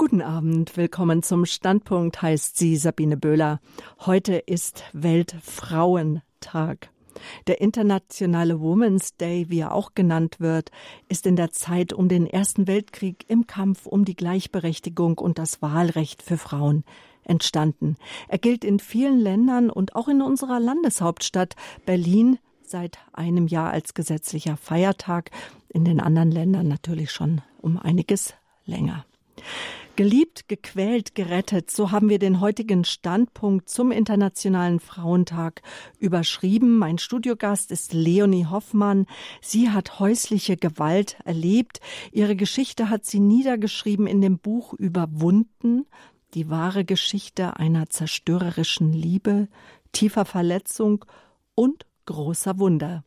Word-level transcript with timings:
Guten 0.00 0.22
Abend, 0.22 0.78
willkommen 0.78 1.22
zum 1.22 1.44
Standpunkt, 1.44 2.22
heißt 2.22 2.56
sie 2.56 2.76
Sabine 2.76 3.18
Böhler. 3.18 3.60
Heute 4.06 4.36
ist 4.36 4.82
Weltfrauentag. 4.94 6.88
Der 7.46 7.60
internationale 7.60 8.60
Women's 8.62 9.18
Day, 9.18 9.50
wie 9.50 9.58
er 9.58 9.74
auch 9.74 9.92
genannt 9.94 10.40
wird, 10.40 10.70
ist 11.10 11.26
in 11.26 11.36
der 11.36 11.50
Zeit 11.50 11.92
um 11.92 12.08
den 12.08 12.26
Ersten 12.26 12.66
Weltkrieg 12.66 13.26
im 13.28 13.46
Kampf 13.46 13.84
um 13.84 14.06
die 14.06 14.16
Gleichberechtigung 14.16 15.18
und 15.18 15.38
das 15.38 15.60
Wahlrecht 15.60 16.22
für 16.22 16.38
Frauen 16.38 16.84
entstanden. 17.22 17.98
Er 18.28 18.38
gilt 18.38 18.64
in 18.64 18.78
vielen 18.78 19.20
Ländern 19.20 19.68
und 19.68 19.96
auch 19.96 20.08
in 20.08 20.22
unserer 20.22 20.60
Landeshauptstadt 20.60 21.56
Berlin 21.84 22.38
seit 22.62 23.00
einem 23.12 23.48
Jahr 23.48 23.68
als 23.68 23.92
gesetzlicher 23.92 24.56
Feiertag, 24.56 25.30
in 25.68 25.84
den 25.84 26.00
anderen 26.00 26.30
Ländern 26.30 26.68
natürlich 26.68 27.10
schon 27.10 27.42
um 27.60 27.76
einiges 27.76 28.32
länger. 28.64 29.04
Geliebt, 30.00 30.48
gequält, 30.48 31.14
gerettet, 31.14 31.70
so 31.70 31.90
haben 31.90 32.08
wir 32.08 32.18
den 32.18 32.40
heutigen 32.40 32.86
Standpunkt 32.86 33.68
zum 33.68 33.92
Internationalen 33.92 34.80
Frauentag 34.80 35.60
überschrieben. 35.98 36.78
Mein 36.78 36.96
Studiogast 36.96 37.70
ist 37.70 37.92
Leonie 37.92 38.46
Hoffmann. 38.46 39.04
Sie 39.42 39.68
hat 39.68 40.00
häusliche 40.00 40.56
Gewalt 40.56 41.18
erlebt. 41.26 41.80
Ihre 42.12 42.34
Geschichte 42.34 42.88
hat 42.88 43.04
sie 43.04 43.20
niedergeschrieben 43.20 44.06
in 44.06 44.22
dem 44.22 44.38
Buch 44.38 44.72
Überwunden, 44.72 45.84
die 46.32 46.48
wahre 46.48 46.86
Geschichte 46.86 47.58
einer 47.58 47.90
zerstörerischen 47.90 48.94
Liebe, 48.94 49.48
tiefer 49.92 50.24
Verletzung 50.24 51.04
und 51.54 51.84
großer 52.06 52.58
Wunder. 52.58 53.04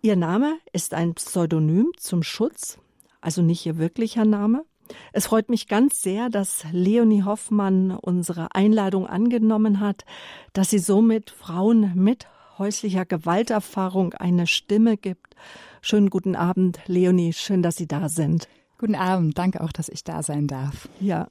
Ihr 0.00 0.16
Name 0.16 0.56
ist 0.72 0.94
ein 0.94 1.12
Pseudonym 1.12 1.92
zum 1.98 2.22
Schutz, 2.22 2.78
also 3.20 3.42
nicht 3.42 3.66
ihr 3.66 3.76
wirklicher 3.76 4.24
Name. 4.24 4.64
Es 5.12 5.26
freut 5.26 5.48
mich 5.48 5.68
ganz 5.68 6.02
sehr, 6.02 6.28
dass 6.28 6.64
Leonie 6.72 7.22
Hoffmann 7.24 7.92
unsere 7.92 8.54
Einladung 8.54 9.06
angenommen 9.06 9.80
hat, 9.80 10.04
dass 10.52 10.70
sie 10.70 10.78
somit 10.78 11.30
Frauen 11.30 11.92
mit 11.94 12.26
häuslicher 12.58 13.04
Gewalterfahrung 13.04 14.14
eine 14.14 14.46
Stimme 14.46 14.96
gibt. 14.96 15.34
Schönen 15.80 16.10
guten 16.10 16.36
Abend, 16.36 16.80
Leonie. 16.86 17.32
Schön, 17.32 17.62
dass 17.62 17.76
Sie 17.76 17.88
da 17.88 18.08
sind. 18.08 18.48
Guten 18.78 18.94
Abend, 18.96 19.38
danke 19.38 19.60
auch, 19.60 19.70
dass 19.70 19.88
ich 19.88 20.02
da 20.02 20.24
sein 20.24 20.48
darf. 20.48 20.88
Ja, 20.98 21.28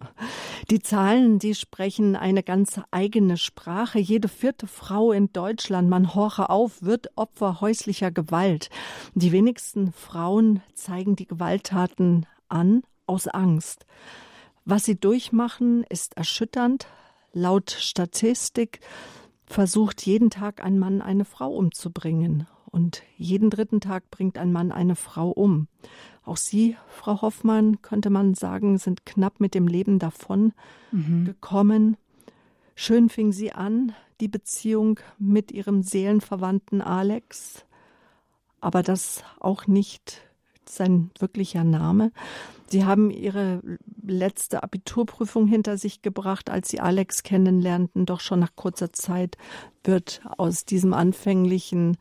die 0.70 0.80
Zahlen, 0.80 1.38
die 1.38 1.54
sprechen 1.54 2.16
eine 2.16 2.44
ganz 2.44 2.80
eigene 2.92 3.36
Sprache. 3.36 4.00
Jede 4.00 4.30
vierte 4.30 4.68
Frau 4.68 5.12
in 5.12 5.34
Deutschland, 5.34 5.90
man 5.90 6.16
horche 6.16 6.50
auf, 6.50 6.82
wird 6.82 7.10
Opfer 7.18 7.60
häuslicher 7.60 8.10
Gewalt. 8.10 8.70
Die 9.16 9.34
wenigsten 9.34 9.92
Frauen 9.92 10.62
zeigen 10.76 11.18
die 11.18 11.28
Gewalttaten 11.28 12.26
an, 12.48 12.84
aus 13.08 13.28
Angst. 13.28 13.86
Was 14.66 14.86
sie 14.86 15.00
durchmachen, 15.00 15.84
ist 15.90 16.18
erschütternd. 16.18 16.88
Laut 17.34 17.72
Statistik 17.72 18.80
versucht 19.46 20.06
jeden 20.06 20.30
Tag 20.30 20.64
ein 20.64 20.80
Mann 20.80 21.02
eine 21.02 21.26
Frau 21.26 21.54
umzubringen. 21.54 22.48
Und 22.66 23.04
jeden 23.18 23.50
dritten 23.50 23.82
Tag 23.82 24.10
bringt 24.12 24.38
ein 24.38 24.52
Mann 24.52 24.72
eine 24.72 24.96
Frau 24.96 25.30
um. 25.30 25.68
Auch 26.24 26.38
Sie, 26.38 26.78
Frau 26.88 27.22
Hoffmann, 27.22 27.82
könnte 27.82 28.10
man 28.10 28.34
sagen, 28.34 28.78
sind 28.78 29.06
knapp 29.06 29.40
mit 29.40 29.54
dem 29.56 29.68
Leben 29.68 30.00
davon 30.00 30.54
mhm. 30.92 31.26
gekommen. 31.26 31.98
Schön 32.76 33.10
fing 33.10 33.34
sie 33.34 33.52
an, 33.52 33.94
die 34.22 34.28
Beziehung 34.28 35.00
mit 35.18 35.52
ihrem 35.52 35.84
Seelenverwandten 35.84 36.82
Alex, 36.82 37.66
aber 38.62 38.84
das 38.84 39.24
auch 39.40 39.68
nicht 39.68 40.22
sein 40.66 41.12
wirklicher 41.20 41.64
Name. 41.64 42.12
Sie 42.72 42.86
haben 42.86 43.12
ihre 43.12 43.62
letzte 44.04 44.64
Abiturprüfung 44.64 45.48
hinter 45.48 45.78
sich 45.78 46.02
gebracht, 46.02 46.50
als 46.50 46.70
sie 46.70 46.80
Alex 46.80 47.24
kennenlernten. 47.24 48.06
Doch 48.06 48.20
schon 48.20 48.40
nach 48.40 48.56
kurzer 48.56 48.94
Zeit 48.94 49.38
wird 49.84 50.22
aus 50.38 50.66
diesem 50.66 50.94
anfänglichen 50.94 51.98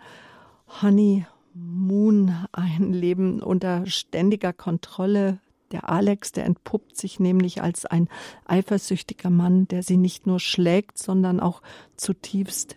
Honey 0.80 1.26
Moon 1.52 2.46
ein 2.52 2.92
Leben 2.92 3.42
unter 3.42 3.84
ständiger 3.86 4.52
Kontrolle. 4.52 5.40
Der 5.72 5.90
Alex, 5.90 6.32
der 6.32 6.46
entpuppt 6.46 6.96
sich 6.96 7.20
nämlich 7.20 7.62
als 7.62 7.86
ein 7.86 8.08
eifersüchtiger 8.44 9.30
Mann, 9.30 9.68
der 9.68 9.82
sie 9.82 9.96
nicht 9.96 10.26
nur 10.26 10.40
schlägt, 10.40 10.98
sondern 10.98 11.40
auch 11.40 11.62
zutiefst 11.96 12.76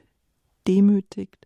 demütigt 0.67 1.45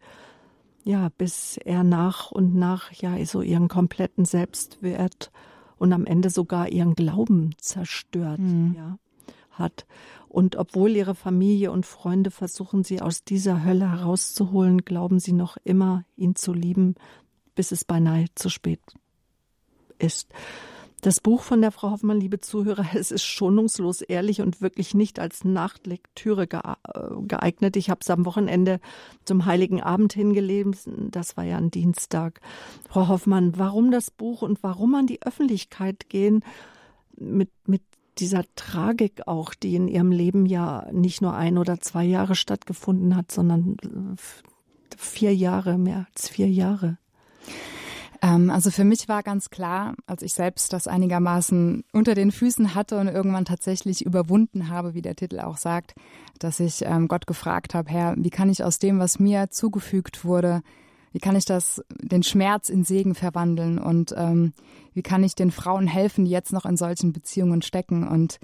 ja, 0.87 1.09
bis 1.17 1.57
er 1.57 1.83
nach 1.83 2.31
und 2.31 2.55
nach 2.55 2.93
ja 2.93 3.23
so 3.25 3.41
ihren 3.41 3.67
kompletten 3.67 4.23
Selbstwert 4.23 5.31
und 5.77 5.93
am 5.93 6.05
Ende 6.05 6.29
sogar 6.29 6.69
ihren 6.69 6.95
Glauben 6.95 7.55
zerstört, 7.57 8.39
mhm. 8.39 8.73
ja, 8.75 8.97
hat. 9.51 9.85
Und 10.27 10.55
obwohl 10.55 10.91
ihre 10.91 11.15
Familie 11.15 11.71
und 11.71 11.85
Freunde 11.85 12.31
versuchen, 12.31 12.83
sie 12.83 13.01
aus 13.01 13.23
dieser 13.23 13.63
Hölle 13.63 13.89
herauszuholen, 13.91 14.83
glauben 14.85 15.19
sie 15.19 15.33
noch 15.33 15.57
immer, 15.63 16.03
ihn 16.15 16.35
zu 16.35 16.53
lieben, 16.53 16.95
bis 17.55 17.71
es 17.71 17.85
beinahe 17.85 18.25
zu 18.35 18.49
spät 18.49 18.81
ist. 19.99 20.29
Das 21.07 21.21
Buch 21.21 21.41
von 21.41 21.61
der 21.61 21.71
Frau 21.71 21.91
Hoffmann, 21.91 22.19
liebe 22.19 22.41
Zuhörer, 22.41 22.85
es 22.93 23.11
ist 23.11 23.23
schonungslos 23.23 24.01
ehrlich 24.01 24.41
und 24.41 24.59
wirklich 24.59 24.93
nicht 24.93 25.21
als 25.21 25.45
Nachtlektüre 25.45 26.49
äh, 26.51 27.21
geeignet. 27.21 27.77
Ich 27.77 27.89
habe 27.89 28.01
es 28.01 28.09
am 28.09 28.25
Wochenende 28.25 28.81
zum 29.23 29.45
Heiligen 29.45 29.81
Abend 29.81 30.11
hingelesen. 30.11 31.09
Das 31.09 31.37
war 31.37 31.45
ja 31.45 31.55
ein 31.55 31.71
Dienstag. 31.71 32.41
Frau 32.89 33.07
Hoffmann, 33.07 33.57
warum 33.57 33.89
das 33.89 34.11
Buch 34.11 34.41
und 34.41 34.61
warum 34.63 34.95
an 34.95 35.07
die 35.07 35.21
Öffentlichkeit 35.21 36.09
gehen 36.09 36.43
mit, 37.15 37.51
mit 37.65 37.83
dieser 38.17 38.43
Tragik 38.55 39.29
auch, 39.29 39.53
die 39.53 39.75
in 39.75 39.87
Ihrem 39.87 40.11
Leben 40.11 40.45
ja 40.45 40.89
nicht 40.91 41.21
nur 41.21 41.35
ein 41.35 41.57
oder 41.57 41.79
zwei 41.79 42.03
Jahre 42.03 42.35
stattgefunden 42.35 43.15
hat, 43.15 43.31
sondern 43.31 43.77
vier 44.97 45.33
Jahre, 45.33 45.77
mehr 45.77 46.05
als 46.11 46.27
vier 46.27 46.49
Jahre? 46.49 46.97
Ähm, 48.21 48.49
also 48.49 48.71
für 48.71 48.83
mich 48.83 49.07
war 49.07 49.23
ganz 49.23 49.49
klar, 49.49 49.95
als 50.05 50.21
ich 50.21 50.33
selbst 50.33 50.73
das 50.73 50.87
einigermaßen 50.87 51.83
unter 51.91 52.15
den 52.15 52.31
Füßen 52.31 52.75
hatte 52.75 52.97
und 52.99 53.07
irgendwann 53.07 53.45
tatsächlich 53.45 54.05
überwunden 54.05 54.69
habe, 54.69 54.93
wie 54.93 55.01
der 55.01 55.15
Titel 55.15 55.39
auch 55.39 55.57
sagt, 55.57 55.93
dass 56.39 56.59
ich 56.59 56.83
ähm, 56.83 57.07
Gott 57.07 57.27
gefragt 57.27 57.73
habe, 57.73 57.89
Herr, 57.89 58.15
wie 58.17 58.29
kann 58.29 58.49
ich 58.49 58.63
aus 58.63 58.79
dem, 58.79 58.99
was 58.99 59.19
mir 59.19 59.49
zugefügt 59.49 60.25
wurde, 60.25 60.61
wie 61.11 61.19
kann 61.19 61.35
ich 61.35 61.45
das, 61.45 61.83
den 61.89 62.23
Schmerz 62.23 62.69
in 62.69 62.83
Segen 62.83 63.15
verwandeln 63.15 63.79
und 63.79 64.13
ähm, 64.15 64.53
wie 64.93 65.01
kann 65.01 65.23
ich 65.23 65.35
den 65.35 65.51
Frauen 65.51 65.87
helfen, 65.87 66.25
die 66.25 66.31
jetzt 66.31 66.53
noch 66.53 66.65
in 66.65 66.77
solchen 66.77 67.13
Beziehungen 67.13 67.61
stecken? 67.61 68.07
Und 68.07 68.39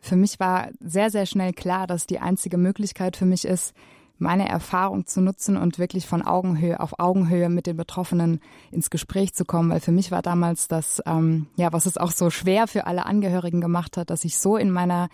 für 0.00 0.16
mich 0.16 0.40
war 0.40 0.68
sehr, 0.80 1.10
sehr 1.10 1.26
schnell 1.26 1.52
klar, 1.52 1.86
dass 1.86 2.06
die 2.06 2.18
einzige 2.18 2.58
Möglichkeit 2.58 3.16
für 3.16 3.26
mich 3.26 3.44
ist, 3.44 3.72
meine 4.18 4.48
Erfahrung 4.48 5.06
zu 5.06 5.20
nutzen 5.20 5.56
und 5.56 5.78
wirklich 5.78 6.06
von 6.06 6.22
Augenhöhe 6.22 6.80
auf 6.80 6.98
Augenhöhe 6.98 7.48
mit 7.48 7.66
den 7.66 7.76
Betroffenen 7.76 8.40
ins 8.70 8.90
Gespräch 8.90 9.34
zu 9.34 9.44
kommen, 9.44 9.70
weil 9.70 9.80
für 9.80 9.92
mich 9.92 10.10
war 10.10 10.22
damals 10.22 10.68
das, 10.68 11.02
ähm, 11.06 11.46
ja, 11.56 11.72
was 11.72 11.86
es 11.86 11.96
auch 11.96 12.10
so 12.10 12.30
schwer 12.30 12.66
für 12.66 12.86
alle 12.86 13.06
Angehörigen 13.06 13.60
gemacht 13.60 13.96
hat, 13.96 14.10
dass 14.10 14.24
ich 14.24 14.38
so 14.38 14.56
in 14.56 14.70
meiner 14.70 15.08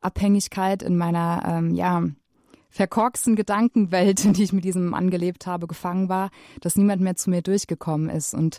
Abhängigkeit, 0.00 0.82
in 0.82 0.96
meiner, 0.96 1.42
ähm, 1.46 1.74
ja, 1.74 2.02
verkorksten 2.74 3.36
Gedankenwelt, 3.36 4.24
in 4.24 4.32
die 4.32 4.42
ich 4.42 4.52
mit 4.52 4.64
diesem 4.64 4.86
Mann 4.86 5.08
gelebt 5.08 5.46
habe, 5.46 5.68
gefangen 5.68 6.08
war, 6.08 6.30
dass 6.60 6.74
niemand 6.74 7.00
mehr 7.00 7.14
zu 7.14 7.30
mir 7.30 7.40
durchgekommen 7.40 8.10
ist 8.10 8.34
und 8.34 8.58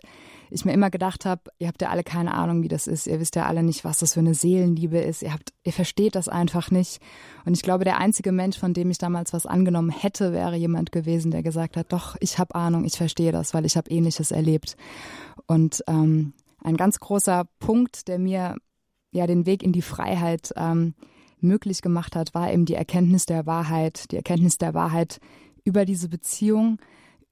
ich 0.50 0.64
mir 0.64 0.72
immer 0.72 0.90
gedacht 0.90 1.26
habe, 1.26 1.42
ihr 1.60 1.68
habt 1.68 1.82
ja 1.82 1.90
alle 1.90 2.06
keine 2.06 2.34
Ahnung, 2.34 2.64
wie 2.64 2.70
das 2.70 2.88
ist, 2.88 3.08
ihr 3.08 3.20
wisst 3.20 3.36
ja 3.36 3.46
alle 3.46 3.62
nicht, 3.62 3.84
was 3.84 3.98
das 3.98 4.14
für 4.14 4.22
eine 4.22 4.34
Seelenliebe 4.34 5.00
ist, 5.00 5.22
ihr 5.22 5.34
habt, 5.34 5.52
ihr 5.64 5.74
versteht 5.74 6.16
das 6.16 6.30
einfach 6.30 6.72
nicht. 6.72 7.02
Und 7.44 7.58
ich 7.58 7.62
glaube, 7.62 7.84
der 7.84 7.98
einzige 7.98 8.32
Mensch, 8.32 8.58
von 8.58 8.74
dem 8.74 8.90
ich 8.90 9.00
damals 9.00 9.34
was 9.34 9.46
angenommen 9.46 9.90
hätte, 9.90 10.32
wäre 10.32 10.56
jemand 10.56 10.94
gewesen, 10.94 11.32
der 11.32 11.44
gesagt 11.44 11.76
hat, 11.76 11.92
doch, 11.92 12.16
ich 12.22 12.40
habe 12.40 12.56
Ahnung, 12.56 12.86
ich 12.86 12.96
verstehe 12.96 13.34
das, 13.34 13.54
weil 13.54 13.66
ich 13.66 13.76
habe 13.76 13.92
Ähnliches 13.92 14.32
erlebt. 14.32 14.78
Und 15.46 15.84
ähm, 15.88 16.32
ein 16.64 16.78
ganz 16.78 17.02
großer 17.02 17.50
Punkt, 17.60 18.08
der 18.08 18.20
mir 18.20 18.56
ja 19.12 19.28
den 19.28 19.46
Weg 19.46 19.62
in 19.62 19.74
die 19.74 19.82
Freiheit 19.82 20.54
ähm, 20.56 20.94
möglich 21.42 21.82
gemacht 21.82 22.16
hat, 22.16 22.34
war 22.34 22.52
eben 22.52 22.66
die 22.66 22.76
Erkenntnis 22.76 23.26
der 23.26 23.46
Wahrheit, 23.46 24.12
die 24.12 24.18
Erkenntnis 24.18 24.58
der 24.58 24.74
Wahrheit 24.74 25.20
über 25.64 25.86
diese 25.86 26.10
Beziehung, 26.10 26.80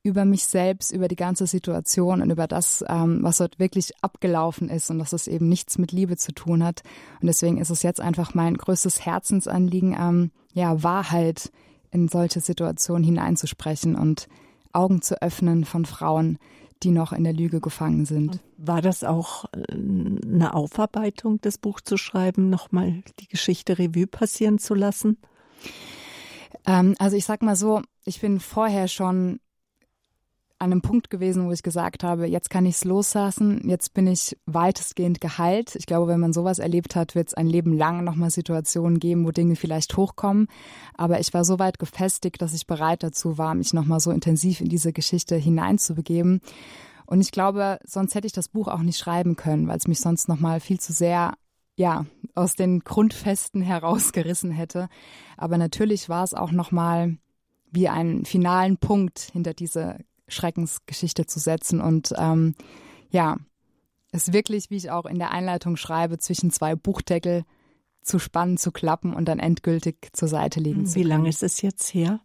über 0.03 0.25
mich 0.25 0.44
selbst, 0.44 0.91
über 0.91 1.07
die 1.07 1.15
ganze 1.15 1.47
Situation 1.47 2.21
und 2.21 2.29
über 2.29 2.45
das, 2.45 2.83
ähm, 2.89 3.19
was 3.21 3.38
dort 3.38 3.57
wirklich 3.57 3.91
abgelaufen 4.01 4.67
ist 4.69 4.89
und 4.89 5.00
dass 5.00 5.13
es 5.13 5.27
eben 5.27 5.47
nichts 5.47 5.77
mit 5.77 5.94
Liebe 5.94 6.17
zu 6.17 6.33
tun 6.33 6.63
hat. 6.63 6.81
Und 7.21 7.27
deswegen 7.27 7.57
ist 7.57 7.69
es 7.69 7.83
jetzt 7.83 8.01
einfach 8.01 8.33
mein 8.33 8.55
größtes 8.57 9.05
Herzensanliegen, 9.05 9.95
ähm, 9.97 10.31
ja, 10.53 10.83
Wahrheit 10.83 11.51
in 11.91 12.09
solche 12.09 12.41
Situationen 12.41 13.03
hineinzusprechen 13.03 13.95
und 13.95 14.27
Augen 14.73 15.01
zu 15.01 15.21
öffnen 15.21 15.63
von 15.63 15.85
Frauen, 15.85 16.38
die 16.83 16.91
noch 16.91 17.13
in 17.13 17.24
der 17.24 17.33
Lüge 17.33 17.62
gefangen 17.62 18.06
sind. 18.06 18.39
War 18.57 18.81
das 18.81 19.03
auch 19.03 19.45
äh, 19.45 19.74
eine 19.74 20.53
Aufarbeitung, 20.53 21.39
das 21.41 21.57
Buch 21.57 21.81
zu 21.81 21.97
schreiben, 21.97 22.50
nochmal 22.50 23.03
die 23.19 23.27
Geschichte 23.27 23.80
Revue 23.80 24.07
passieren 24.07 24.59
zu 24.59 24.74
lassen? 24.74 25.18
Ähm, 26.65 26.95
also 27.00 27.15
ich 27.15 27.25
sag 27.25 27.41
mal 27.41 27.56
so, 27.56 27.81
ich 28.06 28.21
bin 28.21 28.39
vorher 28.39 28.88
schon 28.88 29.39
an 30.63 30.71
einem 30.71 30.81
Punkt 30.81 31.10
gewesen, 31.10 31.45
wo 31.45 31.51
ich 31.51 31.62
gesagt 31.62 32.04
habe, 32.04 32.25
jetzt 32.25 32.50
kann 32.50 32.65
ich 32.65 32.75
es 32.75 32.86
loslassen, 32.86 33.69
jetzt 33.69 33.94
bin 33.94 34.07
ich 34.07 34.38
weitestgehend 34.45 35.19
geheilt. 35.19 35.75
Ich 35.75 35.86
glaube, 35.86 36.07
wenn 36.07 36.19
man 36.19 36.33
sowas 36.33 36.60
erlebt 36.60 36.95
hat, 36.95 37.15
wird 37.15 37.27
es 37.27 37.33
ein 37.33 37.48
Leben 37.48 37.77
lang 37.77 38.04
nochmal 38.04 38.30
Situationen 38.30 39.00
geben, 39.00 39.25
wo 39.25 39.31
Dinge 39.31 39.56
vielleicht 39.56 39.95
hochkommen. 39.98 40.48
Aber 40.95 41.19
ich 41.19 41.33
war 41.33 41.44
so 41.44 41.60
weit 41.60 41.80
gefestigt, 41.80 42.42
dass 42.42 42.54
ich 42.54 42.65
bereit 42.65 43.04
dazu 43.04 43.38
war, 43.38 43.54
mich 43.56 43.74
nochmal 43.74 44.00
so 44.00 44.10
intensiv 44.10 44.62
in 44.62 44.69
diese 44.69 44.94
Geschichte 44.94 45.36
hineinzubegeben. 45.36 46.39
Und 47.06 47.19
ich 47.19 47.31
glaube, 47.31 47.80
sonst 47.86 48.15
hätte 48.15 48.27
ich 48.27 48.33
das 48.33 48.48
Buch 48.48 48.69
auch 48.69 48.81
nicht 48.81 48.98
schreiben 48.98 49.36
können, 49.36 49.68
weil 49.68 49.77
es 49.77 49.88
mich 49.88 50.00
sonst 50.00 50.30
nochmal 50.30 50.62
viel 50.62 50.80
zu 50.80 50.94
sehr 50.94 51.33
ja, 51.75 52.06
aus 52.36 52.56
den 52.56 52.80
Grundfesten 52.80 53.62
herausgerissen 53.63 54.51
hätte. 54.51 54.88
Aber 55.36 55.57
natürlich 55.57 56.07
war 56.07 56.24
es 56.24 56.33
auch 56.33 56.51
nochmal 56.51 57.18
wie 57.71 57.89
einen 57.89 58.24
finalen 58.24 58.77
Punkt 58.77 59.19
hinter 59.33 59.54
diese 59.54 59.98
Schreckensgeschichte 60.28 61.25
zu 61.25 61.40
setzen 61.40 61.81
und 61.81 62.14
ähm, 62.18 62.56
ja, 63.10 63.38
es 64.12 64.31
wirklich, 64.31 64.70
wie 64.70 64.78
ich 64.78 64.92
auch 64.92 65.06
in 65.06 65.20
der 65.20 65.31
Einleitung 65.31 65.75
schreibe, 65.75 66.20
zwischen 66.20 66.52
zwei 66.52 66.75
Buchdeckel 66.75 67.46
zu 68.02 68.20
spannen, 68.20 68.58
zu 68.58 68.72
klappen 68.72 69.14
und 69.14 69.25
dann 69.25 69.40
endgültig 69.40 70.10
zur 70.14 70.28
Seite 70.28 70.60
legen 70.60 70.81
wie 70.81 70.86
zu 70.86 70.94
können. 70.94 71.06
Wie 71.06 71.10
lange 71.10 71.30
ist 71.30 71.44
es 71.44 71.62
jetzt 71.62 71.94
her? 71.94 72.20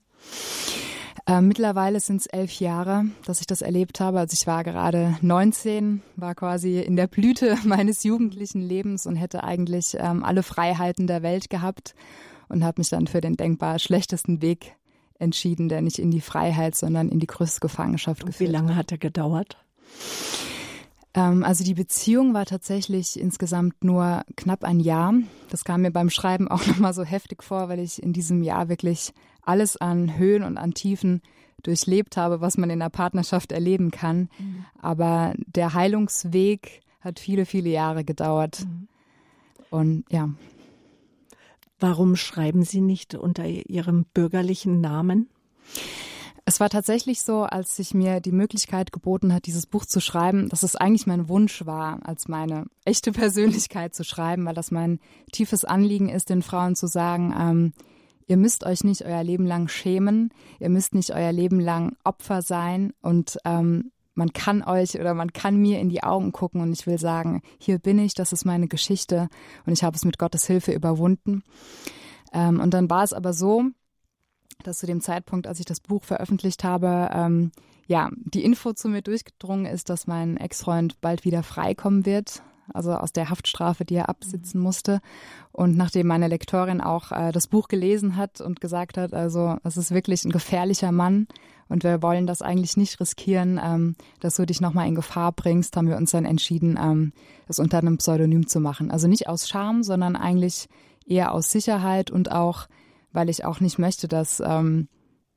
Äh, 1.27 1.41
mittlerweile 1.41 2.01
sind 2.01 2.21
es 2.23 2.27
elf 2.27 2.59
Jahre, 2.61 3.05
dass 3.25 3.41
ich 3.41 3.47
das 3.47 3.63
erlebt 3.63 4.01
habe. 4.01 4.19
Also 4.19 4.35
ich 4.39 4.47
war 4.47 4.65
gerade 4.65 5.19
19, 5.21 6.03
war 6.17 6.35
quasi 6.35 6.81
in 6.81 6.97
der 6.97 7.07
Blüte 7.07 7.59
meines 7.65 8.03
jugendlichen 8.03 8.61
Lebens 8.61 9.07
und 9.07 9.17
hätte 9.17 9.45
eigentlich 9.45 9.97
ähm, 9.99 10.25
alle 10.25 10.43
Freiheiten 10.43 11.07
der 11.07 11.23
Welt 11.23 11.51
gehabt 11.51 11.95
und 12.49 12.65
habe 12.65 12.81
mich 12.81 12.89
dann 12.89 13.07
für 13.07 13.21
den 13.21 13.37
denkbar 13.37 13.79
schlechtesten 13.79 14.43
Weg 14.43 14.75
entschieden, 15.19 15.69
der 15.69 15.83
nicht 15.83 15.99
in 15.99 16.11
die 16.11 16.21
Freiheit, 16.21 16.75
sondern 16.75 17.09
in 17.09 17.19
die 17.19 17.27
größte 17.27 17.61
Gefangenschaft 17.61 18.25
geführt. 18.25 18.49
Wie 18.49 18.53
lange 18.53 18.77
hat 18.77 18.93
er 18.93 18.99
gedauert? 18.99 19.57
Ähm, 21.15 21.45
also 21.45 21.65
die 21.65 21.75
Beziehung 21.75 22.35
war 22.35 22.47
tatsächlich 22.47 23.19
insgesamt 23.19 23.83
nur 23.83 24.23
knapp 24.37 24.65
ein 24.65 24.81
Jahr. 24.81 25.15
Das 25.51 25.65
kam 25.65 25.83
mir 25.83 25.91
beim 25.91 26.11
Schreiben 26.11 26.49
auch 26.49 26.67
nochmal 26.67 26.95
so 26.95 27.05
heftig 27.05 27.43
vor, 27.43 27.69
weil 27.69 27.81
ich 27.81 28.03
in 28.03 28.13
diesem 28.13 28.43
Jahr 28.43 28.69
wirklich 28.69 29.13
alles 29.43 29.77
an 29.77 30.19
Höhen 30.19 30.43
und 30.43 30.59
an 30.59 30.75
Tiefen 30.75 31.23
durchlebt 31.63 32.17
habe, 32.17 32.41
was 32.41 32.57
man 32.57 32.71
in 32.71 32.79
der 32.79 32.91
Partnerschaft 32.91 33.51
erleben 33.51 33.91
kann. 33.91 34.29
Mhm. 34.39 34.65
Aber 34.81 35.35
der 35.47 35.75
Heilungsweg 35.75 36.83
hat 37.01 37.19
viele, 37.19 37.47
viele 37.47 37.71
Jahre 37.71 38.05
gedauert. 38.05 38.65
Mhm. 38.65 38.89
Und 39.71 40.05
ja. 40.11 40.31
Warum 41.81 42.17
schreiben 42.17 42.65
Sie 42.65 42.81
nicht 42.81 43.15
unter 43.15 43.47
Ihrem 43.47 44.05
bürgerlichen 44.13 44.81
Namen? 44.81 45.29
Es 46.45 46.61
war 46.61 46.71
tatsächlich 46.71 47.21
so, 47.21 47.43
als 47.43 47.77
sich 47.77 47.93
mir 47.93 48.21
die 48.21 48.33
Möglichkeit 48.33 48.91
geboten 48.91 49.35
hat, 49.35 49.45
dieses 49.45 49.67
Buch 49.67 49.85
zu 49.85 50.01
schreiben, 50.01 50.49
dass 50.49 50.63
es 50.63 50.77
eigentlich 50.77 51.07
mein 51.07 51.29
Wunsch 51.29 51.67
war, 51.67 52.01
als 52.05 52.27
meine 52.27 52.65
echte 52.87 53.13
Persönlichkeit 53.13 53.95
zu 53.95 54.03
schreiben, 54.03 54.47
weil 54.47 54.55
das 54.55 54.71
mein 54.71 54.99
tiefes 55.31 55.67
Anliegen 55.67 56.09
ist, 56.09 56.31
den 56.31 56.41
Frauen 56.41 56.75
zu 56.75 56.87
sagen, 56.87 57.35
ähm, 57.39 57.73
ihr 58.27 58.39
müsst 58.39 58.65
euch 58.65 58.83
nicht 58.83 59.05
euer 59.05 59.23
Leben 59.23 59.45
lang 59.45 59.69
schämen, 59.69 60.33
ihr 60.59 60.71
müsst 60.71 60.95
nicht 60.95 61.11
euer 61.11 61.33
Leben 61.33 61.61
lang 61.61 61.97
Opfer 62.03 62.41
sein 62.41 62.95
und 63.03 63.37
ähm, 63.45 63.93
man 64.19 64.33
kann 64.33 64.63
euch 64.63 64.99
oder 64.99 65.15
man 65.15 65.33
kann 65.33 65.57
mir 65.57 65.79
in 65.79 65.89
die 65.89 66.03
Augen 66.03 66.33
gucken 66.33 66.61
und 66.61 66.73
ich 66.73 66.87
will 66.87 66.99
sagen, 66.99 67.41
hier 67.59 67.79
bin 67.79 67.99
ich, 67.99 68.15
das 68.15 68.33
ist 68.33 68.45
meine 68.45 68.69
Geschichte 68.69 69.29
und 69.65 69.73
ich 69.73 69.85
habe 69.85 69.97
es 69.97 70.05
mit 70.05 70.19
Gottes 70.19 70.47
Hilfe 70.47 70.73
überwunden. 70.73 71.43
Ähm, 72.33 72.61
und 72.61 72.75
dann 72.75 72.91
war 72.91 73.05
es 73.05 73.13
aber 73.13 73.33
so, 73.33 73.65
dass 74.65 74.79
zu 74.79 74.87
dem 74.87 75.01
Zeitpunkt, 75.01 75.47
als 75.47 75.61
ich 75.61 75.67
das 75.67 75.81
Buch 75.81 76.03
veröffentlicht 76.03 76.65
habe, 76.65 77.09
ähm, 77.13 77.53
ja, 77.87 78.11
die 78.25 78.45
Info 78.45 78.73
zu 78.73 78.89
mir 78.89 79.03
durchgedrungen 79.03 79.67
ist, 79.67 79.89
dass 79.89 80.07
mein 80.07 80.37
Ex-Freund 80.37 81.01
bald 81.01 81.25
wieder 81.25 81.43
freikommen 81.43 82.05
wird 82.05 82.43
also 82.75 82.93
aus 82.93 83.13
der 83.13 83.31
Haftstrafe, 83.31 83.85
die 83.85 83.95
er 83.95 84.09
absitzen 84.09 84.61
musste. 84.61 85.01
Und 85.53 85.77
nachdem 85.77 86.07
meine 86.07 86.29
Lektorin 86.29 86.81
auch 86.81 87.13
äh, 87.13 87.33
das 87.33 87.47
Buch 87.47 87.69
gelesen 87.69 88.17
hat 88.17 88.41
und 88.41 88.61
gesagt 88.61 88.99
hat, 88.99 89.15
also 89.15 89.57
es 89.65 89.77
ist 89.77 89.91
wirklich 89.91 90.25
ein 90.25 90.33
gefährlicher 90.33 90.93
Mann 90.93 91.27
und 91.69 91.85
wir 91.85 92.03
wollen 92.03 92.27
das 92.27 92.43
eigentlich 92.43 92.77
nicht 92.77 92.99
riskieren, 93.01 93.61
ähm, 93.63 93.97
dass 94.21 94.37
du 94.37 94.47
dich 94.47 94.61
nochmal 94.61 94.89
in 94.89 94.95
Gefahr 94.95 95.33
bringst, 95.33 95.77
haben 95.77 95.89
wir 95.89 95.97
uns 95.97 96.11
dann 96.11 96.25
entschieden, 96.25 96.79
ähm, 96.81 97.13
das 97.47 97.59
unter 97.59 97.79
einem 97.79 97.99
Pseudonym 97.99 98.47
zu 98.47 98.61
machen. 98.61 98.91
Also 98.91 99.09
nicht 99.09 99.29
aus 99.29 99.49
Scham, 99.49 99.83
sondern 99.83 100.17
eigentlich 100.17 100.69
eher 101.07 101.33
aus 101.33 101.51
Sicherheit 101.51 102.11
und 102.11 102.33
auch, 102.33 102.67
weil 103.13 103.29
ich 103.29 103.45
auch 103.45 103.61
nicht 103.61 103.79
möchte, 103.79 104.09
dass 104.09 104.41
ähm, 104.41 104.89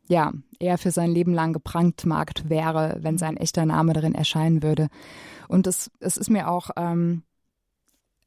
ja, 0.07 0.33
er 0.59 0.77
für 0.77 0.91
sein 0.91 1.11
Leben 1.11 1.33
lang 1.33 1.53
gebrandmarkt 1.53 2.49
wäre, 2.49 2.97
wenn 3.01 3.17
sein 3.17 3.37
echter 3.37 3.65
Name 3.65 3.93
darin 3.93 4.13
erscheinen 4.13 4.61
würde. 4.61 4.89
Und 5.47 5.67
es, 5.67 5.89
es 5.99 6.17
ist 6.17 6.29
mir 6.29 6.49
auch, 6.49 6.71
ähm, 6.75 7.23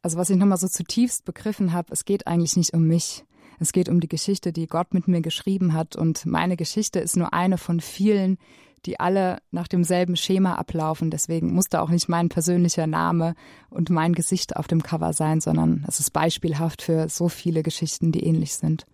also 0.02 0.18
was 0.18 0.30
ich 0.30 0.36
nochmal 0.36 0.58
so 0.58 0.68
zutiefst 0.68 1.24
begriffen 1.24 1.72
habe, 1.72 1.92
es 1.92 2.04
geht 2.04 2.26
eigentlich 2.26 2.56
nicht 2.56 2.74
um 2.74 2.86
mich. 2.86 3.24
Es 3.58 3.72
geht 3.72 3.88
um 3.88 4.00
die 4.00 4.08
Geschichte, 4.08 4.52
die 4.52 4.66
Gott 4.66 4.94
mit 4.94 5.08
mir 5.08 5.20
geschrieben 5.20 5.74
hat. 5.74 5.96
Und 5.96 6.26
meine 6.26 6.56
Geschichte 6.56 7.00
ist 7.00 7.16
nur 7.16 7.32
eine 7.32 7.58
von 7.58 7.80
vielen, 7.80 8.38
die 8.86 9.00
alle 9.00 9.38
nach 9.50 9.68
demselben 9.68 10.16
Schema 10.16 10.54
ablaufen. 10.54 11.10
Deswegen 11.10 11.54
muss 11.54 11.68
da 11.68 11.80
auch 11.80 11.90
nicht 11.90 12.08
mein 12.08 12.28
persönlicher 12.28 12.86
Name 12.86 13.34
und 13.70 13.90
mein 13.90 14.14
Gesicht 14.14 14.56
auf 14.56 14.66
dem 14.66 14.82
Cover 14.82 15.12
sein, 15.12 15.40
sondern 15.40 15.84
es 15.88 16.00
ist 16.00 16.10
beispielhaft 16.10 16.82
für 16.82 17.08
so 17.08 17.28
viele 17.28 17.62
Geschichten, 17.62 18.12
die 18.12 18.24
ähnlich 18.24 18.54
sind. 18.54 18.86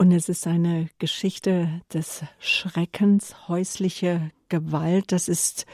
Und 0.00 0.12
es 0.12 0.28
ist 0.28 0.46
eine 0.46 0.88
Geschichte 0.98 1.82
des 1.92 2.22
Schreckens, 2.38 3.48
häusliche 3.48 4.30
Gewalt. 4.48 5.10
Das 5.10 5.26
ist 5.26 5.66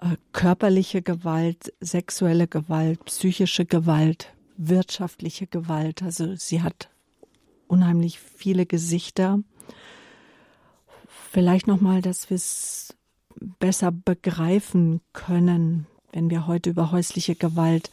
äh, 0.00 0.16
körperliche 0.32 1.02
Gewalt, 1.02 1.72
sexuelle 1.80 2.48
Gewalt, 2.48 3.04
psychische 3.04 3.64
Gewalt, 3.64 4.34
wirtschaftliche 4.58 5.46
Gewalt. 5.46 6.02
Also 6.02 6.34
sie 6.34 6.62
hat 6.62 6.90
unheimlich 7.66 8.18
viele 8.18 8.66
Gesichter. 8.66 9.40
Vielleicht 11.06 11.66
noch 11.66 11.80
mal, 11.80 12.02
dass 12.02 12.28
wir 12.28 12.34
es 12.34 12.94
besser 13.58 13.92
begreifen 13.92 15.00
können, 15.12 15.86
wenn 16.12 16.28
wir 16.28 16.46
heute 16.46 16.70
über 16.70 16.90
häusliche 16.90 17.36
Gewalt 17.36 17.90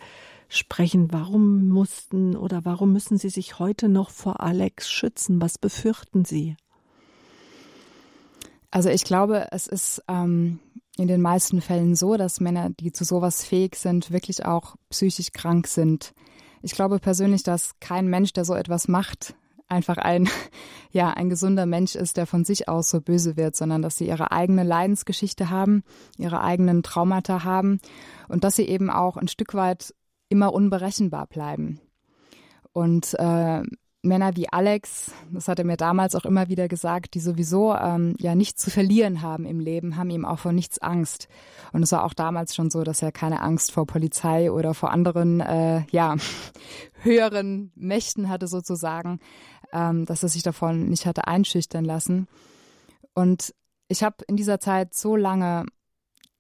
sprechen. 0.49 1.11
Warum 1.11 1.67
mussten 1.67 2.35
oder 2.35 2.65
warum 2.65 2.91
müssen 2.91 3.17
Sie 3.17 3.29
sich 3.29 3.59
heute 3.59 3.87
noch 3.87 4.09
vor 4.09 4.41
Alex 4.41 4.89
schützen? 4.89 5.41
Was 5.41 5.57
befürchten 5.57 6.25
Sie? 6.25 6.55
Also 8.71 8.89
ich 8.89 9.03
glaube, 9.03 9.47
es 9.51 9.67
ist 9.67 10.03
ähm, 10.07 10.59
in 10.97 11.07
den 11.07 11.21
meisten 11.21 11.61
Fällen 11.61 11.95
so, 11.95 12.17
dass 12.17 12.39
Männer, 12.39 12.69
die 12.69 12.91
zu 12.91 13.03
sowas 13.03 13.45
fähig 13.45 13.75
sind, 13.75 14.11
wirklich 14.11 14.45
auch 14.45 14.75
psychisch 14.89 15.31
krank 15.31 15.67
sind. 15.67 16.13
Ich 16.61 16.71
glaube 16.71 16.99
persönlich, 16.99 17.43
dass 17.43 17.79
kein 17.79 18.07
Mensch, 18.07 18.33
der 18.33 18.45
so 18.45 18.53
etwas 18.55 18.87
macht, 18.87 19.35
einfach 19.67 19.97
ein, 19.97 20.29
ja, 20.91 21.11
ein 21.11 21.29
gesunder 21.29 21.65
Mensch 21.65 21.95
ist, 21.95 22.17
der 22.17 22.25
von 22.25 22.45
sich 22.45 22.69
aus 22.69 22.89
so 22.89 23.01
böse 23.01 23.37
wird, 23.37 23.55
sondern 23.55 23.81
dass 23.81 23.97
sie 23.97 24.07
ihre 24.07 24.31
eigene 24.31 24.63
Leidensgeschichte 24.63 25.49
haben, 25.49 25.83
ihre 26.17 26.41
eigenen 26.41 26.83
Traumata 26.83 27.43
haben 27.43 27.79
und 28.27 28.43
dass 28.43 28.55
sie 28.55 28.67
eben 28.67 28.89
auch 28.89 29.17
ein 29.17 29.27
Stück 29.27 29.53
weit 29.53 29.93
immer 30.29 30.53
unberechenbar 30.53 31.27
bleiben. 31.27 31.79
Und 32.73 33.13
äh, 33.19 33.63
Männer 34.05 34.35
wie 34.35 34.47
Alex, 34.49 35.11
das 35.31 35.47
hat 35.47 35.59
er 35.59 35.65
mir 35.65 35.77
damals 35.77 36.15
auch 36.15 36.25
immer 36.25 36.47
wieder 36.47 36.67
gesagt, 36.67 37.13
die 37.13 37.19
sowieso 37.19 37.75
ähm, 37.75 38.15
ja 38.19 38.35
nichts 38.35 38.61
zu 38.61 38.69
verlieren 38.69 39.21
haben 39.21 39.45
im 39.45 39.59
Leben, 39.59 39.97
haben 39.97 40.09
ihm 40.09 40.25
auch 40.25 40.39
vor 40.39 40.53
nichts 40.53 40.79
Angst. 40.79 41.27
Und 41.73 41.83
es 41.83 41.91
war 41.91 42.03
auch 42.03 42.13
damals 42.13 42.55
schon 42.55 42.69
so, 42.69 42.83
dass 42.83 43.01
er 43.01 43.11
keine 43.11 43.41
Angst 43.41 43.71
vor 43.71 43.85
Polizei 43.85 44.51
oder 44.51 44.73
vor 44.73 44.91
anderen, 44.91 45.41
äh, 45.41 45.83
ja, 45.91 46.15
höheren 47.01 47.71
Mächten 47.75 48.29
hatte 48.29 48.47
sozusagen, 48.47 49.19
ähm, 49.73 50.05
dass 50.05 50.23
er 50.23 50.29
sich 50.29 50.43
davon 50.43 50.89
nicht 50.89 51.05
hatte 51.05 51.27
einschüchtern 51.27 51.83
lassen. 51.83 52.27
Und 53.13 53.53
ich 53.87 54.03
habe 54.03 54.17
in 54.27 54.37
dieser 54.37 54.59
Zeit 54.59 54.93
so 54.93 55.15
lange 55.15 55.65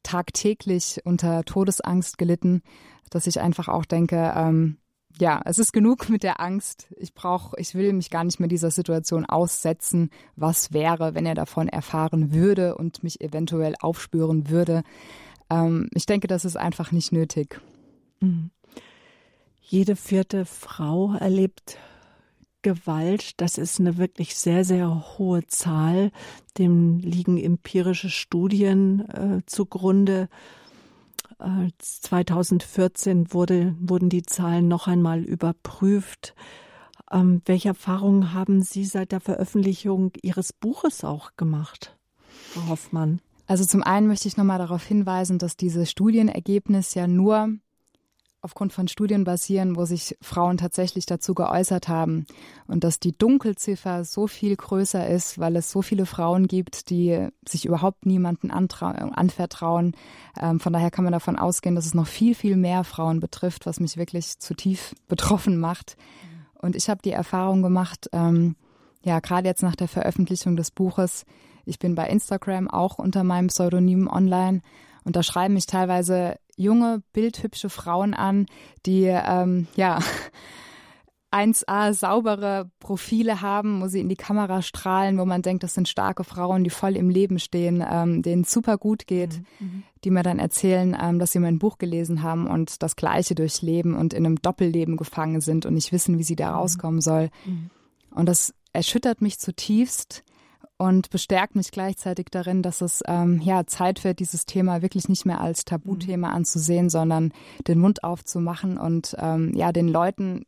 tagtäglich 0.03 1.01
unter 1.03 1.43
Todesangst 1.43 2.17
gelitten, 2.17 2.61
dass 3.09 3.27
ich 3.27 3.39
einfach 3.39 3.67
auch 3.67 3.85
denke, 3.85 4.33
ähm, 4.35 4.77
ja, 5.19 5.41
es 5.45 5.59
ist 5.59 5.71
genug 5.71 6.09
mit 6.09 6.23
der 6.23 6.39
Angst. 6.39 6.87
Ich 6.97 7.13
brauche, 7.13 7.59
ich 7.59 7.75
will 7.75 7.93
mich 7.93 8.09
gar 8.09 8.23
nicht 8.23 8.39
mehr 8.39 8.49
dieser 8.49 8.71
Situation 8.71 9.25
aussetzen. 9.25 10.09
Was 10.35 10.73
wäre, 10.73 11.15
wenn 11.15 11.25
er 11.25 11.35
davon 11.35 11.67
erfahren 11.67 12.33
würde 12.33 12.75
und 12.75 13.03
mich 13.03 13.21
eventuell 13.21 13.75
aufspüren 13.79 14.49
würde? 14.49 14.83
Ähm, 15.49 15.89
ich 15.93 16.05
denke, 16.05 16.27
das 16.27 16.45
ist 16.45 16.57
einfach 16.57 16.91
nicht 16.91 17.11
nötig. 17.11 17.61
Mhm. 18.19 18.51
Jede 19.61 19.95
vierte 19.95 20.45
Frau 20.45 21.15
erlebt 21.15 21.79
Gewalt. 22.61 23.39
Das 23.39 23.57
ist 23.57 23.79
eine 23.79 23.97
wirklich 23.97 24.35
sehr, 24.35 24.65
sehr 24.65 25.17
hohe 25.17 25.45
Zahl. 25.47 26.11
Dem 26.57 26.99
liegen 26.99 27.37
empirische 27.37 28.09
Studien 28.09 29.07
äh, 29.09 29.41
zugrunde. 29.45 30.29
2014 31.77 33.33
wurde, 33.33 33.75
wurden 33.79 34.09
die 34.09 34.23
Zahlen 34.23 34.67
noch 34.67 34.87
einmal 34.87 35.23
überprüft. 35.23 36.35
Ähm, 37.11 37.41
welche 37.45 37.69
Erfahrungen 37.69 38.33
haben 38.33 38.61
Sie 38.61 38.85
seit 38.85 39.11
der 39.11 39.19
Veröffentlichung 39.19 40.11
Ihres 40.21 40.53
Buches 40.53 41.03
auch 41.03 41.31
gemacht? 41.37 41.97
Frau 42.51 42.67
Hoffmann? 42.69 43.21
Also 43.47 43.63
zum 43.63 43.83
einen 43.83 44.07
möchte 44.07 44.27
ich 44.27 44.37
nochmal 44.37 44.57
darauf 44.57 44.83
hinweisen, 44.83 45.37
dass 45.37 45.55
dieses 45.55 45.91
Studienergebnis 45.91 46.95
ja 46.95 47.05
nur 47.07 47.49
aufgrund 48.45 48.73
von 48.73 48.87
Studien 48.87 49.23
basieren, 49.23 49.75
wo 49.75 49.85
sich 49.85 50.15
Frauen 50.21 50.57
tatsächlich 50.57 51.07
dazu 51.07 51.33
geäußert 51.33 51.87
haben 51.87 52.27
und 52.67 52.83
dass 52.83 52.99
die 52.99 53.17
Dunkelziffer 53.17 54.05
so 54.05 54.27
viel 54.27 54.55
größer 54.55 55.07
ist, 55.07 55.39
weil 55.39 55.55
es 55.55 55.71
so 55.71 55.81
viele 55.81 56.05
Frauen 56.05 56.47
gibt, 56.47 56.91
die 56.91 57.27
sich 57.47 57.65
überhaupt 57.65 58.05
niemanden 58.05 58.51
anvertrauen. 58.51 59.95
Ähm, 60.39 60.59
von 60.59 60.71
daher 60.71 60.91
kann 60.91 61.03
man 61.03 61.11
davon 61.11 61.37
ausgehen, 61.37 61.75
dass 61.75 61.87
es 61.87 61.95
noch 61.95 62.07
viel, 62.07 62.35
viel 62.35 62.55
mehr 62.55 62.83
Frauen 62.83 63.19
betrifft, 63.19 63.65
was 63.65 63.79
mich 63.79 63.97
wirklich 63.97 64.37
zu 64.37 64.53
tief 64.53 64.95
betroffen 65.07 65.59
macht. 65.59 65.97
Und 66.61 66.75
ich 66.75 66.87
habe 66.87 67.01
die 67.03 67.11
Erfahrung 67.11 67.63
gemacht, 67.63 68.09
ähm, 68.13 68.55
ja, 69.03 69.19
gerade 69.19 69.47
jetzt 69.47 69.63
nach 69.63 69.75
der 69.75 69.87
Veröffentlichung 69.87 70.55
des 70.55 70.69
Buches, 70.69 71.25
ich 71.65 71.79
bin 71.79 71.95
bei 71.95 72.07
Instagram 72.07 72.69
auch 72.69 72.99
unter 72.99 73.23
meinem 73.23 73.47
Pseudonym 73.47 74.07
online 74.07 74.61
und 75.03 75.15
da 75.15 75.23
schreiben 75.23 75.55
mich 75.55 75.65
teilweise 75.65 76.37
junge, 76.55 77.03
bildhübsche 77.13 77.69
Frauen 77.69 78.13
an, 78.13 78.45
die 78.85 79.05
ähm, 79.05 79.67
ja 79.75 79.99
1a 81.35 81.93
saubere 81.93 82.71
Profile 82.79 83.41
haben, 83.41 83.81
wo 83.81 83.87
sie 83.87 83.99
in 83.99 84.07
die 84.07 84.15
Kamera 84.15 84.61
strahlen, 84.61 85.17
wo 85.17 85.25
man 85.25 85.41
denkt, 85.41 85.63
das 85.63 85.73
sind 85.73 85.89
starke 85.89 86.23
Frauen, 86.23 86.63
die 86.63 86.69
voll 86.69 86.95
im 86.95 87.09
Leben 87.09 87.39
stehen, 87.39 87.83
ähm, 87.87 88.21
denen 88.21 88.43
es 88.43 88.51
super 88.51 88.77
gut 88.77 89.05
geht, 89.05 89.41
mhm, 89.59 89.67
mhm. 89.67 89.83
die 90.03 90.11
mir 90.11 90.23
dann 90.23 90.39
erzählen, 90.39 90.95
ähm, 90.99 91.19
dass 91.19 91.33
sie 91.33 91.39
mein 91.39 91.59
Buch 91.59 91.77
gelesen 91.77 92.23
haben 92.23 92.47
und 92.47 92.81
das 92.81 92.95
Gleiche 92.95 93.35
durchleben 93.35 93.95
und 93.95 94.13
in 94.13 94.25
einem 94.25 94.41
Doppelleben 94.41 94.95
gefangen 94.95 95.41
sind 95.41 95.65
und 95.65 95.73
nicht 95.73 95.91
wissen, 95.91 96.17
wie 96.17 96.23
sie 96.23 96.37
da 96.37 96.51
mhm. 96.51 96.55
rauskommen 96.55 97.01
soll. 97.01 97.29
Mhm. 97.45 97.69
Und 98.11 98.27
das 98.27 98.53
erschüttert 98.71 99.21
mich 99.21 99.39
zutiefst 99.39 100.23
und 100.77 101.09
bestärkt 101.09 101.55
mich 101.55 101.71
gleichzeitig 101.71 102.27
darin, 102.31 102.61
dass 102.61 102.81
es 102.81 103.01
ähm, 103.07 103.41
ja 103.41 103.65
Zeit 103.65 104.03
wird, 104.03 104.19
dieses 104.19 104.45
Thema 104.45 104.81
wirklich 104.81 105.07
nicht 105.07 105.25
mehr 105.25 105.41
als 105.41 105.65
Tabuthema 105.65 106.29
mhm. 106.29 106.35
anzusehen, 106.35 106.89
sondern 106.89 107.31
den 107.67 107.79
Mund 107.79 108.03
aufzumachen 108.03 108.77
und 108.77 109.15
ähm, 109.19 109.53
ja 109.55 109.71
den 109.71 109.87
Leuten 109.87 110.45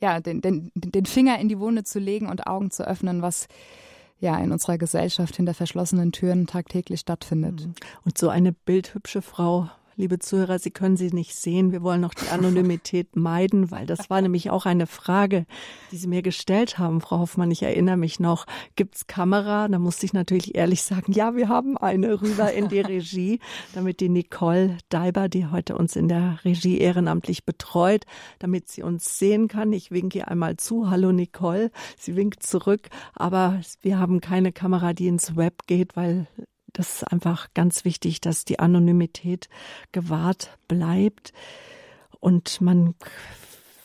ja 0.00 0.20
den, 0.20 0.40
den, 0.40 0.70
den 0.74 1.06
Finger 1.06 1.38
in 1.38 1.48
die 1.48 1.58
Wunde 1.58 1.84
zu 1.84 1.98
legen 1.98 2.28
und 2.28 2.46
Augen 2.46 2.70
zu 2.70 2.86
öffnen, 2.86 3.22
was 3.22 3.48
ja 4.20 4.36
in 4.38 4.52
unserer 4.52 4.78
Gesellschaft 4.78 5.36
hinter 5.36 5.54
verschlossenen 5.54 6.12
Türen 6.12 6.46
tagtäglich 6.46 7.00
stattfindet. 7.00 7.66
Mhm. 7.66 7.74
Und 8.04 8.18
so 8.18 8.28
eine 8.28 8.52
bildhübsche 8.52 9.22
Frau 9.22 9.70
liebe 9.98 10.20
Zuhörer, 10.20 10.58
Sie 10.60 10.70
können 10.70 10.96
sie 10.96 11.10
nicht 11.10 11.34
sehen. 11.34 11.72
Wir 11.72 11.82
wollen 11.82 12.00
noch 12.00 12.14
die 12.14 12.28
Anonymität 12.28 13.16
meiden, 13.16 13.70
weil 13.70 13.84
das 13.84 14.08
war 14.08 14.22
nämlich 14.22 14.48
auch 14.48 14.64
eine 14.64 14.86
Frage, 14.86 15.44
die 15.90 15.96
Sie 15.96 16.06
mir 16.06 16.22
gestellt 16.22 16.78
haben, 16.78 17.00
Frau 17.00 17.18
Hoffmann. 17.18 17.50
Ich 17.50 17.62
erinnere 17.62 17.96
mich 17.96 18.20
noch, 18.20 18.46
gibt's 18.76 19.08
Kamera? 19.08 19.66
Da 19.66 19.78
musste 19.78 20.06
ich 20.06 20.12
natürlich 20.12 20.54
ehrlich 20.54 20.82
sagen, 20.82 21.12
ja, 21.12 21.34
wir 21.34 21.48
haben 21.48 21.76
eine 21.76 22.22
rüber 22.22 22.52
in 22.52 22.68
die 22.68 22.80
Regie, 22.80 23.40
damit 23.74 24.00
die 24.00 24.08
Nicole 24.08 24.78
Daiber, 24.88 25.28
die 25.28 25.46
heute 25.46 25.76
uns 25.76 25.96
in 25.96 26.06
der 26.06 26.38
Regie 26.44 26.78
ehrenamtlich 26.78 27.44
betreut, 27.44 28.04
damit 28.38 28.68
sie 28.68 28.82
uns 28.82 29.18
sehen 29.18 29.48
kann. 29.48 29.72
Ich 29.72 29.90
winke 29.90 30.18
ihr 30.18 30.28
einmal 30.28 30.56
zu. 30.56 30.90
Hallo 30.90 31.10
Nicole. 31.10 31.72
Sie 31.98 32.14
winkt 32.14 32.44
zurück, 32.44 32.88
aber 33.14 33.60
wir 33.82 33.98
haben 33.98 34.20
keine 34.20 34.52
Kamera, 34.52 34.92
die 34.92 35.08
ins 35.08 35.36
Web 35.36 35.66
geht, 35.66 35.96
weil 35.96 36.28
das 36.78 37.02
ist 37.02 37.12
einfach 37.12 37.48
ganz 37.54 37.84
wichtig, 37.84 38.20
dass 38.20 38.44
die 38.44 38.60
Anonymität 38.60 39.48
gewahrt 39.90 40.56
bleibt 40.68 41.32
und 42.20 42.60
man 42.60 42.94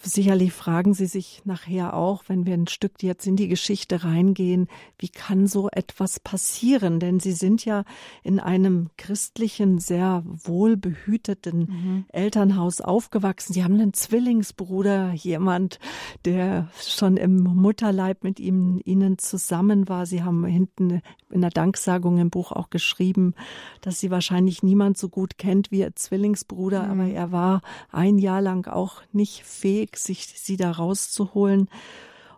Sicherlich 0.06 0.52
fragen 0.52 0.94
Sie 0.94 1.06
sich 1.06 1.42
nachher 1.46 1.96
auch, 1.96 2.26
wenn 2.28 2.46
wir 2.46 2.56
ein 2.56 2.68
Stück 2.68 3.02
jetzt 3.02 3.26
in 3.26 3.38
die 3.38 3.48
Geschichte 3.48 4.04
reingehen, 4.04 4.68
wie 5.00 5.08
kann 5.08 5.48
so 5.48 5.70
etwas 5.70 6.20
passieren? 6.20 7.00
Denn 7.00 7.22
Sie 7.22 7.32
sind 7.32 7.64
ja 7.64 7.86
in 8.22 8.42
einem 8.42 8.90
christlichen, 8.98 9.80
sehr 9.80 10.24
wohlbehüteten 10.26 11.60
mhm. 11.60 12.06
Elternhaus 12.10 12.82
aufgewachsen. 12.82 13.54
Sie 13.54 13.64
haben 13.64 13.76
einen 13.76 13.94
Zwillingsbruder, 13.94 15.14
jemand, 15.14 15.80
der 16.26 16.68
schon 16.82 17.16
im 17.16 17.42
Mutterleib 17.42 18.26
mit 18.26 18.42
ihm, 18.42 18.82
Ihnen 18.84 19.18
zusammen 19.20 19.88
war. 19.88 20.06
Sie 20.06 20.22
haben 20.22 20.44
hinten 20.44 21.02
in 21.30 21.42
der 21.42 21.50
Danksagung 21.50 22.18
im 22.18 22.30
Buch 22.30 22.52
auch 22.52 22.70
geschrieben, 22.70 23.36
dass 23.80 24.02
Sie 24.02 24.12
wahrscheinlich 24.12 24.64
niemand 24.64 24.98
so 24.98 25.08
gut 25.08 25.38
kennt 25.38 25.72
wie 25.72 25.80
Ihr 25.80 25.96
Zwillingsbruder, 25.96 26.84
mhm. 26.84 26.92
aber 26.92 27.10
er 27.10 27.32
war 27.32 27.62
ein 27.90 28.18
Jahr 28.18 28.42
lang 28.42 28.68
auch 28.68 29.02
nicht 29.14 29.44
fähig, 29.44 29.93
Weg, 29.94 29.98
sich 29.98 30.26
sie 30.26 30.58
da 30.58 30.72
rauszuholen. 30.72 31.70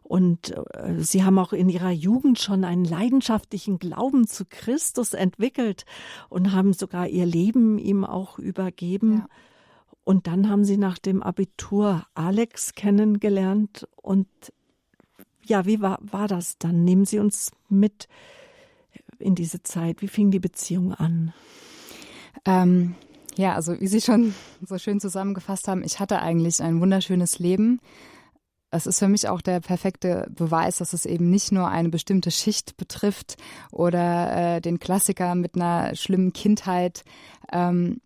Und 0.03 0.55
äh, 0.73 0.99
sie 0.99 1.23
haben 1.23 1.39
auch 1.39 1.51
in 1.51 1.67
ihrer 1.67 1.91
Jugend 1.91 2.39
schon 2.39 2.63
einen 2.63 2.85
leidenschaftlichen 2.85 3.79
Glauben 3.79 4.27
zu 4.27 4.45
Christus 4.45 5.13
entwickelt 5.13 5.85
und 6.29 6.51
haben 6.51 6.73
sogar 6.73 7.07
ihr 7.07 7.25
Leben 7.25 7.79
ihm 7.79 8.05
auch 8.05 8.37
übergeben. 8.37 9.19
Ja. 9.19 9.27
Und 10.03 10.27
dann 10.27 10.47
haben 10.49 10.63
sie 10.63 10.77
nach 10.77 10.99
dem 10.99 11.23
Abitur 11.23 12.05
Alex 12.13 12.75
kennengelernt. 12.75 13.87
Und 13.95 14.27
ja, 15.43 15.65
wie 15.65 15.81
war, 15.81 15.97
war 16.01 16.27
das 16.27 16.59
dann? 16.59 16.83
Nehmen 16.83 17.05
Sie 17.05 17.17
uns 17.17 17.51
mit 17.67 18.07
in 19.17 19.33
diese 19.33 19.63
Zeit. 19.63 20.03
Wie 20.03 20.07
fing 20.07 20.29
die 20.29 20.39
Beziehung 20.39 20.93
an? 20.93 21.33
Ähm, 22.45 22.95
ja, 23.37 23.53
also 23.53 23.79
wie 23.79 23.87
Sie 23.87 24.01
schon 24.01 24.33
so 24.65 24.77
schön 24.77 24.99
zusammengefasst 24.99 25.67
haben, 25.67 25.83
ich 25.83 25.99
hatte 25.99 26.21
eigentlich 26.21 26.61
ein 26.61 26.79
wunderschönes 26.79 27.39
Leben. 27.39 27.79
Es 28.71 28.87
ist 28.87 28.99
für 28.99 29.07
mich 29.07 29.29
auch 29.29 29.41
der 29.41 29.61
perfekte 29.61 30.27
Beweis, 30.31 30.77
dass 30.77 30.93
es 30.93 31.05
eben 31.05 31.29
nicht 31.29 31.51
nur 31.51 31.69
eine 31.69 31.89
bestimmte 31.89 32.31
Schicht 32.31 32.77
betrifft 32.77 33.37
oder 33.71 34.55
äh, 34.55 34.61
den 34.61 34.79
Klassiker 34.79 35.35
mit 35.35 35.55
einer 35.55 35.95
schlimmen 35.95 36.33
Kindheit. 36.33 37.03
Ähm, 37.51 38.01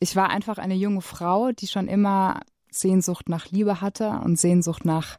ich 0.00 0.16
war 0.16 0.30
einfach 0.30 0.58
eine 0.58 0.74
junge 0.74 1.02
Frau, 1.02 1.52
die 1.52 1.66
schon 1.66 1.88
immer 1.88 2.40
Sehnsucht 2.70 3.28
nach 3.28 3.50
Liebe 3.50 3.80
hatte 3.80 4.20
und 4.24 4.38
Sehnsucht 4.38 4.84
nach 4.84 5.18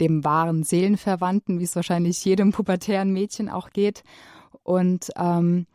dem 0.00 0.24
wahren 0.24 0.62
Seelenverwandten, 0.62 1.58
wie 1.58 1.64
es 1.64 1.76
wahrscheinlich 1.76 2.24
jedem 2.24 2.52
pubertären 2.52 3.12
Mädchen 3.12 3.48
auch 3.48 3.70
geht. 3.70 4.02
Und 4.62 5.10
ähm, 5.16 5.66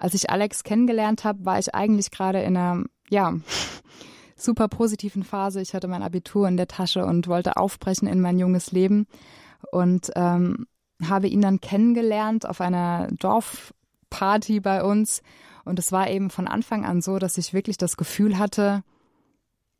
als 0.00 0.14
ich 0.14 0.30
Alex 0.30 0.64
kennengelernt 0.64 1.24
habe, 1.24 1.44
war 1.44 1.58
ich 1.58 1.74
eigentlich 1.74 2.10
gerade 2.10 2.40
in 2.40 2.56
einer, 2.56 2.84
ja, 3.10 3.34
super 4.36 4.66
positiven 4.68 5.22
Phase. 5.22 5.60
Ich 5.60 5.74
hatte 5.74 5.88
mein 5.88 6.02
Abitur 6.02 6.48
in 6.48 6.56
der 6.56 6.66
Tasche 6.66 7.04
und 7.04 7.28
wollte 7.28 7.58
aufbrechen 7.58 8.08
in 8.08 8.22
mein 8.22 8.38
junges 8.38 8.72
Leben 8.72 9.06
und 9.70 10.10
ähm, 10.16 10.66
habe 11.06 11.28
ihn 11.28 11.42
dann 11.42 11.60
kennengelernt 11.60 12.48
auf 12.48 12.62
einer 12.62 13.08
Dorfparty 13.12 14.60
bei 14.60 14.82
uns. 14.82 15.22
Und 15.66 15.78
es 15.78 15.92
war 15.92 16.08
eben 16.08 16.30
von 16.30 16.48
Anfang 16.48 16.86
an 16.86 17.02
so, 17.02 17.18
dass 17.18 17.36
ich 17.36 17.52
wirklich 17.52 17.76
das 17.76 17.98
Gefühl 17.98 18.38
hatte, 18.38 18.82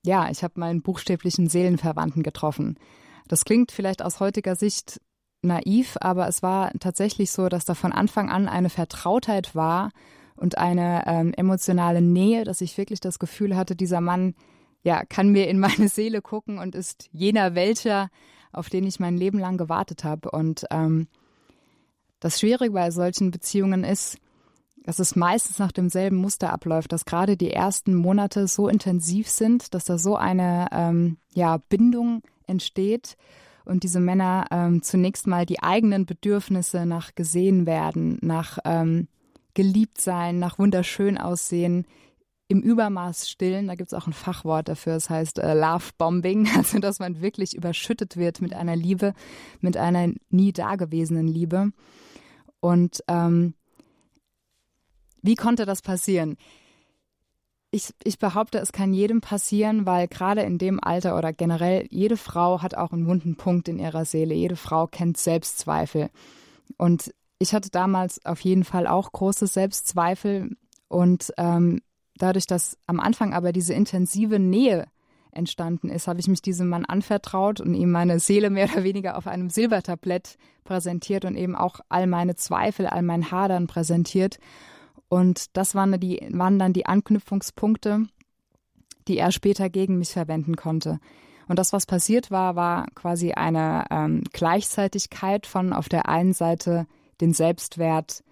ja, 0.04 0.30
ich 0.30 0.44
habe 0.44 0.60
meinen 0.60 0.82
buchstäblichen 0.82 1.48
Seelenverwandten 1.48 2.22
getroffen. 2.22 2.78
Das 3.26 3.46
klingt 3.46 3.72
vielleicht 3.72 4.02
aus 4.02 4.20
heutiger 4.20 4.54
Sicht 4.54 5.00
naiv, 5.42 5.96
aber 6.00 6.28
es 6.28 6.42
war 6.42 6.70
tatsächlich 6.80 7.30
so, 7.30 7.48
dass 7.48 7.64
da 7.64 7.74
von 7.74 7.92
Anfang 7.92 8.30
an 8.30 8.48
eine 8.48 8.70
Vertrautheit 8.70 9.54
war 9.54 9.90
und 10.36 10.58
eine 10.58 11.04
ähm, 11.06 11.32
emotionale 11.34 12.02
Nähe, 12.02 12.44
dass 12.44 12.60
ich 12.60 12.76
wirklich 12.78 13.00
das 13.00 13.18
Gefühl 13.18 13.56
hatte, 13.56 13.76
dieser 13.76 14.00
Mann 14.00 14.34
ja 14.82 15.04
kann 15.04 15.30
mir 15.30 15.48
in 15.48 15.58
meine 15.60 15.88
Seele 15.88 16.22
gucken 16.22 16.58
und 16.58 16.74
ist 16.74 17.08
jener 17.12 17.54
welcher, 17.54 18.08
auf 18.52 18.68
den 18.68 18.86
ich 18.86 19.00
mein 19.00 19.16
Leben 19.16 19.38
lang 19.38 19.58
gewartet 19.58 20.04
habe. 20.04 20.30
Und 20.30 20.64
ähm, 20.70 21.08
das 22.20 22.40
Schwierige 22.40 22.72
bei 22.72 22.90
solchen 22.90 23.30
Beziehungen 23.30 23.84
ist, 23.84 24.18
dass 24.82 24.98
es 24.98 25.14
meistens 25.14 25.58
nach 25.58 25.72
demselben 25.72 26.16
Muster 26.16 26.52
abläuft, 26.52 26.92
dass 26.92 27.04
gerade 27.04 27.36
die 27.36 27.50
ersten 27.50 27.94
Monate 27.94 28.48
so 28.48 28.66
intensiv 28.68 29.28
sind, 29.28 29.74
dass 29.74 29.84
da 29.84 29.98
so 29.98 30.16
eine 30.16 30.68
ähm, 30.72 31.18
ja, 31.34 31.58
Bindung 31.68 32.22
entsteht 32.46 33.16
und 33.70 33.84
diese 33.84 34.00
Männer 34.00 34.46
ähm, 34.50 34.82
zunächst 34.82 35.26
mal 35.26 35.46
die 35.46 35.62
eigenen 35.62 36.04
Bedürfnisse 36.04 36.86
nach 36.86 37.14
gesehen 37.14 37.66
werden, 37.66 38.18
nach 38.20 38.58
ähm, 38.64 39.08
geliebt 39.54 40.00
sein, 40.00 40.38
nach 40.38 40.58
wunderschön 40.58 41.16
aussehen, 41.16 41.86
im 42.48 42.60
Übermaß 42.62 43.30
stillen. 43.30 43.68
Da 43.68 43.76
gibt 43.76 43.92
es 43.92 43.94
auch 43.94 44.08
ein 44.08 44.12
Fachwort 44.12 44.68
dafür, 44.68 44.94
das 44.94 45.08
heißt 45.08 45.38
äh, 45.38 45.54
Love 45.54 45.90
Bombing, 45.96 46.48
also 46.56 46.80
dass 46.80 46.98
man 46.98 47.22
wirklich 47.22 47.56
überschüttet 47.56 48.16
wird 48.16 48.42
mit 48.42 48.54
einer 48.54 48.74
Liebe, 48.74 49.14
mit 49.60 49.76
einer 49.76 50.12
nie 50.30 50.52
dagewesenen 50.52 51.28
Liebe. 51.28 51.70
Und 52.58 53.04
ähm, 53.06 53.54
wie 55.22 55.36
konnte 55.36 55.64
das 55.64 55.80
passieren? 55.80 56.36
Ich, 57.72 57.94
ich 58.02 58.18
behaupte, 58.18 58.58
es 58.58 58.72
kann 58.72 58.92
jedem 58.92 59.20
passieren, 59.20 59.86
weil 59.86 60.08
gerade 60.08 60.42
in 60.42 60.58
dem 60.58 60.82
Alter 60.82 61.16
oder 61.16 61.32
generell 61.32 61.86
jede 61.90 62.16
Frau 62.16 62.62
hat 62.62 62.74
auch 62.74 62.92
einen 62.92 63.06
wunden 63.06 63.36
Punkt 63.36 63.68
in 63.68 63.78
ihrer 63.78 64.04
Seele. 64.04 64.34
Jede 64.34 64.56
Frau 64.56 64.88
kennt 64.88 65.18
Selbstzweifel. 65.18 66.10
Und 66.76 67.14
ich 67.38 67.54
hatte 67.54 67.70
damals 67.70 68.24
auf 68.26 68.40
jeden 68.40 68.64
Fall 68.64 68.86
auch 68.86 69.12
große 69.12 69.46
Selbstzweifel 69.46 70.56
und 70.88 71.32
ähm, 71.38 71.80
dadurch, 72.16 72.46
dass 72.46 72.76
am 72.86 73.00
Anfang 73.00 73.32
aber 73.32 73.52
diese 73.52 73.74
intensive 73.74 74.38
Nähe 74.38 74.86
entstanden 75.32 75.88
ist, 75.88 76.08
habe 76.08 76.20
ich 76.20 76.28
mich 76.28 76.42
diesem 76.42 76.68
Mann 76.68 76.84
anvertraut 76.84 77.60
und 77.60 77.74
ihm 77.74 77.90
meine 77.90 78.18
Seele 78.18 78.50
mehr 78.50 78.68
oder 78.72 78.84
weniger 78.84 79.16
auf 79.16 79.26
einem 79.26 79.48
Silbertablett 79.48 80.36
präsentiert 80.64 81.24
und 81.24 81.36
eben 81.36 81.54
auch 81.54 81.80
all 81.88 82.06
meine 82.06 82.34
Zweifel, 82.34 82.86
all 82.86 83.02
mein 83.02 83.30
Hadern 83.30 83.68
präsentiert. 83.68 84.38
Und 85.10 85.56
das 85.56 85.74
waren, 85.74 85.98
die, 85.98 86.24
waren 86.30 86.60
dann 86.60 86.72
die 86.72 86.86
Anknüpfungspunkte, 86.86 88.06
die 89.08 89.18
er 89.18 89.32
später 89.32 89.68
gegen 89.68 89.98
mich 89.98 90.10
verwenden 90.10 90.54
konnte. 90.54 91.00
Und 91.48 91.58
das, 91.58 91.72
was 91.72 91.84
passiert 91.84 92.30
war, 92.30 92.54
war 92.54 92.86
quasi 92.94 93.32
eine 93.32 93.84
ähm, 93.90 94.22
Gleichzeitigkeit 94.32 95.46
von 95.46 95.72
auf 95.72 95.88
der 95.88 96.08
einen 96.08 96.32
Seite 96.32 96.86
den 97.20 97.34
Selbstwert 97.34 98.22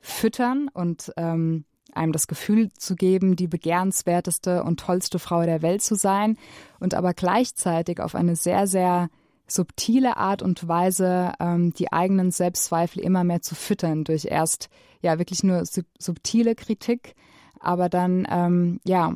füttern 0.00 0.68
und 0.74 1.14
ähm, 1.16 1.64
einem 1.94 2.12
das 2.12 2.26
Gefühl 2.26 2.68
zu 2.74 2.94
geben, 2.94 3.34
die 3.34 3.48
begehrenswerteste 3.48 4.64
und 4.64 4.80
tollste 4.80 5.18
Frau 5.18 5.42
der 5.44 5.62
Welt 5.62 5.80
zu 5.80 5.94
sein 5.94 6.36
und 6.78 6.92
aber 6.92 7.14
gleichzeitig 7.14 8.00
auf 8.00 8.14
eine 8.14 8.36
sehr, 8.36 8.66
sehr 8.66 9.08
subtile 9.50 10.16
Art 10.16 10.42
und 10.42 10.68
Weise 10.68 11.32
ähm, 11.40 11.72
die 11.72 11.92
eigenen 11.92 12.30
Selbstzweifel 12.30 13.02
immer 13.02 13.24
mehr 13.24 13.42
zu 13.42 13.54
füttern 13.54 14.04
durch 14.04 14.26
erst 14.26 14.68
ja 15.00 15.18
wirklich 15.18 15.42
nur 15.42 15.64
sub 15.64 15.86
subtile 15.98 16.54
Kritik, 16.54 17.14
aber 17.58 17.88
dann 17.88 18.26
ähm, 18.30 18.80
ja 18.84 19.14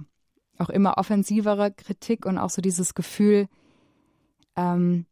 auch 0.58 0.70
immer 0.70 0.98
offensivere 0.98 1.72
Kritik 1.72 2.24
und 2.26 2.38
auch 2.38 2.50
so 2.50 2.62
dieses 2.62 2.94
Gefühl, 2.94 3.48
ähm, 4.56 5.06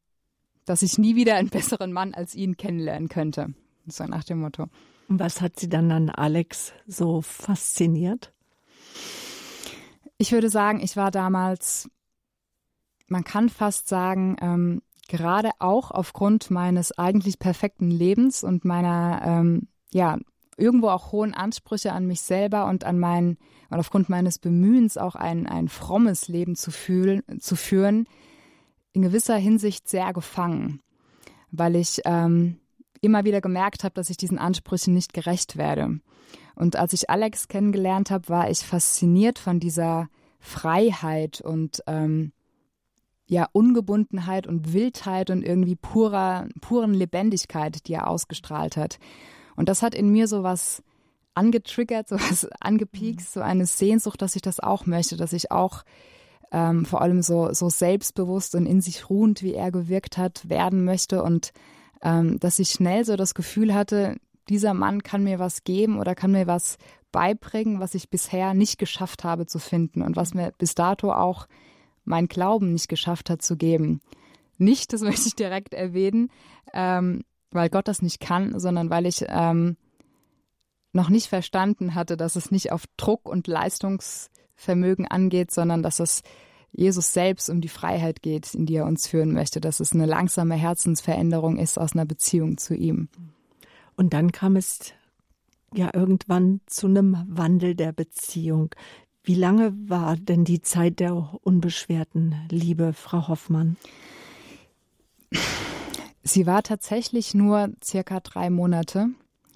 dass 0.65 0.83
ich 0.83 0.99
nie 0.99 1.17
wieder 1.17 1.37
einen 1.37 1.49
besseren 1.51 1.93
Mann 1.93 2.15
als 2.15 2.35
ihn 2.35 2.57
kennenlernen 2.57 3.09
könnte. 3.09 3.55
So 3.87 4.05
nach 4.05 4.25
dem 4.25 4.41
Motto. 4.41 4.67
Was 5.09 5.41
hat 5.41 5.59
Sie 5.59 5.69
dann 5.69 5.91
an 5.91 6.09
Alex 6.09 6.73
so 6.87 7.21
fasziniert? 7.21 8.33
Ich 10.19 10.31
würde 10.31 10.51
sagen, 10.51 10.81
ich 10.81 10.97
war 10.97 11.11
damals, 11.11 11.91
man 13.09 13.25
kann 13.25 13.49
fast 13.49 13.89
sagen, 13.89 14.37
ähm, 14.41 14.83
gerade 15.11 15.51
auch 15.59 15.91
aufgrund 15.91 16.51
meines 16.51 16.97
eigentlich 16.97 17.41
perfekten 17.41 17.91
Lebens 17.91 18.45
und 18.45 18.65
meiner, 18.65 19.21
ähm, 19.25 19.69
ja, 19.93 20.19
irgendwo 20.57 20.89
auch 20.89 21.11
hohen 21.11 21.35
Ansprüche 21.35 21.93
an 21.93 22.07
mich 22.07 22.21
selber 22.21 22.67
und 22.67 22.85
an 22.85 22.99
mein, 22.99 23.37
und 23.71 23.79
aufgrund 23.79 24.09
meines 24.09 24.39
Bemühens 24.39 24.97
auch 24.97 25.17
ein, 25.17 25.47
ein 25.47 25.69
frommes 25.69 26.29
Leben 26.29 26.55
zu, 26.55 26.71
fühlen, 26.71 27.23
zu 27.41 27.57
führen, 27.57 28.07
in 28.93 29.03
gewisser 29.03 29.37
Hinsicht 29.37 29.89
sehr 29.89 30.13
gefangen, 30.13 30.81
weil 31.51 31.77
ich 31.77 32.01
ähm, 32.05 32.61
immer 33.01 33.25
wieder 33.25 33.41
gemerkt 33.41 33.83
habe, 33.83 33.95
dass 33.95 34.11
ich 34.11 34.17
diesen 34.17 34.39
Ansprüchen 34.39 34.95
nicht 34.95 35.13
gerecht 35.13 35.57
werde. 35.57 36.01
Und 36.55 36.77
als 36.77 36.93
ich 36.93 37.11
Alex 37.11 37.49
kennengelernt 37.49 38.11
habe, 38.11 38.29
war 38.29 38.51
ich 38.51 38.59
fasziniert 38.59 39.39
von 39.39 39.59
dieser 39.59 40.09
Freiheit 40.39 41.41
und 41.41 41.83
ähm, 41.87 42.33
ja 43.31 43.49
Ungebundenheit 43.53 44.47
und 44.47 44.73
Wildheit 44.73 45.31
und 45.31 45.43
irgendwie 45.43 45.77
purer 45.77 46.49
puren 46.61 46.93
Lebendigkeit, 46.93 47.87
die 47.87 47.95
er 47.95 48.09
ausgestrahlt 48.09 48.77
hat. 48.77 48.99
Und 49.55 49.69
das 49.69 49.83
hat 49.83 49.95
in 49.95 50.11
mir 50.11 50.27
so 50.27 50.43
was 50.43 50.83
angetriggert, 51.35 52.09
so 52.11 52.17
was 52.17 52.49
angepiekst, 52.61 53.33
so 53.33 53.41
eine 53.41 53.67
Sehnsucht, 53.67 54.21
dass 54.21 54.37
ich 54.37 54.43
das 54.43 54.59
auch 54.59 54.85
möchte, 54.85 55.17
dass 55.17 55.33
ich 55.33 55.53
auch 55.53 55.85
ähm, 56.51 56.85
vor 56.85 57.03
allem 57.03 57.23
so 57.23 57.53
so 57.53 57.69
selbstbewusst 57.69 58.57
und 58.57 58.67
in 58.67 58.81
sich 58.81 59.09
ruhend, 59.09 59.45
wie 59.45 59.55
er 59.55 59.71
gewirkt 59.71 60.19
hat, 60.19 60.49
werden 60.49 60.85
möchte 60.85 61.23
und 61.23 61.53
ähm, 62.03 62.41
dass 62.41 62.59
ich 62.59 62.71
schnell 62.71 63.05
so 63.05 63.15
das 63.15 63.35
Gefühl 63.35 63.73
hatte, 63.73 64.17
dieser 64.49 64.75
Mann 64.75 65.05
kann 65.05 65.23
mir 65.23 65.39
was 65.39 65.63
geben 65.63 66.01
oder 66.01 66.17
kann 66.17 66.33
mir 66.33 66.49
was 66.49 66.79
beibringen, 67.13 67.79
was 67.79 67.95
ich 67.95 68.11
bisher 68.11 68.55
nicht 68.55 68.79
geschafft 68.79 69.23
habe 69.23 69.47
zu 69.47 69.61
finden 69.61 70.03
und 70.03 70.17
was 70.17 70.35
mir 70.35 70.53
bis 70.59 70.75
dato 70.75 71.13
auch 71.13 71.47
mein 72.11 72.29
Glauben 72.29 72.73
nicht 72.73 72.89
geschafft 72.89 73.31
hat 73.31 73.41
zu 73.41 73.57
geben. 73.57 74.01
Nicht, 74.59 74.93
das 74.93 75.01
möchte 75.01 75.29
ich 75.29 75.35
direkt 75.35 75.73
erwähnen, 75.73 76.31
ähm, 76.75 77.23
weil 77.51 77.71
Gott 77.71 77.89
das 77.89 78.03
nicht 78.03 78.21
kann, 78.21 78.61
sondern 78.61 78.91
weil 78.91 79.07
ich 79.07 79.25
ähm, 79.29 79.77
noch 80.93 81.09
nicht 81.09 81.29
verstanden 81.29 81.95
hatte, 81.95 82.17
dass 82.17 82.37
es 82.37 82.51
nicht 82.51 82.73
auf 82.73 82.85
Druck 82.97 83.29
und 83.29 83.47
Leistungsvermögen 83.47 85.07
angeht, 85.07 85.51
sondern 85.51 85.83
dass 85.83 86.01
es 86.01 86.23
Jesus 86.73 87.13
selbst 87.13 87.51
um 87.51 87.61
die 87.61 87.69
Freiheit 87.69 88.23
geht, 88.23 88.55
in 88.55 88.67
die 88.67 88.77
er 88.77 88.87
uns 88.87 89.09
führen 89.09 89.33
möchte, 89.33 89.61
dass 89.61 89.81
es 89.81 89.93
eine 89.93 90.07
langsame 90.07 90.55
Herzensveränderung 90.55 91.59
ist 91.59 91.79
aus 91.79 91.95
einer 91.95 92.07
Beziehung 92.07 92.59
zu 92.59 92.75
ihm. 92.75 93.09
Und 93.97 94.13
dann 94.13 94.31
kam 94.31 94.57
es 94.57 94.93
ja 95.75 95.91
irgendwann 95.93 96.61
zu 96.67 96.87
einem 96.87 97.25
Wandel 97.29 97.75
der 97.75 97.93
Beziehung. 97.93 98.75
Wie 99.23 99.35
lange 99.35 99.73
war 99.89 100.17
denn 100.17 100.45
die 100.45 100.63
Zeit 100.63 101.01
der 101.01 101.15
unbeschwerten 101.43 102.35
Liebe, 102.51 102.93
Frau 102.93 103.29
Hoffmann? 103.29 103.77
Sie 106.23 106.47
war 106.47 106.63
tatsächlich 106.63 107.35
nur 107.35 107.71
circa 107.83 108.21
drei 108.21 108.51
Monate, 108.51 109.11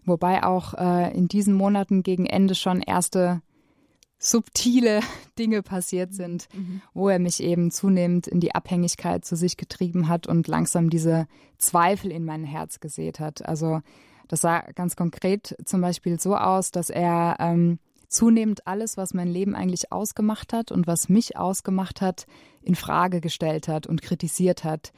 wobei 0.04 0.42
auch 0.42 0.74
äh, 0.74 1.16
in 1.16 1.28
diesen 1.28 1.54
Monaten 1.54 2.02
gegen 2.02 2.26
Ende 2.26 2.54
schon 2.54 2.80
erste 2.80 3.40
subtile 4.18 5.00
Dinge 5.38 5.62
passiert 5.62 6.14
sind, 6.14 6.48
mhm. 6.54 6.82
wo 6.92 7.08
er 7.08 7.18
mich 7.18 7.42
eben 7.42 7.70
zunehmend 7.70 8.26
in 8.26 8.40
die 8.40 8.54
Abhängigkeit 8.54 9.24
zu 9.24 9.36
sich 9.36 9.56
getrieben 9.56 10.08
hat 10.08 10.26
und 10.26 10.46
langsam 10.46 10.90
diese 10.90 11.26
Zweifel 11.58 12.10
in 12.10 12.24
mein 12.24 12.44
Herz 12.44 12.80
gesät 12.80 13.18
hat. 13.18 13.44
Also 13.46 13.80
das 14.28 14.40
sah 14.40 14.60
ganz 14.74 14.96
konkret 14.96 15.56
zum 15.64 15.80
Beispiel 15.80 16.18
so 16.20 16.36
aus, 16.36 16.70
dass 16.70 16.90
er 16.90 17.36
ähm, 17.40 17.78
zunehmend 18.08 18.66
alles, 18.66 18.96
was 18.96 19.14
mein 19.14 19.28
Leben 19.28 19.54
eigentlich 19.54 19.92
ausgemacht 19.92 20.52
hat 20.52 20.72
und 20.72 20.86
was 20.86 21.08
mich 21.08 21.36
ausgemacht 21.36 22.00
hat, 22.00 22.26
in 22.62 22.74
Frage 22.74 23.20
gestellt 23.20 23.68
hat 23.68 23.86
und 23.86 24.02
kritisiert 24.02 24.64
hat. 24.64 24.92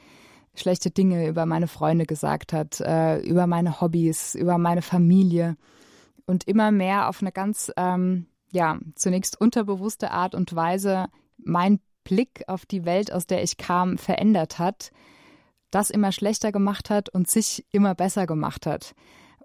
Schlechte 0.55 0.89
Dinge 0.89 1.27
über 1.27 1.45
meine 1.45 1.67
Freunde 1.67 2.05
gesagt 2.05 2.53
hat, 2.53 2.79
äh, 2.79 3.19
über 3.19 3.47
meine 3.47 3.79
Hobbys, 3.81 4.33
über 4.35 4.57
meine 4.57 4.81
Familie 4.81 5.55
und 6.25 6.47
immer 6.47 6.71
mehr 6.71 7.09
auf 7.09 7.21
eine 7.21 7.31
ganz 7.31 7.71
ähm, 7.77 8.27
ja, 8.51 8.79
zunächst 8.95 9.39
unterbewusste 9.39 10.11
Art 10.11 10.35
und 10.35 10.55
Weise 10.55 11.07
mein 11.37 11.79
Blick 12.03 12.43
auf 12.47 12.65
die 12.65 12.85
Welt, 12.85 13.11
aus 13.11 13.27
der 13.27 13.43
ich 13.43 13.57
kam, 13.57 13.97
verändert 13.97 14.59
hat, 14.59 14.91
das 15.71 15.89
immer 15.89 16.11
schlechter 16.11 16.51
gemacht 16.51 16.89
hat 16.89 17.09
und 17.09 17.29
sich 17.29 17.65
immer 17.71 17.95
besser 17.95 18.25
gemacht 18.25 18.65
hat. 18.65 18.95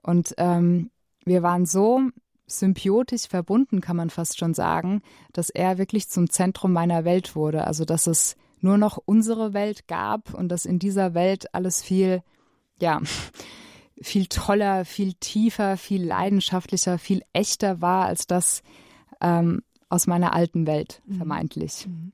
Und 0.02 0.34
ähm, 0.38 0.90
wir 1.24 1.42
waren 1.42 1.66
so 1.66 2.00
symbiotisch 2.46 3.28
verbunden, 3.28 3.80
kann 3.80 3.96
man 3.96 4.10
fast 4.10 4.38
schon 4.38 4.54
sagen, 4.54 5.02
dass 5.32 5.50
er 5.50 5.78
wirklich 5.78 6.08
zum 6.08 6.30
Zentrum 6.30 6.72
meiner 6.72 7.04
Welt 7.04 7.34
wurde. 7.34 7.66
Also 7.66 7.84
dass 7.84 8.06
es 8.06 8.36
nur 8.60 8.78
noch 8.78 8.98
unsere 9.04 9.52
Welt 9.52 9.88
gab 9.88 10.34
und 10.34 10.48
dass 10.48 10.66
in 10.66 10.78
dieser 10.78 11.14
Welt 11.14 11.54
alles 11.54 11.82
viel, 11.82 12.22
ja, 12.80 13.00
viel 14.00 14.26
toller, 14.26 14.84
viel 14.84 15.14
tiefer, 15.14 15.76
viel 15.76 16.04
leidenschaftlicher, 16.04 16.98
viel 16.98 17.22
echter 17.32 17.80
war 17.80 18.06
als 18.06 18.26
das, 18.26 18.62
ähm, 19.20 19.62
aus 19.88 20.06
meiner 20.06 20.32
alten 20.34 20.66
Welt, 20.66 21.02
mhm. 21.06 21.16
vermeintlich. 21.16 21.86
Mhm. 21.86 22.12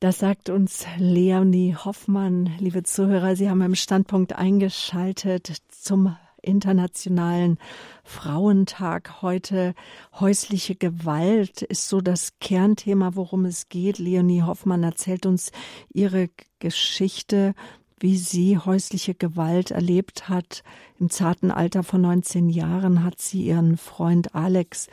Das 0.00 0.18
sagt 0.18 0.48
uns 0.48 0.86
Leonie 0.96 1.76
Hoffmann, 1.76 2.50
liebe 2.58 2.82
Zuhörer. 2.82 3.36
Sie 3.36 3.50
haben 3.50 3.60
im 3.60 3.74
Standpunkt 3.74 4.32
eingeschaltet 4.32 5.52
zum 5.68 6.16
Internationalen 6.42 7.58
Frauentag 8.04 9.22
heute. 9.22 9.74
Häusliche 10.18 10.74
Gewalt 10.74 11.62
ist 11.62 11.88
so 11.88 12.00
das 12.00 12.38
Kernthema, 12.40 13.12
worum 13.14 13.44
es 13.44 13.68
geht. 13.68 13.98
Leonie 13.98 14.42
Hoffmann 14.42 14.82
erzählt 14.82 15.26
uns 15.26 15.52
ihre 15.92 16.30
Geschichte, 16.58 17.54
wie 18.00 18.16
sie 18.16 18.58
häusliche 18.58 19.14
Gewalt 19.14 19.70
erlebt 19.70 20.28
hat. 20.28 20.64
Im 20.98 21.10
zarten 21.10 21.50
Alter 21.50 21.82
von 21.82 22.00
19 22.00 22.48
Jahren 22.48 23.04
hat 23.04 23.20
sie 23.20 23.46
ihren 23.46 23.76
Freund 23.76 24.34
Alex 24.34 24.88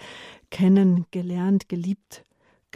kennengelernt, 0.52 1.70
geliebt, 1.70 2.26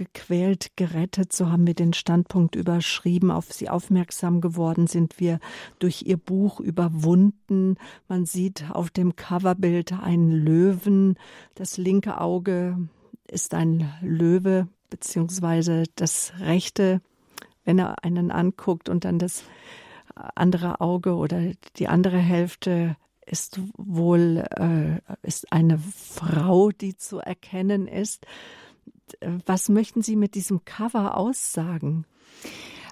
gequält, 0.02 0.72
gerettet, 0.78 1.32
so 1.32 1.52
haben 1.52 1.68
wir 1.68 1.76
den 1.76 1.94
Standpunkt 1.94 2.56
überschrieben. 2.56 3.30
Auf 3.30 3.54
sie 3.54 3.70
aufmerksam 3.70 4.42
geworden 4.42 4.88
sind 4.88 5.20
wir 5.20 5.40
durch 5.78 6.02
ihr 6.08 6.18
Buch 6.18 6.60
überwunden. 6.60 7.76
Man 8.08 8.26
sieht 8.26 8.72
auf 8.72 8.90
dem 8.90 9.16
Coverbild 9.16 9.94
einen 9.94 10.32
Löwen. 10.32 11.20
Das 11.54 11.78
linke 11.78 12.20
Auge 12.20 12.90
ist 13.28 13.54
ein 13.54 13.94
Löwe, 14.02 14.68
beziehungsweise 14.90 15.84
das 15.96 16.34
rechte, 16.40 17.02
wenn 17.64 17.78
er 17.78 18.04
einen 18.04 18.32
anguckt 18.32 18.90
und 18.90 19.06
dann 19.06 19.20
das 19.20 19.44
andere 20.16 20.82
Auge 20.82 21.14
oder 21.14 21.52
die 21.76 21.88
andere 21.88 22.18
Hälfte 22.18 22.98
ist 23.24 23.62
wohl 23.78 24.44
äh, 24.58 25.00
ist 25.22 25.54
eine 25.54 25.78
Frau, 25.78 26.72
die 26.72 26.98
zu 26.98 27.20
erkennen 27.20 27.88
ist. 27.88 28.26
Was 29.46 29.70
möchten 29.70 30.02
Sie 30.02 30.16
mit 30.16 30.36
diesem 30.36 30.66
Cover 30.66 31.18
aussagen? 31.18 32.06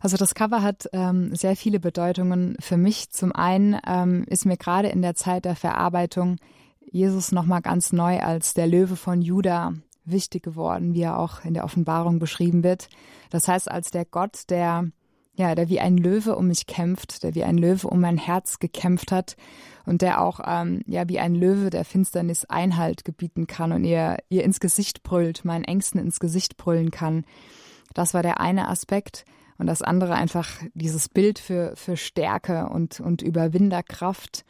Also 0.02 0.18
das 0.18 0.34
Cover 0.34 0.62
hat 0.62 0.90
ähm, 0.94 1.36
sehr 1.36 1.56
viele 1.56 1.80
Bedeutungen 1.80 2.56
für 2.60 2.78
mich. 2.78 3.12
Zum 3.12 3.34
einen 3.34 3.78
ähm, 3.86 4.24
ist 4.28 4.46
mir 4.46 4.58
gerade 4.58 4.90
in 4.90 5.02
der 5.02 5.16
Zeit 5.16 5.46
der 5.46 5.56
Verarbeitung 5.56 6.38
Jesus 6.80 7.32
nochmal 7.32 7.62
ganz 7.62 7.92
neu 7.92 8.20
als 8.20 8.54
der 8.54 8.68
Löwe 8.68 8.96
von 8.96 9.22
Juda 9.22 9.74
wichtig 10.06 10.44
geworden, 10.44 10.94
wie 10.94 11.02
er 11.02 11.20
auch 11.20 11.44
in 11.44 11.54
der 11.54 11.66
Offenbarung 11.66 12.20
beschrieben 12.20 12.64
wird. 12.64 12.90
Das 13.30 13.48
heißt, 13.48 13.70
als 13.70 13.92
der 13.92 14.06
Gott, 14.06 14.50
der 14.50 14.90
ja, 15.40 15.56
der 15.56 15.70
wie 15.70 15.80
ein 15.80 15.96
Löwe 15.96 16.36
um 16.36 16.48
mich 16.50 16.68
kämpft, 16.68 17.24
der 17.24 17.34
wie 17.34 17.46
ein 17.46 17.58
Löwe 17.58 17.88
um 17.88 18.02
mein 18.02 18.18
Herz 18.18 18.60
gekämpft 18.60 19.10
hat 19.14 19.38
und 19.86 20.02
der 20.02 20.22
auch 20.22 20.42
ähm, 20.46 20.82
ja 20.86 21.08
wie 21.08 21.18
ein 21.18 21.34
Löwe 21.34 21.70
der 21.70 21.86
Finsternis 21.86 22.44
Einhalt 22.44 23.06
gebieten 23.06 23.48
kann 23.48 23.72
und 23.72 23.86
ihr 23.86 24.18
ihr 24.28 24.44
ins 24.44 24.60
Gesicht 24.60 25.02
brüllt, 25.02 25.46
meinen 25.46 25.64
Ängsten 25.64 25.98
ins 26.02 26.20
Gesicht 26.20 26.58
brüllen 26.58 26.92
kann. 26.92 27.24
Das 27.94 28.14
war 28.14 28.22
der 28.22 28.42
eine 28.42 28.68
Aspekt 28.68 29.24
und 29.58 29.68
das 29.68 29.82
andere 29.82 30.16
einfach 30.16 30.50
dieses 30.74 31.08
Bild 31.08 31.40
für 31.40 31.74
für 31.78 31.96
Stärke 31.96 32.68
und 32.68 33.00
und 33.00 33.22
Überwinderkraft, 33.22 34.44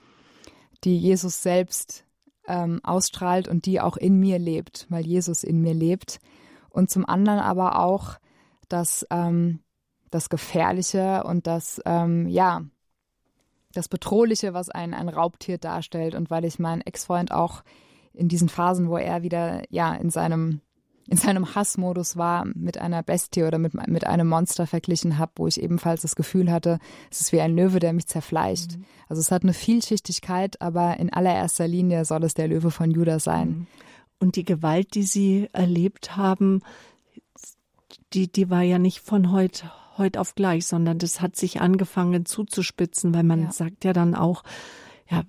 die 0.83 0.97
Jesus 0.97 1.43
selbst 1.43 2.03
ähm, 2.47 2.79
ausstrahlt 2.81 3.47
und 3.47 3.67
die 3.67 3.79
auch 3.79 3.95
in 3.95 4.19
mir 4.19 4.39
lebt, 4.39 4.87
weil 4.89 5.05
Jesus 5.05 5.43
in 5.43 5.61
mir 5.61 5.75
lebt. 5.75 6.19
Und 6.71 6.89
zum 6.89 7.07
anderen 7.07 7.39
aber 7.39 7.77
auch, 7.77 8.17
dass 8.69 9.05
ähm, 9.11 9.59
das 10.11 10.29
Gefährliche 10.29 11.23
und 11.23 11.47
das, 11.47 11.81
ähm, 11.85 12.27
ja, 12.27 12.63
das 13.73 13.87
Bedrohliche, 13.87 14.53
was 14.53 14.69
ein, 14.69 14.93
ein 14.93 15.09
Raubtier 15.09 15.57
darstellt. 15.57 16.15
Und 16.15 16.29
weil 16.29 16.45
ich 16.45 16.59
meinen 16.59 16.81
Ex-Freund 16.81 17.31
auch 17.31 17.63
in 18.13 18.27
diesen 18.27 18.49
Phasen, 18.49 18.89
wo 18.89 18.97
er 18.97 19.21
wieder, 19.21 19.61
ja, 19.69 19.93
in 19.93 20.09
seinem, 20.09 20.61
in 21.07 21.17
seinem 21.17 21.55
Hassmodus 21.55 22.17
war, 22.17 22.45
mit 22.45 22.77
einer 22.77 23.03
Bestie 23.03 23.43
oder 23.43 23.57
mit, 23.57 23.73
mit 23.87 24.05
einem 24.05 24.27
Monster 24.27 24.67
verglichen 24.67 25.17
habe, 25.17 25.33
wo 25.35 25.47
ich 25.47 25.61
ebenfalls 25.61 26.01
das 26.01 26.15
Gefühl 26.15 26.51
hatte, 26.51 26.79
es 27.11 27.21
ist 27.21 27.31
wie 27.31 27.41
ein 27.41 27.55
Löwe, 27.55 27.79
der 27.79 27.93
mich 27.93 28.07
zerfleischt. 28.07 28.77
Mhm. 28.77 28.85
Also 29.07 29.19
es 29.19 29.31
hat 29.31 29.43
eine 29.43 29.53
Vielschichtigkeit, 29.53 30.61
aber 30.61 30.97
in 30.97 31.11
allererster 31.13 31.67
Linie 31.67 32.05
soll 32.05 32.23
es 32.23 32.33
der 32.33 32.47
Löwe 32.47 32.71
von 32.71 32.91
Judah 32.91 33.19
sein. 33.19 33.49
Mhm. 33.49 33.67
Und 34.19 34.35
die 34.35 34.43
Gewalt, 34.43 34.95
die 34.95 35.03
Sie 35.03 35.47
erlebt 35.53 36.17
haben, 36.17 36.61
die, 38.13 38.31
die 38.31 38.49
war 38.49 38.63
ja 38.63 38.79
nicht 38.79 38.99
von 38.99 39.31
heute 39.31 39.71
heute 39.99 40.19
auf 40.19 40.35
gleich, 40.35 40.65
sondern 40.65 40.97
das 40.97 41.21
hat 41.21 41.35
sich 41.35 41.61
angefangen 41.61 42.25
zuzuspitzen, 42.25 43.13
weil 43.13 43.23
man 43.23 43.43
ja. 43.43 43.51
sagt 43.51 43.85
ja 43.85 43.93
dann 43.93 44.15
auch, 44.15 44.43
ja, 45.09 45.23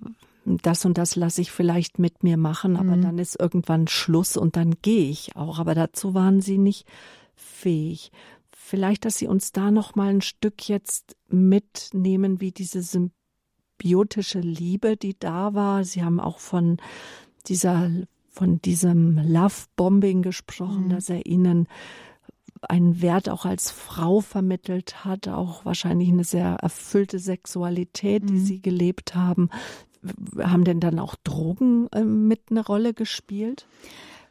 das 0.45 0.85
und 0.85 0.97
das 0.97 1.15
lasse 1.15 1.41
ich 1.41 1.51
vielleicht 1.51 1.99
mit 1.99 2.23
mir 2.23 2.37
machen, 2.37 2.75
aber 2.75 2.95
mhm. 2.95 3.01
dann 3.01 3.17
ist 3.19 3.39
irgendwann 3.39 3.87
Schluss 3.87 4.37
und 4.37 4.55
dann 4.55 4.75
gehe 4.81 5.09
ich 5.09 5.35
auch. 5.35 5.59
Aber 5.59 5.75
dazu 5.75 6.13
waren 6.13 6.41
sie 6.41 6.57
nicht 6.57 6.87
fähig. 7.35 8.11
Vielleicht, 8.51 9.05
dass 9.05 9.17
sie 9.17 9.27
uns 9.27 9.51
da 9.51 9.69
noch 9.69 9.95
mal 9.95 10.09
ein 10.09 10.21
Stück 10.21 10.67
jetzt 10.67 11.15
mitnehmen, 11.27 12.41
wie 12.41 12.51
diese 12.51 12.81
symbiotische 12.81 14.39
Liebe, 14.39 14.97
die 14.97 15.17
da 15.17 15.53
war. 15.53 15.83
Sie 15.83 16.03
haben 16.03 16.19
auch 16.19 16.39
von 16.39 16.77
dieser, 17.47 17.91
von 18.29 18.61
diesem 18.61 19.17
Love-Bombing 19.17 20.21
gesprochen, 20.21 20.85
mhm. 20.85 20.89
dass 20.89 21.09
er 21.09 21.25
ihnen 21.25 21.67
einen 22.69 23.01
Wert 23.01 23.29
auch 23.29 23.45
als 23.45 23.71
Frau 23.71 24.21
vermittelt 24.21 25.03
hat, 25.03 25.27
auch 25.27 25.65
wahrscheinlich 25.65 26.09
eine 26.09 26.23
sehr 26.23 26.57
erfüllte 26.61 27.19
Sexualität, 27.19 28.27
die 28.29 28.33
mhm. 28.33 28.45
sie 28.45 28.61
gelebt 28.61 29.15
haben. 29.15 29.49
Haben 30.37 30.63
denn 30.63 30.79
dann 30.79 30.99
auch 30.99 31.15
Drogen 31.23 31.87
äh, 31.91 32.03
mit 32.03 32.41
eine 32.49 32.65
Rolle 32.65 32.93
gespielt? 32.93 33.67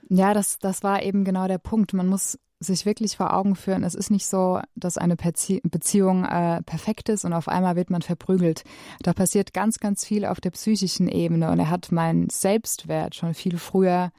Ja, 0.09 0.35
das, 0.35 0.59
das 0.59 0.83
war 0.83 1.03
eben 1.03 1.25
genau 1.25 1.47
der 1.47 1.59
Punkt. 1.59 1.93
Man 1.93 2.09
muss 2.09 2.39
sich 2.59 2.85
wirklich 2.85 3.17
vor 3.17 3.33
Augen 3.33 3.57
führen, 3.57 3.85
es 3.85 3.95
ist 3.95 4.11
nicht 4.11 4.27
so, 4.27 4.61
dass 4.75 4.99
eine 4.99 5.17
Beziehung 5.17 6.25
äh, 6.25 6.63
perfekt 6.63 7.09
ist 7.09 7.25
und 7.25 7.33
auf 7.33 7.49
einmal 7.49 7.75
wird 7.75 7.89
man 7.89 8.03
verprügelt. 8.03 8.65
Da 9.03 9.15
passiert 9.15 9.55
ganz, 9.55 9.79
ganz 9.79 10.05
viel 10.05 10.27
auf 10.27 10.43
der 10.43 10.51
psychischen 10.51 11.09
Ebene 11.09 11.51
und 11.51 11.59
er 11.59 11.71
hat 11.71 11.91
meinen 11.91 12.29
Selbstwert 12.29 13.15
schon 13.15 13.33
viel 13.33 13.57
früher 13.57 14.13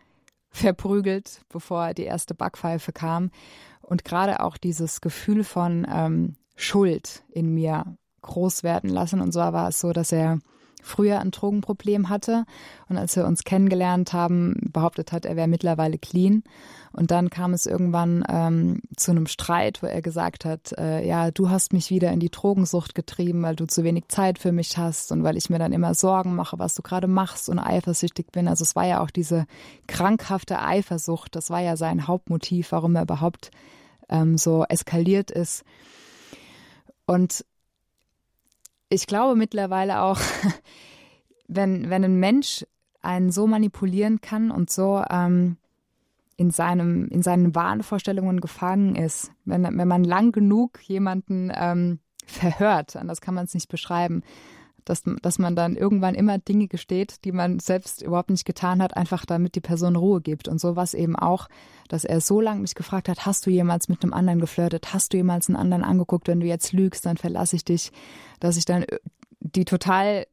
verprügelt, 0.50 1.42
bevor 1.50 1.94
die 1.94 2.04
erste 2.04 2.34
Backpfeife 2.34 2.92
kam 2.92 3.30
und 3.92 4.06
gerade 4.06 4.40
auch 4.40 4.56
dieses 4.56 5.02
Gefühl 5.02 5.44
von 5.44 5.86
ähm, 5.94 6.36
Schuld 6.56 7.24
in 7.30 7.54
mir 7.54 7.98
groß 8.22 8.64
werden 8.64 8.90
lassen. 8.90 9.20
Und 9.20 9.34
zwar 9.34 9.52
war 9.52 9.68
es 9.68 9.82
so, 9.82 9.92
dass 9.92 10.14
er 10.14 10.40
früher 10.82 11.20
ein 11.20 11.32
Drogenproblem 11.32 12.08
hatte 12.10 12.46
und 12.90 12.98
als 12.98 13.16
wir 13.16 13.26
uns 13.26 13.44
kennengelernt 13.44 14.14
haben, 14.14 14.70
behauptet 14.72 15.12
hat, 15.12 15.26
er 15.26 15.36
wäre 15.36 15.48
mittlerweile 15.48 15.98
clean. 15.98 16.44
Und 16.94 17.12
dann 17.12 17.30
kam 17.30 17.54
es 17.54 17.66
irgendwann 17.66 18.26
ähm, 18.28 18.82
zu 18.98 19.12
einem 19.12 19.28
Streit, 19.28 19.84
wo 19.84 19.88
er 19.88 20.02
gesagt 20.02 20.44
hat, 20.44 20.74
äh, 20.78 21.08
ja, 21.08 21.32
du 21.32 21.50
hast 21.50 21.72
mich 21.72 21.90
wieder 21.90 22.12
in 22.12 22.20
die 22.20 22.32
Drogensucht 22.32 22.96
getrieben, 22.96 23.44
weil 23.44 23.56
du 23.56 23.66
zu 23.66 23.84
wenig 23.84 24.10
Zeit 24.10 24.40
für 24.40 24.52
mich 24.52 24.78
hast 24.78 25.12
und 25.12 25.24
weil 25.24 25.38
ich 25.38 25.50
mir 25.50 25.60
dann 25.60 25.72
immer 25.72 25.94
Sorgen 25.94 26.36
mache, 26.36 26.60
was 26.60 26.76
du 26.76 26.82
gerade 26.82 27.08
machst 27.08 27.48
und 27.48 27.60
eifersüchtig 27.60 28.32
bin. 28.32 28.48
Also 28.48 28.64
es 28.64 28.76
war 28.76 28.86
ja 28.86 29.02
auch 29.02 29.12
diese 29.12 29.46
krankhafte 29.88 30.62
Eifersucht, 30.62 31.36
das 31.36 31.50
war 31.50 31.62
ja 31.62 31.78
sein 31.78 32.08
Hauptmotiv, 32.08 32.72
warum 32.72 32.96
er 32.96 33.04
überhaupt 33.04 33.52
ähm, 34.12 34.38
so 34.38 34.66
eskaliert 34.68 35.32
ist. 35.32 35.64
Und 37.06 37.46
ich 38.90 39.08
glaube 39.08 39.36
mittlerweile 39.36 40.02
auch, 40.02 40.20
wenn, 41.48 41.90
wenn 41.90 42.04
ein 42.04 42.20
Mensch 42.20 42.66
einen 43.02 43.32
so 43.32 43.48
manipulieren 43.48 44.22
kann 44.22 44.52
und 44.52 44.70
so 44.70 45.04
ähm, 45.10 45.58
in, 46.38 46.52
seinem, 46.52 47.08
in 47.08 47.24
seinen 47.24 47.56
Wahnvorstellungen 47.56 48.42
gefangen 48.42 48.96
ist, 48.96 49.32
wenn, 49.46 49.64
wenn 49.64 49.88
man 49.88 50.04
lang 50.04 50.32
genug 50.32 50.80
jemanden 50.84 51.52
ähm, 51.56 52.00
verhört, 52.26 52.96
anders 52.96 53.22
kann 53.22 53.34
man 53.34 53.46
es 53.46 53.54
nicht 53.54 53.70
beschreiben, 53.70 54.24
dass, 54.86 55.04
dass 55.22 55.40
man 55.40 55.56
dann 55.56 55.76
irgendwann 55.76 56.16
immer 56.16 56.38
Dinge 56.38 56.68
gesteht, 56.68 57.24
die 57.26 57.32
man 57.32 57.60
selbst 57.60 58.02
überhaupt 58.02 58.30
nicht 58.30 58.46
getan 58.46 58.82
hat, 58.82 58.96
einfach 58.98 59.26
damit 59.26 59.56
die 59.56 59.62
Person 59.62 59.96
Ruhe 59.96 60.22
gibt. 60.22 60.48
Und 60.48 60.60
so 60.60 60.76
war 60.76 60.84
es 60.84 60.94
eben 60.94 61.16
auch, 61.16 61.48
dass 61.88 62.04
er 62.04 62.22
so 62.22 62.42
lange 62.42 62.62
mich 62.62 62.76
gefragt 62.76 63.10
hat, 63.10 63.26
hast 63.26 63.46
du 63.46 63.50
jemals 63.50 63.90
mit 63.90 64.04
einem 64.04 64.14
anderen 64.14 64.40
geflirtet? 64.40 64.94
Hast 64.94 65.14
du 65.14 65.18
jemals 65.18 65.50
einen 65.50 65.58
anderen 65.58 65.84
angeguckt? 65.84 66.28
Wenn 66.28 66.40
du 66.40 66.48
jetzt 66.48 66.74
lügst, 66.74 67.06
dann 67.06 67.18
verlasse 67.18 67.56
ich 67.56 67.66
dich. 67.66 67.92
Dass 68.40 68.58
ich 68.58 68.66
dann 68.66 68.84
äh, 68.84 69.00
die 69.40 69.66
total, 69.66 70.26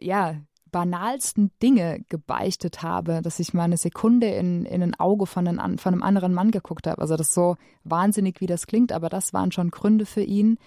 ja, 0.00 0.36
banalsten 0.70 1.50
Dinge 1.62 2.04
gebeichtet 2.08 2.82
habe, 2.82 3.22
dass 3.22 3.40
ich 3.40 3.54
mal 3.54 3.64
eine 3.64 3.76
Sekunde 3.76 4.28
in, 4.28 4.64
in 4.64 4.82
ein 4.82 4.94
Auge 4.98 5.26
von, 5.26 5.48
einem, 5.48 5.78
von 5.78 5.94
einem 5.94 6.02
anderen 6.02 6.34
Mann 6.34 6.50
geguckt 6.50 6.86
habe. 6.86 7.00
Also 7.00 7.16
das 7.16 7.28
ist 7.28 7.34
so 7.34 7.56
wahnsinnig, 7.84 8.40
wie 8.40 8.46
das 8.46 8.66
klingt, 8.66 8.92
aber 8.92 9.08
das 9.08 9.32
waren 9.32 9.52
schon 9.52 9.70
Gründe 9.70 10.06
für 10.06 10.22
ihn, 10.22 10.58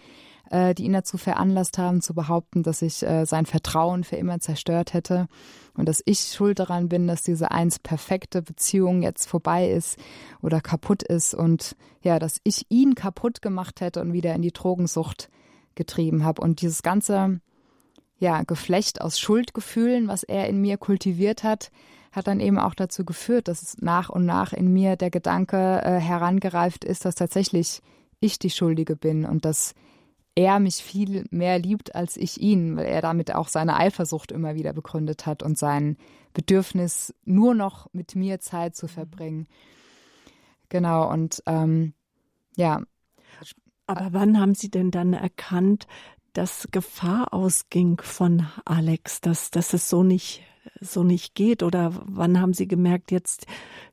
äh, 0.49 0.73
die 0.73 0.85
ihn 0.85 0.93
dazu 0.93 1.17
veranlasst 1.17 1.77
haben, 1.77 2.01
zu 2.01 2.13
behaupten, 2.13 2.63
dass 2.63 2.81
ich 2.81 3.03
äh, 3.03 3.25
sein 3.25 3.45
Vertrauen 3.45 4.03
für 4.03 4.15
immer 4.15 4.39
zerstört 4.39 4.93
hätte 4.93 5.27
und 5.75 5.87
dass 5.87 6.01
ich 6.05 6.19
schuld 6.19 6.59
daran 6.59 6.89
bin, 6.89 7.07
dass 7.07 7.21
diese 7.21 7.51
einst 7.51 7.83
perfekte 7.83 8.41
Beziehung 8.41 9.01
jetzt 9.01 9.27
vorbei 9.27 9.69
ist 9.69 9.97
oder 10.41 10.61
kaputt 10.61 11.03
ist 11.03 11.33
und 11.33 11.75
ja, 12.01 12.19
dass 12.19 12.39
ich 12.43 12.65
ihn 12.69 12.95
kaputt 12.95 13.41
gemacht 13.41 13.81
hätte 13.81 14.01
und 14.01 14.13
wieder 14.13 14.35
in 14.35 14.41
die 14.41 14.51
Drogensucht 14.51 15.29
getrieben 15.75 16.25
habe. 16.25 16.41
Und 16.41 16.61
dieses 16.61 16.83
ganze 16.83 17.39
ja, 18.17 18.43
Geflecht 18.43 19.01
aus 19.01 19.19
Schuldgefühlen, 19.19 20.07
was 20.07 20.23
er 20.23 20.47
in 20.47 20.61
mir 20.61 20.77
kultiviert 20.77 21.43
hat, 21.43 21.71
hat 22.11 22.27
dann 22.27 22.39
eben 22.39 22.59
auch 22.59 22.75
dazu 22.75 23.05
geführt, 23.05 23.47
dass 23.47 23.77
nach 23.79 24.09
und 24.09 24.25
nach 24.25 24.53
in 24.53 24.71
mir 24.71 24.95
der 24.97 25.09
Gedanke 25.09 25.81
äh, 25.83 25.99
herangereift 25.99 26.83
ist, 26.83 27.05
dass 27.05 27.15
tatsächlich 27.15 27.81
ich 28.19 28.37
die 28.37 28.49
Schuldige 28.49 28.95
bin 28.95 29.25
und 29.25 29.45
dass 29.45 29.73
er 30.35 30.59
mich 30.59 30.75
viel 30.75 31.25
mehr 31.29 31.59
liebt 31.59 31.95
als 31.95 32.17
ich 32.17 32.39
ihn, 32.39 32.77
weil 32.77 32.85
er 32.85 33.01
damit 33.01 33.33
auch 33.35 33.47
seine 33.47 33.75
Eifersucht 33.75 34.31
immer 34.31 34.55
wieder 34.55 34.73
begründet 34.73 35.25
hat 35.25 35.43
und 35.43 35.57
sein 35.57 35.97
Bedürfnis, 36.33 37.13
nur 37.25 37.53
noch 37.53 37.87
mit 37.93 38.15
mir 38.15 38.39
Zeit 38.39 38.75
zu 38.75 38.87
verbringen. 38.87 39.47
Genau, 40.69 41.11
und 41.11 41.43
ähm, 41.47 41.93
ja. 42.55 42.81
Aber 43.87 44.13
wann 44.13 44.39
haben 44.39 44.55
Sie 44.55 44.69
denn 44.69 44.91
dann 44.91 45.11
erkannt, 45.11 45.85
dass 46.31 46.69
Gefahr 46.71 47.33
ausging 47.33 47.99
von 48.01 48.47
Alex, 48.63 49.19
dass, 49.19 49.51
dass 49.51 49.73
es 49.73 49.89
so 49.89 50.03
nicht, 50.03 50.43
so 50.79 51.03
nicht 51.03 51.35
geht? 51.35 51.61
Oder 51.61 51.91
wann 52.05 52.39
haben 52.39 52.53
Sie 52.53 52.69
gemerkt, 52.69 53.11
jetzt 53.11 53.47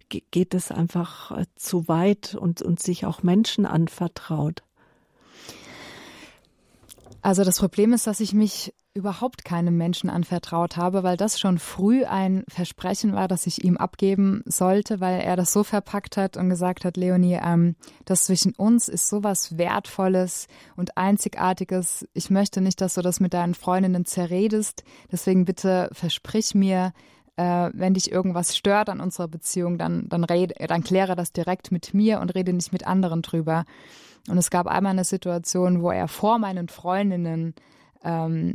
geht 0.09 0.55
es 0.55 0.71
einfach 0.71 1.33
äh, 1.37 1.47
zu 1.57 1.89
weit 1.89 2.37
und, 2.37 2.63
und 2.63 2.81
sich 2.81 3.07
auch 3.07 3.25
Menschen 3.25 3.67
anvertraut? 3.67 4.63
Also 7.29 7.45
das 7.45 7.59
Problem 7.59 7.93
ist, 7.93 8.07
dass 8.07 8.21
ich 8.21 8.33
mich 8.33 8.73
überhaupt 8.95 9.45
keinem 9.45 9.77
Menschen 9.77 10.09
anvertraut 10.09 10.79
habe, 10.79 11.03
weil 11.03 11.19
das 11.19 11.39
schon 11.39 11.59
früh 11.59 12.07
ein 12.07 12.43
Versprechen 12.49 13.13
war, 13.13 13.29
das 13.29 13.47
ich 13.47 13.65
ihm 13.65 13.77
abgeben 13.77 14.41
sollte, 14.47 15.01
weil 15.01 15.21
er 15.21 15.37
das 15.37 15.53
so 15.53 15.63
verpackt 15.63 16.17
hat 16.17 16.39
und 16.39 16.49
gesagt 16.49 16.87
hat, 16.87 16.97
Leonie, 16.97 17.39
ähm, 17.45 17.77
das 18.07 18.25
zwischen 18.25 18.55
uns 18.55 18.89
ist 18.89 19.11
sowas 19.11 19.59
Wertvolles 19.59 20.47
und 20.75 20.97
Einzigartiges. 20.97 22.09
Ich 22.15 22.31
möchte 22.31 22.63
nicht, 22.63 22.81
dass 22.81 22.95
du 22.95 23.03
das 23.03 23.21
mit 23.21 23.35
deinen 23.35 23.53
Freundinnen 23.53 24.07
zerredest. 24.07 24.83
Deswegen 25.13 25.45
bitte 25.45 25.91
versprich 25.93 26.55
mir, 26.55 26.95
äh, 27.37 27.69
wenn 27.75 27.93
dich 27.93 28.11
irgendwas 28.11 28.57
stört 28.57 28.89
an 28.89 29.01
unserer 29.01 29.29
Beziehung, 29.29 29.77
dann, 29.77 30.09
dann, 30.09 30.25
rede, 30.25 30.55
dann 30.67 30.83
kläre 30.83 31.15
das 31.15 31.35
direkt 31.35 31.73
mit 31.73 31.93
mir 31.93 32.21
und 32.21 32.35
rede 32.35 32.55
nicht 32.55 32.73
mit 32.73 32.87
anderen 32.87 33.21
drüber. 33.21 33.67
Und 34.29 34.39
es 34.39 34.51
gab 34.51 34.67
einmal 34.67 34.93
eine 34.93 35.05
Situation, 35.05 35.83
wo 35.83 35.91
er 35.91 36.09
vor 36.09 36.39
meinen 36.39 36.69
Freundinnen 36.69 37.55
ähm, 38.03 38.55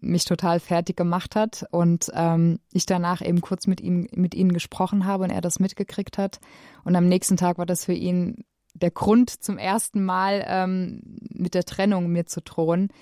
mich 0.00 0.24
total 0.24 0.60
fertig 0.60 0.96
gemacht 0.96 1.34
hat 1.34 1.66
und 1.72 2.10
ähm, 2.14 2.60
ich 2.72 2.86
danach 2.86 3.20
eben 3.20 3.40
kurz 3.40 3.66
mit 3.66 3.80
ihm 3.80 4.06
mit 4.12 4.34
ihnen 4.34 4.52
gesprochen 4.52 5.06
habe 5.06 5.24
und 5.24 5.30
er 5.30 5.40
das 5.40 5.58
mitgekriegt 5.58 6.18
hat 6.18 6.38
und 6.84 6.94
am 6.94 7.08
nächsten 7.08 7.36
Tag 7.36 7.58
war 7.58 7.66
das 7.66 7.84
für 7.84 7.94
ihn 7.94 8.44
der 8.74 8.92
Grund 8.92 9.30
zum 9.42 9.58
ersten 9.58 10.04
Mal 10.04 10.44
ähm, 10.46 11.00
mit 11.30 11.54
der 11.54 11.64
Trennung 11.64 12.12
mir 12.12 12.26
zu 12.26 12.40
drohen 12.40 12.92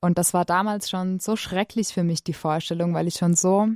und 0.00 0.16
das 0.16 0.32
war 0.32 0.44
damals 0.44 0.88
schon 0.88 1.18
so 1.18 1.34
schrecklich 1.34 1.88
für 1.88 2.04
mich 2.04 2.22
die 2.22 2.34
Vorstellung, 2.34 2.94
weil 2.94 3.08
ich 3.08 3.14
schon 3.14 3.34
so 3.34 3.68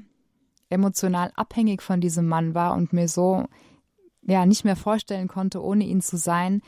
emotional 0.70 1.32
abhängig 1.34 1.82
von 1.82 2.00
diesem 2.00 2.28
Mann 2.28 2.54
war 2.54 2.74
und 2.74 2.92
mir 2.92 3.08
so 3.08 3.46
ja 4.22 4.46
nicht 4.46 4.64
mehr 4.64 4.76
vorstellen 4.76 5.26
konnte, 5.26 5.62
ohne 5.62 5.84
ihn 5.84 6.00
zu 6.00 6.16
sein. 6.16 6.62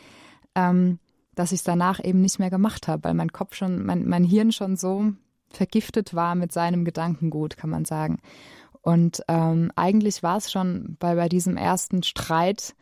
Ähm, 0.56 0.98
dass 1.34 1.52
ich 1.52 1.60
es 1.60 1.64
danach 1.64 2.02
eben 2.02 2.20
nicht 2.20 2.38
mehr 2.38 2.50
gemacht 2.50 2.88
habe, 2.88 3.04
weil 3.04 3.14
mein 3.14 3.32
Kopf 3.32 3.54
schon, 3.54 3.84
mein, 3.84 4.08
mein 4.08 4.24
Hirn 4.24 4.52
schon 4.52 4.76
so 4.76 5.12
vergiftet 5.50 6.14
war 6.14 6.34
mit 6.34 6.52
seinem 6.52 6.84
Gedankengut, 6.84 7.56
kann 7.56 7.70
man 7.70 7.84
sagen. 7.84 8.18
Und 8.82 9.22
ähm, 9.28 9.72
eigentlich 9.76 10.22
war 10.22 10.36
es 10.36 10.52
schon 10.52 10.96
bei, 10.98 11.14
bei 11.14 11.28
diesem 11.28 11.56
ersten 11.56 12.02
Streit, 12.02 12.74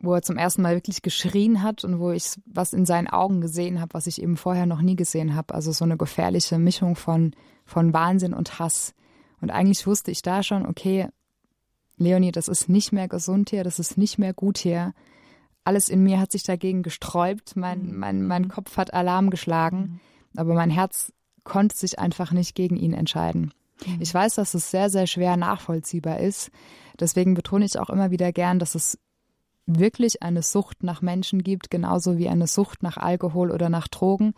wo 0.00 0.14
er 0.14 0.22
zum 0.22 0.36
ersten 0.36 0.62
Mal 0.62 0.74
wirklich 0.74 1.02
geschrien 1.02 1.62
hat 1.62 1.84
und 1.84 2.00
wo 2.00 2.10
ich 2.10 2.40
was 2.46 2.72
in 2.72 2.86
seinen 2.86 3.06
Augen 3.06 3.40
gesehen 3.40 3.80
habe, 3.80 3.94
was 3.94 4.06
ich 4.06 4.20
eben 4.20 4.36
vorher 4.36 4.66
noch 4.66 4.80
nie 4.80 4.96
gesehen 4.96 5.34
habe. 5.34 5.54
Also 5.54 5.72
so 5.72 5.84
eine 5.84 5.96
gefährliche 5.96 6.58
Mischung 6.58 6.96
von, 6.96 7.34
von 7.66 7.92
Wahnsinn 7.92 8.34
und 8.34 8.58
Hass. 8.58 8.94
Und 9.40 9.50
eigentlich 9.50 9.86
wusste 9.86 10.10
ich 10.10 10.22
da 10.22 10.42
schon, 10.42 10.66
okay, 10.66 11.08
Leonie, 11.96 12.32
das 12.32 12.48
ist 12.48 12.68
nicht 12.68 12.92
mehr 12.92 13.08
gesund 13.08 13.50
hier, 13.50 13.62
das 13.62 13.78
ist 13.78 13.98
nicht 13.98 14.18
mehr 14.18 14.32
gut 14.32 14.58
hier 14.58 14.94
alles 15.70 15.88
in 15.88 16.02
mir 16.02 16.18
hat 16.18 16.32
sich 16.32 16.42
dagegen 16.42 16.82
gesträubt. 16.82 17.54
Mein, 17.54 17.86
mhm. 17.86 17.96
mein, 17.96 18.26
mein 18.26 18.48
Kopf 18.48 18.76
hat 18.76 18.92
Alarm 18.92 19.30
geschlagen, 19.30 20.00
mhm. 20.32 20.38
aber 20.40 20.54
mein 20.54 20.68
Herz 20.68 21.12
konnte 21.44 21.76
sich 21.76 22.00
einfach 22.00 22.32
nicht 22.32 22.56
gegen 22.56 22.76
ihn 22.76 22.92
entscheiden. 22.92 23.54
Mhm. 23.86 23.98
Ich 24.00 24.12
weiß, 24.12 24.34
dass 24.34 24.54
es 24.54 24.72
sehr, 24.72 24.90
sehr 24.90 25.06
schwer 25.06 25.36
nachvollziehbar 25.36 26.18
ist. 26.18 26.50
Deswegen 26.98 27.34
betone 27.34 27.64
ich 27.64 27.78
auch 27.78 27.88
immer 27.88 28.10
wieder 28.10 28.32
gern, 28.32 28.58
dass 28.58 28.74
es 28.74 28.98
wirklich 29.66 30.24
eine 30.24 30.42
Sucht 30.42 30.82
nach 30.82 31.02
Menschen 31.02 31.44
gibt, 31.44 31.70
genauso 31.70 32.18
wie 32.18 32.28
eine 32.28 32.48
Sucht 32.48 32.82
nach 32.82 32.96
Alkohol 32.96 33.52
oder 33.52 33.68
nach 33.68 33.86
Drogen, 33.86 34.34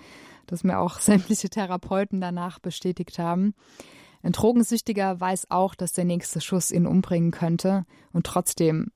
das 0.47 0.65
mir 0.65 0.79
auch 0.81 0.99
sämtliche 1.01 1.49
Therapeuten 1.49 2.21
danach 2.21 2.59
bestätigt 2.59 3.19
haben. 3.19 3.55
Ein 4.23 4.33
Drogensüchtiger 4.33 5.19
weiß 5.19 5.51
auch, 5.51 5.75
dass 5.75 5.95
der 5.95 6.05
nächste 6.05 6.43
Schuss 6.43 6.71
ihn 6.71 6.87
umbringen 6.87 7.31
könnte 7.31 7.87
und 8.13 8.27
trotzdem 8.27 8.93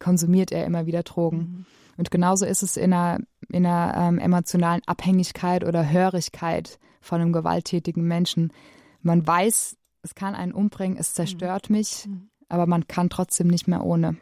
konsumiert 0.00 0.50
er 0.50 0.66
immer 0.66 0.86
wieder 0.86 1.04
Drogen. 1.04 1.38
Mhm. 1.38 1.66
Und 1.96 2.10
genauso 2.10 2.46
ist 2.46 2.62
es 2.62 2.76
in 2.76 2.92
einer, 2.92 3.20
in 3.48 3.66
einer 3.66 3.94
ähm, 3.96 4.18
emotionalen 4.18 4.80
Abhängigkeit 4.86 5.64
oder 5.64 5.88
Hörigkeit 5.88 6.80
von 7.00 7.20
einem 7.20 7.32
gewalttätigen 7.32 8.02
Menschen. 8.04 8.52
Man 9.02 9.26
weiß, 9.26 9.76
es 10.02 10.14
kann 10.14 10.34
einen 10.34 10.52
umbringen, 10.52 10.98
es 10.98 11.14
zerstört 11.14 11.70
mhm. 11.70 11.76
mich, 11.76 12.06
mhm. 12.06 12.30
aber 12.48 12.66
man 12.66 12.88
kann 12.88 13.10
trotzdem 13.10 13.48
nicht 13.48 13.68
mehr 13.68 13.84
ohne. 13.84 14.16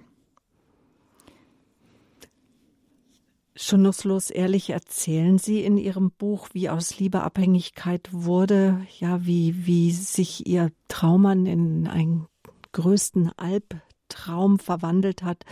Schonungslos 3.60 4.30
ehrlich 4.30 4.70
erzählen 4.70 5.38
Sie 5.38 5.64
in 5.64 5.78
Ihrem 5.78 6.12
Buch, 6.12 6.48
wie 6.52 6.68
aus 6.68 6.98
Liebe 7.00 7.22
Abhängigkeit 7.22 8.08
wurde, 8.12 8.86
ja, 9.00 9.26
wie, 9.26 9.66
wie 9.66 9.90
sich 9.90 10.46
Ihr 10.46 10.70
Traummann 10.86 11.46
in 11.46 11.88
einen 11.88 12.26
größten 12.70 13.32
Alb 13.36 13.80
Traum 14.08 14.58
verwandelt 14.58 15.22
hat 15.22 15.44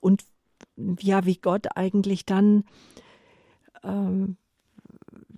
und 0.00 0.24
ja, 0.76 1.24
wie 1.24 1.36
Gott 1.36 1.76
eigentlich 1.76 2.26
dann 2.26 2.64
ähm, 3.82 4.36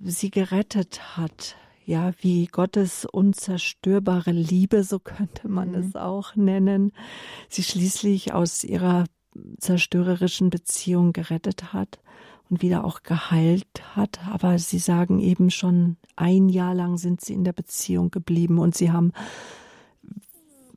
sie 0.03 0.31
gerettet 0.31 1.16
hat. 1.16 1.57
Ja, 1.85 2.12
wie 2.20 2.46
Gottes 2.46 3.05
unzerstörbare 3.05 4.31
Liebe, 4.31 4.85
so 4.85 5.01
könnte 5.01 5.48
man 5.48 5.70
mhm. 5.70 5.75
es 5.75 5.96
auch 5.96 6.37
nennen, 6.37 6.92
sie 7.48 7.64
schließlich 7.64 8.33
aus 8.33 8.62
ihrer 8.62 9.05
zerstörerischen 9.59 10.51
Beziehung 10.51 11.12
gerettet 11.12 11.72
hat 11.72 11.98
und 12.48 12.62
wieder 12.62 12.85
auch 12.85 13.03
geheilt 13.03 13.96
hat. 13.96 14.20
Aber 14.31 14.59
sie 14.59 14.79
sagen 14.79 15.18
eben 15.18 15.51
schon 15.51 15.96
ein 16.14 16.48
Jahr 16.48 16.75
lang 16.75 16.98
sind 16.98 17.20
sie 17.20 17.33
in 17.35 17.44
der 17.44 17.53
Beziehung 17.53 18.11
geblieben 18.11 18.59
und 18.59 18.77
sie 18.77 18.92
haben 18.92 19.12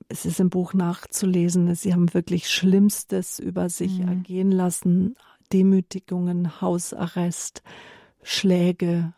es 0.07 0.25
ist 0.25 0.39
im 0.39 0.49
Buch 0.49 0.73
nachzulesen, 0.73 1.73
sie 1.75 1.93
haben 1.93 2.13
wirklich 2.13 2.49
Schlimmstes 2.49 3.39
über 3.39 3.69
sich 3.69 3.99
mhm. 3.99 4.07
ergehen 4.07 4.51
lassen. 4.51 5.15
Demütigungen, 5.53 6.59
Hausarrest, 6.61 7.61
Schläge. 8.23 9.13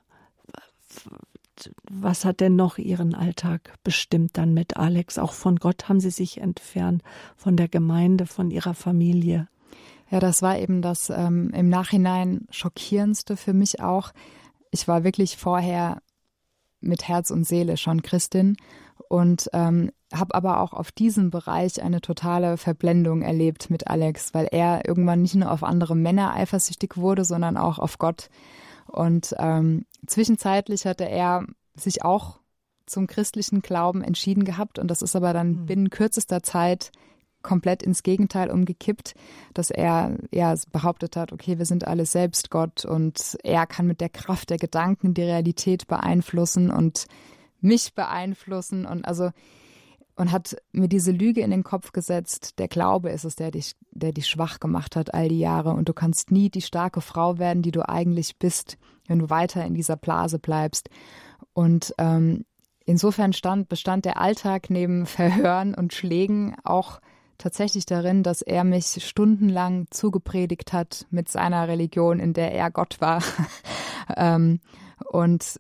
Was 1.90 2.26
hat 2.26 2.42
denn 2.42 2.56
noch 2.56 2.78
ihren 2.78 3.16
Alltag 3.16 3.74
bestimmt 3.84 4.38
dann 4.38 4.54
mit 4.54 4.78
Alex? 4.78 5.18
Auch 5.18 5.34
von 5.34 5.56
Gott 5.56 5.90
haben 5.90 6.00
sie 6.00 6.12
sich 6.12 6.40
entfernt, 6.40 7.02
von 7.36 7.56
der 7.56 7.68
Gemeinde, 7.68 8.26
von 8.26 8.52
ihrer 8.52 8.74
Familie. 8.74 9.48
Ja, 10.10 10.20
das 10.20 10.42
war 10.42 10.58
eben 10.58 10.82
das 10.82 11.10
ähm, 11.10 11.50
im 11.54 11.70
Nachhinein 11.70 12.48
schockierendste 12.50 13.36
für 13.36 13.54
mich 13.54 13.82
auch. 13.82 14.14
Ich 14.72 14.88
war 14.88 15.04
wirklich 15.04 15.38
vorher 15.38 16.02
mit 16.80 17.08
Herz 17.08 17.32
und 17.32 17.46
Seele 17.46 17.78
schon 17.78 18.02
Christin 18.02 18.58
und 19.10 19.50
ähm, 19.54 19.92
habe 20.14 20.36
aber 20.36 20.62
auch 20.62 20.74
auf 20.74 20.92
diesem 20.92 21.30
Bereich 21.30 21.82
eine 21.82 22.02
totale 22.02 22.58
Verblendung 22.58 23.22
erlebt 23.22 23.70
mit 23.70 23.88
Alex, 23.88 24.34
weil 24.34 24.48
er 24.52 24.88
irgendwann 24.88 25.22
nicht 25.22 25.36
nur 25.36 25.52
auf 25.52 25.64
andere 25.64 25.96
Männer 25.96 26.34
eifersüchtig 26.34 26.98
wurde, 26.98 27.26
sondern 27.26 27.58
auch 27.58 27.80
auf 27.80 27.98
Gott. 27.98 28.30
Und 28.88 29.36
ähm, 29.38 29.86
zwischenzeitlich 30.06 30.86
hatte 30.86 31.10
er 31.10 31.46
sich 31.76 32.04
auch 32.04 32.40
zum 32.86 33.06
christlichen 33.08 33.62
Glauben 33.62 34.02
entschieden 34.02 34.46
gehabt 34.46 34.80
und 34.80 34.90
das 34.90 35.02
ist 35.02 35.16
aber 35.16 35.34
dann 35.34 35.50
mhm. 35.50 35.66
binnen 35.66 35.90
kürzester 35.90 36.42
Zeit 36.42 36.92
komplett 37.44 37.84
ins 37.84 38.04
Gegenteil 38.04 38.50
umgekippt, 38.50 39.14
dass 39.54 39.70
er 39.70 40.18
ja 40.32 40.56
behauptet 40.72 41.16
hat, 41.16 41.32
okay, 41.32 41.58
wir 41.58 41.66
sind 41.66 41.88
alle 41.88 42.06
selbst 42.06 42.50
Gott 42.50 42.84
und 42.84 43.38
er 43.44 43.68
kann 43.68 43.88
mit 43.88 44.02
der 44.02 44.10
Kraft 44.10 44.50
der 44.50 44.58
Gedanken 44.58 45.14
die 45.14 45.24
Realität 45.24 45.88
beeinflussen 45.88 46.72
und 46.72 47.06
mich 47.62 47.94
beeinflussen 47.94 48.86
und 48.86 49.06
also 49.06 49.32
und 50.18 50.32
hat 50.32 50.58
mir 50.72 50.88
diese 50.88 51.12
Lüge 51.12 51.42
in 51.42 51.52
den 51.52 51.64
Kopf 51.64 51.92
gesetzt, 51.92 52.58
der 52.58 52.68
Glaube 52.68 53.12
ist 53.12 53.24
es, 53.24 53.36
der 53.36 53.52
dich, 53.52 53.76
der 53.92 54.12
dich 54.12 54.28
schwach 54.28 54.60
gemacht 54.60 54.96
hat 54.96 55.14
all 55.14 55.30
die 55.30 55.40
Jahre 55.40 55.70
und 55.70 55.88
du 55.88 55.94
kannst 55.94 56.32
nie 56.32 56.50
die 56.50 56.64
starke 56.64 57.02
Frau 57.02 57.38
werden, 57.38 57.62
die 57.62 57.72
du 57.72 57.88
eigentlich 57.88 58.38
bist, 58.38 58.78
wenn 59.08 59.20
du 59.20 59.30
weiter 59.30 59.64
in 59.64 59.76
dieser 59.76 59.96
Blase 59.96 60.40
bleibst. 60.40 60.90
Und 61.54 61.94
ähm, 62.00 62.46
insofern 62.86 63.32
stand, 63.32 63.70
bestand 63.70 64.06
der 64.06 64.20
Alltag 64.20 64.72
neben 64.72 65.06
Verhören 65.06 65.76
und 65.76 65.94
Schlägen 65.94 66.56
auch 66.64 67.00
tatsächlich 67.38 67.86
darin, 67.86 68.24
dass 68.24 68.42
er 68.42 68.64
mich 68.64 69.06
stundenlang 69.06 69.86
zugepredigt 69.92 70.74
hat 70.74 71.06
mit 71.12 71.30
seiner 71.30 71.68
Religion, 71.68 72.20
in 72.20 72.34
der 72.34 72.54
er 72.54 72.72
Gott 72.72 73.00
war. 73.00 73.22
ähm, 74.18 74.62
und 75.12 75.60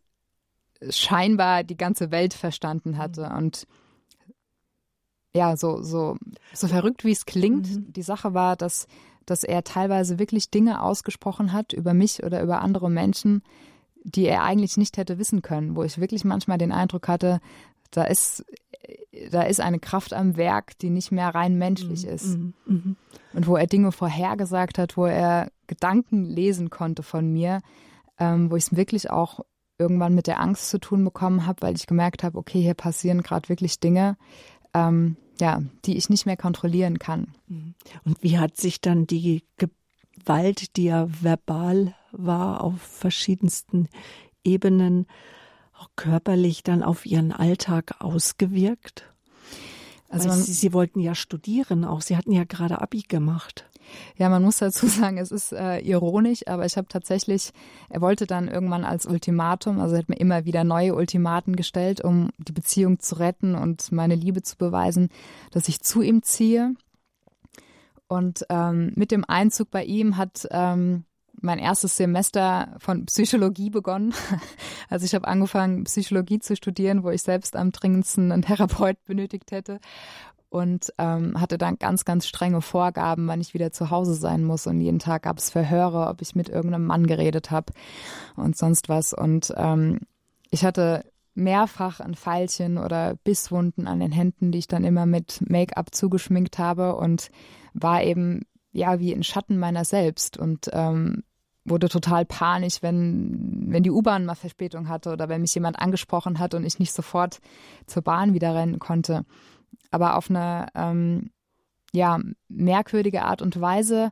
scheinbar 0.89 1.63
die 1.63 1.77
ganze 1.77 2.11
Welt 2.11 2.33
verstanden 2.33 2.97
hatte. 2.97 3.29
Mhm. 3.29 3.37
Und 3.37 3.67
ja, 5.33 5.55
so, 5.57 5.81
so, 5.81 6.17
so 6.53 6.67
verrückt 6.67 7.03
wie 7.03 7.11
es 7.11 7.25
klingt, 7.25 7.69
mhm. 7.69 7.93
die 7.93 8.01
Sache 8.01 8.33
war, 8.33 8.55
dass, 8.55 8.87
dass 9.25 9.43
er 9.43 9.63
teilweise 9.63 10.19
wirklich 10.19 10.49
Dinge 10.49 10.81
ausgesprochen 10.81 11.53
hat 11.53 11.73
über 11.73 11.93
mich 11.93 12.23
oder 12.23 12.41
über 12.41 12.61
andere 12.61 12.89
Menschen, 12.89 13.43
die 14.03 14.25
er 14.25 14.43
eigentlich 14.43 14.77
nicht 14.77 14.97
hätte 14.97 15.17
wissen 15.19 15.41
können, 15.41 15.75
wo 15.75 15.83
ich 15.83 15.99
wirklich 15.99 16.23
manchmal 16.23 16.57
den 16.57 16.71
Eindruck 16.71 17.07
hatte, 17.07 17.39
da 17.91 18.03
ist, 18.03 18.45
da 19.31 19.43
ist 19.43 19.59
eine 19.59 19.79
Kraft 19.79 20.13
am 20.13 20.37
Werk, 20.37 20.77
die 20.79 20.89
nicht 20.89 21.11
mehr 21.11 21.29
rein 21.29 21.57
menschlich 21.57 22.05
mhm. 22.05 22.11
ist. 22.11 22.25
Mhm. 22.37 22.53
mhm. 22.65 22.95
Und 23.33 23.47
wo 23.47 23.55
er 23.55 23.67
Dinge 23.67 23.91
vorhergesagt 23.91 24.77
hat, 24.77 24.97
wo 24.97 25.05
er 25.05 25.51
Gedanken 25.67 26.23
lesen 26.23 26.69
konnte 26.69 27.03
von 27.03 27.31
mir, 27.31 27.61
ähm, 28.17 28.49
wo 28.49 28.55
ich 28.55 28.63
es 28.63 28.75
wirklich 28.75 29.11
auch 29.11 29.41
irgendwann 29.77 30.15
mit 30.15 30.27
der 30.27 30.39
Angst 30.39 30.69
zu 30.69 30.79
tun 30.79 31.03
bekommen 31.03 31.45
habe, 31.45 31.61
weil 31.61 31.75
ich 31.75 31.87
gemerkt 31.87 32.23
habe, 32.23 32.37
okay, 32.37 32.61
hier 32.61 32.73
passieren 32.73 33.21
gerade 33.21 33.49
wirklich 33.49 33.79
Dinge, 33.79 34.17
ähm, 34.73 35.17
ja, 35.39 35.61
die 35.85 35.97
ich 35.97 36.09
nicht 36.09 36.25
mehr 36.25 36.37
kontrollieren 36.37 36.99
kann. 36.99 37.35
Mhm. 37.47 37.75
Und 38.03 38.23
wie 38.23 38.39
hat 38.39 38.57
sich 38.57 38.81
dann 38.81 39.05
die 39.05 39.43
Gewalt, 39.57 40.75
die 40.77 40.85
ja 40.85 41.07
verbal 41.21 41.93
war, 42.11 42.63
auf 42.63 42.81
verschiedensten 42.81 43.87
Ebenen, 44.43 45.05
auch 45.77 45.89
körperlich 45.95 46.63
dann 46.63 46.81
auf 46.81 47.05
ihren 47.05 47.31
Alltag 47.31 47.95
ausgewirkt? 47.99 49.11
Also 50.09 50.29
man, 50.29 50.41
sie, 50.41 50.53
sie, 50.53 50.73
wollten 50.73 51.01
ja 51.01 51.13
studieren 51.15 51.83
auch. 51.83 52.01
Sie 52.01 52.15
hatten 52.15 52.31
ja 52.31 52.45
gerade 52.45 52.81
Abi 52.81 53.01
gemacht. 53.01 53.69
Ja, 54.17 54.29
man 54.29 54.43
muss 54.43 54.57
dazu 54.57 54.87
sagen, 54.87 55.17
es 55.17 55.31
ist 55.31 55.51
äh, 55.51 55.79
ironisch, 55.79 56.47
aber 56.47 56.65
ich 56.65 56.77
habe 56.77 56.87
tatsächlich, 56.87 57.51
er 57.89 58.01
wollte 58.01 58.27
dann 58.27 58.47
irgendwann 58.47 58.83
als 58.83 59.05
Ultimatum, 59.05 59.79
also 59.79 59.95
er 59.95 59.99
hat 59.99 60.09
mir 60.09 60.19
immer 60.19 60.45
wieder 60.45 60.63
neue 60.63 60.95
Ultimaten 60.95 61.55
gestellt, 61.55 62.01
um 62.03 62.29
die 62.37 62.51
Beziehung 62.53 62.99
zu 62.99 63.15
retten 63.19 63.55
und 63.55 63.91
meine 63.91 64.15
Liebe 64.15 64.41
zu 64.41 64.57
beweisen, 64.57 65.09
dass 65.51 65.67
ich 65.67 65.81
zu 65.81 66.01
ihm 66.01 66.23
ziehe. 66.23 66.73
Und 68.07 68.45
ähm, 68.49 68.93
mit 68.95 69.11
dem 69.11 69.25
Einzug 69.25 69.69
bei 69.69 69.83
ihm 69.83 70.15
hat 70.15 70.47
ähm, 70.51 71.03
mein 71.39 71.59
erstes 71.59 71.97
Semester 71.97 72.75
von 72.79 73.05
Psychologie 73.05 73.69
begonnen. 73.69 74.13
Also 74.89 75.05
ich 75.05 75.13
habe 75.13 75.27
angefangen, 75.27 75.83
Psychologie 75.83 76.39
zu 76.39 76.55
studieren, 76.55 77.03
wo 77.03 77.09
ich 77.09 77.21
selbst 77.21 77.57
am 77.57 77.73
dringendsten 77.73 78.31
einen 78.31 78.43
Therapeut 78.43 79.03
benötigt 79.03 79.51
hätte 79.51 79.81
und 80.49 80.93
ähm, 80.97 81.39
hatte 81.39 81.57
dann 81.57 81.77
ganz, 81.77 82.05
ganz 82.05 82.27
strenge 82.27 82.61
Vorgaben, 82.61 83.27
wann 83.27 83.41
ich 83.41 83.53
wieder 83.53 83.71
zu 83.71 83.89
Hause 83.89 84.13
sein 84.13 84.43
muss. 84.43 84.67
Und 84.67 84.79
jeden 84.79 84.99
Tag 84.99 85.23
gab 85.23 85.37
es 85.37 85.49
Verhöre, 85.49 86.07
ob 86.07 86.21
ich 86.21 86.35
mit 86.35 86.49
irgendeinem 86.49 86.85
Mann 86.85 87.07
geredet 87.07 87.51
habe 87.51 87.73
und 88.35 88.57
sonst 88.57 88.89
was. 88.89 89.13
Und 89.13 89.53
ähm, 89.57 89.99
ich 90.49 90.63
hatte 90.63 91.03
mehrfach 91.33 91.99
ein 91.99 92.15
Pfeilchen 92.15 92.77
oder 92.77 93.15
Bisswunden 93.23 93.87
an 93.87 93.99
den 93.99 94.11
Händen, 94.11 94.51
die 94.51 94.59
ich 94.59 94.67
dann 94.67 94.83
immer 94.83 95.05
mit 95.05 95.41
Make-up 95.47 95.93
zugeschminkt 95.93 96.57
habe 96.57 96.95
und 96.95 97.29
war 97.73 98.03
eben 98.03 98.41
ja 98.71 98.99
wie 98.99 99.13
ein 99.13 99.23
Schatten 99.23 99.57
meiner 99.57 99.85
selbst 99.85 100.37
und 100.37 100.69
ähm, 100.73 101.23
wurde 101.63 101.89
total 101.89 102.25
panisch, 102.25 102.81
wenn, 102.81 103.65
wenn 103.67 103.83
die 103.83 103.91
U-Bahn 103.91 104.25
mal 104.25 104.35
Verspätung 104.35 104.87
hatte 104.87 105.11
oder 105.11 105.29
wenn 105.29 105.41
mich 105.41 105.53
jemand 105.53 105.79
angesprochen 105.79 106.39
hat 106.39 106.53
und 106.53 106.65
ich 106.65 106.79
nicht 106.79 106.93
sofort 106.93 107.39
zur 107.85 108.01
Bahn 108.01 108.33
wieder 108.33 108.55
rennen 108.55 108.79
konnte. 108.79 109.25
Aber 109.91 110.17
auf 110.17 110.29
eine 110.29 110.67
ähm, 110.75 111.31
ja, 111.93 112.19
merkwürdige 112.49 113.23
Art 113.23 113.41
und 113.41 113.59
Weise 113.59 114.11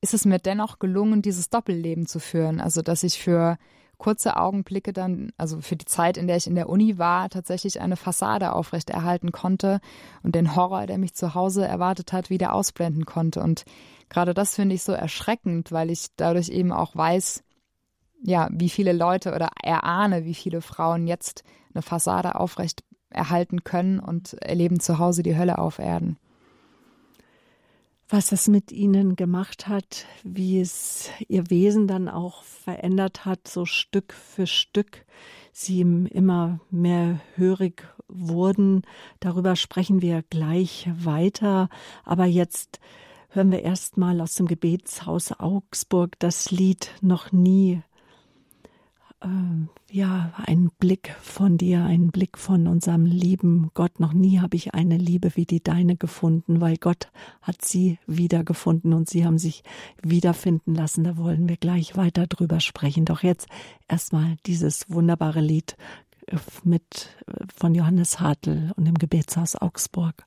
ist 0.00 0.14
es 0.14 0.24
mir 0.24 0.38
dennoch 0.38 0.78
gelungen, 0.78 1.22
dieses 1.22 1.50
Doppelleben 1.50 2.06
zu 2.06 2.20
führen. 2.20 2.60
Also, 2.60 2.82
dass 2.82 3.02
ich 3.02 3.18
für 3.18 3.58
kurze 3.98 4.36
Augenblicke 4.36 4.92
dann, 4.92 5.32
also 5.36 5.60
für 5.60 5.74
die 5.74 5.84
Zeit, 5.84 6.16
in 6.16 6.28
der 6.28 6.36
ich 6.36 6.46
in 6.46 6.54
der 6.54 6.68
Uni 6.68 6.98
war, 6.98 7.28
tatsächlich 7.28 7.80
eine 7.80 7.96
Fassade 7.96 8.52
aufrechterhalten 8.52 9.32
konnte 9.32 9.80
und 10.22 10.36
den 10.36 10.54
Horror, 10.54 10.86
der 10.86 10.98
mich 10.98 11.14
zu 11.14 11.34
Hause 11.34 11.66
erwartet 11.66 12.12
hat, 12.12 12.30
wieder 12.30 12.54
ausblenden 12.54 13.04
konnte. 13.06 13.42
Und 13.42 13.64
gerade 14.08 14.34
das 14.34 14.54
finde 14.54 14.76
ich 14.76 14.84
so 14.84 14.92
erschreckend, 14.92 15.72
weil 15.72 15.90
ich 15.90 16.06
dadurch 16.16 16.48
eben 16.48 16.72
auch 16.72 16.94
weiß, 16.94 17.42
ja, 18.22 18.48
wie 18.52 18.70
viele 18.70 18.92
Leute 18.92 19.34
oder 19.34 19.50
erahne, 19.62 20.24
wie 20.24 20.34
viele 20.34 20.60
Frauen 20.60 21.06
jetzt 21.06 21.42
eine 21.74 21.82
Fassade 21.82 22.36
aufrecht 22.36 22.84
erhalten 23.10 23.64
können 23.64 23.98
und 23.98 24.34
erleben 24.34 24.80
zu 24.80 24.98
Hause 24.98 25.22
die 25.22 25.36
Hölle 25.36 25.58
auf 25.58 25.78
Erden 25.78 26.18
was 28.08 28.32
es 28.32 28.48
mit 28.48 28.72
ihnen 28.72 29.16
gemacht 29.16 29.68
hat, 29.68 30.06
wie 30.24 30.60
es 30.60 31.10
ihr 31.28 31.50
Wesen 31.50 31.86
dann 31.86 32.08
auch 32.08 32.42
verändert 32.42 33.26
hat, 33.26 33.46
so 33.46 33.66
Stück 33.66 34.14
für 34.14 34.46
Stück, 34.46 35.04
sie 35.52 35.80
immer 35.80 36.60
mehr 36.70 37.20
hörig 37.34 37.86
wurden. 38.08 38.82
Darüber 39.20 39.56
sprechen 39.56 40.00
wir 40.00 40.22
gleich 40.30 40.88
weiter. 40.92 41.68
Aber 42.04 42.24
jetzt 42.24 42.80
hören 43.28 43.50
wir 43.50 43.62
erstmal 43.62 44.20
aus 44.22 44.36
dem 44.36 44.46
Gebetshaus 44.46 45.38
Augsburg 45.38 46.18
das 46.18 46.50
Lied 46.50 46.90
Noch 47.02 47.30
nie 47.30 47.82
ja, 49.90 50.32
ein 50.36 50.70
Blick 50.78 51.16
von 51.20 51.58
dir, 51.58 51.84
ein 51.84 52.10
Blick 52.12 52.38
von 52.38 52.68
unserem 52.68 53.04
lieben 53.04 53.70
Gott. 53.74 53.98
Noch 53.98 54.12
nie 54.12 54.38
habe 54.38 54.56
ich 54.56 54.74
eine 54.74 54.96
Liebe 54.96 55.34
wie 55.34 55.44
die 55.44 55.62
deine 55.62 55.96
gefunden, 55.96 56.60
weil 56.60 56.76
Gott 56.76 57.10
hat 57.42 57.64
sie 57.64 57.98
wiedergefunden 58.06 58.92
und 58.92 59.08
sie 59.08 59.24
haben 59.24 59.38
sich 59.38 59.64
wiederfinden 60.02 60.74
lassen. 60.74 61.02
Da 61.02 61.16
wollen 61.16 61.48
wir 61.48 61.56
gleich 61.56 61.96
weiter 61.96 62.26
drüber 62.28 62.60
sprechen. 62.60 63.06
Doch 63.06 63.24
jetzt 63.24 63.48
erstmal 63.88 64.36
dieses 64.46 64.88
wunderbare 64.88 65.40
Lied 65.40 65.76
äh, 66.26 66.36
mit 66.62 67.16
äh, 67.26 67.44
von 67.56 67.74
Johannes 67.74 68.20
Hartl 68.20 68.72
und 68.76 68.84
dem 68.84 68.98
Gebetshaus 68.98 69.56
Augsburg. 69.56 70.26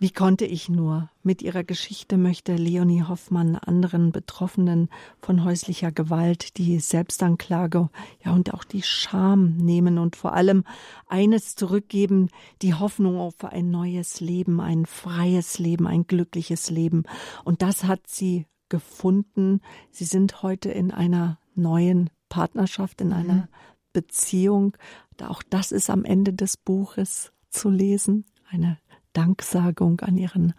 Wie 0.00 0.10
konnte 0.10 0.44
ich 0.44 0.68
nur? 0.68 1.10
Mit 1.24 1.42
ihrer 1.42 1.64
Geschichte 1.64 2.18
möchte 2.18 2.54
Leonie 2.54 3.02
Hoffmann 3.02 3.56
anderen 3.56 4.12
Betroffenen 4.12 4.90
von 5.20 5.42
häuslicher 5.42 5.90
Gewalt 5.90 6.56
die 6.56 6.78
Selbstanklage, 6.78 7.90
ja 8.24 8.32
und 8.32 8.54
auch 8.54 8.62
die 8.62 8.82
Scham 8.82 9.56
nehmen 9.56 9.98
und 9.98 10.14
vor 10.14 10.34
allem 10.34 10.62
eines 11.08 11.56
zurückgeben, 11.56 12.30
die 12.62 12.74
Hoffnung 12.74 13.18
auf 13.18 13.44
ein 13.44 13.72
neues 13.72 14.20
Leben, 14.20 14.60
ein 14.60 14.86
freies 14.86 15.58
Leben, 15.58 15.88
ein 15.88 16.06
glückliches 16.06 16.70
Leben. 16.70 17.02
Und 17.44 17.62
das 17.62 17.82
hat 17.82 18.06
sie 18.06 18.46
gefunden. 18.68 19.62
Sie 19.90 20.04
sind 20.04 20.44
heute 20.44 20.70
in 20.70 20.92
einer 20.92 21.40
neuen 21.56 22.08
Partnerschaft, 22.28 23.00
in 23.00 23.12
einer 23.12 23.34
mhm. 23.34 23.48
Beziehung. 23.92 24.76
Auch 25.20 25.42
das 25.42 25.72
ist 25.72 25.90
am 25.90 26.04
Ende 26.04 26.34
des 26.34 26.56
Buches 26.56 27.32
zu 27.50 27.68
lesen. 27.68 28.26
Eine 28.48 28.78
Danksagung 29.12 30.00
an 30.00 30.16
ihren 30.16 30.54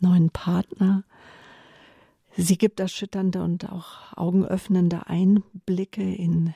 neuen 0.00 0.30
Partner. 0.30 1.04
Sie 2.36 2.58
gibt 2.58 2.80
erschütternde 2.80 3.42
und 3.42 3.70
auch 3.70 4.16
augenöffnende 4.16 5.06
Einblicke 5.06 6.02
in 6.02 6.52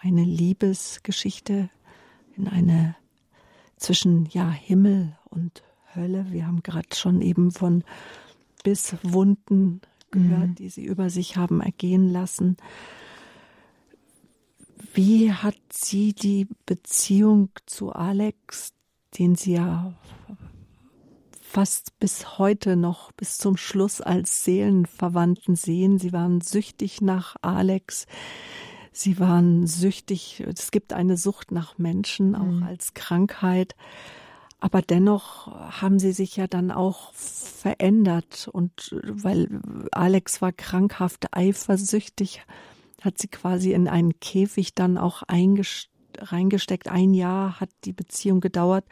eine 0.00 0.24
Liebesgeschichte, 0.24 1.70
in 2.36 2.48
eine 2.48 2.96
zwischen 3.76 4.26
ja 4.26 4.50
Himmel 4.50 5.16
und 5.26 5.62
Hölle. 5.94 6.26
Wir 6.30 6.46
haben 6.46 6.62
gerade 6.62 6.94
schon 6.94 7.20
eben 7.20 7.50
von 7.50 7.84
Bisswunden 8.64 9.80
gehört, 10.10 10.48
mhm. 10.48 10.54
die 10.54 10.68
sie 10.68 10.84
über 10.84 11.10
sich 11.10 11.36
haben 11.36 11.60
ergehen 11.60 12.08
lassen. 12.08 12.56
Wie 14.94 15.32
hat 15.32 15.58
sie 15.70 16.12
die 16.12 16.48
Beziehung 16.66 17.50
zu 17.66 17.92
Alex, 17.92 18.72
den 19.18 19.34
sie 19.34 19.54
ja 19.54 19.94
fast 21.48 21.98
bis 21.98 22.38
heute 22.38 22.76
noch, 22.76 23.10
bis 23.12 23.38
zum 23.38 23.56
Schluss 23.56 24.00
als 24.00 24.44
Seelenverwandten 24.44 25.56
sehen. 25.56 25.98
Sie 25.98 26.12
waren 26.12 26.42
süchtig 26.42 27.00
nach 27.00 27.36
Alex. 27.40 28.06
Sie 28.92 29.18
waren 29.18 29.66
süchtig, 29.66 30.44
es 30.46 30.70
gibt 30.70 30.92
eine 30.92 31.16
Sucht 31.16 31.50
nach 31.50 31.78
Menschen, 31.78 32.34
auch 32.34 32.44
mhm. 32.44 32.62
als 32.64 32.92
Krankheit. 32.94 33.76
Aber 34.60 34.82
dennoch 34.82 35.46
haben 35.80 35.98
sie 35.98 36.12
sich 36.12 36.36
ja 36.36 36.48
dann 36.48 36.70
auch 36.70 37.14
verändert. 37.14 38.48
Und 38.52 38.94
weil 39.04 39.48
Alex 39.92 40.42
war 40.42 40.52
krankhaft 40.52 41.28
eifersüchtig, 41.34 42.42
hat 43.00 43.18
sie 43.18 43.28
quasi 43.28 43.72
in 43.72 43.88
einen 43.88 44.20
Käfig 44.20 44.74
dann 44.74 44.98
auch 44.98 45.22
reingesteckt. 45.28 46.88
Ein 46.88 47.14
Jahr 47.14 47.60
hat 47.60 47.70
die 47.84 47.92
Beziehung 47.92 48.40
gedauert. 48.40 48.84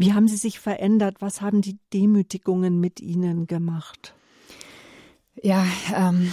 Wie 0.00 0.14
haben 0.14 0.28
Sie 0.28 0.36
sich 0.36 0.60
verändert? 0.60 1.16
Was 1.20 1.42
haben 1.42 1.60
die 1.60 1.76
Demütigungen 1.92 2.80
mit 2.80 3.00
Ihnen 3.00 3.46
gemacht? 3.46 4.14
Ja, 5.42 5.66
ähm, 5.94 6.32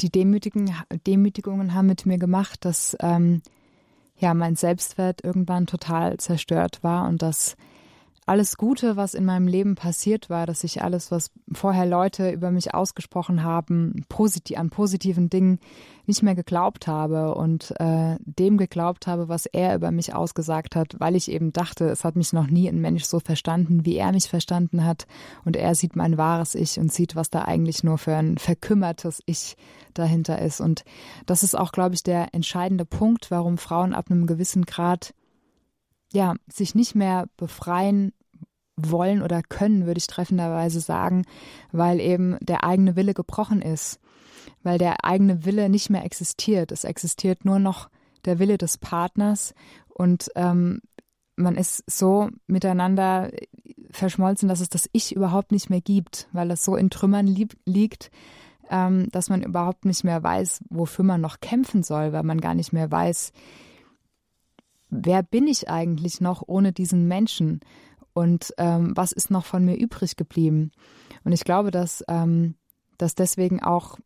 die 0.00 0.10
Demütigen, 0.10 0.74
Demütigungen 1.06 1.72
haben 1.72 1.86
mit 1.86 2.04
mir 2.04 2.18
gemacht, 2.18 2.64
dass 2.64 2.96
ähm, 2.98 3.42
ja 4.18 4.34
mein 4.34 4.56
Selbstwert 4.56 5.22
irgendwann 5.22 5.68
total 5.68 6.16
zerstört 6.16 6.82
war 6.82 7.08
und 7.08 7.22
dass 7.22 7.56
alles 8.26 8.56
Gute, 8.56 8.96
was 8.96 9.14
in 9.14 9.24
meinem 9.24 9.46
Leben 9.46 9.76
passiert 9.76 10.28
war, 10.28 10.44
dass 10.44 10.64
ich 10.64 10.82
alles, 10.82 11.12
was 11.12 11.30
vorher 11.52 11.86
Leute 11.86 12.32
über 12.32 12.50
mich 12.50 12.74
ausgesprochen 12.74 13.44
haben, 13.44 14.04
posit 14.08 14.58
an 14.58 14.68
positiven 14.68 15.30
Dingen 15.30 15.60
nicht 16.08 16.22
mehr 16.22 16.34
geglaubt 16.34 16.86
habe 16.86 17.34
und 17.34 17.72
äh, 17.80 18.16
dem 18.20 18.56
geglaubt 18.56 19.06
habe, 19.06 19.28
was 19.28 19.46
er 19.46 19.74
über 19.74 19.90
mich 19.90 20.14
ausgesagt 20.14 20.76
hat, 20.76 20.94
weil 20.98 21.16
ich 21.16 21.30
eben 21.30 21.52
dachte, 21.52 21.86
es 21.86 22.04
hat 22.04 22.16
mich 22.16 22.32
noch 22.32 22.46
nie 22.46 22.68
ein 22.68 22.80
Mensch 22.80 23.04
so 23.04 23.20
verstanden, 23.20 23.84
wie 23.84 23.96
er 23.96 24.12
mich 24.12 24.28
verstanden 24.28 24.84
hat. 24.84 25.06
Und 25.44 25.56
er 25.56 25.74
sieht 25.74 25.96
mein 25.96 26.18
wahres 26.18 26.54
Ich 26.54 26.78
und 26.78 26.92
sieht, 26.92 27.16
was 27.16 27.30
da 27.30 27.42
eigentlich 27.42 27.84
nur 27.84 27.98
für 27.98 28.16
ein 28.16 28.38
verkümmertes 28.38 29.22
Ich 29.26 29.56
dahinter 29.94 30.40
ist. 30.40 30.60
Und 30.60 30.84
das 31.26 31.42
ist 31.42 31.56
auch, 31.56 31.72
glaube 31.72 31.94
ich, 31.94 32.02
der 32.02 32.34
entscheidende 32.34 32.84
Punkt, 32.84 33.30
warum 33.30 33.58
Frauen 33.58 33.94
ab 33.94 34.10
einem 34.10 34.26
gewissen 34.26 34.64
Grad 34.64 35.14
ja, 36.12 36.34
sich 36.48 36.74
nicht 36.74 36.94
mehr 36.94 37.26
befreien 37.36 38.12
wollen 38.76 39.22
oder 39.22 39.42
können, 39.42 39.86
würde 39.86 39.98
ich 39.98 40.06
treffenderweise 40.06 40.80
sagen, 40.80 41.24
weil 41.72 42.00
eben 42.00 42.36
der 42.40 42.64
eigene 42.64 42.94
Wille 42.96 43.14
gebrochen 43.14 43.62
ist, 43.62 43.98
weil 44.62 44.78
der 44.78 45.04
eigene 45.04 45.44
Wille 45.44 45.68
nicht 45.68 45.90
mehr 45.90 46.04
existiert. 46.04 46.72
Es 46.72 46.84
existiert 46.84 47.44
nur 47.44 47.58
noch 47.58 47.88
der 48.24 48.38
Wille 48.38 48.58
des 48.58 48.78
Partners 48.78 49.54
und 49.88 50.30
ähm, 50.34 50.80
man 51.36 51.56
ist 51.56 51.84
so 51.90 52.30
miteinander 52.46 53.30
verschmolzen, 53.90 54.48
dass 54.48 54.60
es 54.60 54.68
das 54.68 54.88
Ich 54.92 55.14
überhaupt 55.14 55.52
nicht 55.52 55.70
mehr 55.70 55.80
gibt, 55.80 56.28
weil 56.32 56.50
es 56.50 56.64
so 56.64 56.76
in 56.76 56.90
Trümmern 56.90 57.26
lieb, 57.26 57.56
liegt, 57.66 58.10
ähm, 58.70 59.08
dass 59.12 59.28
man 59.28 59.42
überhaupt 59.42 59.84
nicht 59.84 60.02
mehr 60.02 60.22
weiß, 60.22 60.64
wofür 60.70 61.04
man 61.04 61.20
noch 61.20 61.40
kämpfen 61.40 61.82
soll, 61.82 62.12
weil 62.12 62.22
man 62.22 62.40
gar 62.40 62.54
nicht 62.54 62.72
mehr 62.72 62.90
weiß, 62.90 63.32
wer 64.90 65.22
bin 65.22 65.46
ich 65.46 65.68
eigentlich 65.68 66.20
noch 66.20 66.42
ohne 66.46 66.72
diesen 66.72 67.06
Menschen 67.06 67.60
und 68.12 68.54
ähm, 68.58 68.92
was 68.96 69.12
ist 69.12 69.30
noch 69.30 69.44
von 69.44 69.64
mir 69.64 69.76
übrig 69.76 70.16
geblieben. 70.16 70.72
Und 71.24 71.32
ich 71.32 71.44
glaube, 71.44 71.70
dass, 71.70 72.02
ähm, 72.08 72.54
dass 72.98 73.14
deswegen 73.14 73.62
auch 73.62 73.98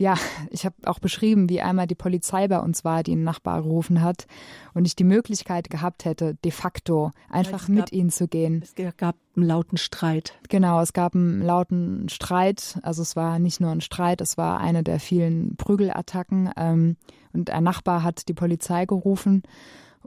ja, 0.00 0.14
ich 0.48 0.64
habe 0.64 0.74
auch 0.86 0.98
beschrieben, 0.98 1.50
wie 1.50 1.60
einmal 1.60 1.86
die 1.86 1.94
Polizei 1.94 2.48
bei 2.48 2.58
uns 2.58 2.86
war, 2.86 3.02
die 3.02 3.12
einen 3.12 3.22
Nachbar 3.22 3.60
gerufen 3.60 4.00
hat 4.00 4.26
und 4.72 4.86
ich 4.86 4.96
die 4.96 5.04
Möglichkeit 5.04 5.68
gehabt 5.68 6.06
hätte, 6.06 6.38
de 6.42 6.50
facto 6.50 7.10
einfach 7.28 7.68
mit 7.68 7.92
ihnen 7.92 8.08
zu 8.08 8.26
gehen. 8.26 8.62
Es 8.62 8.74
gab 8.96 9.16
einen 9.36 9.44
lauten 9.46 9.76
Streit. 9.76 10.32
Genau, 10.48 10.80
es 10.80 10.94
gab 10.94 11.14
einen 11.14 11.42
lauten 11.42 12.08
Streit. 12.08 12.78
Also 12.82 13.02
es 13.02 13.14
war 13.14 13.38
nicht 13.38 13.60
nur 13.60 13.72
ein 13.72 13.82
Streit, 13.82 14.22
es 14.22 14.38
war 14.38 14.58
eine 14.58 14.82
der 14.82 15.00
vielen 15.00 15.56
Prügelattacken. 15.56 16.50
Ähm, 16.56 16.96
und 17.34 17.50
ein 17.50 17.62
Nachbar 17.62 18.02
hat 18.02 18.26
die 18.28 18.34
Polizei 18.34 18.86
gerufen 18.86 19.42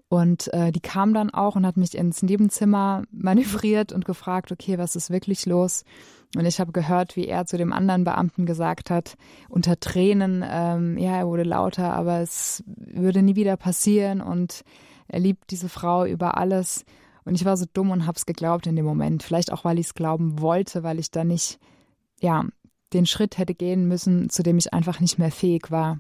und 0.10 0.52
äh, 0.54 0.72
die 0.72 0.80
kam 0.80 1.14
dann 1.14 1.30
auch 1.30 1.56
und 1.56 1.68
hat 1.68 1.78
mich 1.78 1.96
ins 1.96 2.24
Nebenzimmer 2.24 3.04
manövriert 3.12 3.92
und 3.92 4.06
gefragt, 4.06 4.52
okay, 4.52 4.80
was 4.80 4.96
ist 4.96 5.12
wirklich 5.12 5.46
los? 5.46 5.84
Und 6.36 6.46
ich 6.46 6.60
habe 6.60 6.72
gehört, 6.72 7.16
wie 7.16 7.28
er 7.28 7.46
zu 7.46 7.58
dem 7.58 7.72
anderen 7.72 8.04
Beamten 8.04 8.46
gesagt 8.46 8.90
hat, 8.90 9.16
unter 9.50 9.80
Tränen, 9.80 10.44
ähm, 10.48 10.98
ja, 10.98 11.18
er 11.18 11.28
wurde 11.28 11.44
lauter, 11.44 11.94
aber 11.94 12.22
es 12.22 12.64
würde 12.66 13.22
nie 13.22 13.36
wieder 13.36 13.56
passieren 13.56 14.20
und 14.20 14.64
er 15.08 15.20
liebt 15.20 15.52
diese 15.52 15.70
Frau 15.70 16.06
über 16.06 16.38
alles. 16.38 16.86
Und 17.24 17.36
ich 17.36 17.46
war 17.46 17.56
so 17.56 17.66
dumm 17.72 17.92
und 17.92 18.08
hab's 18.08 18.26
geglaubt 18.26 18.66
in 18.66 18.76
dem 18.76 18.86
Moment. 18.86 19.22
Vielleicht 19.22 19.52
auch, 19.52 19.64
weil 19.64 19.78
ich 19.78 19.88
es 19.88 19.94
glauben 19.94 20.42
wollte, 20.42 20.84
weil 20.84 21.00
ich 21.00 21.12
da 21.12 21.24
nicht, 21.24 21.60
ja, 22.20 22.46
den 22.94 23.06
Schritt 23.06 23.38
hätte 23.38 23.54
gehen 23.56 23.88
müssen, 23.88 24.30
zu 24.30 24.44
dem 24.44 24.58
ich 24.58 24.74
einfach 24.74 25.00
nicht 25.00 25.20
mehr 25.20 25.32
fähig 25.32 25.72
war. 25.72 26.00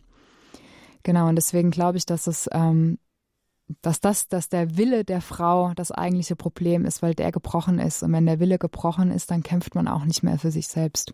Genau, 1.04 1.28
und 1.28 1.36
deswegen 1.36 1.70
glaube 1.70 1.98
ich, 1.98 2.06
dass 2.06 2.28
es 2.28 2.50
ähm, 2.54 2.98
dass 3.82 4.00
das, 4.02 4.28
dass 4.28 4.50
der 4.50 4.78
Wille 4.78 5.04
der 5.04 5.22
Frau 5.22 5.74
das 5.76 5.92
eigentliche 5.92 6.36
Problem 6.36 6.86
ist, 6.86 7.02
weil 7.02 7.14
der 7.14 7.32
gebrochen 7.32 7.80
ist. 7.80 8.04
Und 8.04 8.14
wenn 8.14 8.26
der 8.26 8.40
Wille 8.40 8.58
gebrochen 8.58 9.12
ist, 9.12 9.32
dann 9.32 9.44
kämpft 9.44 9.76
man 9.76 9.88
auch 9.88 10.06
nicht 10.06 10.24
mehr 10.24 10.38
für 10.38 10.52
sich 10.52 10.68
selbst. 10.68 11.14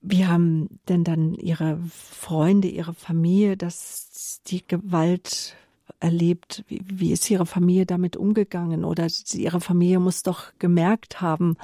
Wie 0.00 0.26
haben 0.26 0.80
denn 0.88 1.04
dann 1.04 1.34
Ihre 1.34 1.78
Freunde, 1.88 2.68
Ihre 2.68 2.94
Familie, 2.94 3.56
dass 3.56 4.40
die 4.46 4.66
Gewalt 4.66 5.56
erlebt? 6.00 6.64
Wie, 6.68 6.80
wie 6.84 7.12
ist 7.12 7.28
Ihre 7.30 7.46
Familie 7.46 7.86
damit 7.86 8.16
umgegangen? 8.16 8.84
Oder 8.84 9.08
Ihre 9.32 9.60
Familie 9.60 9.98
muss 9.98 10.22
doch 10.22 10.52
gemerkt 10.58 11.20
haben, 11.20 11.56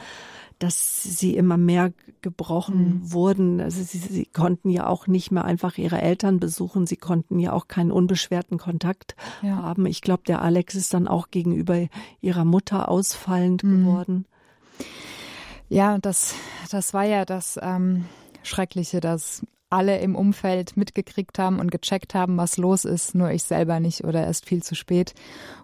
dass 0.58 1.02
sie 1.02 1.36
immer 1.36 1.56
mehr 1.56 1.92
gebrochen 2.22 3.00
mhm. 3.00 3.12
wurden. 3.12 3.60
Also 3.60 3.82
sie, 3.82 3.98
sie, 3.98 4.26
konnten 4.26 4.70
ja 4.70 4.86
auch 4.86 5.06
nicht 5.06 5.30
mehr 5.30 5.44
einfach 5.44 5.78
ihre 5.78 6.00
Eltern 6.00 6.40
besuchen. 6.40 6.86
Sie 6.86 6.96
konnten 6.96 7.38
ja 7.38 7.52
auch 7.52 7.68
keinen 7.68 7.92
unbeschwerten 7.92 8.58
Kontakt 8.58 9.16
ja. 9.42 9.56
haben. 9.56 9.86
Ich 9.86 10.00
glaube, 10.00 10.22
der 10.26 10.42
Alex 10.42 10.74
ist 10.74 10.94
dann 10.94 11.08
auch 11.08 11.30
gegenüber 11.30 11.86
ihrer 12.20 12.44
Mutter 12.44 12.88
ausfallend 12.88 13.62
mhm. 13.62 13.84
geworden. 13.84 14.26
Ja, 15.68 15.98
das, 15.98 16.34
das 16.70 16.94
war 16.94 17.04
ja 17.04 17.24
das 17.24 17.58
ähm, 17.62 18.04
Schreckliche, 18.42 19.00
dass 19.00 19.42
alle 19.70 19.98
im 19.98 20.14
Umfeld 20.14 20.76
mitgekriegt 20.76 21.38
haben 21.38 21.58
und 21.58 21.72
gecheckt 21.72 22.14
haben, 22.14 22.36
was 22.36 22.58
los 22.58 22.84
ist, 22.84 23.14
nur 23.14 23.30
ich 23.30 23.42
selber 23.42 23.80
nicht 23.80 24.04
oder 24.04 24.24
erst 24.24 24.46
viel 24.46 24.62
zu 24.62 24.74
spät. 24.74 25.14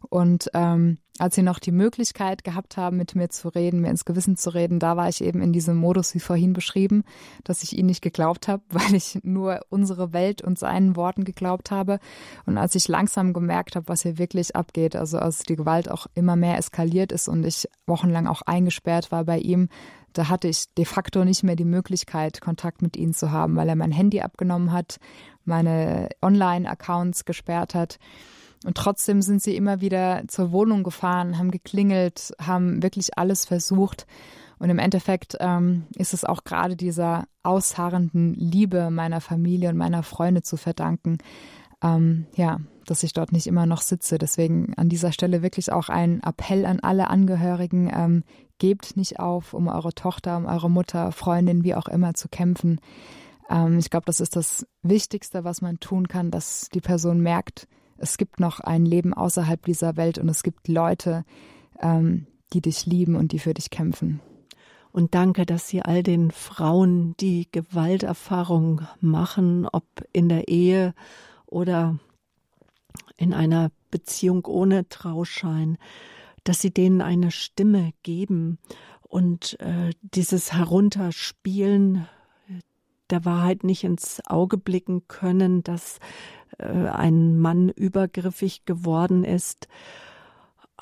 Und 0.08 0.50
ähm, 0.52 0.98
als 1.20 1.34
sie 1.34 1.42
noch 1.42 1.58
die 1.58 1.70
Möglichkeit 1.70 2.44
gehabt 2.44 2.78
haben, 2.78 2.96
mit 2.96 3.14
mir 3.14 3.28
zu 3.28 3.48
reden, 3.48 3.80
mir 3.80 3.90
ins 3.90 4.06
Gewissen 4.06 4.36
zu 4.36 4.54
reden, 4.54 4.78
da 4.78 4.96
war 4.96 5.08
ich 5.08 5.22
eben 5.22 5.42
in 5.42 5.52
diesem 5.52 5.76
Modus, 5.76 6.14
wie 6.14 6.20
vorhin 6.20 6.54
beschrieben, 6.54 7.04
dass 7.44 7.62
ich 7.62 7.76
ihnen 7.76 7.88
nicht 7.88 8.00
geglaubt 8.00 8.48
habe, 8.48 8.62
weil 8.70 8.94
ich 8.94 9.18
nur 9.22 9.60
unsere 9.68 10.12
Welt 10.12 10.40
und 10.40 10.58
seinen 10.58 10.96
Worten 10.96 11.24
geglaubt 11.24 11.70
habe. 11.70 11.98
Und 12.46 12.56
als 12.56 12.74
ich 12.74 12.88
langsam 12.88 13.34
gemerkt 13.34 13.76
habe, 13.76 13.88
was 13.88 14.02
hier 14.02 14.16
wirklich 14.16 14.56
abgeht, 14.56 14.96
also 14.96 15.18
als 15.18 15.42
die 15.42 15.56
Gewalt 15.56 15.90
auch 15.90 16.06
immer 16.14 16.36
mehr 16.36 16.56
eskaliert 16.56 17.12
ist 17.12 17.28
und 17.28 17.44
ich 17.44 17.68
wochenlang 17.86 18.26
auch 18.26 18.40
eingesperrt 18.42 19.12
war 19.12 19.24
bei 19.24 19.38
ihm, 19.38 19.68
da 20.14 20.28
hatte 20.28 20.48
ich 20.48 20.72
de 20.74 20.86
facto 20.86 21.24
nicht 21.24 21.42
mehr 21.42 21.54
die 21.54 21.64
Möglichkeit, 21.64 22.40
Kontakt 22.40 22.82
mit 22.82 22.96
ihnen 22.96 23.12
zu 23.14 23.30
haben, 23.30 23.56
weil 23.56 23.68
er 23.68 23.76
mein 23.76 23.92
Handy 23.92 24.22
abgenommen 24.22 24.72
hat, 24.72 24.98
meine 25.44 26.08
Online-Accounts 26.22 27.24
gesperrt 27.26 27.74
hat. 27.74 27.98
Und 28.64 28.76
trotzdem 28.76 29.22
sind 29.22 29.42
sie 29.42 29.56
immer 29.56 29.80
wieder 29.80 30.22
zur 30.28 30.52
Wohnung 30.52 30.82
gefahren, 30.82 31.38
haben 31.38 31.50
geklingelt, 31.50 32.32
haben 32.40 32.82
wirklich 32.82 33.16
alles 33.16 33.46
versucht. 33.46 34.06
Und 34.58 34.68
im 34.68 34.78
Endeffekt 34.78 35.36
ähm, 35.40 35.86
ist 35.96 36.12
es 36.12 36.24
auch 36.24 36.44
gerade 36.44 36.76
dieser 36.76 37.24
ausharrenden 37.42 38.34
Liebe 38.34 38.90
meiner 38.90 39.22
Familie 39.22 39.70
und 39.70 39.78
meiner 39.78 40.02
Freunde 40.02 40.42
zu 40.42 40.58
verdanken, 40.58 41.16
ähm, 41.82 42.26
ja, 42.36 42.58
dass 42.84 43.02
ich 43.02 43.14
dort 43.14 43.32
nicht 43.32 43.46
immer 43.46 43.64
noch 43.64 43.80
sitze. 43.80 44.18
Deswegen 44.18 44.74
an 44.76 44.90
dieser 44.90 45.12
Stelle 45.12 45.42
wirklich 45.42 45.72
auch 45.72 45.88
ein 45.88 46.22
Appell 46.22 46.66
an 46.66 46.80
alle 46.80 47.08
Angehörigen, 47.08 47.90
ähm, 47.94 48.24
gebt 48.58 48.98
nicht 48.98 49.18
auf, 49.18 49.54
um 49.54 49.68
eure 49.68 49.94
Tochter, 49.94 50.36
um 50.36 50.44
eure 50.44 50.70
Mutter, 50.70 51.12
Freundin, 51.12 51.64
wie 51.64 51.74
auch 51.74 51.88
immer 51.88 52.12
zu 52.12 52.28
kämpfen. 52.28 52.80
Ähm, 53.48 53.78
ich 53.78 53.88
glaube, 53.88 54.04
das 54.04 54.20
ist 54.20 54.36
das 54.36 54.66
Wichtigste, 54.82 55.44
was 55.44 55.62
man 55.62 55.80
tun 55.80 56.08
kann, 56.08 56.30
dass 56.30 56.68
die 56.74 56.82
Person 56.82 57.20
merkt, 57.20 57.66
es 58.00 58.16
gibt 58.16 58.40
noch 58.40 58.60
ein 58.60 58.84
Leben 58.84 59.14
außerhalb 59.14 59.64
dieser 59.64 59.96
Welt 59.96 60.18
und 60.18 60.28
es 60.28 60.42
gibt 60.42 60.68
Leute, 60.68 61.24
ähm, 61.80 62.26
die 62.52 62.60
dich 62.60 62.86
lieben 62.86 63.14
und 63.14 63.32
die 63.32 63.38
für 63.38 63.54
dich 63.54 63.70
kämpfen. 63.70 64.20
Und 64.92 65.14
danke, 65.14 65.46
dass 65.46 65.68
Sie 65.68 65.82
all 65.82 66.02
den 66.02 66.32
Frauen, 66.32 67.14
die 67.20 67.48
Gewalterfahrung 67.52 68.82
machen, 69.00 69.68
ob 69.70 69.84
in 70.12 70.28
der 70.28 70.48
Ehe 70.48 70.94
oder 71.46 71.98
in 73.16 73.34
einer 73.34 73.70
Beziehung 73.90 74.46
ohne 74.46 74.88
Trauschein, 74.88 75.78
dass 76.42 76.60
sie 76.60 76.72
denen 76.72 77.02
eine 77.02 77.30
Stimme 77.30 77.92
geben 78.02 78.58
und 79.02 79.58
äh, 79.60 79.90
dieses 80.00 80.52
Herunterspielen 80.52 82.08
der 83.10 83.24
Wahrheit 83.24 83.64
nicht 83.64 83.84
ins 83.84 84.20
Auge 84.26 84.56
blicken 84.56 85.06
können, 85.08 85.62
dass 85.62 85.98
äh, 86.58 86.66
ein 86.66 87.38
Mann 87.38 87.68
übergriffig 87.68 88.64
geworden 88.64 89.24
ist, 89.24 89.68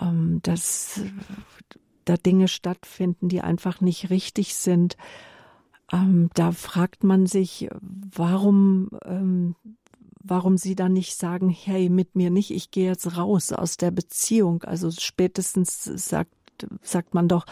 ähm, 0.01 0.41
dass 0.43 1.01
da 2.05 2.17
Dinge 2.17 2.49
stattfinden, 2.49 3.29
die 3.29 3.41
einfach 3.41 3.81
nicht 3.81 4.11
richtig 4.11 4.55
sind. 4.55 4.97
Ähm, 5.93 6.31
da 6.35 6.53
fragt 6.53 7.05
man 7.05 7.27
sich, 7.27 7.69
warum 7.81 8.91
ähm, 9.05 9.57
warum 10.29 10.59
sie 10.59 10.75
dann 10.75 10.93
nicht 10.93 11.17
sagen, 11.17 11.49
hey, 11.49 11.89
mit 11.89 12.15
mir 12.15 12.31
nicht, 12.31 12.51
ich 12.51 12.71
gehe 12.71 12.89
jetzt 12.91 13.17
raus 13.17 13.53
aus 13.53 13.77
der 13.77 13.91
Beziehung. 13.91 14.63
Also 14.63 14.91
spätestens 14.91 15.85
sagt, 15.85 16.33
sagt 16.83 17.15
man 17.15 17.29
doch, 17.29 17.47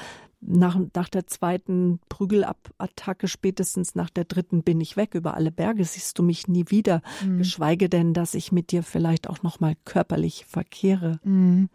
nach, 0.46 0.78
nach 0.94 1.08
der 1.08 1.26
zweiten 1.26 2.00
Prügelattacke, 2.08 3.28
spätestens 3.28 3.94
nach 3.94 4.10
der 4.10 4.24
dritten 4.24 4.62
bin 4.62 4.80
ich 4.80 4.96
weg. 4.96 5.14
Über 5.14 5.34
alle 5.34 5.50
Berge 5.50 5.84
siehst 5.84 6.18
du 6.18 6.22
mich 6.22 6.48
nie 6.48 6.66
wieder. 6.68 7.02
Mhm. 7.24 7.38
Geschweige 7.38 7.88
denn, 7.88 8.14
dass 8.14 8.34
ich 8.34 8.52
mit 8.52 8.72
dir 8.72 8.82
vielleicht 8.82 9.28
auch 9.28 9.42
noch 9.42 9.60
mal 9.60 9.74
körperlich 9.84 10.46
verkehre. 10.46 11.20
Mhm. 11.24 11.68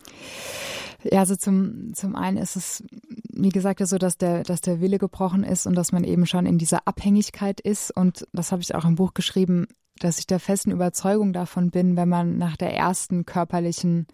Ja, 1.03 1.19
also 1.19 1.35
zum, 1.35 1.93
zum 1.93 2.15
einen 2.15 2.37
ist 2.37 2.55
es, 2.55 2.83
wie 3.33 3.49
gesagt, 3.49 3.79
ja 3.79 3.85
so, 3.85 3.97
dass 3.97 4.17
der, 4.17 4.43
dass 4.43 4.61
der 4.61 4.81
Wille 4.81 4.99
gebrochen 4.99 5.43
ist 5.43 5.65
und 5.65 5.75
dass 5.75 5.91
man 5.91 6.03
eben 6.03 6.25
schon 6.25 6.45
in 6.45 6.57
dieser 6.57 6.87
Abhängigkeit 6.87 7.59
ist. 7.59 7.95
Und 7.95 8.27
das 8.33 8.51
habe 8.51 8.61
ich 8.61 8.75
auch 8.75 8.85
im 8.85 8.95
Buch 8.95 9.13
geschrieben 9.13 9.67
dass 10.03 10.17
ich 10.19 10.25
der 10.25 10.39
festen 10.39 10.71
Überzeugung 10.71 11.31
davon 11.31 11.69
bin, 11.69 11.95
wenn 11.95 12.09
man 12.09 12.37
nach 12.37 12.57
der 12.57 12.75
ersten 12.75 13.25
körperlichen, 13.25 14.07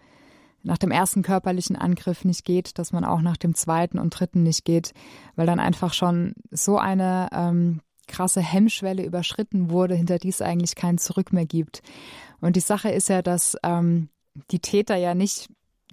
nach 0.62 0.78
dem 0.78 0.90
ersten 0.90 1.22
körperlichen 1.22 1.76
Angriff 1.76 2.24
nicht 2.24 2.44
geht, 2.44 2.78
dass 2.78 2.92
man 2.92 3.04
auch 3.04 3.20
nach 3.20 3.36
dem 3.36 3.54
zweiten 3.54 3.98
und 3.98 4.10
dritten 4.10 4.42
nicht 4.42 4.64
geht, 4.64 4.92
weil 5.36 5.46
dann 5.46 5.60
einfach 5.60 5.94
schon 5.94 6.34
so 6.50 6.78
eine 6.78 7.28
ähm, 7.32 7.80
krasse 8.06 8.40
Hemmschwelle 8.40 9.04
überschritten 9.04 9.70
wurde, 9.70 9.94
hinter 9.94 10.18
die 10.18 10.30
es 10.30 10.42
eigentlich 10.42 10.74
kein 10.74 10.98
Zurück 10.98 11.32
mehr 11.32 11.46
gibt. 11.46 11.82
Und 12.40 12.56
die 12.56 12.60
Sache 12.60 12.90
ist 12.90 13.08
ja, 13.08 13.22
dass 13.22 13.56
ähm, 13.62 14.08
die 14.50 14.60
Täter 14.60 14.96
ja 14.96 15.14
nicht 15.14 15.48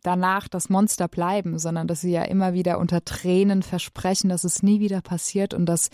danach 0.05 0.47
das 0.47 0.69
Monster 0.69 1.07
bleiben, 1.07 1.57
sondern 1.57 1.87
dass 1.87 2.01
sie 2.01 2.11
ja 2.11 2.23
immer 2.23 2.53
wieder 2.53 2.79
unter 2.79 3.03
Tränen 3.03 3.63
versprechen, 3.63 4.29
dass 4.29 4.43
es 4.43 4.61
nie 4.61 4.79
wieder 4.79 5.01
passiert 5.01 5.53
und 5.53 5.65
dass 5.65 5.89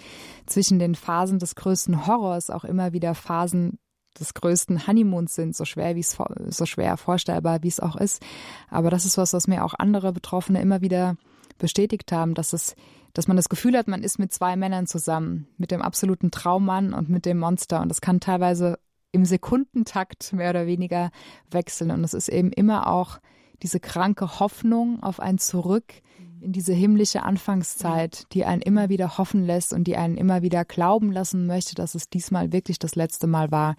zwischen 0.45 0.79
den 0.79 0.95
Phasen 0.95 1.39
des 1.39 1.55
größten 1.55 2.07
Horrors 2.07 2.49
auch 2.49 2.65
immer 2.65 2.91
wieder 2.93 3.15
Phasen 3.15 3.79
des 4.19 4.33
größten 4.33 4.87
Honeymoons 4.87 5.35
sind, 5.35 5.55
so 5.55 5.65
schwer 5.65 5.95
wie 5.95 6.01
es 6.01 6.17
so 6.47 6.65
schwer 6.65 6.97
vorstellbar 6.97 7.63
wie 7.63 7.67
es 7.67 7.79
auch 7.79 7.95
ist. 7.95 8.21
Aber 8.69 8.89
das 8.89 9.05
ist 9.05 9.17
was, 9.17 9.33
was 9.33 9.47
mir 9.47 9.63
auch 9.63 9.73
andere 9.77 10.11
Betroffene 10.13 10.61
immer 10.61 10.81
wieder 10.81 11.15
bestätigt 11.57 12.11
haben, 12.11 12.33
dass 12.33 12.53
es, 12.53 12.75
dass 13.13 13.27
man 13.27 13.37
das 13.37 13.49
Gefühl 13.49 13.77
hat, 13.77 13.87
man 13.87 14.03
ist 14.03 14.19
mit 14.19 14.33
zwei 14.33 14.55
Männern 14.55 14.87
zusammen, 14.87 15.47
mit 15.57 15.71
dem 15.71 15.81
absoluten 15.81 16.31
Traummann 16.31 16.93
und 16.93 17.09
mit 17.09 17.25
dem 17.25 17.39
Monster. 17.39 17.81
Und 17.81 17.89
das 17.89 18.01
kann 18.01 18.19
teilweise 18.19 18.79
im 19.11 19.25
Sekundentakt 19.25 20.33
mehr 20.33 20.49
oder 20.49 20.65
weniger 20.65 21.11
wechseln. 21.49 21.91
Und 21.91 22.03
es 22.03 22.13
ist 22.13 22.29
eben 22.29 22.51
immer 22.51 22.87
auch 22.87 23.19
diese 23.61 23.79
kranke 23.79 24.39
Hoffnung 24.39 25.03
auf 25.03 25.19
ein 25.19 25.37
Zurück 25.37 25.93
in 26.41 26.51
diese 26.51 26.73
himmlische 26.73 27.23
Anfangszeit, 27.23 28.25
die 28.33 28.45
einen 28.45 28.61
immer 28.61 28.89
wieder 28.89 29.17
hoffen 29.17 29.45
lässt 29.45 29.73
und 29.73 29.85
die 29.85 29.95
einen 29.95 30.17
immer 30.17 30.41
wieder 30.41 30.65
glauben 30.65 31.11
lassen 31.11 31.45
möchte, 31.45 31.75
dass 31.75 31.95
es 31.95 32.09
diesmal 32.09 32.51
wirklich 32.51 32.79
das 32.79 32.95
letzte 32.95 33.27
Mal 33.27 33.51
war. 33.51 33.75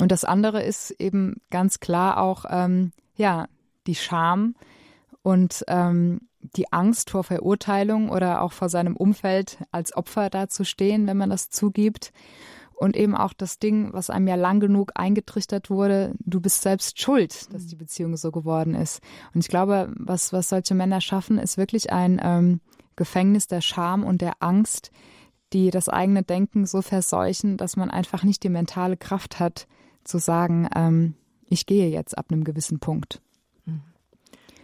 Und 0.00 0.12
das 0.12 0.24
andere 0.24 0.62
ist 0.62 0.90
eben 0.92 1.40
ganz 1.50 1.80
klar 1.80 2.18
auch, 2.18 2.44
ähm, 2.48 2.92
ja, 3.16 3.46
die 3.86 3.94
Scham 3.94 4.54
und 5.22 5.64
ähm, 5.66 6.20
die 6.40 6.72
Angst 6.72 7.10
vor 7.10 7.24
Verurteilung 7.24 8.10
oder 8.10 8.42
auch 8.42 8.52
vor 8.52 8.68
seinem 8.68 8.96
Umfeld 8.96 9.58
als 9.72 9.96
Opfer 9.96 10.30
dazustehen, 10.30 11.06
wenn 11.06 11.16
man 11.16 11.30
das 11.30 11.50
zugibt. 11.50 12.12
Und 12.78 12.96
eben 12.96 13.16
auch 13.16 13.32
das 13.32 13.58
Ding, 13.58 13.92
was 13.92 14.08
einem 14.08 14.28
ja 14.28 14.36
lang 14.36 14.60
genug 14.60 14.92
eingetrichtert 14.94 15.68
wurde, 15.68 16.14
du 16.20 16.40
bist 16.40 16.62
selbst 16.62 17.00
schuld, 17.00 17.52
dass 17.52 17.66
die 17.66 17.74
Beziehung 17.74 18.16
so 18.16 18.30
geworden 18.30 18.76
ist. 18.76 19.00
Und 19.34 19.40
ich 19.40 19.48
glaube, 19.48 19.92
was, 19.96 20.32
was 20.32 20.48
solche 20.48 20.76
Männer 20.76 21.00
schaffen, 21.00 21.38
ist 21.38 21.58
wirklich 21.58 21.92
ein 21.92 22.20
ähm, 22.22 22.60
Gefängnis 22.94 23.48
der 23.48 23.62
Scham 23.62 24.04
und 24.04 24.20
der 24.20 24.34
Angst, 24.38 24.92
die 25.52 25.72
das 25.72 25.88
eigene 25.88 26.22
Denken 26.22 26.66
so 26.66 26.80
verseuchen, 26.80 27.56
dass 27.56 27.76
man 27.76 27.90
einfach 27.90 28.22
nicht 28.22 28.44
die 28.44 28.48
mentale 28.48 28.96
Kraft 28.96 29.40
hat, 29.40 29.66
zu 30.04 30.18
sagen, 30.18 30.68
ähm, 30.76 31.14
ich 31.48 31.66
gehe 31.66 31.90
jetzt 31.90 32.16
ab 32.16 32.26
einem 32.30 32.44
gewissen 32.44 32.78
Punkt. 32.78 33.20
Mhm. 33.64 33.82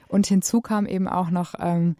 Und 0.06 0.28
hinzu 0.28 0.60
kam 0.60 0.86
eben 0.86 1.08
auch 1.08 1.30
noch, 1.30 1.54
ähm, 1.58 1.96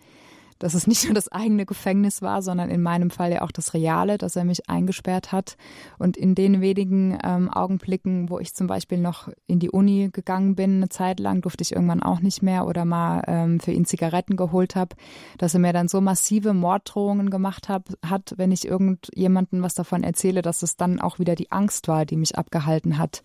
dass 0.64 0.72
es 0.72 0.86
nicht 0.86 1.04
nur 1.04 1.12
das 1.12 1.30
eigene 1.30 1.66
Gefängnis 1.66 2.22
war, 2.22 2.40
sondern 2.40 2.70
in 2.70 2.80
meinem 2.80 3.10
Fall 3.10 3.30
ja 3.30 3.42
auch 3.42 3.52
das 3.52 3.74
Reale, 3.74 4.16
dass 4.16 4.34
er 4.34 4.44
mich 4.44 4.70
eingesperrt 4.70 5.30
hat. 5.30 5.58
Und 5.98 6.16
in 6.16 6.34
den 6.34 6.62
wenigen 6.62 7.18
ähm, 7.22 7.50
Augenblicken, 7.50 8.30
wo 8.30 8.38
ich 8.38 8.54
zum 8.54 8.66
Beispiel 8.66 8.96
noch 8.96 9.28
in 9.46 9.58
die 9.58 9.70
Uni 9.70 10.08
gegangen 10.10 10.56
bin, 10.56 10.76
eine 10.76 10.88
Zeit 10.88 11.20
lang, 11.20 11.42
durfte 11.42 11.60
ich 11.60 11.72
irgendwann 11.72 12.02
auch 12.02 12.20
nicht 12.20 12.42
mehr 12.42 12.66
oder 12.66 12.86
mal 12.86 13.22
ähm, 13.26 13.60
für 13.60 13.72
ihn 13.72 13.84
Zigaretten 13.84 14.36
geholt 14.36 14.74
habe, 14.74 14.96
dass 15.36 15.52
er 15.52 15.60
mir 15.60 15.74
dann 15.74 15.88
so 15.88 16.00
massive 16.00 16.54
Morddrohungen 16.54 17.28
gemacht 17.28 17.68
hab, 17.68 17.90
hat, 18.02 18.32
wenn 18.38 18.50
ich 18.50 18.66
irgendjemandem 18.66 19.62
was 19.62 19.74
davon 19.74 20.02
erzähle, 20.02 20.40
dass 20.40 20.62
es 20.62 20.78
dann 20.78 20.98
auch 20.98 21.18
wieder 21.18 21.34
die 21.34 21.52
Angst 21.52 21.88
war, 21.88 22.06
die 22.06 22.16
mich 22.16 22.38
abgehalten 22.38 22.96
hat, 22.96 23.22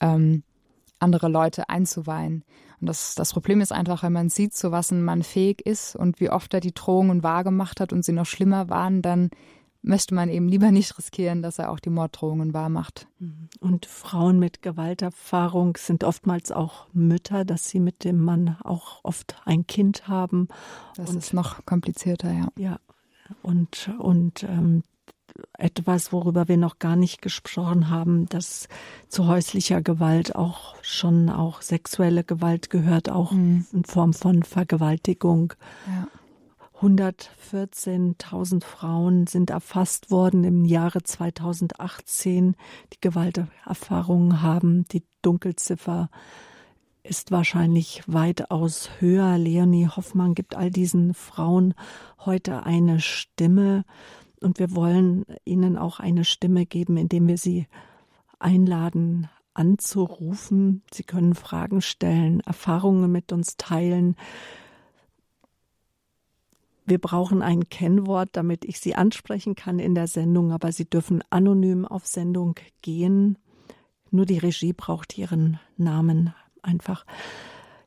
ähm, 0.00 0.42
andere 0.98 1.28
Leute 1.28 1.70
einzuweihen. 1.70 2.44
Und 2.80 2.88
das, 2.88 3.14
das 3.14 3.32
Problem 3.32 3.60
ist 3.60 3.72
einfach, 3.72 4.02
wenn 4.02 4.12
man 4.12 4.28
sieht, 4.28 4.54
zu 4.54 4.70
was 4.72 4.90
man 4.90 5.22
fähig 5.22 5.64
ist 5.64 5.96
und 5.96 6.20
wie 6.20 6.30
oft 6.30 6.52
er 6.54 6.60
die 6.60 6.74
Drohungen 6.74 7.22
wahrgemacht 7.22 7.80
hat 7.80 7.92
und 7.92 8.04
sie 8.04 8.12
noch 8.12 8.26
schlimmer 8.26 8.68
waren, 8.68 9.02
dann 9.02 9.30
möchte 9.82 10.14
man 10.14 10.28
eben 10.28 10.48
lieber 10.48 10.72
nicht 10.72 10.98
riskieren, 10.98 11.42
dass 11.42 11.58
er 11.58 11.70
auch 11.70 11.78
die 11.78 11.90
Morddrohungen 11.90 12.52
wahrmacht. 12.52 13.06
Und 13.60 13.86
Frauen 13.86 14.38
mit 14.38 14.60
Gewalterfahrung 14.60 15.76
sind 15.76 16.02
oftmals 16.02 16.50
auch 16.50 16.88
Mütter, 16.92 17.44
dass 17.44 17.68
sie 17.68 17.78
mit 17.78 18.04
dem 18.04 18.18
Mann 18.18 18.56
auch 18.62 19.04
oft 19.04 19.36
ein 19.44 19.66
Kind 19.66 20.08
haben. 20.08 20.48
Das 20.96 21.10
und, 21.10 21.18
ist 21.18 21.32
noch 21.32 21.64
komplizierter, 21.64 22.32
ja. 22.32 22.48
Ja. 22.56 22.80
Und, 23.42 23.90
und 23.98 24.42
ähm, 24.42 24.82
etwas, 25.58 26.12
worüber 26.12 26.48
wir 26.48 26.56
noch 26.56 26.78
gar 26.78 26.96
nicht 26.96 27.22
gesprochen 27.22 27.90
haben, 27.90 28.26
dass 28.26 28.68
zu 29.08 29.26
häuslicher 29.26 29.82
Gewalt 29.82 30.34
auch 30.36 30.76
schon 30.82 31.30
auch 31.30 31.62
sexuelle 31.62 32.24
Gewalt 32.24 32.70
gehört, 32.70 33.10
auch 33.10 33.32
mhm. 33.32 33.66
in 33.72 33.84
Form 33.84 34.12
von 34.12 34.42
Vergewaltigung. 34.42 35.54
Ja. 35.86 36.08
114.000 36.80 38.62
Frauen 38.62 39.26
sind 39.26 39.48
erfasst 39.50 40.10
worden 40.10 40.44
im 40.44 40.66
Jahre 40.66 41.02
2018, 41.02 42.54
die 42.92 43.00
Gewalterfahrungen 43.00 44.42
haben. 44.42 44.84
Die 44.92 45.02
Dunkelziffer 45.22 46.10
ist 47.02 47.30
wahrscheinlich 47.30 48.02
weitaus 48.06 48.90
höher. 48.98 49.38
Leonie 49.38 49.88
Hoffmann 49.88 50.34
gibt 50.34 50.54
all 50.54 50.70
diesen 50.70 51.14
Frauen 51.14 51.74
heute 52.24 52.64
eine 52.64 53.00
Stimme. 53.00 53.84
Und 54.46 54.60
wir 54.60 54.76
wollen 54.76 55.26
ihnen 55.44 55.76
auch 55.76 55.98
eine 55.98 56.24
Stimme 56.24 56.66
geben, 56.66 56.96
indem 56.96 57.26
wir 57.26 57.36
sie 57.36 57.66
einladen, 58.38 59.28
anzurufen. 59.54 60.84
Sie 60.92 61.02
können 61.02 61.34
Fragen 61.34 61.80
stellen, 61.80 62.38
Erfahrungen 62.40 63.10
mit 63.10 63.32
uns 63.32 63.56
teilen. 63.56 64.14
Wir 66.84 67.00
brauchen 67.00 67.42
ein 67.42 67.68
Kennwort, 67.68 68.28
damit 68.34 68.64
ich 68.64 68.78
Sie 68.78 68.94
ansprechen 68.94 69.56
kann 69.56 69.80
in 69.80 69.96
der 69.96 70.06
Sendung, 70.06 70.52
aber 70.52 70.70
Sie 70.70 70.88
dürfen 70.88 71.24
anonym 71.28 71.84
auf 71.84 72.06
Sendung 72.06 72.54
gehen. 72.82 73.38
Nur 74.12 74.26
die 74.26 74.38
Regie 74.38 74.72
braucht 74.72 75.18
Ihren 75.18 75.58
Namen 75.76 76.32
einfach. 76.62 77.04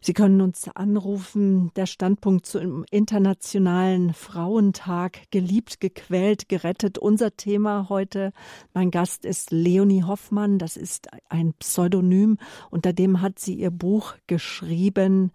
Sie 0.02 0.14
können 0.14 0.40
uns 0.40 0.70
anrufen. 0.70 1.72
Der 1.76 1.86
Standpunkt 1.86 2.46
zum 2.46 2.86
Internationalen 2.90 4.14
Frauentag. 4.14 5.30
Geliebt, 5.30 5.82
gequält, 5.82 6.48
gerettet. 6.48 6.98
Unser 6.98 7.36
Thema 7.36 7.88
heute. 7.90 8.32
Mein 8.74 8.92
Gast 8.92 9.26
ist 9.26 9.52
Leonie 9.52 10.04
Hoffmann. 10.04 10.58
Das 10.58 10.78
ist 10.78 11.10
ein 11.28 11.54
Pseudonym. 11.56 12.38
Unter 12.70 12.94
dem 12.94 13.22
hat 13.22 13.40
sie 13.40 13.56
ihr 13.56 13.72
Buch 13.72 14.16
geschrieben. 14.28 15.34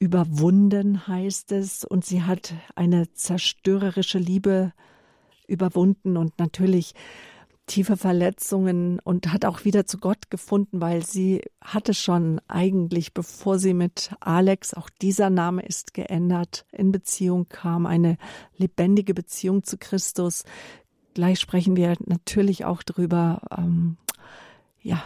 Überwunden 0.00 1.06
heißt 1.06 1.52
es. 1.52 1.84
Und 1.84 2.04
sie 2.04 2.24
hat 2.24 2.54
eine 2.74 3.12
zerstörerische 3.12 4.18
Liebe 4.18 4.72
überwunden 5.46 6.16
und 6.16 6.38
natürlich 6.38 6.94
tiefe 7.70 7.96
Verletzungen 7.96 8.98
und 8.98 9.32
hat 9.32 9.44
auch 9.44 9.64
wieder 9.64 9.86
zu 9.86 9.98
Gott 9.98 10.28
gefunden, 10.28 10.80
weil 10.80 11.06
sie 11.06 11.42
hatte 11.60 11.94
schon 11.94 12.40
eigentlich, 12.48 13.14
bevor 13.14 13.60
sie 13.60 13.74
mit 13.74 14.10
Alex, 14.18 14.74
auch 14.74 14.90
dieser 14.90 15.30
Name 15.30 15.62
ist 15.62 15.94
geändert, 15.94 16.66
in 16.72 16.90
Beziehung 16.90 17.48
kam, 17.48 17.86
eine 17.86 18.18
lebendige 18.56 19.14
Beziehung 19.14 19.62
zu 19.62 19.78
Christus. 19.78 20.42
Gleich 21.14 21.38
sprechen 21.38 21.76
wir 21.76 21.94
natürlich 22.04 22.64
auch 22.64 22.82
darüber, 22.82 23.40
ähm, 23.56 23.96
ja, 24.82 25.00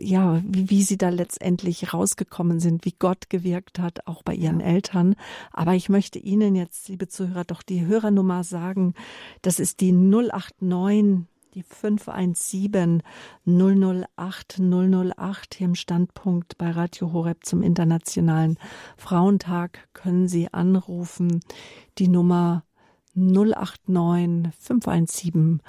ja, 0.00 0.40
wie, 0.44 0.70
wie 0.70 0.82
sie 0.82 0.96
da 0.96 1.08
letztendlich 1.08 1.92
rausgekommen 1.92 2.60
sind, 2.60 2.84
wie 2.84 2.94
Gott 2.98 3.30
gewirkt 3.30 3.78
hat, 3.78 4.06
auch 4.06 4.22
bei 4.22 4.34
ihren 4.34 4.60
ja. 4.60 4.66
Eltern. 4.66 5.16
Aber 5.52 5.74
ich 5.74 5.88
möchte 5.88 6.18
Ihnen 6.18 6.54
jetzt, 6.54 6.88
liebe 6.88 7.08
Zuhörer, 7.08 7.44
doch 7.44 7.62
die 7.62 7.86
Hörernummer 7.86 8.44
sagen. 8.44 8.94
Das 9.42 9.58
ist 9.58 9.80
die 9.80 9.92
089 9.92 11.26
die 11.54 11.62
517 11.62 13.02
008 13.46 14.60
008 14.60 15.54
hier 15.54 15.64
im 15.66 15.74
Standpunkt 15.74 16.58
bei 16.58 16.70
Radio 16.70 17.12
Horeb 17.12 17.44
zum 17.44 17.62
Internationalen 17.62 18.58
Frauentag 18.96 19.88
können 19.92 20.28
Sie 20.28 20.52
anrufen. 20.52 21.40
Die 21.98 22.08
Nummer 22.08 22.64
089 23.14 24.54
517 24.58 25.62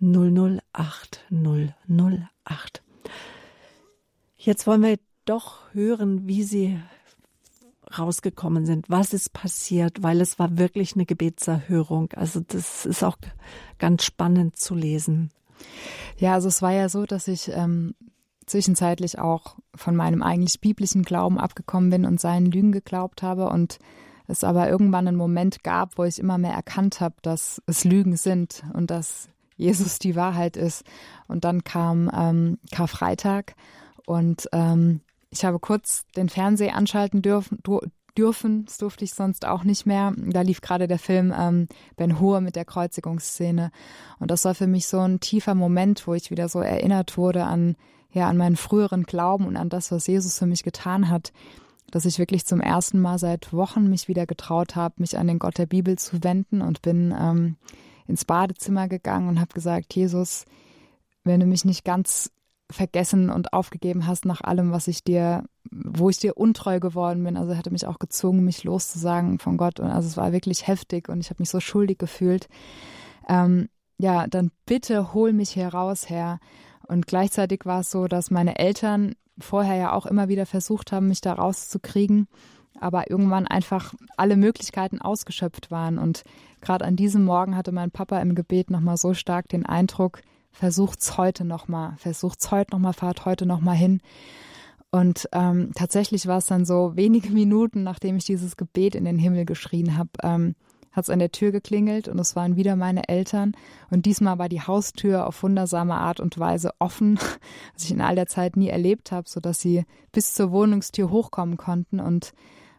008 0.00 1.24
008. 1.30 2.82
Jetzt 4.42 4.66
wollen 4.66 4.82
wir 4.82 4.98
doch 5.26 5.58
hören, 5.74 6.26
wie 6.26 6.44
Sie 6.44 6.80
rausgekommen 7.98 8.64
sind, 8.64 8.88
was 8.88 9.12
ist 9.12 9.34
passiert, 9.34 10.02
weil 10.02 10.18
es 10.22 10.38
war 10.38 10.56
wirklich 10.56 10.94
eine 10.94 11.04
Gebetserhörung. 11.04 12.10
Also 12.14 12.40
das 12.40 12.86
ist 12.86 13.04
auch 13.04 13.18
ganz 13.78 14.02
spannend 14.02 14.56
zu 14.56 14.74
lesen. 14.74 15.30
Ja, 16.16 16.32
also 16.32 16.48
es 16.48 16.62
war 16.62 16.72
ja 16.72 16.88
so, 16.88 17.04
dass 17.04 17.28
ich 17.28 17.50
ähm, 17.52 17.94
zwischenzeitlich 18.46 19.18
auch 19.18 19.56
von 19.74 19.94
meinem 19.94 20.22
eigentlich 20.22 20.58
biblischen 20.58 21.02
Glauben 21.02 21.38
abgekommen 21.38 21.90
bin 21.90 22.06
und 22.06 22.18
seinen 22.18 22.46
Lügen 22.46 22.72
geglaubt 22.72 23.22
habe 23.22 23.50
und 23.50 23.78
es 24.26 24.42
aber 24.42 24.70
irgendwann 24.70 25.06
einen 25.06 25.18
Moment 25.18 25.62
gab, 25.62 25.98
wo 25.98 26.04
ich 26.04 26.18
immer 26.18 26.38
mehr 26.38 26.54
erkannt 26.54 27.02
habe, 27.02 27.16
dass 27.20 27.60
es 27.66 27.84
Lügen 27.84 28.16
sind 28.16 28.62
und 28.72 28.90
dass 28.90 29.28
Jesus 29.56 29.98
die 29.98 30.16
Wahrheit 30.16 30.56
ist. 30.56 30.82
Und 31.28 31.44
dann 31.44 31.62
kam 31.62 32.10
ähm, 32.14 32.58
Karfreitag 32.70 33.54
und 34.06 34.48
ähm, 34.52 35.00
ich 35.30 35.44
habe 35.44 35.58
kurz 35.58 36.04
den 36.16 36.28
Fernseher 36.28 36.74
anschalten 36.74 37.22
dürfen, 37.22 37.58
dürfen. 38.16 38.64
Das 38.64 38.78
durfte 38.78 39.04
ich 39.04 39.14
sonst 39.14 39.46
auch 39.46 39.64
nicht 39.64 39.86
mehr. 39.86 40.12
Da 40.16 40.42
lief 40.42 40.60
gerade 40.60 40.88
der 40.88 40.98
Film 40.98 41.32
ähm, 41.36 41.68
Ben 41.96 42.20
Hur 42.20 42.40
mit 42.40 42.56
der 42.56 42.64
Kreuzigungsszene. 42.64 43.70
Und 44.18 44.30
das 44.30 44.44
war 44.44 44.54
für 44.54 44.66
mich 44.66 44.86
so 44.86 44.98
ein 44.98 45.20
tiefer 45.20 45.54
Moment, 45.54 46.06
wo 46.06 46.14
ich 46.14 46.30
wieder 46.30 46.48
so 46.48 46.60
erinnert 46.60 47.16
wurde 47.16 47.44
an, 47.44 47.76
ja, 48.12 48.28
an 48.28 48.36
meinen 48.36 48.56
früheren 48.56 49.04
Glauben 49.04 49.46
und 49.46 49.56
an 49.56 49.68
das, 49.68 49.92
was 49.92 50.06
Jesus 50.06 50.38
für 50.38 50.46
mich 50.46 50.62
getan 50.62 51.08
hat. 51.08 51.32
Dass 51.90 52.04
ich 52.04 52.18
wirklich 52.18 52.46
zum 52.46 52.60
ersten 52.60 53.00
Mal 53.00 53.18
seit 53.18 53.52
Wochen 53.52 53.88
mich 53.88 54.06
wieder 54.06 54.26
getraut 54.26 54.76
habe, 54.76 54.94
mich 54.98 55.18
an 55.18 55.26
den 55.26 55.38
Gott 55.38 55.58
der 55.58 55.66
Bibel 55.66 55.98
zu 55.98 56.22
wenden 56.22 56.62
und 56.62 56.82
bin 56.82 57.14
ähm, 57.18 57.56
ins 58.06 58.24
Badezimmer 58.24 58.88
gegangen 58.88 59.28
und 59.28 59.40
habe 59.40 59.54
gesagt, 59.54 59.94
Jesus, 59.94 60.44
wenn 61.24 61.40
du 61.40 61.46
mich 61.46 61.64
nicht 61.64 61.84
ganz 61.84 62.30
vergessen 62.70 63.30
und 63.30 63.52
aufgegeben 63.52 64.06
hast 64.06 64.24
nach 64.24 64.40
allem, 64.40 64.72
was 64.72 64.88
ich 64.88 65.04
dir, 65.04 65.44
wo 65.70 66.10
ich 66.10 66.18
dir 66.18 66.36
untreu 66.36 66.80
geworden 66.80 67.24
bin. 67.24 67.36
Also 67.36 67.52
er 67.52 67.58
hatte 67.58 67.70
mich 67.70 67.86
auch 67.86 67.98
gezwungen, 67.98 68.44
mich 68.44 68.64
loszusagen 68.64 69.38
von 69.38 69.56
Gott. 69.56 69.80
Und 69.80 69.88
also 69.88 70.08
es 70.08 70.16
war 70.16 70.32
wirklich 70.32 70.66
heftig 70.66 71.08
und 71.08 71.20
ich 71.20 71.30
habe 71.30 71.42
mich 71.42 71.50
so 71.50 71.60
schuldig 71.60 71.98
gefühlt. 71.98 72.48
Ähm, 73.28 73.68
ja, 73.98 74.26
dann 74.26 74.50
bitte 74.66 75.12
hol 75.12 75.32
mich 75.32 75.50
hier 75.50 75.68
raus, 75.68 76.08
Herr. 76.08 76.38
Und 76.86 77.06
gleichzeitig 77.06 77.66
war 77.66 77.80
es 77.80 77.90
so, 77.90 78.08
dass 78.08 78.30
meine 78.30 78.58
Eltern 78.58 79.14
vorher 79.38 79.76
ja 79.76 79.92
auch 79.92 80.06
immer 80.06 80.28
wieder 80.28 80.46
versucht 80.46 80.92
haben, 80.92 81.08
mich 81.08 81.20
da 81.20 81.34
rauszukriegen, 81.34 82.26
aber 82.78 83.10
irgendwann 83.10 83.46
einfach 83.46 83.94
alle 84.16 84.36
Möglichkeiten 84.36 85.00
ausgeschöpft 85.00 85.70
waren. 85.70 85.98
Und 85.98 86.24
gerade 86.60 86.84
an 86.84 86.96
diesem 86.96 87.24
Morgen 87.24 87.56
hatte 87.56 87.72
mein 87.72 87.90
Papa 87.90 88.18
im 88.20 88.34
Gebet 88.34 88.70
nochmal 88.70 88.96
so 88.96 89.14
stark 89.14 89.48
den 89.48 89.66
Eindruck, 89.66 90.22
versucht's 90.52 91.16
heute 91.16 91.44
nochmal, 91.44 91.94
versucht's 91.98 92.50
heute 92.50 92.72
nochmal, 92.72 92.92
fahrt 92.92 93.24
heute 93.24 93.46
nochmal 93.46 93.76
hin. 93.76 94.00
Und 94.90 95.28
ähm, 95.32 95.70
tatsächlich 95.74 96.26
war 96.26 96.38
es 96.38 96.46
dann 96.46 96.64
so 96.64 96.96
wenige 96.96 97.30
Minuten, 97.32 97.82
nachdem 97.82 98.16
ich 98.16 98.24
dieses 98.24 98.56
Gebet 98.56 98.94
in 98.94 99.04
den 99.04 99.18
Himmel 99.18 99.44
geschrien 99.44 99.96
habe, 99.96 100.10
ähm, 100.22 100.54
hat 100.92 101.04
es 101.04 101.10
an 101.10 101.20
der 101.20 101.30
Tür 101.30 101.52
geklingelt 101.52 102.08
und 102.08 102.18
es 102.18 102.34
waren 102.34 102.56
wieder 102.56 102.74
meine 102.74 103.08
Eltern. 103.08 103.52
Und 103.90 104.06
diesmal 104.06 104.38
war 104.38 104.48
die 104.48 104.62
Haustür 104.62 105.26
auf 105.26 105.42
wundersame 105.42 105.94
Art 105.94 106.18
und 106.18 106.38
Weise 106.38 106.72
offen, 106.80 107.18
was 107.74 107.84
ich 107.84 107.92
in 107.92 108.00
all 108.00 108.16
der 108.16 108.26
Zeit 108.26 108.56
nie 108.56 108.68
erlebt 108.68 109.12
habe, 109.12 109.28
sodass 109.28 109.60
sie 109.60 109.84
bis 110.10 110.34
zur 110.34 110.50
Wohnungstür 110.50 111.10
hochkommen 111.10 111.56
konnten. 111.56 112.00
Und 112.00 112.32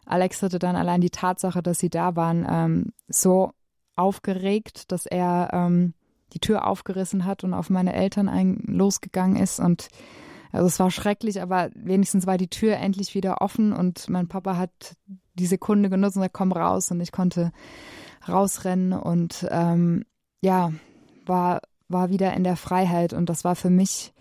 Alex 0.04 0.42
hatte 0.42 0.58
dann 0.58 0.76
allein 0.76 1.00
die 1.00 1.10
Tatsache, 1.10 1.62
dass 1.62 1.78
sie 1.78 1.90
da 1.90 2.14
waren, 2.14 2.46
ähm, 2.48 2.92
so 3.08 3.52
aufgeregt, 3.96 4.92
dass 4.92 5.06
er 5.06 5.50
ähm, 5.52 5.94
die 6.32 6.40
Tür 6.40 6.66
aufgerissen 6.66 7.24
hat 7.24 7.44
und 7.44 7.54
auf 7.54 7.70
meine 7.70 7.92
Eltern 7.92 8.28
ein 8.28 8.62
losgegangen 8.66 9.36
ist. 9.36 9.60
Und 9.60 9.88
also 10.52 10.66
es 10.66 10.78
war 10.78 10.90
schrecklich, 10.90 11.40
aber 11.40 11.70
wenigstens 11.74 12.26
war 12.26 12.38
die 12.38 12.48
Tür 12.48 12.76
endlich 12.76 13.14
wieder 13.14 13.40
offen 13.40 13.72
und 13.72 14.08
mein 14.08 14.28
Papa 14.28 14.56
hat 14.56 14.96
die 15.34 15.46
Sekunde 15.46 15.88
genutzt 15.88 16.16
und 16.16 16.22
gesagt, 16.22 16.34
komm 16.34 16.52
raus 16.52 16.90
und 16.90 17.00
ich 17.00 17.12
konnte 17.12 17.52
rausrennen 18.28 18.92
und 18.92 19.46
ähm, 19.50 20.04
ja, 20.42 20.72
war, 21.24 21.62
war 21.88 22.10
wieder 22.10 22.34
in 22.34 22.44
der 22.44 22.56
Freiheit 22.56 23.12
und 23.12 23.28
das 23.28 23.44
war 23.44 23.56
für 23.56 23.70
mich, 23.70 24.12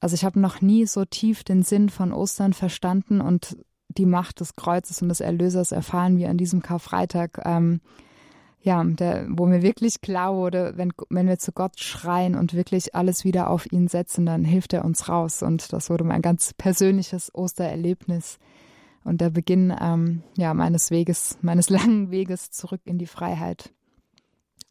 also 0.00 0.14
ich 0.14 0.24
habe 0.24 0.38
noch 0.38 0.60
nie 0.60 0.86
so 0.86 1.04
tief 1.04 1.42
den 1.42 1.62
Sinn 1.62 1.88
von 1.88 2.12
Ostern 2.12 2.52
verstanden 2.52 3.20
und 3.20 3.56
die 3.88 4.06
Macht 4.06 4.40
des 4.40 4.56
Kreuzes 4.56 5.02
und 5.02 5.08
des 5.08 5.20
Erlösers 5.20 5.72
erfahren 5.72 6.18
wir 6.18 6.28
an 6.28 6.38
diesem 6.38 6.62
Karfreitag. 6.62 7.40
Ähm, 7.44 7.80
ja, 8.66 8.82
der, 8.82 9.26
wo 9.28 9.46
mir 9.46 9.62
wirklich 9.62 10.00
klar 10.00 10.34
wurde, 10.34 10.72
wenn, 10.74 10.92
wenn 11.08 11.28
wir 11.28 11.38
zu 11.38 11.52
Gott 11.52 11.78
schreien 11.78 12.34
und 12.34 12.52
wirklich 12.52 12.96
alles 12.96 13.24
wieder 13.24 13.48
auf 13.48 13.70
ihn 13.70 13.86
setzen, 13.86 14.26
dann 14.26 14.42
hilft 14.42 14.72
er 14.72 14.84
uns 14.84 15.08
raus. 15.08 15.44
Und 15.44 15.72
das 15.72 15.88
wurde 15.88 16.02
mein 16.02 16.20
ganz 16.20 16.52
persönliches 16.52 17.32
Ostererlebnis 17.32 18.40
und 19.04 19.20
der 19.20 19.30
Beginn 19.30 19.72
ähm, 19.80 20.24
ja, 20.36 20.52
meines 20.52 20.90
Weges, 20.90 21.38
meines 21.42 21.70
langen 21.70 22.10
Weges 22.10 22.50
zurück 22.50 22.80
in 22.86 22.98
die 22.98 23.06
Freiheit. 23.06 23.72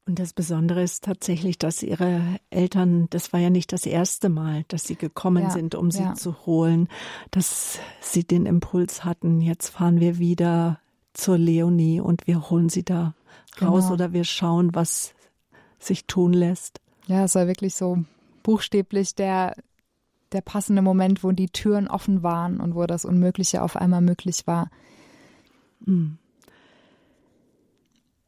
Und 0.05 0.19
das 0.19 0.33
Besondere 0.33 0.83
ist 0.83 1.05
tatsächlich, 1.05 1.57
dass 1.57 1.81
Ihre 1.81 2.21
Eltern, 2.49 3.07
das 3.11 3.31
war 3.31 3.39
ja 3.39 3.49
nicht 3.49 3.71
das 3.71 3.85
erste 3.85 4.27
Mal, 4.27 4.65
dass 4.67 4.83
Sie 4.83 4.97
gekommen 4.97 5.43
ja, 5.43 5.49
sind, 5.51 5.73
um 5.73 5.89
Sie 5.89 6.03
ja. 6.03 6.15
zu 6.15 6.45
holen, 6.45 6.89
dass 7.31 7.79
Sie 8.01 8.25
den 8.25 8.45
Impuls 8.45 9.05
hatten, 9.05 9.39
jetzt 9.39 9.69
fahren 9.69 10.01
wir 10.01 10.19
wieder 10.19 10.81
zur 11.13 11.37
Leonie 11.37 12.01
und 12.01 12.27
wir 12.27 12.49
holen 12.49 12.67
Sie 12.67 12.83
da 12.83 13.15
raus 13.61 13.85
genau. 13.85 13.93
oder 13.93 14.13
wir 14.13 14.23
schauen, 14.23 14.73
was 14.73 15.13
sich 15.79 16.05
tun 16.05 16.33
lässt. 16.33 16.81
Ja, 17.07 17.23
es 17.23 17.35
war 17.35 17.47
wirklich 17.47 17.75
so 17.75 18.03
buchstäblich 18.43 19.15
der, 19.15 19.55
der 20.31 20.41
passende 20.41 20.81
Moment, 20.81 21.23
wo 21.23 21.31
die 21.31 21.49
Türen 21.49 21.87
offen 21.87 22.23
waren 22.23 22.59
und 22.59 22.75
wo 22.75 22.85
das 22.85 23.05
Unmögliche 23.05 23.61
auf 23.61 23.75
einmal 23.75 24.01
möglich 24.01 24.47
war. 24.47 24.69
Hm. 25.85 26.17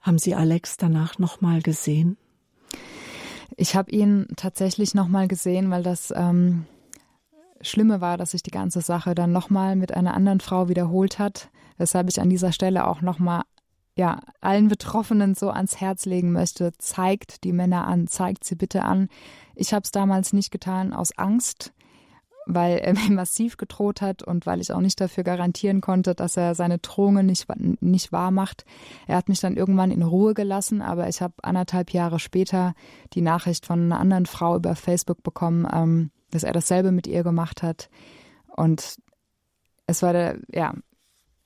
Haben 0.01 0.19
Sie 0.19 0.35
Alex 0.35 0.77
danach 0.77 1.19
nochmal 1.19 1.61
gesehen? 1.61 2.17
Ich 3.57 3.75
habe 3.75 3.91
ihn 3.91 4.27
tatsächlich 4.35 4.93
nochmal 4.93 5.27
gesehen, 5.27 5.69
weil 5.71 5.83
das 5.83 6.13
ähm, 6.15 6.65
Schlimme 7.61 8.01
war, 8.01 8.17
dass 8.17 8.31
sich 8.31 8.43
die 8.43 8.51
ganze 8.51 8.81
Sache 8.81 9.15
dann 9.15 9.31
nochmal 9.31 9.75
mit 9.75 9.93
einer 9.93 10.13
anderen 10.13 10.39
Frau 10.39 10.69
wiederholt 10.69 11.19
hat, 11.19 11.49
weshalb 11.77 12.07
ich 12.09 12.21
an 12.21 12.29
dieser 12.29 12.51
Stelle 12.51 12.87
auch 12.87 13.01
nochmal 13.01 13.43
ja, 13.97 14.19
allen 14.41 14.67
Betroffenen 14.67 15.33
so 15.33 15.49
ans 15.49 15.81
Herz 15.81 16.05
legen 16.05 16.31
möchte, 16.31 16.71
zeigt 16.77 17.43
die 17.43 17.51
Männer 17.51 17.87
an, 17.87 18.07
zeigt 18.07 18.43
sie 18.43 18.55
bitte 18.55 18.83
an. 18.83 19.09
Ich 19.55 19.73
habe 19.73 19.83
es 19.83 19.91
damals 19.91 20.33
nicht 20.33 20.51
getan 20.51 20.93
aus 20.93 21.17
Angst, 21.17 21.73
weil 22.45 22.77
er 22.77 22.93
mir 23.09 23.11
massiv 23.11 23.57
gedroht 23.57 24.01
hat 24.01 24.21
und 24.21 24.45
weil 24.45 24.61
ich 24.61 24.71
auch 24.71 24.81
nicht 24.81 25.01
dafür 25.01 25.23
garantieren 25.23 25.81
konnte, 25.81 26.13
dass 26.13 26.37
er 26.37 26.53
seine 26.53 26.77
Drohungen 26.77 27.25
nicht, 27.25 27.47
nicht 27.81 28.11
wahr 28.11 28.29
macht. 28.29 28.65
Er 29.07 29.17
hat 29.17 29.29
mich 29.29 29.39
dann 29.39 29.57
irgendwann 29.57 29.89
in 29.89 30.03
Ruhe 30.03 30.35
gelassen, 30.35 30.83
aber 30.83 31.09
ich 31.09 31.21
habe 31.23 31.33
anderthalb 31.41 31.89
Jahre 31.91 32.19
später 32.19 32.75
die 33.13 33.21
Nachricht 33.21 33.65
von 33.65 33.81
einer 33.81 33.99
anderen 33.99 34.27
Frau 34.27 34.57
über 34.57 34.75
Facebook 34.75 35.23
bekommen, 35.23 35.67
ähm, 35.73 36.11
dass 36.29 36.43
er 36.43 36.53
dasselbe 36.53 36.91
mit 36.91 37.07
ihr 37.07 37.23
gemacht 37.23 37.63
hat. 37.63 37.89
Und 38.55 38.97
es 39.87 40.03
war 40.03 40.13
der, 40.13 40.37
ja, 40.53 40.75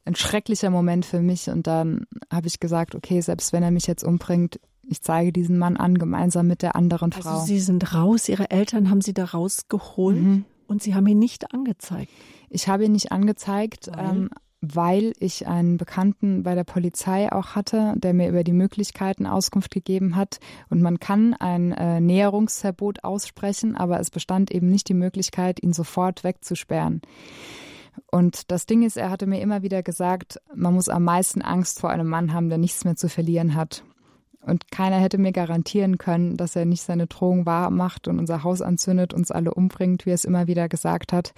ein 0.06 0.16
schrecklicher 0.16 0.70
Moment 0.70 1.06
für 1.06 1.22
mich. 1.22 1.50
Und 1.50 1.68
dann 1.68 2.06
habe 2.32 2.48
ich 2.48 2.60
gesagt, 2.60 2.96
okay, 2.96 3.22
selbst 3.22 3.54
wenn 3.54 3.64
er 3.64 3.72
mich 3.72 3.88
jetzt 3.88 4.04
umbringt, 4.04 4.60
ich 4.84 5.02
zeige 5.02 5.32
diesen 5.32 5.58
Mann 5.58 5.78
an, 5.78 5.98
gemeinsam 5.98 6.48
mit 6.48 6.62
der 6.62 6.76
anderen 6.76 7.12
also 7.14 7.22
Frau. 7.22 7.36
Also 7.36 7.46
Sie 7.46 7.60
sind 7.60 7.94
raus, 7.94 8.28
Ihre 8.28 8.50
Eltern 8.52 8.90
haben 8.90 9.02
Sie 9.02 9.14
da 9.14 9.26
rausgeholt 9.26 10.18
mhm. 10.18 10.46
und 10.68 10.82
Sie 10.82 10.96
haben 10.96 11.08
ihn 11.08 11.20
nicht 11.20 11.54
angezeigt. 11.54 12.12
Ich 12.50 12.68
habe 12.68 12.86
ihn 12.86 12.92
nicht 12.92 13.12
angezeigt, 13.12 13.90
weil? 13.94 14.10
Ähm, 14.10 14.30
weil 14.62 15.14
ich 15.20 15.48
einen 15.48 15.78
Bekannten 15.78 16.44
bei 16.44 16.54
der 16.54 16.64
Polizei 16.64 17.32
auch 17.32 17.56
hatte, 17.56 17.96
der 17.98 18.14
mir 18.14 18.30
über 18.30 18.44
die 18.44 18.54
Möglichkeiten 18.54 19.26
Auskunft 19.26 19.72
gegeben 19.72 20.16
hat. 20.16 20.40
Und 20.70 20.84
man 20.84 21.00
kann 21.00 21.34
ein 21.34 21.72
äh, 21.72 22.00
Näherungsverbot 22.00 23.04
aussprechen, 23.04 23.76
aber 23.76 24.00
es 24.00 24.12
bestand 24.12 24.52
eben 24.52 24.70
nicht 24.70 24.88
die 24.88 24.94
Möglichkeit, 24.94 25.64
ihn 25.64 25.74
sofort 25.74 26.24
wegzusperren. 26.24 27.02
Und 28.10 28.52
das 28.52 28.66
Ding 28.66 28.84
ist, 28.84 28.98
er 28.98 29.10
hatte 29.10 29.28
mir 29.28 29.42
immer 29.42 29.62
wieder 29.62 29.84
gesagt, 29.84 30.40
man 30.54 30.74
muss 30.74 30.90
am 30.90 31.04
meisten 31.04 31.42
Angst 31.42 31.80
vor 31.80 31.90
einem 31.90 32.08
Mann 32.08 32.34
haben, 32.34 32.50
der 32.50 32.58
nichts 32.58 32.84
mehr 32.86 32.96
zu 32.96 33.10
verlieren 33.10 33.56
hat. 33.56 33.84
Und 34.42 34.72
keiner 34.72 34.98
hätte 34.98 35.18
mir 35.18 35.32
garantieren 35.32 35.98
können, 35.98 36.36
dass 36.36 36.56
er 36.56 36.66
nicht 36.66 36.82
seine 36.82 37.08
Drohung 37.08 37.46
wahr 37.46 37.70
macht 37.70 38.08
und 38.08 38.18
unser 38.18 38.44
Haus 38.44 38.62
anzündet, 38.62 39.14
uns 39.14 39.30
alle 39.32 39.54
umbringt, 39.54 40.06
wie 40.06 40.12
er 40.12 40.16
es 40.16 40.26
immer 40.26 40.48
wieder 40.48 40.68
gesagt 40.68 41.14
hat. 41.14 41.34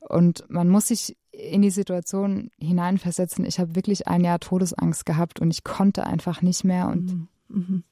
Und 0.00 0.44
man 0.48 0.68
muss 0.68 0.88
sich 0.88 1.16
in 1.32 1.62
die 1.62 1.70
Situation 1.70 2.50
hineinversetzen. 2.58 3.44
Ich 3.44 3.58
habe 3.58 3.74
wirklich 3.74 4.06
ein 4.06 4.22
Jahr 4.22 4.38
Todesangst 4.38 5.04
gehabt 5.04 5.40
und 5.40 5.50
ich 5.50 5.64
konnte 5.64 6.06
einfach 6.06 6.42
nicht 6.42 6.64
mehr. 6.64 6.88
Und 6.88 7.12
mhm. 7.12 7.28
mhm. 7.48 7.84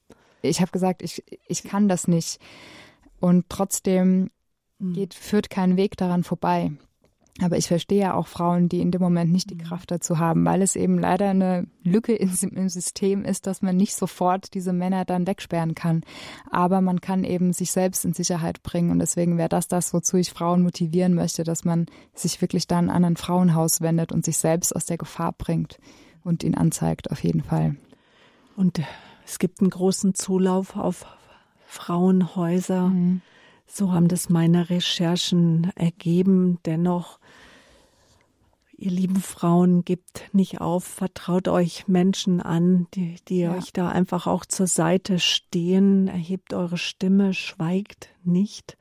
ich 0.43 0.61
habe 0.61 0.71
gesagt, 0.71 1.03
ich, 1.03 1.25
ich 1.49 1.65
kann 1.65 1.89
das 1.89 2.07
nicht. 2.07 2.39
Und 3.19 3.47
trotzdem 3.49 4.31
mhm. 4.79 4.93
geht, 4.93 5.15
führt 5.15 5.51
kein 5.51 5.77
Weg 5.77 5.97
daran 5.97 6.23
vorbei. 6.23 6.71
Aber 7.41 7.57
ich 7.57 7.67
verstehe 7.67 8.01
ja 8.01 8.15
auch 8.15 8.27
Frauen, 8.27 8.69
die 8.69 8.81
in 8.81 8.91
dem 8.91 9.01
Moment 9.01 9.33
nicht 9.33 9.49
die 9.51 9.55
mhm. 9.55 9.63
Kraft 9.63 9.91
dazu 9.91 10.19
haben, 10.19 10.45
weil 10.45 10.61
es 10.61 10.77
eben 10.77 10.99
leider 10.99 11.31
eine 11.31 11.67
Lücke 11.83 12.15
im 12.15 12.69
System 12.69 13.25
ist, 13.25 13.47
dass 13.47 13.63
man 13.63 13.77
nicht 13.77 13.95
sofort 13.95 14.53
diese 14.53 14.75
Männer 14.75 15.07
dann 15.07 15.27
wegsperren 15.27 15.75
kann. 15.75 16.03
Aber 16.51 16.83
man 16.83 17.01
kann 17.01 17.25
eben 17.25 17.55
sich 17.55 17.73
selbst 17.73 18.05
in 18.05 18.13
Sicherheit 18.13 18.63
bringen. 18.63 18.91
Und 18.91 18.99
deswegen 18.99 19.39
wäre 19.39 19.49
das 19.49 19.67
das, 19.67 19.95
wozu 19.95 20.19
ich 20.19 20.31
Frauen 20.31 20.63
motivieren 20.63 21.15
möchte, 21.15 21.43
dass 21.43 21.65
man 21.65 21.87
sich 22.15 22.41
wirklich 22.43 22.67
dann 22.67 22.91
an 22.91 23.05
ein 23.05 23.17
Frauenhaus 23.17 23.81
wendet 23.81 24.13
und 24.13 24.25
sich 24.27 24.37
selbst 24.37 24.77
aus 24.77 24.85
der 24.85 24.99
Gefahr 24.99 25.33
bringt 25.33 25.79
und 26.23 26.45
ihn 26.45 26.55
anzeigt, 26.55 27.11
auf 27.11 27.25
jeden 27.25 27.43
Fall. 27.43 27.77
Und 28.57 28.83
es 29.25 29.39
gibt 29.39 29.61
einen 29.61 29.71
großen 29.71 30.15
Zulauf 30.15 30.77
auf 30.77 31.07
Frauenhäuser. 31.67 32.89
Mhm. 32.89 33.23
So 33.67 33.93
haben 33.93 34.09
das 34.09 34.29
meine 34.29 34.69
Recherchen 34.69 35.73
ergeben. 35.77 36.59
Dennoch 36.67 37.19
Ihr 38.83 38.91
lieben 38.91 39.21
Frauen, 39.21 39.85
gebt 39.85 40.29
nicht 40.33 40.61
auf, 40.61 40.83
vertraut 40.83 41.47
euch 41.47 41.87
Menschen 41.87 42.41
an, 42.41 42.89
die, 42.95 43.15
die 43.29 43.39
ja. 43.43 43.55
euch 43.55 43.73
da 43.73 43.89
einfach 43.89 44.27
auch 44.27 44.45
zur 44.45 44.67
Seite 44.67 45.21
stehen. 45.21 46.09
Erhebt 46.09 46.53
eure 46.53 46.77
Stimme, 46.77 47.33
schweigt 47.33 48.09
nicht. 48.25 48.77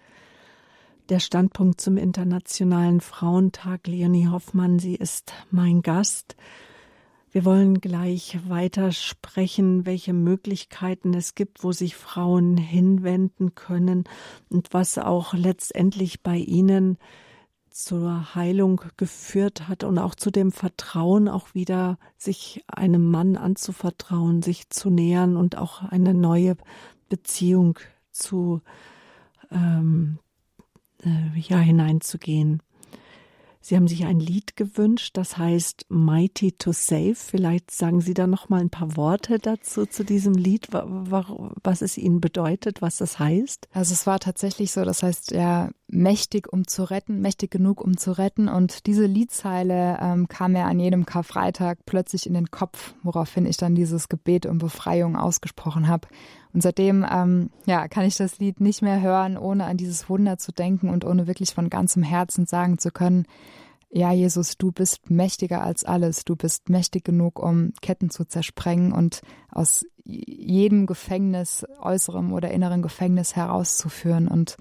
Der 1.10 1.20
Standpunkt 1.20 1.80
zum 1.80 1.98
Internationalen 1.98 3.00
Frauentag, 3.00 3.86
Leonie 3.86 4.28
Hoffmann, 4.28 4.80
sie 4.80 4.96
ist 4.96 5.34
mein 5.52 5.84
Gast. 5.84 6.36
Wir 7.30 7.46
wollen 7.46 7.80
gleich 7.80 8.40
weiter 8.50 8.92
sprechen, 8.92 9.86
welche 9.86 10.14
Möglichkeiten 10.14 11.14
es 11.14 11.36
gibt, 11.36 11.64
wo 11.64 11.74
sich 11.74 11.96
Frauen 11.96 12.58
hinwenden 12.58 13.54
können 13.54 14.06
und 14.50 14.74
was 14.74 14.98
auch 14.98 15.36
letztendlich 15.36 16.24
bei 16.24 16.38
ihnen 16.38 16.98
zur 17.72 18.36
Heilung 18.36 18.82
geführt 18.98 19.68
hat 19.68 19.84
und 19.84 19.98
auch 19.98 20.14
zu 20.14 20.30
dem 20.30 20.52
Vertrauen, 20.52 21.28
auch 21.28 21.54
wieder 21.54 21.98
sich 22.18 22.64
einem 22.68 23.10
Mann 23.10 23.38
anzuvertrauen, 23.38 24.42
sich 24.42 24.70
zu 24.70 24.90
nähern 24.90 25.38
und 25.38 25.58
auch 25.58 25.82
eine 25.82 26.14
neue 26.14 26.58
Beziehung 27.10 27.80
zu 28.12 28.62
ähm, 29.52 30.20
äh, 31.04 31.40
ja 31.40 31.58
hineinzugehen. 31.58 32.62
Sie 33.64 33.76
haben 33.76 33.88
sich 33.88 34.06
ein 34.06 34.20
Lied 34.20 34.56
gewünscht, 34.58 35.18
das 35.18 35.38
heißt 35.38 35.86
Mighty 35.90 36.52
to 36.54 36.72
Save. 36.72 37.14
Vielleicht 37.14 37.70
sagen 37.70 38.02
Sie 38.02 38.16
da 38.16 38.26
noch 38.26 38.50
mal 38.50 38.60
ein 38.60 38.72
paar 38.72 38.98
Worte 38.98 39.38
dazu 39.38 39.86
zu 39.86 40.04
diesem 40.04 40.34
Lied, 40.34 40.70
was 40.72 41.84
es 41.84 41.96
Ihnen 42.00 42.22
bedeutet, 42.22 42.82
was 42.82 42.98
das 42.98 43.20
heißt. 43.20 43.70
Also 43.72 43.94
es 43.94 44.08
war 44.08 44.20
tatsächlich 44.20 44.72
so, 44.72 44.84
das 44.84 45.04
heißt 45.04 45.32
ja 45.32 45.70
mächtig, 45.92 46.52
um 46.52 46.68
zu 46.68 46.84
retten, 46.84 47.22
mächtig 47.22 47.52
genug, 47.52 47.82
um 47.82 47.98
zu 47.98 48.18
retten. 48.18 48.48
Und 48.48 48.88
diese 48.88 49.06
Liedzeile 49.06 49.98
ähm, 50.02 50.28
kam 50.28 50.54
mir 50.54 50.66
an 50.66 50.80
jedem 50.80 51.06
Karfreitag 51.06 51.80
plötzlich 51.86 52.26
in 52.26 52.34
den 52.34 52.50
Kopf, 52.50 52.94
woraufhin 53.04 53.46
ich 53.46 53.58
dann 53.58 53.76
dieses 53.76 54.10
Gebet 54.10 54.46
um 54.46 54.58
Befreiung 54.58 55.16
ausgesprochen 55.16 55.88
habe. 55.88 56.08
Und 56.54 56.64
seitdem 56.64 57.06
ähm, 57.10 57.50
ja, 57.66 57.88
kann 57.88 58.06
ich 58.06 58.16
das 58.16 58.40
Lied 58.40 58.62
nicht 58.62 58.82
mehr 58.82 59.02
hören, 59.02 59.38
ohne 59.38 59.66
an 59.66 59.78
dieses 59.78 60.10
Wunder 60.10 60.38
zu 60.38 60.52
denken 60.52 60.90
und 60.90 61.06
ohne 61.06 61.28
wirklich 61.28 61.54
von 61.54 61.70
ganzem 61.70 62.04
Herzen 62.04 62.46
sagen 62.46 62.78
zu 62.78 62.92
können, 62.92 63.26
ja, 63.94 64.14
Jesus, 64.14 64.58
du 64.58 64.72
bist 64.72 65.10
mächtiger 65.10 65.62
als 65.62 65.84
alles. 65.84 66.24
Du 66.24 66.38
bist 66.38 66.70
mächtig 66.70 67.04
genug, 67.04 67.40
um 67.40 67.74
Ketten 67.82 68.10
zu 68.10 68.24
zersprengen 68.24 68.94
und 68.94 69.22
aus 69.52 69.86
jedem 70.06 70.86
Gefängnis, 70.86 71.66
äußerem 71.82 72.32
oder 72.32 72.52
inneren 72.52 72.82
Gefängnis 72.82 73.36
herauszuführen 73.36 74.30
und 74.30 74.56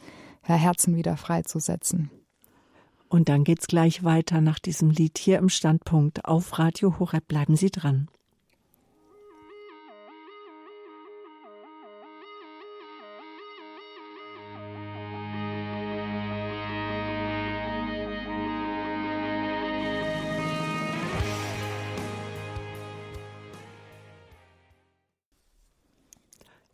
ja, 0.47 0.55
Herzen 0.55 0.97
wieder 0.97 1.17
freizusetzen. 1.17 2.11
Und 3.09 3.29
dann 3.29 3.45
geht's 3.45 3.67
gleich 3.67 4.05
weiter 4.05 4.41
nach 4.41 4.61
diesem 4.61 4.91
Lied 4.91 5.19
hier 5.19 5.39
im 5.39 5.49
Standpunkt 5.49 6.25
auf 6.25 6.59
Radio 6.59 6.99
Horeb. 6.99 7.27
Bleiben 7.27 7.57
Sie 7.57 7.71
dran. 7.71 8.09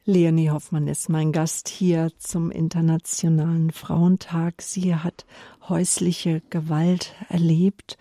Leonie 0.09 0.51
Hoffmann 0.51 0.87
ist 0.87 1.09
mein 1.09 1.33
Gast 1.33 1.69
hier 1.69 2.13
zum 2.17 2.53
Internationalen 2.53 3.73
Frauentag. 3.73 4.63
Sie 4.63 4.95
hat 4.95 5.27
häusliche 5.69 6.43
Gewalt 6.49 7.17
erlebt. 7.29 7.99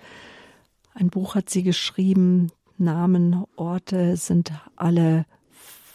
Ein 0.94 1.10
Buch 1.10 1.34
hat 1.34 1.50
sie 1.50 1.64
geschrieben. 1.64 2.52
Namen, 2.78 3.44
Orte 3.56 4.18
sind 4.18 4.52
alle 4.76 5.26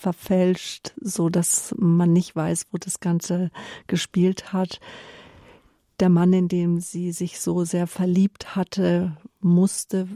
verfälscht, 0.01 0.95
so 1.01 1.29
dass 1.29 1.77
man 1.79 2.13
nicht 2.13 2.35
weiß, 2.35 2.67
wo 2.73 2.79
das 2.79 2.99
Ganze 2.99 3.53
gespielt 3.87 4.53
hat. 4.53 4.81
Der 6.01 6.09
Mann, 6.09 6.33
in 6.33 6.49
dem 6.49 6.81
sie 6.81 7.13
sich 7.13 7.39
so 7.39 7.65
sehr 7.65 7.87
verliebt 7.87 8.57
hatte, 8.57 9.17
musste 9.39 10.09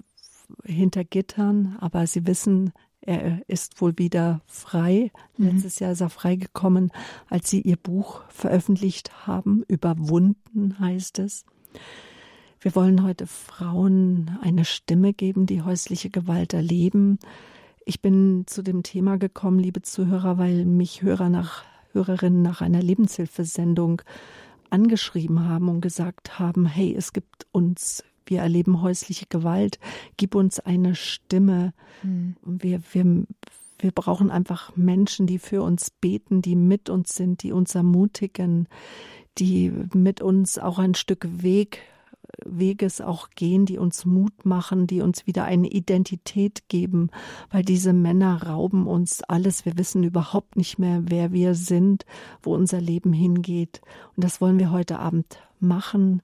hinter 0.65 1.05
Gittern, 1.05 1.77
aber 1.79 2.05
sie 2.09 2.27
wissen, 2.27 2.73
er 3.07 3.43
ist 3.49 3.81
wohl 3.81 3.97
wieder 3.99 4.41
frei. 4.47 5.11
Mhm. 5.37 5.47
Letztes 5.47 5.79
Jahr 5.79 5.93
ist 5.93 6.01
er 6.01 6.11
freigekommen, 6.11 6.91
als 7.29 7.51
sie 7.51 7.61
ihr 7.61 7.77
Buch 7.77 8.23
veröffentlicht 8.29 9.27
haben. 9.27 9.63
Überwunden 9.69 10.79
heißt 10.79 11.19
es. 11.19 11.45
Wir 12.61 12.75
wollen 12.75 13.03
heute 13.03 13.27
Frauen 13.27 14.39
eine 14.41 14.65
Stimme 14.65 15.13
geben, 15.13 15.45
die 15.47 15.63
häusliche 15.63 16.09
Gewalt 16.09 16.55
erleben. 16.55 17.19
Ich 17.85 18.01
bin 18.01 18.45
zu 18.47 18.63
dem 18.63 18.83
Thema 18.83 19.19
gekommen, 19.19 19.59
liebe 19.59 19.83
Zuhörer, 19.83 20.39
weil 20.39 20.65
mich 20.65 21.03
Hörer 21.03 21.29
nach 21.29 21.65
Hörerinnen 21.93 22.41
nach 22.41 22.63
einer 22.63 22.83
Lebenshilfesendung 22.83 24.01
angeschrieben 24.71 25.47
haben 25.47 25.69
und 25.69 25.83
gesagt 25.83 26.39
haben, 26.39 26.67
hey, 26.67 26.95
es 26.97 27.13
gibt 27.13 27.47
uns 27.53 28.03
wir 28.27 28.41
erleben 28.41 28.83
häusliche 28.83 29.27
Gewalt, 29.29 29.79
gib 30.17 30.35
uns 30.35 30.61
eine 30.61 30.95
Stimme. 30.95 31.73
Mhm. 32.03 32.37
Wir, 32.45 32.81
wir, 32.93 33.25
wir 33.79 33.91
brauchen 33.93 34.31
einfach 34.31 34.77
Menschen, 34.77 35.27
die 35.27 35.39
für 35.39 35.63
uns 35.63 35.91
beten, 35.91 36.43
die 36.43 36.57
mit 36.57 36.89
uns 36.91 37.15
sind, 37.15 37.43
die 37.43 37.53
uns 37.53 37.75
ermutigen, 37.75 38.69
die 39.39 39.73
mit 39.93 40.23
uns 40.23 40.59
auch 40.59 40.79
ein 40.79 40.95
Stück 40.95 41.27
Weg 41.43 41.83
Weges 42.45 43.01
auch 43.01 43.31
gehen, 43.35 43.67
die 43.67 43.79
uns 43.79 44.05
Mut 44.05 44.45
machen, 44.45 44.87
die 44.87 45.01
uns 45.01 45.27
wieder 45.27 45.45
eine 45.45 45.69
Identität 45.69 46.69
geben, 46.69 47.11
weil 47.51 47.63
diese 47.63 47.93
Männer 47.93 48.43
rauben 48.45 48.87
uns 48.87 49.23
alles. 49.23 49.65
Wir 49.65 49.79
wissen 49.79 50.03
überhaupt 50.03 50.57
nicht 50.57 50.79
mehr, 50.79 51.03
wer 51.07 51.33
wir 51.33 51.55
sind, 51.55 52.05
wo 52.43 52.55
unser 52.55 52.81
Leben 52.81 53.13
hingeht. 53.13 53.81
Und 54.17 54.25
das 54.25 54.41
wollen 54.41 54.59
wir 54.59 54.71
heute 54.71 54.99
Abend 54.99 55.39
machen 55.61 56.23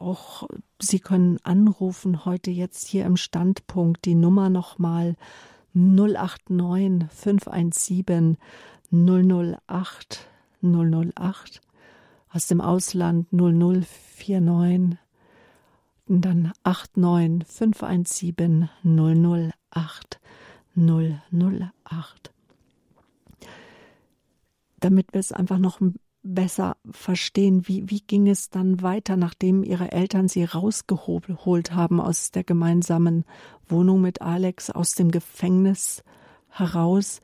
auch, 0.00 0.48
Sie 0.80 1.00
können 1.00 1.38
anrufen 1.42 2.24
heute 2.24 2.50
jetzt 2.50 2.86
hier 2.86 3.04
im 3.04 3.16
Standpunkt. 3.16 4.04
Die 4.04 4.14
Nummer 4.14 4.50
nochmal 4.50 5.16
089 5.74 7.08
517 7.10 8.36
008 8.90 10.28
008 10.62 11.60
aus 12.32 12.46
dem 12.46 12.60
Ausland 12.60 13.32
0049 13.32 14.98
und 16.08 16.20
dann 16.22 16.52
89 16.64 17.48
517 17.48 18.68
008 18.84 20.20
008 20.74 22.30
damit 24.80 25.12
wir 25.12 25.20
es 25.20 25.32
einfach 25.32 25.58
noch 25.58 25.80
ein 25.80 25.94
besser 26.22 26.76
verstehen, 26.90 27.66
wie, 27.66 27.88
wie 27.88 28.00
ging 28.00 28.28
es 28.28 28.50
dann 28.50 28.82
weiter, 28.82 29.16
nachdem 29.16 29.62
ihre 29.62 29.92
Eltern 29.92 30.28
sie 30.28 30.44
rausgeholt 30.44 31.72
haben 31.72 32.00
aus 32.00 32.30
der 32.30 32.44
gemeinsamen 32.44 33.24
Wohnung 33.68 34.00
mit 34.00 34.20
Alex, 34.20 34.70
aus 34.70 34.94
dem 34.94 35.10
Gefängnis 35.10 36.02
heraus. 36.48 37.20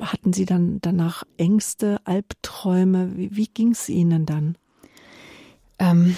Hatten 0.00 0.32
sie 0.32 0.46
dann 0.46 0.80
danach 0.80 1.24
Ängste, 1.36 2.00
Albträume? 2.04 3.16
Wie, 3.16 3.36
wie 3.36 3.46
ging 3.46 3.72
es 3.72 3.88
ihnen 3.88 4.26
dann? 4.26 4.56
Ähm, 5.78 6.16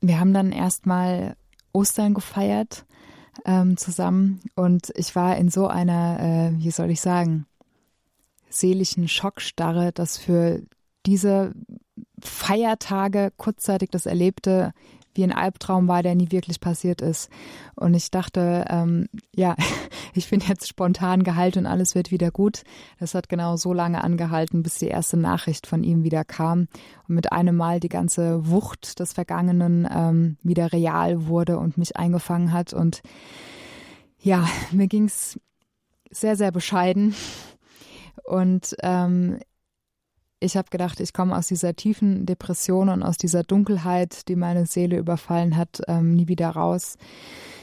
wir 0.00 0.20
haben 0.20 0.32
dann 0.32 0.52
erstmal 0.52 1.36
Ostern 1.72 2.14
gefeiert 2.14 2.86
ähm, 3.44 3.76
zusammen 3.76 4.40
und 4.54 4.92
ich 4.94 5.16
war 5.16 5.36
in 5.36 5.48
so 5.48 5.66
einer, 5.66 6.20
äh, 6.20 6.62
wie 6.62 6.70
soll 6.70 6.90
ich 6.90 7.00
sagen, 7.00 7.46
seelischen 8.54 9.08
Schockstarre, 9.08 9.92
dass 9.92 10.18
für 10.18 10.62
diese 11.06 11.52
Feiertage 12.20 13.32
kurzzeitig 13.36 13.90
das 13.90 14.06
Erlebte 14.06 14.72
wie 15.14 15.22
ein 15.22 15.32
Albtraum 15.32 15.88
war, 15.88 16.02
der 16.02 16.14
nie 16.14 16.30
wirklich 16.30 16.60
passiert 16.60 17.00
ist. 17.00 17.30
Und 17.76 17.94
ich 17.94 18.10
dachte, 18.10 18.64
ähm, 18.68 19.08
ja, 19.34 19.54
ich 20.14 20.28
bin 20.28 20.40
jetzt 20.40 20.68
spontan 20.68 21.22
geheilt 21.22 21.56
und 21.56 21.66
alles 21.66 21.94
wird 21.94 22.10
wieder 22.10 22.30
gut. 22.30 22.62
Das 22.98 23.14
hat 23.14 23.28
genau 23.28 23.56
so 23.56 23.72
lange 23.72 24.02
angehalten, 24.02 24.62
bis 24.62 24.78
die 24.78 24.88
erste 24.88 25.16
Nachricht 25.16 25.66
von 25.66 25.84
ihm 25.84 26.02
wieder 26.02 26.24
kam 26.24 26.68
und 27.08 27.14
mit 27.14 27.32
einem 27.32 27.56
Mal 27.56 27.80
die 27.80 27.88
ganze 27.88 28.48
Wucht 28.48 28.98
des 28.98 29.12
Vergangenen 29.12 29.88
ähm, 29.90 30.36
wieder 30.42 30.72
real 30.72 31.26
wurde 31.26 31.58
und 31.58 31.78
mich 31.78 31.96
eingefangen 31.96 32.52
hat. 32.52 32.72
Und 32.72 33.02
ja, 34.18 34.48
mir 34.72 34.88
ging's 34.88 35.38
sehr, 36.10 36.36
sehr 36.36 36.50
bescheiden. 36.50 37.14
Und 38.24 38.74
ähm, 38.80 39.38
ich 40.40 40.56
habe 40.56 40.68
gedacht, 40.70 41.00
ich 41.00 41.12
komme 41.12 41.36
aus 41.36 41.46
dieser 41.46 41.74
tiefen 41.74 42.26
Depression 42.26 42.88
und 42.88 43.02
aus 43.02 43.16
dieser 43.16 43.44
Dunkelheit, 43.44 44.28
die 44.28 44.36
meine 44.36 44.66
Seele 44.66 44.98
überfallen 44.98 45.56
hat, 45.56 45.80
ähm, 45.88 46.14
nie 46.14 46.28
wieder 46.28 46.50
raus. 46.50 46.96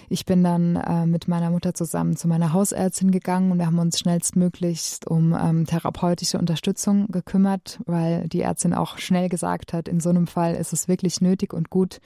Ich 0.10 0.26
bin 0.26 0.44
dann 0.44 0.76
äh, 0.76 1.06
mit 1.06 1.28
meiner 1.28 1.52
Mutter 1.52 1.74
zusammen 1.74 2.18
zu 2.18 2.28
meiner 2.28 2.54
Hausärztin 2.54 3.12
gegangen 3.12 3.52
und 3.52 3.60
wir 3.60 3.66
haben 3.66 3.80
uns 3.80 4.00
schnellstmöglichst 4.00 5.08
um 5.08 5.34
ähm, 5.34 5.66
therapeutische 5.66 6.38
Unterstützung 6.38 7.08
gekümmert, 7.08 7.80
weil 7.86 8.28
die 8.28 8.42
Ärztin 8.42 8.74
auch 8.74 8.98
schnell 8.98 9.30
gesagt 9.30 9.74
hat, 9.74 9.88
in 9.88 10.00
so 10.00 10.10
einem 10.10 10.28
Fall 10.28 10.56
ist 10.56 10.74
es 10.74 10.88
wirklich 10.88 11.22
nötig 11.22 11.54
und 11.54 11.70
gut, 11.70 12.00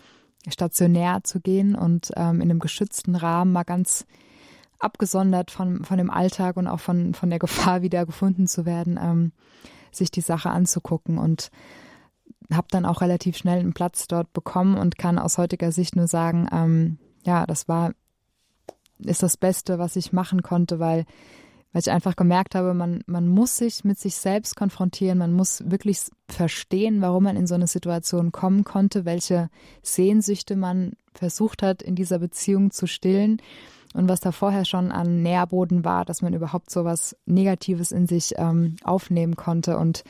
stationär 0.50 1.22
zu 1.24 1.40
gehen 1.40 1.74
und 1.74 2.12
ähm, 2.16 2.42
in 2.42 2.52
einem 2.52 2.60
geschützten 2.60 3.16
Rahmen 3.16 3.52
mal 3.52 3.64
ganz 3.64 4.06
abgesondert 4.80 5.52
von, 5.52 5.84
von 5.84 5.98
dem 5.98 6.10
Alltag 6.10 6.58
und 6.58 6.68
auch 6.68 6.80
von, 6.80 7.14
von 7.14 7.30
der 7.30 7.40
Gefahr, 7.40 7.82
wieder 7.82 8.06
gefunden 8.06 8.48
zu 8.48 8.66
werden, 8.66 9.00
ähm, 9.02 9.32
sich 9.92 10.12
die 10.12 10.22
Sache 10.22 10.50
anzugucken 10.50 11.18
und 11.18 11.52
habe 12.54 12.68
dann 12.70 12.86
auch 12.86 13.02
relativ 13.02 13.38
schnell 13.38 13.60
einen 13.60 13.74
Platz 13.74 14.08
dort 14.08 14.32
bekommen 14.34 14.78
und 14.78 14.98
kann 14.98 15.18
aus 15.18 15.38
heutiger 15.38 15.72
Sicht 15.72 15.96
nur 15.96 16.08
sagen, 16.08 16.48
ähm, 16.52 17.00
ja, 17.26 17.46
das 17.46 17.68
war, 17.68 17.94
ist 19.00 19.24
das 19.24 19.38
Beste, 19.38 19.80
was 19.80 19.96
ich 19.96 20.14
machen 20.14 20.44
konnte, 20.44 20.80
weil, 20.80 21.06
weil 21.72 21.82
ich 21.82 21.92
einfach 21.92 22.16
gemerkt 22.16 22.54
habe, 22.54 22.74
man, 22.74 23.04
man 23.08 23.28
muss 23.28 23.58
sich 23.58 23.84
mit 23.84 23.98
sich 23.98 24.16
selbst 24.16 24.56
konfrontieren, 24.56 25.18
man 25.18 25.34
muss 25.34 25.64
wirklich 25.66 26.02
verstehen, 26.30 27.02
warum 27.02 27.24
man 27.24 27.36
in 27.36 27.48
so 27.48 27.56
eine 27.56 27.68
Situation 27.68 28.32
kommen 28.32 28.64
konnte, 28.64 29.06
welche 29.06 29.50
Sehnsüchte 29.82 30.56
man 30.56 30.94
versucht 31.14 31.64
hat, 31.64 31.82
in 31.82 31.96
dieser 31.96 32.20
Beziehung 32.20 32.72
zu 32.72 32.86
stillen 32.86 33.42
und 33.96 34.10
was 34.10 34.20
da 34.20 34.34
vorher 34.34 34.66
schon 34.66 34.92
an 34.92 35.22
Nährboden 35.22 35.86
war, 35.86 36.04
dass 36.04 36.22
man 36.22 36.34
überhaupt 36.34 36.70
so 36.70 36.84
was 36.84 37.16
Negatives 37.26 37.94
in 37.94 38.08
sich 38.08 38.34
ähm, 38.36 38.76
aufnehmen 38.84 39.38
konnte. 39.38 39.78
Und 39.78 40.04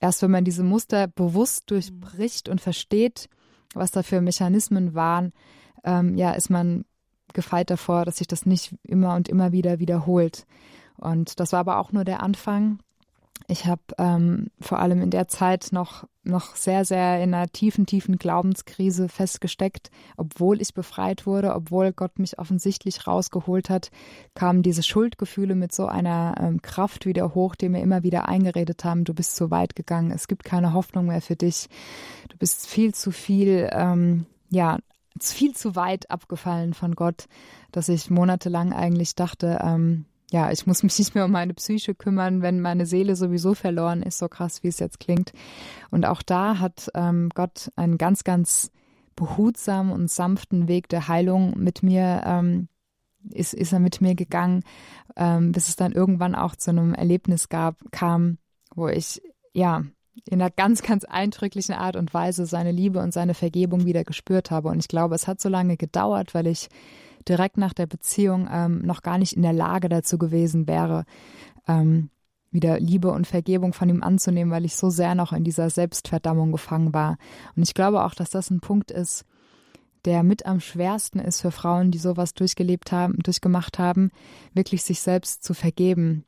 erst 0.00 0.22
wenn 0.22 0.30
man 0.30 0.44
diese 0.44 0.62
Muster 0.62 1.08
bewusst 1.08 1.70
durchbricht 1.70 2.48
und 2.48 2.60
versteht, 2.60 3.28
was 3.74 3.90
da 3.90 4.04
für 4.04 4.20
Mechanismen 4.20 4.94
waren, 4.94 5.32
ähm, 5.82 6.16
ja, 6.16 6.30
ist 6.30 6.48
man 6.48 6.84
gefeit 7.32 7.70
davor, 7.70 8.04
dass 8.04 8.18
sich 8.18 8.28
das 8.28 8.46
nicht 8.46 8.76
immer 8.84 9.16
und 9.16 9.28
immer 9.28 9.50
wieder 9.50 9.80
wiederholt. 9.80 10.46
Und 10.96 11.40
das 11.40 11.52
war 11.52 11.60
aber 11.60 11.78
auch 11.78 11.90
nur 11.90 12.04
der 12.04 12.22
Anfang. 12.22 12.78
Ich 13.48 13.66
habe 13.66 13.82
ähm, 13.98 14.48
vor 14.60 14.78
allem 14.78 15.02
in 15.02 15.10
der 15.10 15.28
Zeit 15.28 15.68
noch, 15.72 16.04
noch 16.22 16.54
sehr, 16.54 16.84
sehr 16.84 17.22
in 17.22 17.34
einer 17.34 17.48
tiefen, 17.48 17.86
tiefen 17.86 18.16
Glaubenskrise 18.16 19.08
festgesteckt. 19.08 19.90
Obwohl 20.16 20.60
ich 20.60 20.74
befreit 20.74 21.26
wurde, 21.26 21.54
obwohl 21.54 21.92
Gott 21.92 22.18
mich 22.18 22.38
offensichtlich 22.38 23.06
rausgeholt 23.06 23.70
hat, 23.70 23.90
kamen 24.34 24.62
diese 24.62 24.82
Schuldgefühle 24.82 25.54
mit 25.54 25.72
so 25.72 25.86
einer 25.86 26.34
ähm, 26.40 26.62
Kraft 26.62 27.06
wieder 27.06 27.34
hoch, 27.34 27.54
die 27.54 27.68
mir 27.68 27.82
immer 27.82 28.02
wieder 28.02 28.28
eingeredet 28.28 28.84
haben, 28.84 29.04
du 29.04 29.14
bist 29.14 29.36
zu 29.36 29.50
weit 29.50 29.76
gegangen, 29.76 30.10
es 30.10 30.28
gibt 30.28 30.44
keine 30.44 30.72
Hoffnung 30.72 31.06
mehr 31.06 31.22
für 31.22 31.36
dich, 31.36 31.68
du 32.28 32.36
bist 32.36 32.66
viel 32.66 32.94
zu 32.94 33.10
viel 33.10 33.68
ähm, 33.72 34.26
ja, 34.50 34.78
viel 35.20 35.54
zu 35.54 35.76
weit 35.76 36.10
abgefallen 36.10 36.74
von 36.74 36.94
Gott, 36.94 37.26
dass 37.70 37.88
ich 37.88 38.10
monatelang 38.10 38.72
eigentlich 38.72 39.14
dachte, 39.14 39.60
ähm, 39.62 40.06
ja, 40.32 40.50
ich 40.50 40.66
muss 40.66 40.82
mich 40.82 40.98
nicht 40.98 41.14
mehr 41.14 41.26
um 41.26 41.30
meine 41.30 41.52
Psyche 41.52 41.94
kümmern, 41.94 42.40
wenn 42.40 42.60
meine 42.60 42.86
Seele 42.86 43.16
sowieso 43.16 43.54
verloren 43.54 44.02
ist, 44.02 44.18
so 44.18 44.28
krass, 44.28 44.62
wie 44.62 44.68
es 44.68 44.78
jetzt 44.78 44.98
klingt. 44.98 45.32
Und 45.90 46.06
auch 46.06 46.22
da 46.22 46.58
hat 46.58 46.90
ähm, 46.94 47.28
Gott 47.34 47.70
einen 47.76 47.98
ganz, 47.98 48.24
ganz 48.24 48.70
behutsamen 49.14 49.92
und 49.92 50.10
sanften 50.10 50.68
Weg 50.68 50.88
der 50.88 51.06
Heilung 51.06 51.58
mit 51.58 51.82
mir, 51.82 52.22
ähm, 52.24 52.68
ist, 53.30 53.52
ist 53.52 53.74
er 53.74 53.78
mit 53.78 54.00
mir 54.00 54.14
gegangen, 54.14 54.64
ähm, 55.16 55.52
bis 55.52 55.68
es 55.68 55.76
dann 55.76 55.92
irgendwann 55.92 56.34
auch 56.34 56.56
zu 56.56 56.70
einem 56.70 56.94
Erlebnis 56.94 57.50
gab, 57.50 57.76
kam, 57.92 58.38
wo 58.74 58.88
ich, 58.88 59.20
ja, 59.52 59.82
in 60.24 60.40
einer 60.40 60.50
ganz, 60.50 60.82
ganz 60.82 61.04
eindrücklichen 61.04 61.74
Art 61.74 61.96
und 61.96 62.14
Weise 62.14 62.46
seine 62.46 62.72
Liebe 62.72 63.00
und 63.00 63.12
seine 63.12 63.34
Vergebung 63.34 63.84
wieder 63.84 64.04
gespürt 64.04 64.50
habe. 64.50 64.68
Und 64.70 64.78
ich 64.78 64.88
glaube, 64.88 65.14
es 65.14 65.26
hat 65.28 65.42
so 65.42 65.50
lange 65.50 65.76
gedauert, 65.76 66.34
weil 66.34 66.46
ich 66.46 66.68
direkt 67.28 67.56
nach 67.56 67.72
der 67.72 67.86
Beziehung 67.86 68.48
ähm, 68.50 68.82
noch 68.82 69.02
gar 69.02 69.18
nicht 69.18 69.34
in 69.34 69.42
der 69.42 69.52
Lage 69.52 69.88
dazu 69.88 70.18
gewesen 70.18 70.66
wäre, 70.66 71.04
ähm, 71.66 72.10
wieder 72.50 72.78
Liebe 72.78 73.10
und 73.10 73.26
Vergebung 73.26 73.72
von 73.72 73.88
ihm 73.88 74.02
anzunehmen, 74.02 74.52
weil 74.52 74.64
ich 74.64 74.76
so 74.76 74.90
sehr 74.90 75.14
noch 75.14 75.32
in 75.32 75.44
dieser 75.44 75.70
Selbstverdammung 75.70 76.52
gefangen 76.52 76.92
war. 76.92 77.16
Und 77.56 77.62
ich 77.62 77.74
glaube 77.74 78.04
auch, 78.04 78.14
dass 78.14 78.30
das 78.30 78.50
ein 78.50 78.60
Punkt 78.60 78.90
ist, 78.90 79.24
der 80.04 80.22
mit 80.22 80.46
am 80.46 80.60
schwersten 80.60 81.18
ist 81.18 81.40
für 81.40 81.50
Frauen, 81.50 81.90
die 81.90 81.98
sowas 81.98 82.34
durchgelebt 82.34 82.92
haben, 82.92 83.18
durchgemacht 83.22 83.78
haben, 83.78 84.10
wirklich 84.52 84.82
sich 84.82 85.00
selbst 85.00 85.44
zu 85.44 85.54
vergeben 85.54 86.24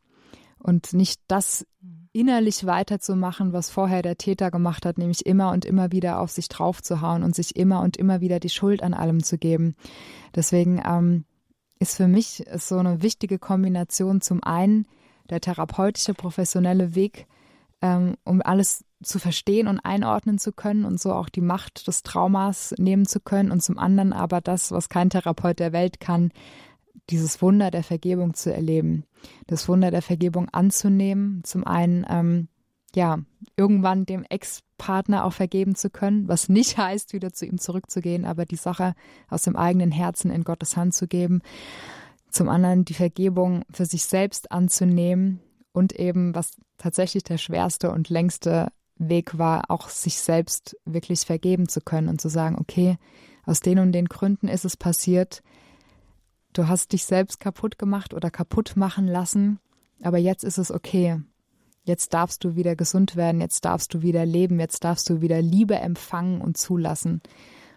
und 0.59 0.93
nicht 0.93 1.21
das 1.29 1.67
innerlich 2.15 2.65
weiterzumachen, 2.65 3.53
was 3.53 3.71
vorher 3.71 4.01
der 4.01 4.17
Täter 4.17 4.51
gemacht 4.51 4.87
hat, 4.87 4.99
nämlich 4.99 5.27
immer 5.27 5.51
und 5.51 5.65
immer 5.65 5.93
wieder 5.93 6.21
auf 6.21 6.31
sich 6.31 6.49
draufzuhauen 6.49 7.23
und 7.25 7.35
sich 7.35 7.57
immer 7.57 7.81
und 7.83 7.97
immer 7.97 8.21
wieder 8.21 8.41
die 8.41 8.49
Schuld 8.49 8.83
an 8.83 8.95
allem 8.95 9.23
zu 9.23 9.37
geben. 9.37 9.75
Deswegen 10.35 10.81
ähm, 10.87 11.25
ist 11.81 11.97
für 11.97 12.07
mich 12.07 12.45
so 12.57 12.79
eine 12.79 13.03
wichtige 13.03 13.39
Kombination 13.39 14.21
zum 14.21 14.43
einen 14.43 14.87
der 15.29 15.41
therapeutische, 15.41 16.15
professionelle 16.15 16.95
Weg, 16.95 17.27
ähm, 17.83 18.15
um 18.25 18.41
alles 18.43 18.85
zu 19.03 19.19
verstehen 19.19 19.67
und 19.67 19.81
einordnen 19.81 20.39
zu 20.39 20.53
können 20.53 20.85
und 20.85 21.01
so 21.01 21.12
auch 21.12 21.29
die 21.29 21.41
Macht 21.41 21.89
des 21.89 22.05
Traumas 22.05 22.75
nehmen 22.79 23.07
zu 23.07 23.19
können 23.19 23.51
und 23.51 23.61
zum 23.61 23.77
anderen 23.77 24.12
aber 24.12 24.41
das, 24.41 24.71
was 24.71 24.89
kein 24.89 25.11
Therapeut 25.11 25.59
der 25.59 25.73
Welt 25.73 25.99
kann, 25.99 26.31
dieses 27.11 27.41
Wunder 27.43 27.71
der 27.71 27.83
Vergebung 27.83 28.35
zu 28.35 28.53
erleben, 28.53 29.05
das 29.47 29.69
Wunder 29.69 29.91
der 29.91 30.03
Vergebung 30.03 30.49
anzunehmen, 30.51 31.43
zum 31.45 31.67
einen 31.67 32.07
ähm, 32.09 32.49
ja 32.95 33.19
irgendwann 33.57 34.07
dem 34.07 34.25
Ex-Partner 34.25 35.25
auch 35.25 35.33
vergeben 35.33 35.75
zu 35.75 35.91
können, 35.91 36.29
was 36.29 36.49
nicht 36.49 36.79
heißt, 36.79 37.13
wieder 37.13 37.33
zu 37.33 37.47
ihm 37.47 37.59
zurückzugehen, 37.59 38.25
aber 38.25 38.45
die 38.45 38.57
Sache 38.57 38.95
aus 39.29 39.43
dem 39.43 39.57
eigenen 39.57 39.91
Herzen 39.91 40.31
in 40.31 40.45
Gottes 40.45 40.77
Hand 40.77 40.95
zu 40.95 41.07
geben, 41.07 41.43
zum 42.31 42.49
anderen 42.49 42.85
die 42.85 42.95
Vergebung 42.95 43.63
für 43.71 43.85
sich 43.85 44.05
selbst 44.05 44.51
anzunehmen 44.51 45.41
und 45.73 45.93
eben, 45.93 46.35
was 46.35 46.57
tatsächlich 46.79 47.23
der 47.23 47.39
schwerste 47.39 47.91
und 47.91 48.09
längste 48.09 48.73
Weg 48.97 49.39
war, 49.39 49.71
auch 49.71 49.89
sich 49.89 50.19
selbst 50.19 50.77
wirklich 50.85 51.21
vergeben 51.21 51.69
zu 51.69 51.81
können 51.81 52.09
und 52.09 52.21
zu 52.21 52.29
sagen, 52.29 52.57
okay, 52.59 52.97
aus 53.45 53.61
den 53.61 53.79
und 53.79 53.93
den 53.93 54.07
Gründen 54.07 54.49
ist 54.49 54.65
es 54.65 54.77
passiert, 54.77 55.43
du 56.55 56.69
hast 56.69 56.93
dich 56.93 57.05
selbst 57.05 57.41
kaputt 57.41 57.79
gemacht 57.79 58.15
oder 58.15 58.31
kaputt 58.31 58.77
machen 58.77 59.07
lassen, 59.07 59.59
aber 60.03 60.19
jetzt 60.19 60.45
ist 60.45 60.59
es 60.59 60.71
okay. 60.71 61.21
Jetzt 61.83 62.15
darfst 62.15 62.43
du 62.43 62.57
wieder 62.57 62.77
gesund 62.77 63.15
werden, 63.15 63.43
jetzt 63.43 63.65
darfst 63.67 63.93
du 63.93 64.01
wieder 64.01 64.25
leben, 64.25 64.59
jetzt 64.59 64.85
darfst 64.85 65.11
du 65.11 65.21
wieder 65.21 65.43
Liebe 65.43 65.77
empfangen 65.77 66.41
und 66.41 66.57
zulassen. 66.57 67.21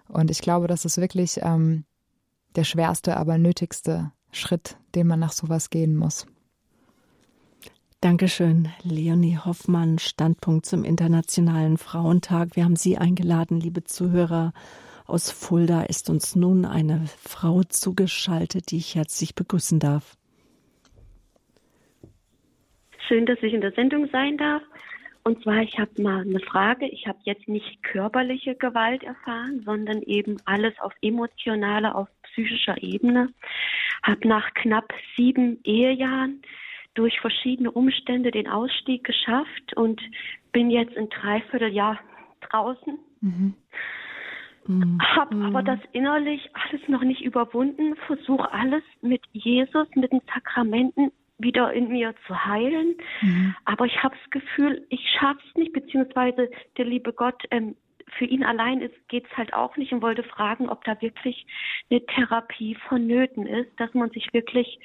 Und 0.08 0.32
ich 0.32 0.40
glaube, 0.40 0.68
das 0.68 0.86
ist 0.86 0.98
wirklich 0.98 1.42
ähm, 1.44 1.84
der 2.56 2.64
schwerste, 2.64 3.18
aber 3.18 3.38
nötigste 3.38 4.14
Schritt, 4.32 4.78
den 4.96 5.08
man 5.08 5.20
nach 5.20 5.34
sowas 5.34 5.70
gehen 5.70 5.98
muss. 5.98 6.26
Dankeschön, 8.00 8.70
Leonie 8.84 9.38
Hoffmann, 9.38 9.98
Standpunkt 10.00 10.66
zum 10.66 10.84
Internationalen 10.84 11.78
Frauentag. 11.78 12.56
Wir 12.56 12.64
haben 12.64 12.76
Sie 12.76 12.98
eingeladen, 12.98 13.60
liebe 13.60 13.84
Zuhörer. 13.84 14.54
Aus 15.08 15.32
Fulda 15.32 15.84
ist 15.84 16.10
uns 16.10 16.36
nun 16.36 16.66
eine 16.66 17.06
Frau 17.08 17.64
zugeschaltet, 17.64 18.72
die 18.72 18.78
ich 18.78 18.96
herzlich 18.96 19.36
begrüßen 19.36 19.80
darf. 19.80 20.18
Schön, 23.08 23.26
dass 23.26 23.42
ich 23.42 23.54
in 23.54 23.62
der 23.62 23.72
Sendung 23.72 24.10
sein 24.12 24.38
darf. 24.38 24.62
Und 25.24 25.42
zwar, 25.44 25.62
ich 25.62 25.80
habe 25.80 26.02
mal 26.02 26.22
eine 26.22 26.42
Frage. 26.42 26.88
Ich 26.88 27.08
habe 27.08 27.20
jetzt 27.24 27.48
nicht 27.48 27.82
körperliche 27.84 28.56
Gewalt 28.56 29.04
erfahren, 29.04 29.62
sondern 29.66 30.02
eben 30.02 30.38
alles 30.44 30.74
auf 30.80 30.94
emotionaler, 31.02 31.96
auf 31.96 32.10
psychischer 32.24 32.82
Ebene. 32.84 33.34
Habe 34.04 34.28
nach 34.28 34.54
knapp 34.56 34.94
sieben 35.16 35.60
Ehejahren 35.64 36.42
durch 36.96 37.20
verschiedene 37.22 37.72
Umstände 37.72 38.32
den 38.32 38.48
Ausstieg 38.50 39.06
geschafft 39.06 39.74
und 39.76 40.02
bin 40.52 40.70
jetzt 40.70 40.98
ein 40.98 41.08
Dreivierteljahr 41.10 41.98
draußen. 42.42 43.00
Mhm. 43.22 43.54
Mhm. 44.68 45.00
Habe 45.02 45.36
aber 45.46 45.64
das 45.64 45.80
innerlich 45.94 46.50
alles 46.54 46.88
noch 46.88 47.04
nicht 47.04 47.22
überwunden, 47.22 47.96
versuche 48.08 48.52
alles 48.52 48.84
mit 49.02 49.22
Jesus, 49.32 49.88
mit 49.96 50.12
den 50.12 50.22
Sakramenten 50.34 51.12
wieder 51.40 51.72
in 51.74 51.90
mir 51.90 52.14
zu 52.26 52.46
heilen. 52.46 52.96
Mhm. 53.22 53.56
Aber 53.66 53.86
ich 53.86 54.04
habe 54.04 54.16
das 54.22 54.32
Gefühl, 54.32 54.86
ich 54.90 55.02
schaffe 55.20 55.40
es 55.48 55.56
nicht, 55.56 55.74
beziehungsweise 55.74 56.50
der 56.78 56.86
liebe 56.86 57.14
Gott, 57.14 57.44
ähm, 57.52 57.76
für 58.18 58.26
ihn 58.26 58.44
allein 58.44 58.90
geht 59.10 59.26
es 59.30 59.38
halt 59.38 59.54
auch 59.54 59.76
nicht 59.76 59.92
und 59.92 60.02
wollte 60.02 60.24
fragen, 60.24 60.70
ob 60.70 60.84
da 60.86 61.00
wirklich 61.02 61.46
eine 61.92 62.06
Therapie 62.06 62.76
vonnöten 62.88 63.46
ist, 63.46 63.70
dass 63.78 63.94
man 63.94 64.10
sich 64.12 64.34
wirklich 64.34 64.80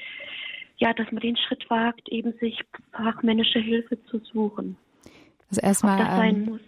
ja, 0.83 0.93
dass 0.93 1.11
man 1.13 1.21
den 1.21 1.37
Schritt 1.37 1.71
wagt, 1.71 2.09
eben 2.09 2.33
sich 2.41 2.61
fachmännische 2.91 3.61
Hilfe 3.61 4.03
zu 4.07 4.19
suchen. 4.19 4.77
Also 5.49 5.61
erstmal 5.61 6.29
ähm, 6.29 6.59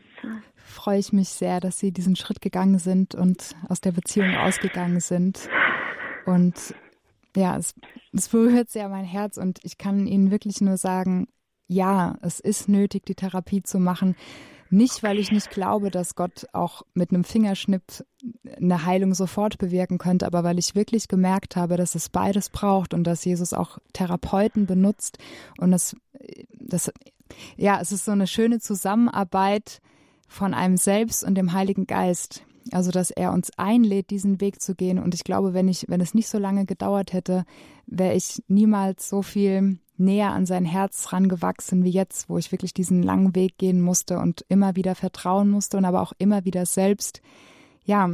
freue 0.57 0.99
ich 0.99 1.13
mich 1.13 1.29
sehr, 1.29 1.61
dass 1.61 1.79
Sie 1.79 1.93
diesen 1.93 2.17
Schritt 2.17 2.41
gegangen 2.41 2.79
sind 2.79 3.15
und 3.15 3.55
aus 3.69 3.81
der 3.81 3.93
Beziehung 3.93 4.35
ausgegangen 4.37 5.01
sind. 5.01 5.49
Und 6.27 6.75
ja, 7.37 7.57
es, 7.57 7.75
es 8.13 8.29
berührt 8.29 8.71
sehr 8.71 8.89
mein 8.89 9.05
Herz 9.05 9.37
und 9.37 9.59
ich 9.63 9.79
kann 9.79 10.07
Ihnen 10.07 10.31
wirklich 10.31 10.61
nur 10.61 10.77
sagen, 10.77 11.29
ja, 11.67 12.17
es 12.23 12.41
ist 12.41 12.69
nötig, 12.69 13.07
die 13.07 13.15
Therapie 13.15 13.63
zu 13.63 13.79
machen. 13.79 14.17
Nicht, 14.71 15.03
weil 15.03 15.19
ich 15.19 15.31
nicht 15.31 15.51
glaube, 15.51 15.91
dass 15.91 16.15
Gott 16.15 16.47
auch 16.53 16.83
mit 16.95 17.11
einem 17.11 17.23
Fingerschnipp 17.23 17.83
eine 18.57 18.85
Heilung 18.85 19.15
sofort 19.15 19.59
bewirken 19.59 19.99
könnte, 19.99 20.27
aber 20.27 20.43
weil 20.43 20.59
ich 20.59 20.75
wirklich 20.75 21.07
gemerkt 21.07 21.55
habe, 21.55 21.77
dass 21.77 21.95
es 21.95 22.09
beides 22.09 22.51
braucht 22.51 22.93
und 22.93 23.05
dass 23.05 23.25
Jesus 23.25 23.53
auch 23.53 23.79
Therapeuten 23.93 24.67
benutzt 24.67 25.19
und 25.59 25.71
das, 25.71 25.95
das 26.59 26.91
ja, 27.57 27.81
es 27.81 27.93
ist 27.93 28.05
so 28.05 28.13
eine 28.13 28.27
schöne 28.27 28.59
Zusammenarbeit 28.59 29.81
von 30.29 30.55
einem 30.55 30.77
selbst 30.77 31.25
und 31.25 31.37
dem 31.37 31.53
Heiligen 31.53 31.87
Geist. 31.87 32.45
Also, 32.73 32.91
dass 32.91 33.11
er 33.11 33.33
uns 33.33 33.51
einlädt, 33.59 34.11
diesen 34.11 34.41
Weg 34.41 34.63
zu 34.63 34.75
gehen. 34.75 34.99
Und 34.99 35.15
ich 35.15 35.25
glaube, 35.25 35.53
wenn 35.53 35.69
ich, 35.69 35.85
wenn 35.89 36.01
es 36.01 36.15
nicht 36.15 36.29
so 36.29 36.39
lange 36.39 36.65
gedauert 36.65 37.13
hätte, 37.13 37.45
wäre 37.87 38.15
ich 38.15 38.43
niemals 38.49 39.09
so 39.09 39.21
viel 39.21 39.79
näher 39.97 40.33
an 40.33 40.47
sein 40.47 40.65
Herz 40.65 41.13
rangewachsen 41.13 41.85
wie 41.85 41.91
jetzt, 41.91 42.29
wo 42.29 42.39
ich 42.39 42.51
wirklich 42.53 42.75
diesen 42.75 43.03
langen 43.03 43.35
Weg 43.35 43.59
gehen 43.59 43.81
musste 43.81 44.19
und 44.19 44.45
immer 44.49 44.77
wieder 44.77 44.95
vertrauen 44.95 45.49
musste 45.51 45.77
und 45.77 45.85
aber 45.85 46.03
auch 46.03 46.13
immer 46.19 46.45
wieder 46.45 46.67
selbst, 46.67 47.21
ja, 47.85 48.11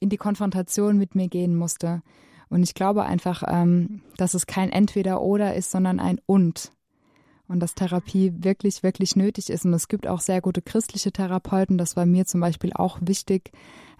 in 0.00 0.08
die 0.08 0.16
Konfrontation 0.16 0.96
mit 0.96 1.14
mir 1.14 1.28
gehen 1.28 1.54
musste. 1.54 2.02
Und 2.48 2.62
ich 2.62 2.74
glaube 2.74 3.04
einfach, 3.04 3.44
ähm, 3.46 4.02
dass 4.16 4.34
es 4.34 4.46
kein 4.46 4.70
Entweder-Oder 4.70 5.54
ist, 5.54 5.70
sondern 5.70 6.00
ein 6.00 6.20
Und. 6.26 6.72
Und 7.50 7.60
dass 7.60 7.74
Therapie 7.74 8.32
wirklich, 8.38 8.84
wirklich 8.84 9.16
nötig 9.16 9.50
ist. 9.50 9.64
Und 9.64 9.74
es 9.74 9.88
gibt 9.88 10.06
auch 10.06 10.20
sehr 10.20 10.40
gute 10.40 10.62
christliche 10.62 11.10
Therapeuten. 11.10 11.78
Das 11.78 11.96
war 11.96 12.06
mir 12.06 12.24
zum 12.24 12.40
Beispiel 12.40 12.72
auch 12.72 12.98
wichtig, 13.00 13.50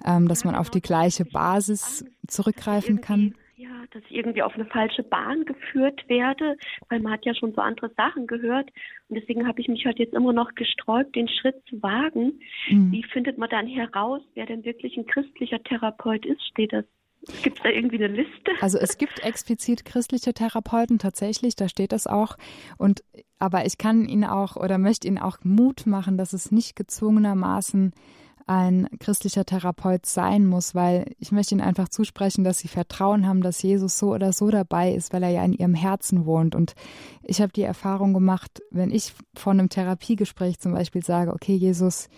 ähm, 0.04 0.28
dass 0.28 0.44
man 0.44 0.54
auf 0.54 0.70
die 0.70 0.80
gleiche 0.80 1.24
Basis 1.24 2.04
zurückgreifen 2.28 3.00
kann 3.00 3.34
ja, 3.60 3.84
dass 3.90 4.02
ich 4.08 4.16
irgendwie 4.16 4.42
auf 4.42 4.54
eine 4.54 4.64
falsche 4.64 5.02
Bahn 5.02 5.44
geführt 5.44 6.08
werde, 6.08 6.56
weil 6.88 7.00
man 7.00 7.12
hat 7.12 7.26
ja 7.26 7.34
schon 7.34 7.52
so 7.52 7.60
andere 7.60 7.90
Sachen 7.94 8.26
gehört. 8.26 8.70
Und 9.08 9.16
deswegen 9.16 9.46
habe 9.46 9.60
ich 9.60 9.68
mich 9.68 9.84
halt 9.84 9.98
jetzt 9.98 10.14
immer 10.14 10.32
noch 10.32 10.54
gesträubt, 10.54 11.14
den 11.14 11.28
Schritt 11.28 11.56
zu 11.68 11.82
wagen. 11.82 12.40
Mhm. 12.70 12.90
Wie 12.90 13.02
findet 13.02 13.36
man 13.36 13.50
dann 13.50 13.66
heraus, 13.66 14.22
wer 14.34 14.46
denn 14.46 14.64
wirklich 14.64 14.96
ein 14.96 15.06
christlicher 15.06 15.62
Therapeut 15.62 16.24
ist? 16.24 16.42
Steht 16.46 16.72
das 16.72 16.86
Gibt 17.42 17.58
es 17.58 17.62
da 17.62 17.68
irgendwie 17.68 18.02
eine 18.02 18.08
Liste? 18.08 18.52
Also 18.60 18.78
es 18.78 18.96
gibt 18.96 19.20
explizit 19.20 19.84
christliche 19.84 20.32
Therapeuten 20.32 20.98
tatsächlich, 20.98 21.54
da 21.54 21.68
steht 21.68 21.92
das 21.92 22.06
auch. 22.06 22.36
Und 22.78 23.04
aber 23.38 23.66
ich 23.66 23.78
kann 23.78 24.06
Ihnen 24.06 24.24
auch 24.24 24.56
oder 24.56 24.78
möchte 24.78 25.06
Ihnen 25.06 25.18
auch 25.18 25.38
Mut 25.42 25.86
machen, 25.86 26.16
dass 26.16 26.32
es 26.32 26.50
nicht 26.50 26.76
gezwungenermaßen 26.76 27.92
ein 28.46 28.88
christlicher 28.98 29.44
Therapeut 29.44 30.06
sein 30.06 30.44
muss, 30.44 30.74
weil 30.74 31.14
ich 31.18 31.30
möchte 31.30 31.54
Ihnen 31.54 31.60
einfach 31.60 31.88
zusprechen, 31.88 32.42
dass 32.42 32.58
Sie 32.58 32.68
Vertrauen 32.68 33.26
haben, 33.28 33.42
dass 33.42 33.62
Jesus 33.62 33.98
so 33.98 34.12
oder 34.12 34.32
so 34.32 34.50
dabei 34.50 34.92
ist, 34.92 35.12
weil 35.12 35.22
er 35.22 35.28
ja 35.28 35.44
in 35.44 35.52
Ihrem 35.52 35.74
Herzen 35.74 36.26
wohnt. 36.26 36.56
Und 36.56 36.74
ich 37.22 37.40
habe 37.40 37.52
die 37.52 37.62
Erfahrung 37.62 38.12
gemacht, 38.12 38.60
wenn 38.70 38.90
ich 38.90 39.12
vor 39.34 39.52
einem 39.52 39.68
Therapiegespräch 39.68 40.58
zum 40.58 40.72
Beispiel 40.72 41.04
sage, 41.04 41.32
okay, 41.32 41.54
Jesus, 41.54 42.08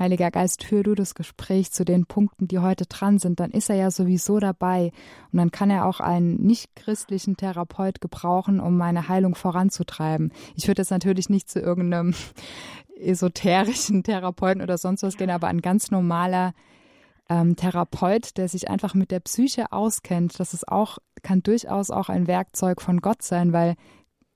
Heiliger 0.00 0.30
Geist, 0.30 0.64
führ 0.64 0.82
du 0.82 0.94
das 0.94 1.14
Gespräch 1.14 1.72
zu 1.72 1.84
den 1.84 2.06
Punkten, 2.06 2.48
die 2.48 2.58
heute 2.58 2.86
dran 2.86 3.18
sind, 3.18 3.38
dann 3.38 3.50
ist 3.50 3.68
er 3.68 3.76
ja 3.76 3.90
sowieso 3.90 4.40
dabei. 4.40 4.92
Und 5.30 5.36
dann 5.38 5.50
kann 5.50 5.68
er 5.68 5.84
auch 5.84 6.00
einen 6.00 6.40
nicht-christlichen 6.40 7.36
Therapeut 7.36 8.00
gebrauchen, 8.00 8.60
um 8.60 8.78
meine 8.78 9.08
Heilung 9.08 9.34
voranzutreiben. 9.34 10.32
Ich 10.56 10.68
würde 10.68 10.80
jetzt 10.80 10.90
natürlich 10.90 11.28
nicht 11.28 11.50
zu 11.50 11.60
irgendeinem 11.60 12.14
esoterischen 12.98 14.02
Therapeuten 14.02 14.62
oder 14.62 14.78
sonst 14.78 15.02
was 15.02 15.18
gehen, 15.18 15.30
aber 15.30 15.48
ein 15.48 15.60
ganz 15.60 15.90
normaler 15.90 16.54
ähm, 17.28 17.54
Therapeut, 17.56 18.38
der 18.38 18.48
sich 18.48 18.70
einfach 18.70 18.94
mit 18.94 19.10
der 19.10 19.20
Psyche 19.20 19.70
auskennt, 19.70 20.40
das 20.40 20.54
ist 20.54 20.66
auch, 20.66 20.96
kann 21.22 21.42
durchaus 21.42 21.90
auch 21.90 22.08
ein 22.08 22.26
Werkzeug 22.26 22.80
von 22.80 23.02
Gott 23.02 23.22
sein, 23.22 23.52
weil 23.52 23.76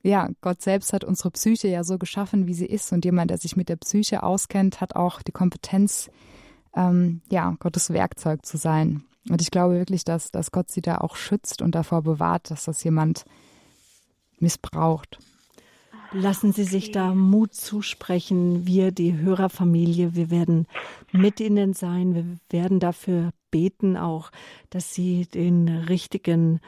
ja, 0.05 0.29
Gott 0.43 0.61
selbst 0.61 0.93
hat 0.93 1.03
unsere 1.03 1.31
Psyche 1.31 1.69
ja 1.69 1.83
so 1.83 1.97
geschaffen, 1.97 2.47
wie 2.47 2.55
sie 2.55 2.67
ist. 2.67 2.93
Und 2.93 3.05
jemand, 3.07 3.31
der 3.31 3.39
sich 3.39 3.57
mit 3.57 3.71
der 3.71 3.77
Psyche 3.77 4.23
auskennt, 4.23 4.81
hat 4.83 4.95
auch 4.95 5.23
die 5.23 5.33
Kompetenz, 5.33 6.11
ähm, 6.77 7.23
ja, 7.31 7.57
Gottes 7.59 7.91
Werkzeug 7.91 8.45
zu 8.45 8.59
sein. 8.59 9.05
Und 9.31 9.41
ich 9.41 9.51
glaube 9.51 9.77
wirklich, 9.77 10.05
dass, 10.05 10.31
dass 10.31 10.53
Gott 10.53 10.71
sie 10.71 10.83
da 10.83 10.99
auch 10.99 11.17
schützt 11.17 11.63
und 11.63 11.75
davor 11.75 12.03
bewahrt, 12.03 12.51
dass 12.51 12.67
das 12.67 12.85
jemand 12.85 13.25
missbraucht. 14.39 15.19
Lassen 16.13 16.53
Sie 16.53 16.65
sich 16.65 16.93
da 16.93 17.15
Mut 17.15 17.55
zusprechen. 17.55 18.67
Wir, 18.67 18.93
die 18.93 19.17
Hörerfamilie, 19.17 20.15
wir 20.15 20.31
werden 20.31 20.67
mit 21.13 21.41
Ihnen 21.41 21.73
sein. 21.73 22.15
Wir 22.15 22.37
werden 22.51 22.79
dafür 22.79 23.31
beten 23.51 23.97
auch, 23.97 24.31
dass 24.69 24.95
Sie 24.95 25.27
den 25.27 25.69
richtigen 25.69 26.61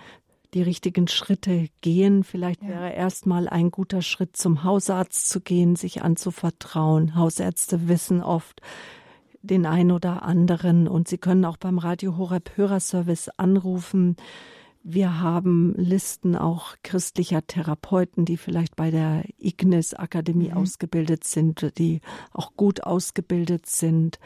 die 0.55 0.63
richtigen 0.63 1.09
Schritte 1.09 1.69
gehen. 1.81 2.25
Vielleicht 2.25 2.63
ja. 2.63 2.69
wäre 2.69 2.93
erstmal 2.93 3.49
ein 3.49 3.71
guter 3.71 4.03
Schritt 4.03 4.37
zum 4.37 4.65
Hausarzt 4.65 5.29
zu 5.29 5.41
gehen, 5.41 5.77
sich 5.77 6.03
anzuvertrauen. 6.03 7.17
Hausärzte 7.17 7.89
wissen 7.89 8.23
oft 8.23 8.61
den 9.43 9.67
ein 9.67 9.91
oder 9.93 10.23
anderen 10.23 10.89
und 10.89 11.09
Sie 11.09 11.19
können 11.19 11.45
auch 11.45 11.57
beim 11.57 11.79
Radio 11.79 12.17
Horeb 12.17 12.57
Hörerservice 12.57 13.29
anrufen. 13.37 14.17
Wir 14.83 15.21
haben 15.21 15.75
Listen 15.77 16.37
auch 16.37 16.77
christlicher 16.83 17.45
Therapeuten, 17.47 18.25
die 18.25 18.37
vielleicht 18.37 18.77
bei 18.77 18.91
der 18.91 19.25
Ignis 19.39 19.95
Akademie 19.95 20.51
mhm. 20.51 20.59
ausgebildet 20.59 21.25
sind, 21.25 21.77
die 21.79 22.01
auch 22.33 22.55
gut 22.57 22.85
ausgebildet 22.85 23.67
sind. 23.67 24.21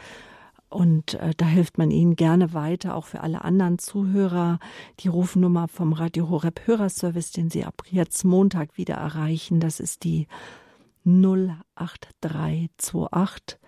Und 0.71 1.15
äh, 1.15 1.33
da 1.37 1.47
hilft 1.47 1.79
man 1.79 1.91
Ihnen 1.91 2.15
gerne 2.15 2.55
weiter, 2.55 2.95
auch 2.95 3.07
für 3.07 3.21
alle 3.21 3.45
anderen 3.45 3.79
Zuhörer. 3.79 4.61
Die 5.01 5.09
Rufnummer 5.09 5.67
vom 5.67 5.93
Radio 5.93 6.31
Horeb 6.31 6.61
Hörerservice, 6.67 7.33
den 7.33 7.51
Sie 7.51 7.65
ab 7.65 7.83
jetzt 7.91 8.25
Montag 8.25 8.79
wieder 8.79 8.95
erreichen, 8.95 9.59
das 9.59 9.81
ist 9.81 10.05
die 10.05 10.29
08328 11.05 13.59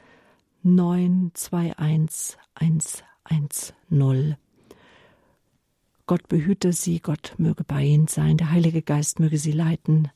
921 0.63 2.39
110. 2.55 4.37
Gott 6.07 6.29
behüte 6.29 6.73
Sie, 6.73 7.01
Gott 7.01 7.35
möge 7.39 7.65
bei 7.65 7.83
Ihnen 7.83 8.07
sein, 8.07 8.37
der 8.37 8.53
Heilige 8.53 8.83
Geist 8.83 9.19
möge 9.19 9.39
Sie 9.39 9.53
leiten. 9.53 10.09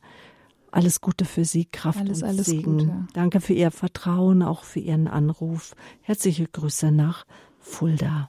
Alles 0.77 1.01
Gute 1.01 1.24
für 1.24 1.47
Sie, 1.47 1.64
Kraft 1.64 2.01
alles, 2.01 2.20
und 2.20 2.29
alles 2.29 2.47
Segen. 2.49 2.77
Gute. 2.77 3.07
Danke 3.14 3.41
für 3.41 3.55
Ihr 3.55 3.70
Vertrauen, 3.70 4.43
auch 4.43 4.62
für 4.62 4.79
Ihren 4.79 5.09
Anruf. 5.09 5.74
Herzliche 6.03 6.47
Grüße 6.47 6.93
nach 6.93 7.24
Fulda. 7.59 8.29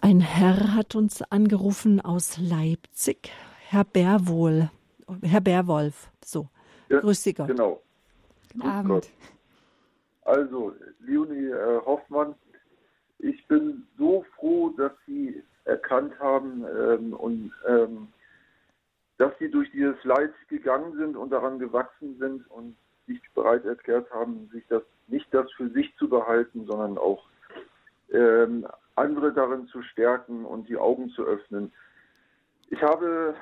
Ein 0.00 0.20
Herr 0.20 0.74
hat 0.74 0.94
uns 0.94 1.20
angerufen 1.20 2.00
aus 2.00 2.38
Leipzig. 2.38 3.30
Herr 3.68 3.84
Bärwohl, 3.84 4.70
Herr 5.20 5.42
Bärwolf. 5.42 6.10
So, 6.24 6.48
ja, 6.88 7.00
grüß 7.00 7.22
Sie 7.22 7.34
Gott. 7.34 7.48
Genau. 7.48 7.82
Guten 8.54 8.66
Abend. 8.66 8.88
Gott. 8.88 9.10
Also, 10.22 10.72
Leonie 11.00 11.50
äh, 11.50 11.80
Hoffmann, 11.84 12.34
ich 13.18 13.46
bin 13.46 13.86
so 13.98 14.24
froh, 14.36 14.70
dass 14.70 14.92
Sie 15.06 15.42
erkannt 15.66 16.18
haben 16.18 16.64
ähm, 16.64 17.12
und 17.12 17.52
ähm, 17.68 18.08
dass 19.18 19.32
sie 19.38 19.50
durch 19.50 19.70
dieses 19.70 20.02
Leid 20.04 20.32
gegangen 20.48 20.96
sind 20.96 21.16
und 21.16 21.30
daran 21.30 21.58
gewachsen 21.58 22.16
sind 22.18 22.48
und 22.50 22.76
sich 23.06 23.20
bereit 23.34 23.64
erklärt 23.64 24.10
haben, 24.10 24.48
sich 24.52 24.64
das 24.68 24.82
nicht 25.06 25.26
das 25.32 25.50
für 25.52 25.68
sich 25.70 25.94
zu 25.96 26.08
behalten, 26.08 26.66
sondern 26.66 26.98
auch 26.98 27.24
ähm, 28.10 28.66
andere 28.96 29.32
darin 29.32 29.66
zu 29.68 29.82
stärken 29.82 30.44
und 30.44 30.68
die 30.68 30.76
Augen 30.76 31.10
zu 31.10 31.24
öffnen. 31.24 31.72
Ich 32.70 32.82
habe 32.82 33.34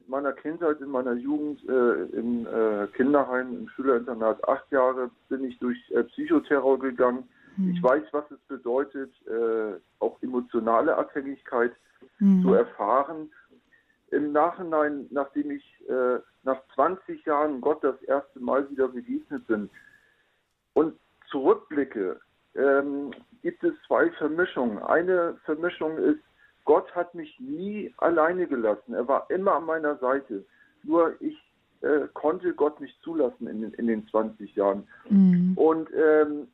in 0.00 0.10
meiner 0.10 0.32
Kindheit, 0.32 0.80
in 0.80 0.90
meiner 0.90 1.14
Jugend 1.14 1.66
äh, 1.68 2.02
im 2.16 2.46
äh, 2.46 2.86
Kinderheim, 2.88 3.58
im 3.58 3.68
Schülerinternat, 3.70 4.46
acht 4.48 4.70
Jahre 4.70 5.10
bin 5.28 5.44
ich 5.44 5.58
durch 5.58 5.78
äh, 5.90 6.04
Psychoterror 6.04 6.78
gegangen. 6.78 7.28
Hm. 7.56 7.70
Ich 7.70 7.82
weiß, 7.82 8.04
was 8.12 8.30
es 8.30 8.38
bedeutet, 8.46 9.12
äh, 9.26 9.78
auch 9.98 10.22
emotionale 10.22 10.96
Abhängigkeit 10.96 11.72
hm. 12.18 12.42
zu 12.42 12.54
erfahren 12.54 13.30
im 14.14 14.32
Nachhinein, 14.32 15.06
nachdem 15.10 15.50
ich 15.50 15.64
äh, 15.88 16.20
nach 16.44 16.60
20 16.74 17.24
Jahren 17.24 17.60
Gott 17.60 17.82
das 17.82 18.00
erste 18.02 18.40
Mal 18.40 18.68
wieder 18.70 18.88
begegnet 18.88 19.46
bin 19.46 19.68
und 20.74 20.94
zurückblicke, 21.30 22.20
ähm, 22.54 23.12
gibt 23.42 23.64
es 23.64 23.74
zwei 23.86 24.10
Vermischungen. 24.12 24.78
Eine 24.78 25.36
Vermischung 25.44 25.98
ist, 25.98 26.20
Gott 26.64 26.94
hat 26.94 27.14
mich 27.14 27.38
nie 27.40 27.92
alleine 27.98 28.46
gelassen. 28.46 28.94
Er 28.94 29.06
war 29.06 29.28
immer 29.30 29.56
an 29.56 29.66
meiner 29.66 29.96
Seite. 29.96 30.44
Nur 30.82 31.14
ich 31.20 31.36
äh, 31.82 32.08
konnte 32.14 32.54
Gott 32.54 32.80
nicht 32.80 33.00
zulassen 33.02 33.46
in 33.46 33.60
den, 33.62 33.74
in 33.74 33.86
den 33.86 34.08
20 34.08 34.54
Jahren. 34.54 34.88
Mhm. 35.08 35.52
Und 35.56 35.88
ähm, 35.94 36.48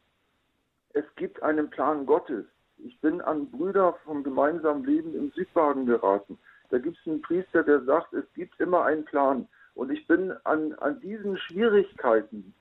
es 0.92 1.04
gibt 1.16 1.42
einen 1.42 1.70
Plan 1.70 2.06
Gottes. 2.06 2.44
Ich 2.78 2.98
bin 3.00 3.20
an 3.20 3.50
Brüder 3.50 3.94
vom 4.04 4.24
gemeinsamen 4.24 4.84
Leben 4.84 5.14
im 5.14 5.30
Südbaden 5.32 5.86
geraten. 5.86 6.38
Da 6.70 6.78
gibt 6.78 6.98
es 6.98 7.06
einen 7.06 7.22
Priester, 7.22 7.62
der 7.62 7.82
sagt, 7.82 8.12
es 8.12 8.24
gibt 8.34 8.58
immer 8.60 8.84
einen 8.84 9.04
Plan. 9.04 9.46
Und 9.74 9.90
ich 9.90 10.06
bin 10.06 10.32
an, 10.44 10.74
an 10.74 11.00
diesen 11.00 11.36
Schwierigkeiten, 11.38 12.54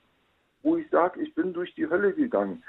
wo 0.62 0.76
ich 0.76 0.88
sage, 0.90 1.20
ich 1.20 1.34
bin 1.34 1.52
durch 1.52 1.74
die 1.74 1.88
Hölle 1.88 2.12
gegangen, 2.12 2.62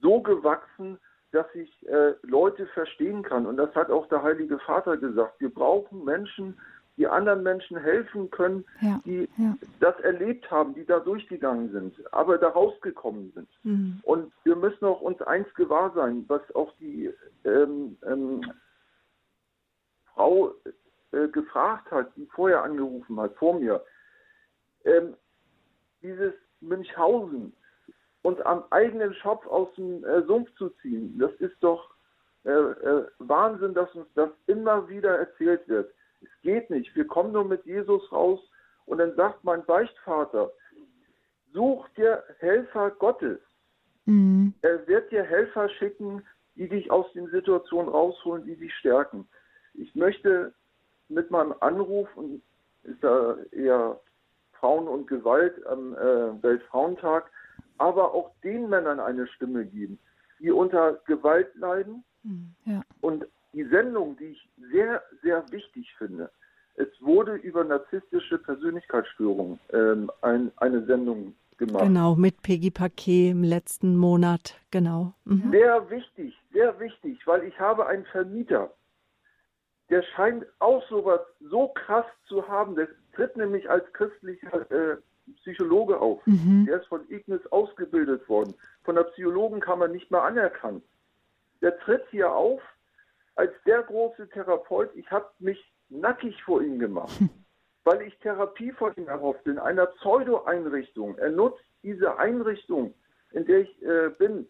so 0.00 0.20
gewachsen, 0.20 0.98
dass 1.32 1.46
ich 1.54 1.70
äh, 1.88 2.14
Leute 2.22 2.66
verstehen 2.68 3.22
kann. 3.22 3.46
Und 3.46 3.56
das 3.56 3.74
hat 3.74 3.90
auch 3.90 4.08
der 4.08 4.22
Heilige 4.22 4.58
Vater 4.60 4.96
gesagt. 4.96 5.40
Wir 5.40 5.52
brauchen 5.52 6.04
Menschen, 6.04 6.56
die 6.96 7.06
anderen 7.06 7.42
Menschen 7.42 7.76
helfen 7.76 8.30
können, 8.30 8.64
ja, 8.80 9.00
die 9.04 9.28
ja. 9.36 9.56
das 9.80 9.98
erlebt 10.00 10.50
haben, 10.50 10.74
die 10.74 10.84
da 10.84 11.00
durchgegangen 11.00 11.72
sind, 11.72 11.94
aber 12.12 12.38
da 12.38 12.48
rausgekommen 12.48 13.32
sind. 13.34 13.48
Mhm. 13.64 14.00
Und 14.04 14.32
wir 14.44 14.56
müssen 14.56 14.84
auch 14.84 15.00
uns 15.00 15.20
eins 15.22 15.52
gewahr 15.54 15.92
sein, 15.94 16.24
was 16.28 16.42
auch 16.54 16.72
die 16.78 17.12
ähm, 17.44 17.96
ähm, 18.06 18.42
Frau 20.14 20.54
äh, 21.12 21.28
gefragt 21.28 21.90
hat, 21.90 22.14
die 22.16 22.26
vorher 22.26 22.62
angerufen 22.62 23.20
hat, 23.20 23.34
vor 23.36 23.58
mir, 23.58 23.84
ähm, 24.84 25.14
dieses 26.02 26.34
Münchhausen 26.60 27.52
uns 28.22 28.40
am 28.40 28.64
eigenen 28.70 29.14
Schopf 29.14 29.46
aus 29.46 29.72
dem 29.74 30.04
äh, 30.04 30.22
Sumpf 30.22 30.52
zu 30.56 30.70
ziehen, 30.80 31.18
das 31.18 31.32
ist 31.34 31.56
doch 31.60 31.90
äh, 32.44 32.50
äh, 32.50 33.06
Wahnsinn, 33.18 33.74
dass 33.74 33.94
uns 33.94 34.06
das 34.14 34.30
immer 34.46 34.88
wieder 34.88 35.18
erzählt 35.18 35.66
wird. 35.68 35.92
Es 36.22 36.28
geht 36.42 36.70
nicht. 36.70 36.94
Wir 36.94 37.06
kommen 37.06 37.32
nur 37.32 37.44
mit 37.44 37.64
Jesus 37.64 38.10
raus 38.12 38.40
und 38.86 38.98
dann 38.98 39.14
sagt 39.16 39.44
mein 39.44 39.64
Beichtvater, 39.64 40.50
such 41.52 41.88
dir 41.90 42.22
Helfer 42.38 42.90
Gottes. 42.90 43.38
Mhm. 44.04 44.54
Er 44.62 44.86
wird 44.86 45.10
dir 45.10 45.22
Helfer 45.22 45.68
schicken, 45.70 46.22
die 46.56 46.68
dich 46.68 46.90
aus 46.90 47.10
den 47.12 47.30
Situationen 47.30 47.88
rausholen, 47.88 48.44
die 48.44 48.56
dich 48.56 48.74
stärken. 48.74 49.26
Ich 49.74 49.94
möchte 49.94 50.52
mit 51.08 51.30
meinem 51.30 51.54
Anruf, 51.60 52.08
und 52.16 52.42
ist 52.84 53.02
da 53.02 53.36
eher 53.52 54.00
Frauen 54.52 54.88
und 54.88 55.06
Gewalt 55.06 55.64
am 55.66 55.94
äh, 55.94 56.42
Weltfrauentag, 56.42 57.30
aber 57.78 58.14
auch 58.14 58.30
den 58.42 58.68
Männern 58.68 59.00
eine 59.00 59.26
Stimme 59.26 59.64
geben, 59.66 59.98
die 60.40 60.50
unter 60.50 60.94
Gewalt 61.06 61.54
leiden. 61.56 62.04
Hm, 62.22 62.54
ja. 62.64 62.82
Und 63.00 63.26
die 63.52 63.64
Sendung, 63.64 64.16
die 64.16 64.26
ich 64.26 64.48
sehr, 64.72 65.02
sehr 65.22 65.44
wichtig 65.50 65.92
finde, 65.98 66.30
es 66.76 66.88
wurde 67.00 67.34
über 67.36 67.62
narzisstische 67.62 68.38
Persönlichkeitsstörungen 68.38 69.60
ähm, 69.72 70.10
ein, 70.22 70.50
eine 70.56 70.84
Sendung 70.86 71.34
gemacht. 71.56 71.84
Genau, 71.84 72.16
mit 72.16 72.42
Peggy 72.42 72.70
Paquet 72.70 73.30
im 73.30 73.44
letzten 73.44 73.96
Monat, 73.96 74.56
genau. 74.70 75.14
Mhm. 75.24 75.50
Sehr 75.52 75.90
wichtig, 75.90 76.34
sehr 76.52 76.78
wichtig, 76.80 77.24
weil 77.26 77.44
ich 77.44 77.58
habe 77.60 77.86
einen 77.86 78.04
Vermieter, 78.06 78.72
der 79.94 80.02
scheint 80.02 80.44
auch 80.58 80.84
sowas 80.88 81.20
so 81.38 81.68
krass 81.68 82.04
zu 82.26 82.48
haben. 82.48 82.74
Der 82.74 82.88
tritt 83.14 83.36
nämlich 83.36 83.70
als 83.70 83.84
christlicher 83.92 84.68
äh, 84.72 84.96
Psychologe 85.36 86.00
auf. 86.00 86.20
Mhm. 86.26 86.66
Der 86.66 86.80
ist 86.80 86.88
von 86.88 87.08
Ignis 87.08 87.46
ausgebildet 87.52 88.28
worden. 88.28 88.54
Von 88.82 88.96
der 88.96 89.04
Psychologenkammer 89.04 89.86
nicht 89.86 90.10
mehr 90.10 90.24
anerkannt. 90.24 90.82
Der 91.62 91.78
tritt 91.78 92.02
hier 92.10 92.32
auf 92.32 92.60
als 93.36 93.52
der 93.66 93.84
große 93.84 94.28
Therapeut. 94.30 94.90
Ich 94.96 95.08
habe 95.12 95.28
mich 95.38 95.64
nackig 95.90 96.42
vor 96.42 96.60
ihm 96.60 96.80
gemacht, 96.80 97.16
hm. 97.20 97.30
weil 97.84 98.02
ich 98.02 98.18
Therapie 98.18 98.72
von 98.72 98.92
ihm 98.96 99.06
erhoffte 99.06 99.52
in 99.52 99.60
einer 99.60 99.86
Pseudo-Einrichtung. 99.86 101.16
Er 101.18 101.30
nutzt 101.30 101.64
diese 101.84 102.18
Einrichtung 102.18 102.94
in 103.30 103.44
der 103.46 103.60
ich 103.60 103.82
äh, 103.82 104.10
bin, 104.18 104.48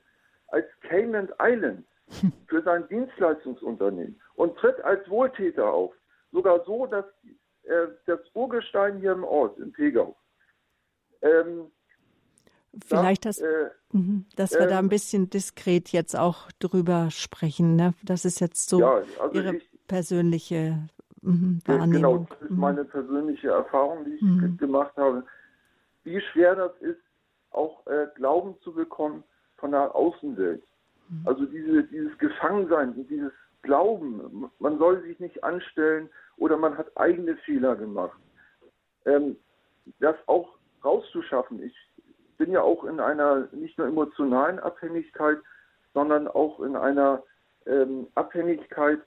als 0.48 0.66
Cayman 0.88 1.30
Islands 1.38 1.88
für 2.48 2.62
sein 2.62 2.86
Dienstleistungsunternehmen 2.88 4.20
und 4.34 4.56
tritt 4.56 4.80
als 4.82 5.08
Wohltäter 5.08 5.72
auf. 5.72 5.94
Sogar 6.32 6.64
so, 6.64 6.86
dass 6.86 7.04
äh, 7.62 7.88
das 8.06 8.20
Urgestein 8.34 8.98
hier 8.98 9.12
im 9.12 9.24
Ort, 9.24 9.58
in 9.58 9.72
Pegau, 9.72 10.16
ähm, 11.22 11.70
Vielleicht, 12.84 13.24
dass, 13.24 13.38
äh, 13.38 13.70
mhm, 13.92 14.26
dass 14.36 14.52
wir 14.52 14.62
äh, 14.62 14.68
da 14.68 14.78
ein 14.78 14.88
bisschen 14.88 15.30
diskret 15.30 15.90
jetzt 15.90 16.16
auch 16.16 16.50
drüber 16.58 17.08
sprechen. 17.10 17.76
Ne? 17.76 17.94
Das 18.02 18.24
ist 18.24 18.40
jetzt 18.40 18.68
so 18.68 18.80
ja, 18.80 19.02
also 19.20 19.32
Ihre 19.32 19.56
ich, 19.56 19.70
persönliche 19.86 20.88
mhm, 21.22 21.60
Wahrnehmung. 21.66 21.92
Genau, 21.92 22.26
das 22.28 22.42
ist 22.42 22.50
mhm. 22.50 22.58
meine 22.58 22.84
persönliche 22.84 23.48
Erfahrung, 23.48 24.04
die 24.04 24.14
ich 24.14 24.22
mhm. 24.22 24.56
gemacht 24.56 24.96
habe. 24.96 25.24
Wie 26.02 26.20
schwer 26.20 26.56
das 26.56 26.72
ist, 26.80 27.00
auch 27.52 27.86
äh, 27.86 28.08
Glauben 28.16 28.56
zu 28.62 28.72
bekommen 28.72 29.22
von 29.56 29.70
der 29.70 29.94
Außenwelt. 29.94 30.62
Mhm. 31.08 31.22
Also 31.26 31.46
diese, 31.46 31.84
dieses 31.84 32.16
Gefangensein, 32.18 33.06
dieses 33.08 33.32
Glauben, 33.62 34.50
man 34.58 34.78
soll 34.78 35.02
sich 35.02 35.18
nicht 35.20 35.42
anstellen 35.42 36.10
oder 36.36 36.56
man 36.56 36.76
hat 36.76 36.96
eigene 36.96 37.36
Fehler 37.38 37.76
gemacht. 37.76 38.18
Ähm, 39.06 39.36
das 40.00 40.16
auch 40.26 40.56
rauszuschaffen. 40.84 41.62
Ich 41.62 41.74
bin 42.36 42.50
ja 42.50 42.62
auch 42.62 42.84
in 42.84 43.00
einer 43.00 43.48
nicht 43.52 43.78
nur 43.78 43.86
emotionalen 43.86 44.58
Abhängigkeit, 44.58 45.38
sondern 45.94 46.28
auch 46.28 46.60
in 46.60 46.76
einer 46.76 47.22
ähm, 47.66 48.06
Abhängigkeit, 48.14 49.00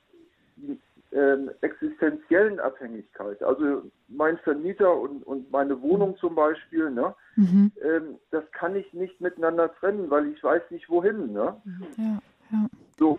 ähm, 1.12 1.52
existenziellen 1.62 2.60
Abhängigkeit. 2.60 3.41
Also 3.43 3.84
mein 4.08 4.38
Vermieter 4.39 4.95
und, 4.95 5.26
und 5.26 5.52
meine 5.52 5.82
Wohnung 5.82 6.18
zum 6.18 6.36
Beispiel, 6.36 6.89
ne, 6.89 7.14
mhm. 7.38 7.71
ähm, 7.81 8.15
das 8.31 8.43
kann 8.51 8.75
ich 8.75 8.91
nicht 8.93 9.21
miteinander 9.21 9.73
trennen, 9.75 10.09
weil 10.09 10.27
ich 10.27 10.43
weiß 10.43 10.63
nicht 10.71 10.89
wohin. 10.89 11.31
Ne? 11.31 11.55
Ja, 11.97 12.19
ja. 12.51 12.67
So, 12.99 13.17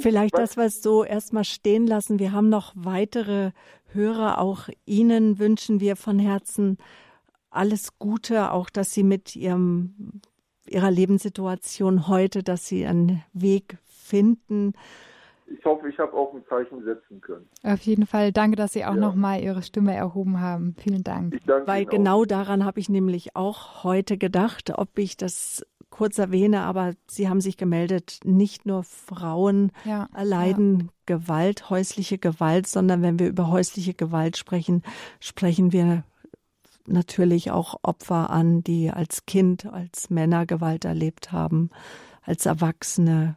Vielleicht 0.00 0.34
was, 0.34 0.54
das, 0.54 0.56
was 0.56 0.82
so 0.82 1.04
erstmal 1.04 1.44
stehen 1.44 1.86
lassen. 1.86 2.18
Wir 2.18 2.32
haben 2.32 2.48
noch 2.48 2.72
weitere 2.76 3.52
Hörer. 3.92 4.38
Auch 4.38 4.68
Ihnen 4.84 5.38
wünschen 5.38 5.80
wir 5.80 5.96
von 5.96 6.18
Herzen 6.18 6.78
alles 7.50 7.98
Gute, 7.98 8.52
auch 8.52 8.70
dass 8.70 8.92
Sie 8.92 9.02
mit 9.02 9.36
Ihrem, 9.36 10.20
Ihrer 10.66 10.90
Lebenssituation 10.90 12.08
heute, 12.08 12.42
dass 12.42 12.66
Sie 12.66 12.86
einen 12.86 13.22
Weg 13.32 13.78
finden. 13.84 14.72
Ich 15.58 15.64
hoffe, 15.64 15.88
ich 15.88 15.98
habe 15.98 16.12
auch 16.14 16.34
ein 16.34 16.42
Zeichen 16.48 16.82
setzen 16.84 17.20
können. 17.20 17.48
Auf 17.62 17.80
jeden 17.82 18.06
Fall. 18.06 18.32
Danke, 18.32 18.56
dass 18.56 18.72
Sie 18.72 18.84
auch 18.84 18.94
ja. 18.94 19.00
nochmal 19.00 19.42
Ihre 19.42 19.62
Stimme 19.62 19.94
erhoben 19.94 20.40
haben. 20.40 20.74
Vielen 20.78 21.04
Dank. 21.04 21.38
Weil 21.46 21.84
genau 21.86 22.24
daran 22.24 22.64
habe 22.64 22.80
ich 22.80 22.88
nämlich 22.88 23.36
auch 23.36 23.84
heute 23.84 24.16
gedacht, 24.18 24.72
ob 24.76 24.98
ich 24.98 25.16
das 25.16 25.66
kurz 25.90 26.18
erwähne, 26.18 26.62
aber 26.62 26.94
Sie 27.06 27.28
haben 27.28 27.40
sich 27.40 27.56
gemeldet, 27.56 28.20
nicht 28.24 28.66
nur 28.66 28.82
Frauen 28.82 29.70
ja, 29.84 30.08
erleiden 30.14 30.80
ja. 30.80 30.86
Gewalt, 31.06 31.70
häusliche 31.70 32.18
Gewalt, 32.18 32.66
sondern 32.66 33.02
wenn 33.02 33.18
wir 33.18 33.28
über 33.28 33.50
häusliche 33.50 33.94
Gewalt 33.94 34.36
sprechen, 34.36 34.82
sprechen 35.20 35.72
wir 35.72 36.04
natürlich 36.86 37.50
auch 37.50 37.78
Opfer 37.82 38.30
an, 38.30 38.64
die 38.64 38.90
als 38.90 39.26
Kind, 39.26 39.66
als 39.66 40.10
Männer 40.10 40.46
Gewalt 40.46 40.84
erlebt 40.84 41.30
haben, 41.30 41.70
als 42.22 42.46
Erwachsene. 42.46 43.36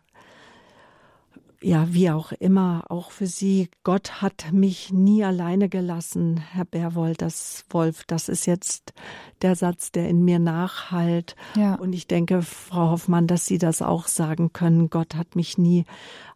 Ja, 1.62 1.88
wie 1.94 2.12
auch 2.12 2.32
immer, 2.32 2.84
auch 2.90 3.12
für 3.12 3.28
Sie. 3.28 3.70
Gott 3.84 4.22
hat 4.22 4.52
mich 4.52 4.92
nie 4.92 5.24
alleine 5.24 5.70
gelassen, 5.70 6.38
Herr 6.38 6.66
Berwold, 6.66 7.22
das 7.22 7.66
Wolf. 7.70 8.04
Das 8.06 8.30
ist 8.30 8.46
jetzt 8.46 8.94
der 9.42 9.56
Satz, 9.56 9.92
der 9.92 10.10
in 10.10 10.24
mir 10.24 10.40
nachhalt. 10.40 11.36
Ja. 11.56 11.76
Und 11.76 11.94
ich 11.94 12.08
denke, 12.08 12.42
Frau 12.42 12.92
Hoffmann, 12.92 13.28
dass 13.28 13.46
Sie 13.46 13.58
das 13.58 13.82
auch 13.82 14.08
sagen 14.08 14.54
können. 14.54 14.90
Gott 14.90 15.16
hat 15.16 15.36
mich 15.36 15.58
nie 15.58 15.86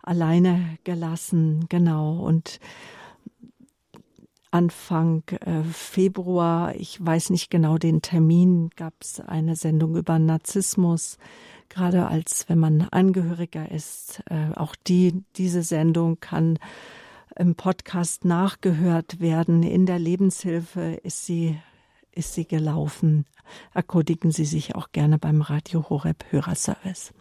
alleine 0.01 0.77
gelassen. 0.83 1.65
Genau. 1.69 2.19
Und 2.19 2.59
Anfang 4.51 5.23
äh, 5.41 5.63
Februar, 5.63 6.75
ich 6.75 7.03
weiß 7.05 7.29
nicht 7.29 7.51
genau 7.51 7.77
den 7.77 8.01
Termin, 8.01 8.71
gab 8.75 8.93
es 8.99 9.19
eine 9.19 9.55
Sendung 9.55 9.95
über 9.95 10.17
Narzissmus. 10.17 11.17
Gerade 11.69 12.07
als 12.07 12.49
wenn 12.49 12.59
man 12.59 12.87
Angehöriger 12.91 13.71
ist, 13.71 14.23
äh, 14.29 14.55
auch 14.55 14.75
die 14.75 15.23
diese 15.35 15.61
Sendung 15.61 16.19
kann 16.19 16.59
im 17.35 17.55
Podcast 17.55 18.25
nachgehört 18.25 19.19
werden. 19.19 19.63
In 19.63 19.85
der 19.85 19.99
Lebenshilfe 19.99 20.99
ist 21.03 21.25
sie 21.25 21.59
ist 22.11 22.33
sie 22.33 22.47
gelaufen. 22.47 23.25
Erkundigen 23.73 24.31
Sie 24.31 24.45
sich 24.45 24.75
auch 24.75 24.91
gerne 24.91 25.17
beim 25.17 25.41
Radio 25.41 25.89
Horeb 25.89 26.25
Hörerservice. 26.31 27.13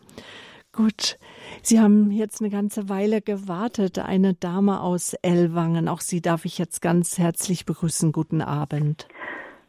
Gut. 0.72 1.18
Sie 1.62 1.80
haben 1.80 2.10
jetzt 2.10 2.40
eine 2.40 2.50
ganze 2.50 2.88
Weile 2.88 3.20
gewartet. 3.22 3.98
Eine 3.98 4.34
Dame 4.34 4.80
aus 4.80 5.14
Ellwangen. 5.14 5.88
Auch 5.88 6.00
Sie 6.00 6.20
darf 6.20 6.44
ich 6.44 6.58
jetzt 6.58 6.82
ganz 6.82 7.18
herzlich 7.18 7.64
begrüßen. 7.64 8.12
Guten 8.12 8.42
Abend. 8.42 9.08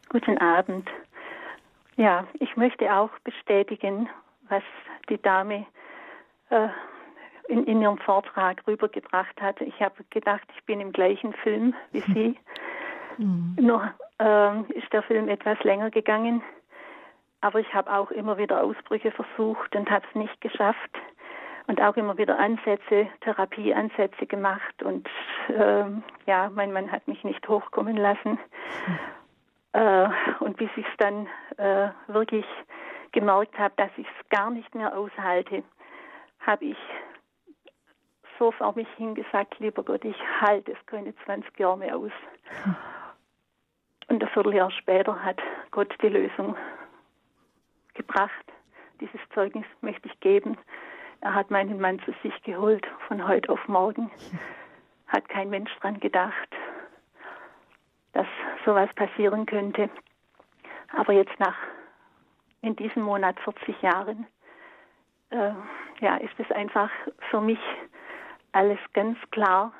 Guten 0.08 0.38
Abend. 0.38 0.88
Ja, 1.96 2.26
ich 2.38 2.56
möchte 2.56 2.94
auch 2.94 3.10
bestätigen, 3.24 4.08
was 4.50 4.62
die 5.08 5.20
Dame 5.20 5.66
äh, 6.50 6.68
in, 7.48 7.64
in, 7.64 7.82
ihrem 7.82 7.98
Vortrag 7.98 8.62
rübergebracht 8.66 9.40
hat. 9.40 9.60
Ich 9.60 9.80
habe 9.80 10.04
gedacht, 10.10 10.46
ich 10.56 10.64
bin 10.64 10.80
im 10.80 10.92
gleichen 10.92 11.32
Film 11.32 11.74
wie 11.92 12.00
Sie. 12.00 12.36
Mhm. 13.18 13.56
Nur 13.60 13.92
äh, 14.18 14.60
ist 14.72 14.90
der 14.92 15.02
Film 15.02 15.28
etwas 15.28 15.62
länger 15.62 15.90
gegangen. 15.90 16.42
Aber 17.42 17.58
ich 17.60 17.74
habe 17.74 17.92
auch 17.92 18.10
immer 18.10 18.38
wieder 18.38 18.62
Ausbrüche 18.62 19.10
versucht 19.10 19.74
und 19.74 19.90
habe 19.90 20.06
es 20.08 20.14
nicht 20.14 20.40
geschafft. 20.40 20.90
Und 21.66 21.82
auch 21.82 21.96
immer 21.96 22.16
wieder 22.16 22.38
Ansätze, 22.38 23.08
Therapieansätze 23.20 24.26
gemacht. 24.26 24.82
Und 24.82 25.08
ähm, 25.54 26.02
ja, 26.26 26.50
mein 26.54 26.72
Mann 26.72 26.90
hat 26.90 27.06
mich 27.08 27.22
nicht 27.24 27.46
hochkommen 27.48 27.96
lassen. 27.96 28.38
Mhm. 28.86 28.98
Äh, 29.72 30.08
und 30.40 30.56
bis 30.56 30.68
ich 30.74 30.84
es 30.84 30.96
dann 30.98 31.28
äh, 31.56 31.90
wirklich 32.08 32.44
gemerkt 33.12 33.58
habe, 33.58 33.74
dass 33.76 33.90
ich 33.96 34.06
es 34.06 34.28
gar 34.28 34.50
nicht 34.50 34.74
mehr 34.74 34.96
aushalte, 34.96 35.62
habe 36.40 36.64
ich 36.64 36.78
so 38.38 38.50
vor 38.52 38.74
mich 38.74 38.88
hingesagt, 38.96 39.58
lieber 39.58 39.82
Gott, 39.82 40.04
ich 40.04 40.16
halte 40.40 40.72
es 40.72 40.86
keine 40.86 41.14
20 41.24 41.58
Jahre 41.58 41.78
mehr 41.78 41.96
aus. 41.96 42.12
Und 44.08 44.22
ein 44.22 44.28
Vierteljahr 44.30 44.70
später 44.70 45.22
hat 45.22 45.38
Gott 45.70 45.94
die 46.02 46.08
Lösung 46.08 46.56
gebracht. 47.94 48.44
Dieses 49.00 49.20
Zeugnis 49.34 49.66
möchte 49.82 50.08
ich 50.08 50.18
geben. 50.20 50.56
Er 51.20 51.34
hat 51.34 51.50
meinen 51.50 51.80
Mann 51.80 52.00
zu 52.00 52.12
sich 52.22 52.42
geholt 52.42 52.86
von 53.06 53.28
heute 53.28 53.50
auf 53.50 53.68
morgen. 53.68 54.10
Hat 55.06 55.28
kein 55.28 55.50
Mensch 55.50 55.70
dran 55.80 56.00
gedacht, 56.00 56.48
dass 58.14 58.26
sowas 58.64 58.88
passieren 58.94 59.44
könnte. 59.44 59.90
Aber 60.96 61.12
jetzt 61.12 61.38
nach 61.38 61.56
in 62.62 62.76
diesem 62.76 63.02
Monat 63.02 63.38
40 63.40 63.80
Jahren, 63.82 64.26
äh, 65.30 65.52
ja, 66.00 66.16
ist 66.16 66.38
es 66.38 66.50
einfach 66.50 66.90
für 67.30 67.40
mich 67.40 67.58
alles 68.52 68.78
ganz 68.92 69.18
klar 69.30 69.72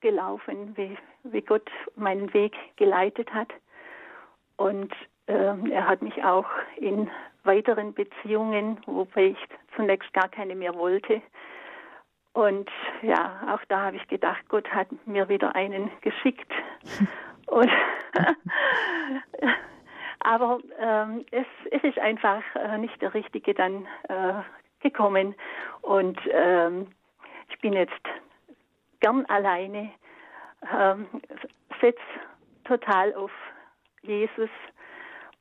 gelaufen, 0.00 0.76
wie, 0.76 0.96
wie 1.24 1.42
Gott 1.42 1.70
meinen 1.96 2.32
Weg 2.34 2.54
geleitet 2.76 3.32
hat. 3.32 3.48
Und 4.56 4.92
äh, 5.26 5.70
er 5.70 5.88
hat 5.88 6.02
mich 6.02 6.22
auch 6.24 6.46
in 6.76 7.10
weiteren 7.42 7.92
Beziehungen, 7.92 8.80
wobei 8.86 9.26
ich 9.28 9.48
zunächst 9.76 10.12
gar 10.12 10.28
keine 10.28 10.54
mehr 10.54 10.74
wollte. 10.74 11.20
Und 12.32 12.70
ja, 13.02 13.54
auch 13.54 13.64
da 13.68 13.86
habe 13.86 13.96
ich 13.96 14.08
gedacht, 14.08 14.48
Gott 14.48 14.68
hat 14.68 14.88
mir 15.06 15.28
wieder 15.28 15.54
einen 15.54 15.90
geschickt. 16.00 16.50
Und 17.46 17.70
aber 20.24 20.58
ähm, 20.80 21.24
es, 21.30 21.46
es 21.70 21.84
ist 21.84 21.98
einfach 21.98 22.42
äh, 22.56 22.78
nicht 22.78 23.00
der 23.00 23.14
Richtige 23.14 23.54
dann 23.54 23.86
äh, 24.08 24.42
gekommen. 24.80 25.34
Und 25.82 26.18
ähm, 26.30 26.88
ich 27.50 27.58
bin 27.60 27.74
jetzt 27.74 27.92
gern 29.00 29.24
alleine, 29.26 29.90
ähm, 30.72 31.06
setze 31.80 32.00
total 32.64 33.14
auf 33.14 33.30
Jesus 34.02 34.50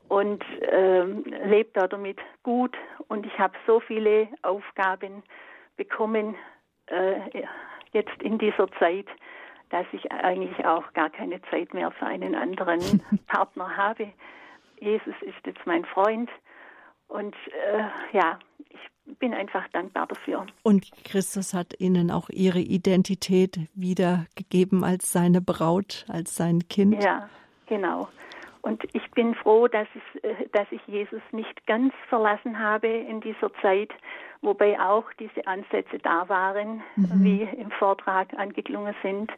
und 0.09 0.43
ähm, 0.61 1.23
lebt 1.45 1.77
damit 1.77 2.19
gut. 2.43 2.75
Und 3.07 3.25
ich 3.25 3.39
habe 3.39 3.55
so 3.65 3.79
viele 3.79 4.27
Aufgaben 4.41 5.23
bekommen 5.77 6.35
äh, 6.87 7.45
jetzt 7.93 8.21
in 8.21 8.37
dieser 8.37 8.69
Zeit, 8.79 9.07
dass 9.69 9.85
ich 9.91 10.11
eigentlich 10.11 10.65
auch 10.65 10.91
gar 10.93 11.09
keine 11.09 11.41
Zeit 11.49 11.73
mehr 11.73 11.91
für 11.91 12.05
einen 12.05 12.35
anderen 12.35 13.01
Partner 13.27 13.75
habe. 13.75 14.11
Jesus 14.83 15.15
ist 15.21 15.45
jetzt 15.45 15.65
mein 15.65 15.85
Freund 15.85 16.29
und 17.07 17.35
äh, 17.35 18.17
ja, 18.17 18.39
ich 18.69 19.17
bin 19.19 19.33
einfach 19.33 19.67
dankbar 19.69 20.07
dafür. 20.07 20.45
Und 20.63 20.89
Christus 21.03 21.53
hat 21.53 21.79
Ihnen 21.79 22.11
auch 22.11 22.29
Ihre 22.29 22.59
Identität 22.59 23.59
wiedergegeben 23.75 24.83
als 24.83 25.11
seine 25.11 25.41
Braut, 25.41 26.05
als 26.09 26.35
sein 26.35 26.67
Kind. 26.69 27.03
Ja, 27.03 27.29
genau. 27.67 28.09
Und 28.61 28.81
ich 28.93 29.11
bin 29.11 29.35
froh, 29.35 29.67
dass, 29.67 29.87
es, 29.93 30.23
äh, 30.23 30.47
dass 30.53 30.67
ich 30.71 30.81
Jesus 30.87 31.21
nicht 31.31 31.67
ganz 31.67 31.93
verlassen 32.07 32.59
habe 32.59 32.87
in 32.87 33.19
dieser 33.19 33.53
Zeit, 33.61 33.91
wobei 34.41 34.79
auch 34.79 35.03
diese 35.19 35.45
Ansätze 35.47 35.99
da 35.99 36.27
waren, 36.29 36.81
mhm. 36.95 37.23
wie 37.23 37.41
im 37.43 37.71
Vortrag 37.71 38.33
angeklungen 38.33 38.95
sind. 39.03 39.31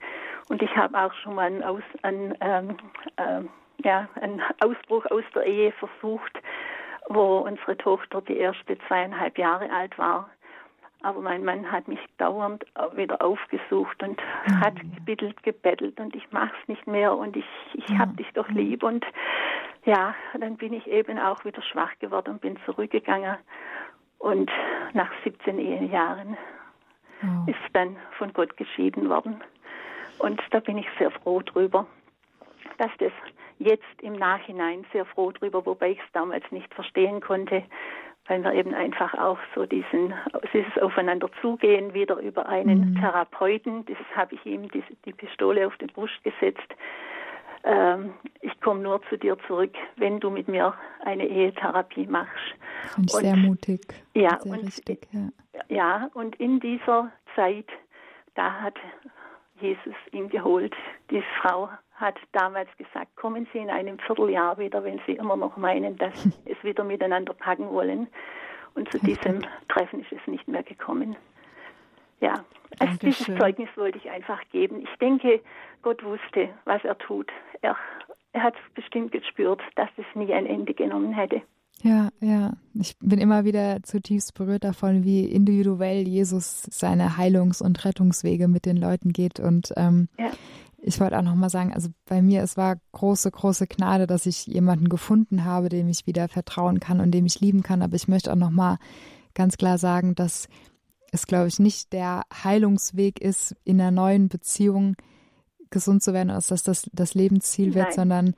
Und 0.48 0.62
ich 0.62 0.76
habe 0.76 0.98
auch 0.98 1.14
schon 1.14 1.36
mal 1.36 1.48
einen, 1.48 1.64
Aus, 1.64 1.82
einen, 2.04 2.36
ähm, 2.40 2.78
ähm, 3.18 3.50
ja, 3.84 4.08
einen 4.20 4.42
Ausbruch 4.60 5.06
aus 5.08 5.24
der 5.34 5.46
Ehe 5.46 5.72
versucht, 5.74 6.40
wo 7.08 7.40
unsere 7.40 7.78
Tochter 7.78 8.22
die 8.22 8.38
erste 8.38 8.78
zweieinhalb 8.88 9.38
Jahre 9.38 9.72
alt 9.72 9.98
war. 9.98 10.30
Aber 11.04 11.22
mein 11.22 11.46
Mann 11.46 11.72
hat 11.72 11.88
mich 11.88 12.00
dauernd 12.18 12.66
wieder 12.96 13.22
aufgesucht 13.22 14.02
und 14.02 14.20
mhm. 14.48 14.60
hat 14.60 14.76
gebittelt, 14.96 15.44
gebettelt 15.44 16.00
und 16.00 16.16
ich 16.16 16.26
mach's 16.32 16.58
nicht 16.68 16.88
mehr 16.88 17.16
und 17.16 17.36
ich, 17.38 17.46
ich 17.74 17.88
ja. 17.90 18.00
hab 18.00 18.18
dich 18.18 18.32
doch 18.34 18.50
lieb. 18.50 18.82
Und 18.82 19.06
ja, 19.86 20.16
dann 20.40 20.58
bin 20.58 20.74
ich 20.74 20.88
eben 20.88 21.20
auch 21.20 21.46
wieder 21.46 21.62
schwach 21.62 21.92
geworden 22.00 22.32
und 22.32 22.42
bin 22.42 22.58
zurückgegangen. 22.66 23.38
Und 24.18 24.50
nach 24.94 25.12
17 25.24 25.60
Ehejahren 25.60 26.38
oh. 27.22 27.52
ist 27.52 27.60
dann 27.74 27.98
von 28.18 28.34
Gott 28.34 28.58
geschieden 28.58 29.08
worden. 29.08 29.44
Und 30.18 30.42
da 30.50 30.60
bin 30.60 30.80
ich 30.80 30.88
sehr 30.98 31.12
froh 31.12 31.42
drüber, 31.42 31.86
dass 32.80 32.90
das 32.98 33.12
jetzt 33.60 34.02
im 34.02 34.14
Nachhinein 34.14 34.86
sehr 34.91 35.06
froh 35.06 35.32
drüber, 35.32 35.65
wobei 35.65 35.91
ich 35.91 35.99
es 35.99 36.11
damals 36.14 36.44
nicht 36.52 36.73
verstehen 36.73 37.22
konnte, 37.22 37.64
weil 38.27 38.44
wir 38.44 38.53
eben 38.53 38.73
einfach 38.73 39.14
auch 39.14 39.38
so 39.53 39.65
diesen, 39.65 40.14
dieses 40.53 40.77
Aufeinander 40.82 41.30
zugehen, 41.41 41.94
wieder 41.94 42.18
über 42.18 42.48
einen 42.48 42.91
mhm. 42.91 42.99
Therapeuten, 42.99 43.86
das 43.86 43.98
habe 44.15 44.36
ich 44.36 44.45
ihm 44.45 44.69
die, 44.72 44.84
die, 45.06 45.14
Pistole 45.14 45.68
auf 45.68 45.77
die 45.77 45.88
Brust 45.88 46.23
gesetzt. 46.23 46.68
Ähm, 47.64 48.14
ich 48.41 48.60
komme 48.61 48.82
nur 48.82 49.02
zu 49.10 49.18
dir 49.18 49.38
zurück, 49.48 49.73
wenn 49.98 50.19
du 50.19 50.30
mit 50.30 50.48
mir 50.48 50.73
eine 51.03 51.26
Ehetherapie 51.27 52.07
machst. 52.07 52.56
Und 52.98 53.10
sehr 53.11 53.36
mutig. 53.36 53.82
Ja, 54.14 54.40
sehr 54.40 54.52
und, 54.52 54.65
richtig, 54.65 55.07
ja. 55.11 55.30
ja, 55.69 56.10
und 56.14 56.36
in 56.38 56.60
dieser 56.60 57.11
Zeit, 57.36 57.68
da 58.36 58.61
hat 58.61 58.76
Jesus 59.61 59.95
ihn 60.11 60.30
geholt. 60.30 60.76
Die 61.10 61.23
Frau 61.41 61.69
hat 61.96 62.16
damals 62.34 62.70
gesagt, 62.78 63.16
kommen 63.16 63.48
Sie 63.52 63.60
in 63.60 63.70
einem 63.70 63.98
Vierteljahr 64.00 64.58
wieder, 64.58 64.84
wenn 64.84 65.00
Sie 65.06 65.14
immer 65.14 65.36
noch 65.36 65.58
meinen, 65.58 65.98
dass 65.98 66.26
es 66.46 66.64
wieder 66.64 66.84
miteinander 66.84 67.34
packen 67.34 67.70
wollen. 67.70 68.08
Und 68.76 68.92
zu 68.92 69.00
diesem 69.00 69.42
Treffen 69.70 70.02
ist 70.02 70.12
es 70.12 70.28
nicht 70.28 70.48
mehr 70.48 70.64
gekommen. 70.64 71.16
Ja, 72.20 72.44
also 72.80 72.98
dieses 72.98 73.26
Zeugnis 73.38 73.70
wollte 73.76 73.98
ich 73.98 74.10
einfach 74.10 74.42
geben. 74.52 74.82
Ich 74.82 75.00
denke, 75.00 75.42
Gott 75.82 76.04
wusste, 76.04 76.50
was 76.66 76.84
er 76.84 76.98
tut. 76.98 77.32
Er, 77.62 77.78
er 78.34 78.44
hat 78.44 78.56
bestimmt 78.74 79.12
gespürt, 79.12 79.62
dass 79.76 79.90
es 79.98 80.06
nie 80.16 80.34
ein 80.34 80.46
Ende 80.46 80.74
genommen 80.74 81.14
hätte. 81.14 81.42
Ja, 81.82 82.10
ja. 82.20 82.54
Ich 82.74 82.98
bin 83.00 83.20
immer 83.20 83.46
wieder 83.46 83.84
zutiefst 83.84 84.34
berührt 84.34 84.64
davon, 84.64 85.04
wie 85.04 85.26
individuell 85.26 86.08
Jesus 86.08 86.64
seine 86.64 87.18
Heilungs- 87.18 87.62
und 87.62 87.86
Rettungswege 87.86 88.48
mit 88.48 88.66
den 88.66 88.78
Leuten 88.78 89.14
geht. 89.14 89.40
Und 89.40 89.72
ähm, 89.78 90.08
ja. 90.18 90.32
Ich 90.86 90.99
wollte 90.99 91.18
auch 91.18 91.24
nochmal 91.24 91.49
sagen, 91.49 91.74
also 91.74 91.90
bei 92.06 92.22
mir, 92.22 92.44
es 92.44 92.57
war 92.57 92.78
große, 92.91 93.32
große 93.32 93.68
Gnade, 93.68 94.07
dass 94.07 94.26
ich 94.26 94.45
jemanden 94.45 94.88
gefunden 94.88 95.44
habe, 95.44 95.70
dem 95.70 95.90
ich 95.90 96.06
wieder 96.06 96.28
vertrauen 96.28 96.80
kann 96.80 96.99
und 96.99 97.12
dem 97.12 97.26
ich 97.26 97.40
lieben 97.40 97.64
kann. 97.64 97.82
Aber 97.82 97.95
ich 97.95 98.07
möchte 98.07 98.32
auch 98.32 98.38
nochmal 98.38 98.78
ganz 99.34 99.57
klar 99.57 99.78
sagen, 99.78 100.16
dass 100.16 100.48
es, 101.12 101.28
glaube 101.28 101.48
ich, 101.48 101.60
nicht 101.60 101.94
der 101.94 102.24
Heilungsweg 102.44 103.20
ist, 103.20 103.56
in 103.64 103.82
einer 103.82 103.91
neuen 103.91 104.30
Beziehung 104.30 104.95
gesund 105.72 106.03
zu 106.03 106.14
werden, 106.14 106.30
dass 106.30 106.48
das 106.48 106.64
das, 106.91 107.14
Lebensziel 107.14 107.74
wird, 107.74 107.88
Nein. 107.88 107.95
sondern 107.95 108.36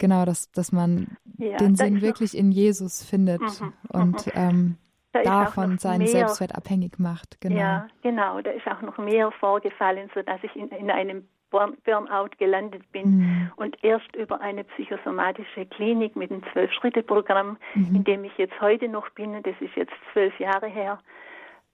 Genau, 0.00 0.24
dass, 0.24 0.50
dass 0.50 0.72
man 0.72 1.18
ja, 1.36 1.58
den 1.58 1.76
Sinn 1.76 2.00
wirklich 2.00 2.36
in 2.36 2.50
Jesus 2.50 3.04
findet 3.04 3.42
mhm, 3.42 3.72
und 3.90 4.26
mhm. 4.26 4.32
ähm, 4.34 4.76
da 5.12 5.22
davon 5.22 5.76
seinen 5.76 5.98
mehr, 5.98 6.08
Selbstwert 6.08 6.54
abhängig 6.54 6.98
macht. 6.98 7.38
Genau. 7.42 7.58
Ja, 7.58 7.86
genau. 8.02 8.40
Da 8.40 8.50
ist 8.50 8.66
auch 8.66 8.80
noch 8.80 8.96
mehr 8.96 9.30
vorgefallen, 9.30 10.08
sodass 10.14 10.42
ich 10.42 10.56
in, 10.56 10.68
in 10.70 10.90
einem 10.90 11.28
Burnout 11.50 12.30
gelandet 12.38 12.90
bin 12.92 13.10
mhm. 13.10 13.52
und 13.56 13.82
erst 13.82 14.14
über 14.16 14.40
eine 14.40 14.64
psychosomatische 14.64 15.66
Klinik 15.66 16.16
mit 16.16 16.30
einem 16.30 16.42
Zwölf-Schritte-Programm, 16.52 17.58
mhm. 17.74 17.96
in 17.96 18.04
dem 18.04 18.24
ich 18.24 18.36
jetzt 18.38 18.60
heute 18.60 18.88
noch 18.88 19.08
bin, 19.10 19.42
das 19.42 19.54
ist 19.60 19.74
jetzt 19.76 19.92
zwölf 20.12 20.38
Jahre 20.38 20.68
her, 20.68 21.00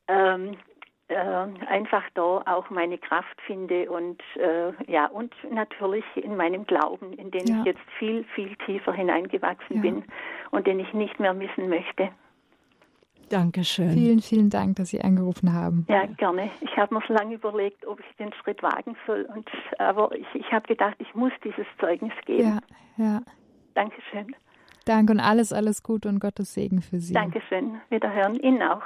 ähm, 0.09 0.57
äh, 1.09 1.17
einfach 1.69 2.03
da 2.15 2.43
auch 2.47 2.69
meine 2.71 2.99
Kraft 2.99 3.41
finde 3.47 3.89
und 3.91 4.21
äh, 4.37 4.73
ja 4.91 5.07
und 5.07 5.33
natürlich 5.53 6.05
in 6.17 6.37
meinem 6.37 6.67
Glauben, 6.67 7.13
in 7.13 7.31
den 7.31 7.47
ja. 7.47 7.59
ich 7.61 7.65
jetzt 7.67 7.91
viel 7.99 8.25
viel 8.35 8.57
tiefer 8.67 8.93
hineingewachsen 8.93 9.77
ja. 9.77 9.83
bin 9.83 10.05
und 10.51 10.67
den 10.67 10.81
ich 10.81 10.93
nicht 10.95 11.21
mehr 11.21 11.33
missen 11.33 11.69
möchte. 11.69 12.11
Dankeschön. 13.29 13.91
Vielen, 13.91 14.21
vielen 14.21 14.51
Dank, 14.51 14.77
dass 14.77 14.91
Sie 14.91 15.01
angerufen 15.01 15.53
haben. 15.53 15.85
Ja, 15.89 16.07
gerne. 16.07 16.51
Ich 16.61 16.77
habe 16.77 16.95
mir 16.95 17.03
so 17.07 17.13
lange 17.13 17.35
überlegt, 17.35 17.87
ob 17.87 17.99
ich 18.01 18.17
den 18.17 18.33
Schritt 18.35 18.63
wagen 18.63 18.97
soll. 19.07 19.29
Und, 19.35 19.49
aber 19.79 20.15
ich, 20.15 20.27
ich 20.35 20.53
habe 20.53 20.67
gedacht, 20.69 20.97
ich 20.99 21.13
muss 21.15 21.33
dieses 21.45 21.67
Zeugnis 21.81 22.13
geben. 22.25 22.61
Ja, 22.97 23.05
ja. 23.05 23.23
Dankeschön. 23.75 24.35
Danke 24.85 25.13
und 25.13 25.21
alles, 25.21 25.53
alles 25.53 25.83
Gute 25.83 26.09
und 26.09 26.21
Gottes 26.21 26.55
Segen 26.55 26.81
für 26.81 27.01
Sie. 27.01 27.13
Dankeschön. 27.13 27.81
Wiederhören. 27.91 28.37
Ihnen 28.37 28.63
auch. 28.63 28.83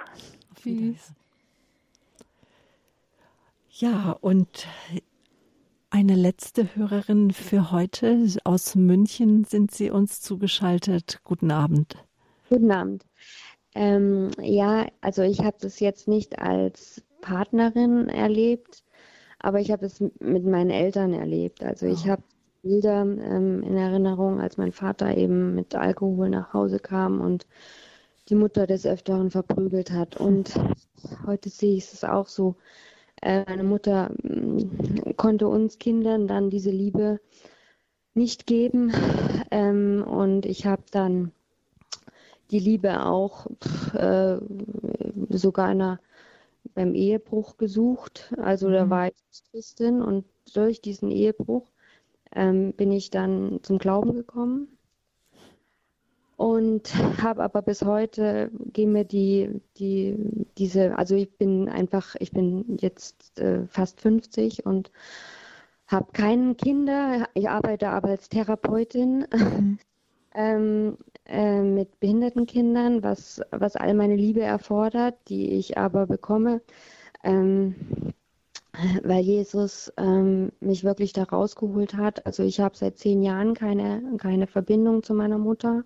Tschüss. 0.56 1.14
Ja, 3.68 4.16
und 4.20 4.66
eine 5.90 6.14
letzte 6.14 6.74
Hörerin 6.74 7.32
für 7.32 7.70
heute 7.70 8.26
aus 8.44 8.74
München 8.74 9.44
sind 9.44 9.70
Sie 9.70 9.90
uns 9.90 10.20
zugeschaltet. 10.20 11.20
Guten 11.24 11.50
Abend. 11.50 11.96
Guten 12.48 12.70
Abend. 12.70 13.04
Ähm, 13.74 14.30
ja, 14.40 14.86
also 15.00 15.22
ich 15.22 15.40
habe 15.40 15.56
das 15.60 15.80
jetzt 15.80 16.08
nicht 16.08 16.38
als 16.38 17.02
Partnerin 17.20 18.08
erlebt, 18.08 18.82
aber 19.38 19.60
ich 19.60 19.70
habe 19.70 19.86
es 19.86 20.00
mit 20.00 20.44
meinen 20.44 20.70
Eltern 20.70 21.12
erlebt. 21.12 21.62
Also 21.62 21.86
ich 21.86 22.08
habe 22.08 22.22
Bilder 22.62 23.02
ähm, 23.02 23.62
in 23.62 23.76
Erinnerung, 23.76 24.40
als 24.40 24.56
mein 24.56 24.72
Vater 24.72 25.16
eben 25.16 25.54
mit 25.54 25.74
Alkohol 25.74 26.28
nach 26.28 26.52
Hause 26.52 26.78
kam 26.78 27.20
und 27.20 27.46
die 28.28 28.34
Mutter 28.34 28.66
des 28.66 28.86
Öfteren 28.86 29.30
verprügelt 29.30 29.90
hat. 29.90 30.16
Und 30.16 30.54
heute 31.26 31.48
sehe 31.48 31.76
ich 31.76 31.92
es 31.92 32.04
auch 32.04 32.26
so. 32.26 32.56
Äh, 33.22 33.44
meine 33.48 33.64
Mutter 33.64 34.10
mm, 34.22 35.16
konnte 35.16 35.48
uns 35.48 35.78
Kindern 35.78 36.26
dann 36.26 36.50
diese 36.50 36.70
Liebe 36.70 37.20
nicht 38.14 38.46
geben. 38.46 38.92
Ähm, 39.50 40.04
und 40.06 40.46
ich 40.46 40.66
habe 40.66 40.82
dann 40.90 41.32
die 42.50 42.58
Liebe 42.58 43.04
auch 43.04 43.46
äh, 43.94 44.38
sogar 45.28 45.66
einer, 45.66 46.00
beim 46.74 46.94
Ehebruch 46.94 47.56
gesucht. 47.56 48.34
Also 48.36 48.68
mhm. 48.68 48.72
da 48.72 48.90
war 48.90 49.08
ich 49.08 49.42
Christin 49.50 50.02
und 50.02 50.24
durch 50.52 50.80
diesen 50.80 51.10
Ehebruch 51.10 51.66
ähm, 52.34 52.72
bin 52.74 52.92
ich 52.92 53.10
dann 53.10 53.60
zum 53.62 53.78
Glauben 53.78 54.14
gekommen 54.14 54.68
und 56.40 56.94
habe 57.22 57.42
aber 57.42 57.60
bis 57.60 57.82
heute 57.82 58.50
gehen 58.72 58.92
mir 58.92 59.04
die 59.04 59.60
die 59.76 60.16
diese 60.56 60.96
also 60.96 61.14
ich 61.14 61.30
bin 61.36 61.68
einfach 61.68 62.16
ich 62.18 62.32
bin 62.32 62.78
jetzt 62.80 63.38
äh, 63.38 63.66
fast 63.66 64.00
50 64.00 64.64
und 64.64 64.90
habe 65.86 66.12
keine 66.12 66.54
Kinder 66.54 67.28
ich 67.34 67.50
arbeite 67.50 67.90
aber 67.90 68.08
als 68.08 68.30
Therapeutin 68.30 69.26
mhm. 69.30 69.78
ähm, 70.34 70.96
äh, 71.30 71.62
mit 71.62 72.00
behinderten 72.00 72.46
Kindern 72.46 73.02
was 73.02 73.40
was 73.50 73.76
all 73.76 73.94
meine 73.94 74.16
Liebe 74.16 74.42
erfordert 74.42 75.16
die 75.28 75.52
ich 75.52 75.78
aber 75.78 76.06
bekomme 76.06 76.60
ähm, 77.24 77.74
weil 79.02 79.22
Jesus 79.22 79.92
ähm, 79.96 80.52
mich 80.60 80.84
wirklich 80.84 81.12
da 81.12 81.24
rausgeholt 81.24 81.94
hat. 81.94 82.24
Also 82.24 82.44
ich 82.44 82.60
habe 82.60 82.76
seit 82.76 82.98
zehn 82.98 83.20
Jahren 83.20 83.54
keine, 83.54 84.16
keine 84.16 84.46
Verbindung 84.46 85.02
zu 85.02 85.12
meiner 85.12 85.38
Mutter 85.38 85.84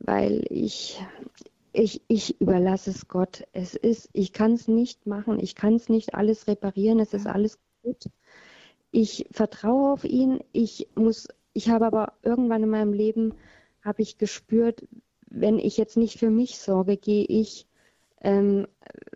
weil 0.00 0.44
ich, 0.50 1.00
ich, 1.72 2.02
ich 2.08 2.40
überlasse 2.40 2.90
es 2.90 3.08
Gott. 3.08 3.44
Es 3.52 3.74
ist, 3.74 4.08
ich 4.12 4.32
kann 4.32 4.52
es 4.52 4.68
nicht 4.68 5.06
machen, 5.06 5.40
ich 5.40 5.54
kann 5.54 5.74
es 5.74 5.88
nicht 5.88 6.14
alles 6.14 6.46
reparieren, 6.46 7.00
es 7.00 7.14
ist 7.14 7.26
alles 7.26 7.58
gut. 7.82 8.04
Ich 8.90 9.26
vertraue 9.32 9.92
auf 9.92 10.04
ihn. 10.04 10.40
Ich 10.52 10.88
muss, 10.94 11.28
ich 11.52 11.68
habe 11.68 11.86
aber 11.86 12.14
irgendwann 12.22 12.62
in 12.62 12.70
meinem 12.70 12.92
Leben 12.92 13.34
habe 13.82 14.02
ich 14.02 14.18
gespürt, 14.18 14.86
wenn 15.30 15.58
ich 15.58 15.76
jetzt 15.76 15.96
nicht 15.96 16.18
für 16.18 16.30
mich 16.30 16.58
sorge, 16.58 16.96
gehe 16.96 17.24
ich, 17.24 17.66
ähm, 18.20 18.66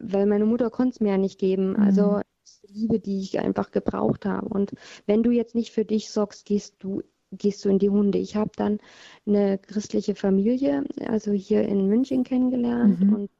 weil 0.00 0.26
meine 0.26 0.46
Mutter 0.46 0.70
konnte 0.70 0.94
es 0.94 1.00
mir 1.00 1.10
ja 1.10 1.18
nicht 1.18 1.38
geben. 1.38 1.70
Mhm. 1.70 1.82
Also 1.82 2.20
Liebe, 2.68 2.98
die 2.98 3.20
ich 3.20 3.38
einfach 3.38 3.70
gebraucht 3.70 4.24
habe. 4.24 4.48
Und 4.48 4.72
wenn 5.06 5.22
du 5.22 5.30
jetzt 5.30 5.54
nicht 5.54 5.72
für 5.72 5.84
dich 5.84 6.10
sorgst, 6.10 6.46
gehst 6.46 6.76
du 6.78 7.02
gehst 7.34 7.64
du 7.64 7.70
in 7.70 7.78
die 7.78 7.88
Hunde. 7.88 8.18
Ich 8.18 8.36
habe 8.36 8.50
dann 8.56 8.78
eine 9.26 9.58
christliche 9.58 10.14
Familie, 10.14 10.84
also 11.06 11.32
hier 11.32 11.62
in 11.62 11.88
München 11.88 12.24
kennengelernt 12.24 13.00
mhm. 13.00 13.14
und 13.14 13.30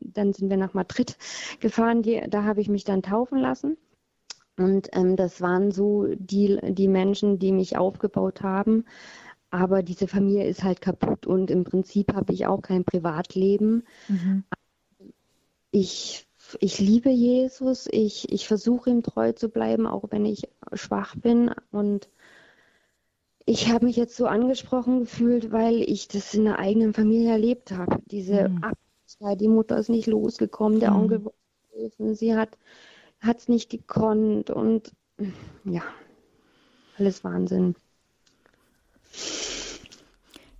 dann 0.00 0.32
sind 0.32 0.50
wir 0.50 0.56
nach 0.56 0.74
Madrid 0.74 1.16
gefahren. 1.60 2.02
Die, 2.02 2.20
da 2.28 2.42
habe 2.42 2.60
ich 2.60 2.68
mich 2.68 2.84
dann 2.84 3.02
taufen 3.02 3.38
lassen. 3.38 3.76
Und 4.56 4.88
ähm, 4.92 5.16
das 5.16 5.40
waren 5.40 5.72
so 5.72 6.06
die, 6.16 6.58
die 6.62 6.88
Menschen, 6.88 7.38
die 7.38 7.52
mich 7.52 7.76
aufgebaut 7.76 8.42
haben. 8.42 8.84
Aber 9.54 9.84
diese 9.84 10.08
Familie 10.08 10.48
ist 10.48 10.64
halt 10.64 10.80
kaputt 10.80 11.28
und 11.28 11.48
im 11.48 11.62
Prinzip 11.62 12.12
habe 12.12 12.32
ich 12.32 12.46
auch 12.46 12.60
kein 12.60 12.84
Privatleben. 12.84 13.84
Mhm. 14.08 14.42
Ich, 15.70 16.26
ich 16.58 16.80
liebe 16.80 17.10
Jesus, 17.10 17.86
ich, 17.88 18.32
ich 18.32 18.48
versuche 18.48 18.90
ihm 18.90 19.04
treu 19.04 19.30
zu 19.30 19.48
bleiben, 19.48 19.86
auch 19.86 20.06
wenn 20.10 20.26
ich 20.26 20.48
schwach 20.72 21.14
bin 21.14 21.52
und 21.70 22.08
ich 23.46 23.70
habe 23.70 23.84
mich 23.84 23.94
jetzt 23.94 24.16
so 24.16 24.26
angesprochen 24.26 25.00
gefühlt, 25.00 25.52
weil 25.52 25.82
ich 25.82 26.08
das 26.08 26.34
in 26.34 26.46
der 26.46 26.58
eigenen 26.58 26.92
Familie 26.92 27.30
erlebt 27.30 27.70
habe. 27.70 28.02
Diese 28.06 28.48
mhm. 28.48 28.64
Abhängigkeit, 28.64 29.40
die 29.40 29.48
Mutter 29.48 29.78
ist 29.78 29.88
nicht 29.88 30.08
losgekommen, 30.08 30.80
der 30.80 30.90
mhm. 30.90 30.96
Onkel 30.96 31.24
wollte 31.26 31.38
helfen, 31.76 32.14
sie 32.16 32.36
hat 32.36 32.58
es 33.22 33.46
nicht 33.46 33.70
gekonnt 33.70 34.50
und 34.50 34.90
ja, 35.62 35.82
alles 36.98 37.22
Wahnsinn. 37.22 37.76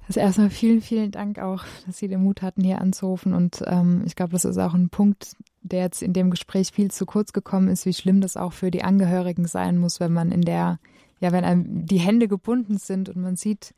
Also 0.06 0.20
erstmal 0.20 0.50
vielen, 0.50 0.80
vielen 0.80 1.10
Dank 1.10 1.38
auch, 1.38 1.64
dass 1.86 1.98
Sie 1.98 2.08
den 2.08 2.22
Mut 2.22 2.42
hatten, 2.42 2.62
hier 2.62 2.80
anzurufen. 2.80 3.32
Und 3.32 3.62
ähm, 3.66 4.02
ich 4.06 4.16
glaube, 4.16 4.32
das 4.32 4.44
ist 4.44 4.58
auch 4.58 4.74
ein 4.74 4.90
Punkt, 4.90 5.36
der 5.62 5.80
jetzt 5.80 6.02
in 6.02 6.12
dem 6.12 6.30
Gespräch 6.30 6.72
viel 6.72 6.90
zu 6.90 7.06
kurz 7.06 7.32
gekommen 7.32 7.68
ist, 7.68 7.86
wie 7.86 7.94
schlimm 7.94 8.20
das 8.20 8.36
auch 8.36 8.52
für 8.52 8.70
die 8.70 8.84
Angehörigen 8.84 9.46
sein 9.46 9.78
muss, 9.78 10.00
wenn 10.00 10.12
man 10.12 10.30
in 10.30 10.42
der 10.42 10.78
ja, 11.20 11.32
wenn 11.32 11.44
einem 11.44 11.86
die 11.86 11.98
Hände 11.98 12.28
gebunden 12.28 12.76
sind 12.76 13.08
und 13.08 13.16
man 13.22 13.36
sieht, 13.36 13.74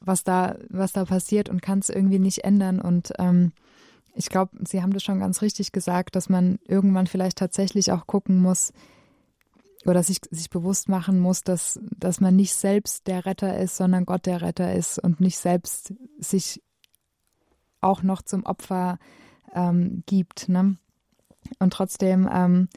was 0.00 0.24
da, 0.24 0.56
was 0.68 0.92
da 0.92 1.04
passiert 1.04 1.48
und 1.48 1.62
kann 1.62 1.78
es 1.78 1.90
irgendwie 1.90 2.18
nicht 2.18 2.44
ändern. 2.44 2.80
Und 2.80 3.12
ähm, 3.20 3.52
ich 4.14 4.28
glaube, 4.28 4.50
Sie 4.66 4.82
haben 4.82 4.92
das 4.92 5.04
schon 5.04 5.20
ganz 5.20 5.42
richtig 5.42 5.70
gesagt, 5.70 6.16
dass 6.16 6.28
man 6.28 6.58
irgendwann 6.66 7.06
vielleicht 7.06 7.38
tatsächlich 7.38 7.92
auch 7.92 8.08
gucken 8.08 8.40
muss 8.40 8.72
oder 9.86 10.02
sich, 10.02 10.20
sich 10.30 10.50
bewusst 10.50 10.88
machen 10.88 11.18
muss, 11.20 11.42
dass, 11.42 11.80
dass 11.96 12.20
man 12.20 12.36
nicht 12.36 12.54
selbst 12.54 13.06
der 13.06 13.26
Retter 13.26 13.58
ist, 13.58 13.76
sondern 13.76 14.04
Gott 14.06 14.26
der 14.26 14.42
Retter 14.42 14.74
ist 14.74 14.98
und 14.98 15.20
nicht 15.20 15.38
selbst 15.38 15.94
sich 16.18 16.62
auch 17.80 18.02
noch 18.02 18.22
zum 18.22 18.44
Opfer 18.44 18.98
ähm, 19.54 20.02
gibt. 20.06 20.48
Ne? 20.48 20.76
Und 21.58 21.72
trotzdem 21.72 22.28
ähm, 22.32 22.68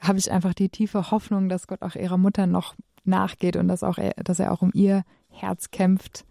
habe 0.00 0.18
ich 0.18 0.30
einfach 0.30 0.54
die 0.54 0.68
tiefe 0.68 1.10
Hoffnung, 1.10 1.48
dass 1.48 1.66
Gott 1.66 1.82
auch 1.82 1.96
ihrer 1.96 2.18
Mutter 2.18 2.46
noch 2.46 2.74
nachgeht 3.04 3.56
und 3.56 3.68
dass, 3.68 3.82
auch 3.82 3.98
er, 3.98 4.14
dass 4.22 4.38
er 4.38 4.52
auch 4.52 4.62
um 4.62 4.70
ihr 4.74 5.04
Herz 5.28 5.70
kämpft 5.70 6.24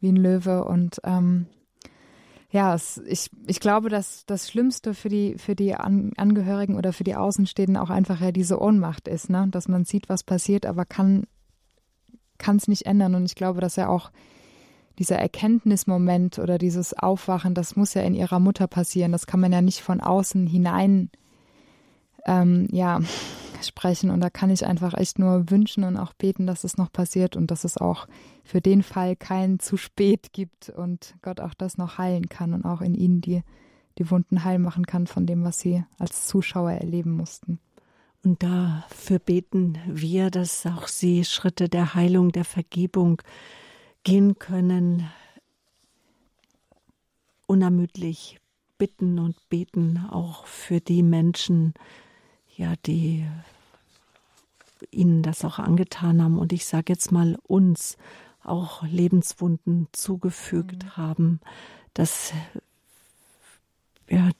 wie 0.00 0.10
ein 0.10 0.16
Löwe. 0.16 0.64
Und 0.64 1.00
ähm, 1.04 1.46
ja, 2.50 2.74
es, 2.74 2.98
ich, 3.06 3.30
ich 3.46 3.60
glaube, 3.60 3.90
dass 3.90 4.24
das 4.26 4.50
Schlimmste 4.50 4.94
für 4.94 5.08
die, 5.08 5.36
für 5.36 5.54
die 5.54 5.74
An 5.74 6.12
Angehörigen 6.16 6.76
oder 6.76 6.92
für 6.92 7.04
die 7.04 7.14
Außenstehenden 7.14 7.76
auch 7.76 7.90
einfach 7.90 8.20
ja 8.20 8.32
diese 8.32 8.60
Ohnmacht 8.60 9.06
ist, 9.06 9.28
ne? 9.28 9.48
dass 9.50 9.68
man 9.68 9.84
sieht, 9.84 10.08
was 10.08 10.22
passiert, 10.22 10.64
aber 10.64 10.86
kann 10.86 11.26
es 12.38 12.68
nicht 12.68 12.86
ändern. 12.86 13.14
Und 13.14 13.26
ich 13.26 13.34
glaube, 13.34 13.60
dass 13.60 13.76
er 13.76 13.90
auch 13.90 14.10
dieser 14.98 15.16
Erkenntnismoment 15.16 16.38
oder 16.38 16.58
dieses 16.58 16.94
Aufwachen, 16.94 17.54
das 17.54 17.76
muss 17.76 17.94
ja 17.94 18.02
in 18.02 18.14
ihrer 18.14 18.40
Mutter 18.40 18.66
passieren. 18.66 19.12
Das 19.12 19.26
kann 19.26 19.40
man 19.40 19.52
ja 19.52 19.60
nicht 19.60 19.80
von 19.80 20.00
außen 20.00 20.46
hinein 20.46 21.10
ähm, 22.28 22.68
ja, 22.70 23.00
sprechen. 23.62 24.10
Und 24.10 24.20
da 24.20 24.30
kann 24.30 24.50
ich 24.50 24.66
einfach 24.66 24.94
echt 24.94 25.18
nur 25.18 25.50
wünschen 25.50 25.84
und 25.84 25.96
auch 25.96 26.12
beten, 26.12 26.46
dass 26.46 26.64
es 26.64 26.76
noch 26.76 26.92
passiert 26.92 27.36
und 27.36 27.50
dass 27.50 27.64
es 27.64 27.76
auch 27.76 28.06
für 28.44 28.60
den 28.60 28.82
Fall 28.82 29.16
kein 29.16 29.58
zu 29.58 29.76
spät 29.76 30.32
gibt 30.32 30.70
und 30.70 31.14
Gott 31.22 31.40
auch 31.40 31.54
das 31.54 31.78
noch 31.78 31.98
heilen 31.98 32.28
kann 32.28 32.54
und 32.54 32.64
auch 32.64 32.80
in 32.80 32.94
ihnen 32.94 33.20
die, 33.20 33.42
die 33.98 34.10
Wunden 34.10 34.44
heil 34.44 34.58
machen 34.58 34.86
kann 34.86 35.06
von 35.06 35.26
dem, 35.26 35.44
was 35.44 35.60
sie 35.60 35.84
als 35.98 36.26
Zuschauer 36.26 36.72
erleben 36.72 37.12
mussten. 37.12 37.58
Und 38.24 38.42
dafür 38.42 39.18
beten 39.18 39.78
wir, 39.86 40.30
dass 40.30 40.66
auch 40.66 40.88
sie 40.88 41.24
Schritte 41.24 41.68
der 41.68 41.94
Heilung, 41.94 42.32
der 42.32 42.44
Vergebung 42.44 43.22
gehen 44.02 44.38
können, 44.38 45.08
unermüdlich 47.46 48.38
bitten 48.76 49.18
und 49.18 49.36
beten 49.48 49.98
auch 50.10 50.46
für 50.46 50.80
die 50.80 51.02
Menschen, 51.02 51.74
ja, 52.58 52.74
die 52.84 53.24
ihnen 54.90 55.22
das 55.22 55.44
auch 55.44 55.58
angetan 55.58 56.22
haben 56.22 56.38
und 56.38 56.52
ich 56.52 56.66
sage 56.66 56.92
jetzt 56.92 57.10
mal 57.10 57.38
uns 57.44 57.96
auch 58.42 58.82
Lebenswunden 58.82 59.88
zugefügt 59.92 60.84
mhm. 60.84 60.96
haben, 60.96 61.40
dass 61.94 62.32
wir, 64.06 64.32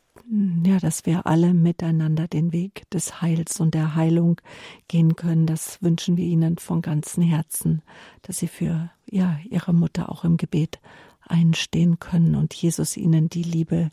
ja, 0.65 0.79
dass 0.81 1.07
wir 1.07 1.27
alle 1.27 1.55
miteinander 1.55 2.27
den 2.27 2.53
Weg 2.53 2.89
des 2.91 3.23
Heils 3.23 3.61
und 3.61 3.75
der 3.75 3.95
Heilung 3.95 4.41
gehen 4.89 5.15
können. 5.15 5.47
Das 5.47 5.83
wünschen 5.83 6.17
wir 6.17 6.25
Ihnen 6.25 6.59
von 6.59 6.83
ganzem 6.83 7.23
Herzen, 7.23 7.83
dass 8.23 8.39
Sie 8.39 8.49
für 8.49 8.91
ja, 9.07 9.39
Ihre 9.49 9.73
Mutter 9.73 10.11
auch 10.11 10.25
im 10.25 10.37
Gebet 10.37 10.81
einstehen 11.21 11.99
können 11.99 12.35
und 12.35 12.55
Jesus 12.55 12.97
Ihnen 12.97 13.29
die 13.29 13.43
Liebe 13.43 13.91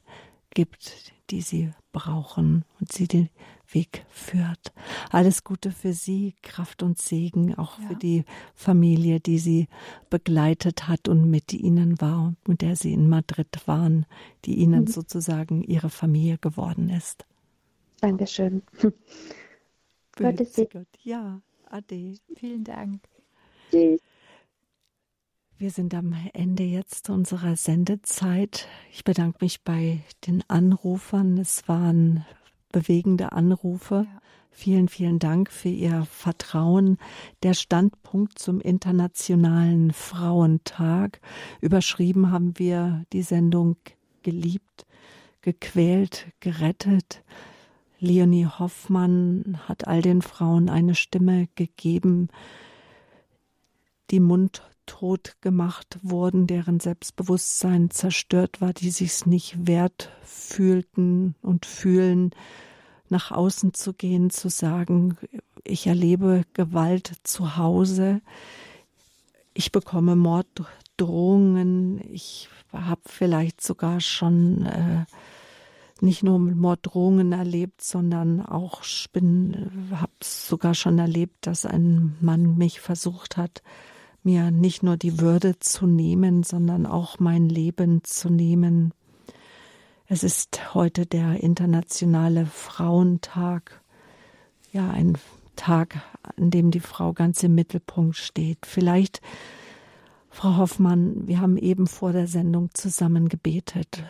gibt, 0.52 1.14
die 1.30 1.42
Sie 1.42 1.72
brauchen 1.92 2.64
und 2.80 2.92
Sie 2.92 3.08
die 3.08 3.30
Weg 3.76 4.06
führt. 4.10 4.74
Alles 5.12 5.44
Gute 5.44 5.70
für 5.70 5.94
Sie, 5.94 6.34
Kraft 6.42 6.82
und 6.82 6.98
Segen, 6.98 7.54
auch 7.56 7.78
ja. 7.80 7.88
für 7.88 7.96
die 7.96 8.24
Familie, 8.56 9.20
die 9.20 9.38
Sie 9.38 9.68
begleitet 10.10 10.88
hat 10.88 11.08
und 11.08 11.30
mit 11.30 11.54
Ihnen 11.54 12.02
war, 12.02 12.34
mit 12.48 12.62
der 12.62 12.76
Sie 12.76 12.94
in 12.94 13.08
Madrid 13.08 13.68
waren, 13.68 14.08
die 14.46 14.56
Ihnen 14.56 14.86
mhm. 14.86 14.88
sozusagen 14.88 15.64
Ihre 15.64 15.90
Familie 15.90 16.40
geworden 16.40 16.90
ist. 16.90 17.26
Dankeschön. 18.02 18.64
Gottes 20.16 20.56
Gott. 20.56 20.88
Ja, 21.04 21.42
Ade. 21.70 22.16
Vielen 22.36 22.64
Dank. 22.64 23.02
Wir 25.58 25.72
sind 25.72 25.94
am 25.94 26.16
Ende 26.34 26.64
jetzt 26.64 27.10
unserer 27.10 27.56
Sendezeit. 27.56 28.68
Ich 28.92 29.04
bedanke 29.04 29.40
mich 29.42 29.64
bei 29.64 30.02
den 30.28 30.44
Anrufern. 30.50 31.38
Es 31.38 31.68
waren 31.68 32.26
bewegende 32.72 33.32
Anrufe. 33.32 34.08
Ja. 34.12 34.22
Vielen, 34.58 34.88
vielen 34.88 35.20
Dank 35.20 35.52
für 35.52 35.68
Ihr 35.68 36.06
Vertrauen. 36.06 36.98
Der 37.44 37.54
Standpunkt 37.54 38.40
zum 38.40 38.62
Internationalen 38.62 39.92
Frauentag. 39.92 41.20
Überschrieben 41.60 42.32
haben 42.32 42.58
wir 42.58 43.04
die 43.12 43.22
Sendung 43.22 43.76
geliebt, 44.24 44.86
gequält, 45.42 46.28
gerettet. 46.40 47.22
Leonie 48.00 48.46
Hoffmann 48.46 49.60
hat 49.68 49.88
all 49.88 50.02
den 50.02 50.22
Frauen 50.22 50.70
eine 50.70 50.96
Stimme 50.96 51.48
gegeben, 51.56 52.30
die 54.10 54.22
mundtot 54.86 55.36
gemacht 55.42 55.98
wurden, 56.02 56.48
deren 56.48 56.80
Selbstbewusstsein 56.80 57.90
zerstört 57.90 58.62
war, 58.62 58.74
die 58.74 58.92
sich's 58.92 59.26
nicht 59.26 59.68
wert 59.68 60.12
fühlten 60.24 61.36
und 61.42 61.66
fühlen, 61.66 62.32
nach 63.10 63.32
außen 63.32 63.74
zu 63.74 63.94
gehen, 63.94 64.30
zu 64.30 64.50
sagen, 64.50 65.18
ich 65.64 65.88
erlebe 65.88 66.44
Gewalt 66.54 67.14
zu 67.24 67.58
Hause, 67.58 68.22
ich 69.54 69.72
bekomme 69.72 70.16
Morddrohungen, 70.16 72.02
ich 72.12 72.50
habe 72.72 73.02
vielleicht 73.06 73.62
sogar 73.62 74.02
schon 74.02 74.66
äh, 74.66 75.06
nicht 76.02 76.24
nur 76.24 76.40
Morddrohungen 76.40 77.32
erlebt, 77.32 77.82
sondern 77.82 78.46
auch 78.46 78.82
bin, 79.14 79.90
habe 79.92 80.12
sogar 80.22 80.74
schon 80.74 81.00
erlebt, 81.00 81.48
dass 81.48 81.66
ein 81.66 82.16
Mann 82.22 82.58
mich 82.58 82.82
versucht 82.82 83.38
hat, 83.38 83.62
mir 84.26 84.52
nicht 84.52 84.84
nur 84.84 84.98
die 84.98 85.20
Würde 85.20 85.60
zu 85.60 85.88
nehmen, 85.88 86.44
sondern 86.44 86.86
auch 86.86 87.20
mein 87.20 87.48
Leben 87.48 88.04
zu 88.04 88.30
nehmen. 88.30 88.94
Es 90.08 90.24
ist 90.24 90.74
heute 90.74 91.06
der 91.06 91.42
internationale 91.42 92.46
Frauentag. 92.46 93.82
Ja, 94.72 94.90
ein 94.90 95.18
Tag, 95.56 96.02
an 96.38 96.52
dem 96.52 96.72
die 96.72 96.80
Frau 96.80 97.14
ganz 97.14 97.42
im 97.44 97.56
Mittelpunkt 97.56 98.18
steht. 98.18 98.66
Vielleicht, 98.66 99.22
Frau 100.30 100.58
Hoffmann, 100.58 101.28
wir 101.28 101.40
haben 101.40 101.58
eben 101.58 101.88
vor 101.88 102.12
der 102.12 102.28
Sendung 102.28 102.70
zusammen 102.74 103.30
gebetet. 103.30 104.04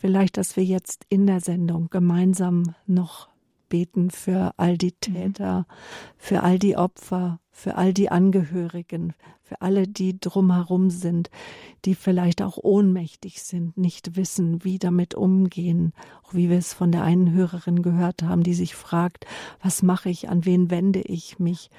Vielleicht, 0.00 0.36
dass 0.36 0.56
wir 0.56 0.64
jetzt 0.64 1.06
in 1.08 1.26
der 1.26 1.40
Sendung 1.40 1.88
gemeinsam 1.88 2.74
noch 2.86 3.28
beten 3.72 4.10
für 4.10 4.52
all 4.58 4.76
die 4.76 4.94
mhm. 4.94 5.00
Täter, 5.00 5.66
für 6.18 6.42
all 6.42 6.58
die 6.58 6.76
Opfer, 6.76 7.40
für 7.50 7.76
all 7.76 7.94
die 7.94 8.10
Angehörigen, 8.10 9.14
für 9.42 9.62
alle, 9.62 9.88
die 9.88 10.20
drumherum 10.20 10.90
sind, 10.90 11.30
die 11.86 11.94
vielleicht 11.94 12.42
auch 12.42 12.58
ohnmächtig 12.62 13.42
sind, 13.42 13.78
nicht 13.78 14.14
wissen, 14.14 14.62
wie 14.62 14.78
damit 14.78 15.14
umgehen, 15.14 15.94
auch 16.22 16.34
wie 16.34 16.50
wir 16.50 16.58
es 16.58 16.74
von 16.74 16.92
der 16.92 17.02
einen 17.02 17.32
Hörerin 17.32 17.80
gehört 17.80 18.22
haben, 18.22 18.42
die 18.42 18.52
sich 18.52 18.74
fragt, 18.74 19.24
was 19.62 19.82
mache 19.82 20.10
ich, 20.10 20.28
an 20.28 20.44
wen 20.44 20.70
wende 20.70 21.00
ich 21.00 21.38
mich, 21.38 21.70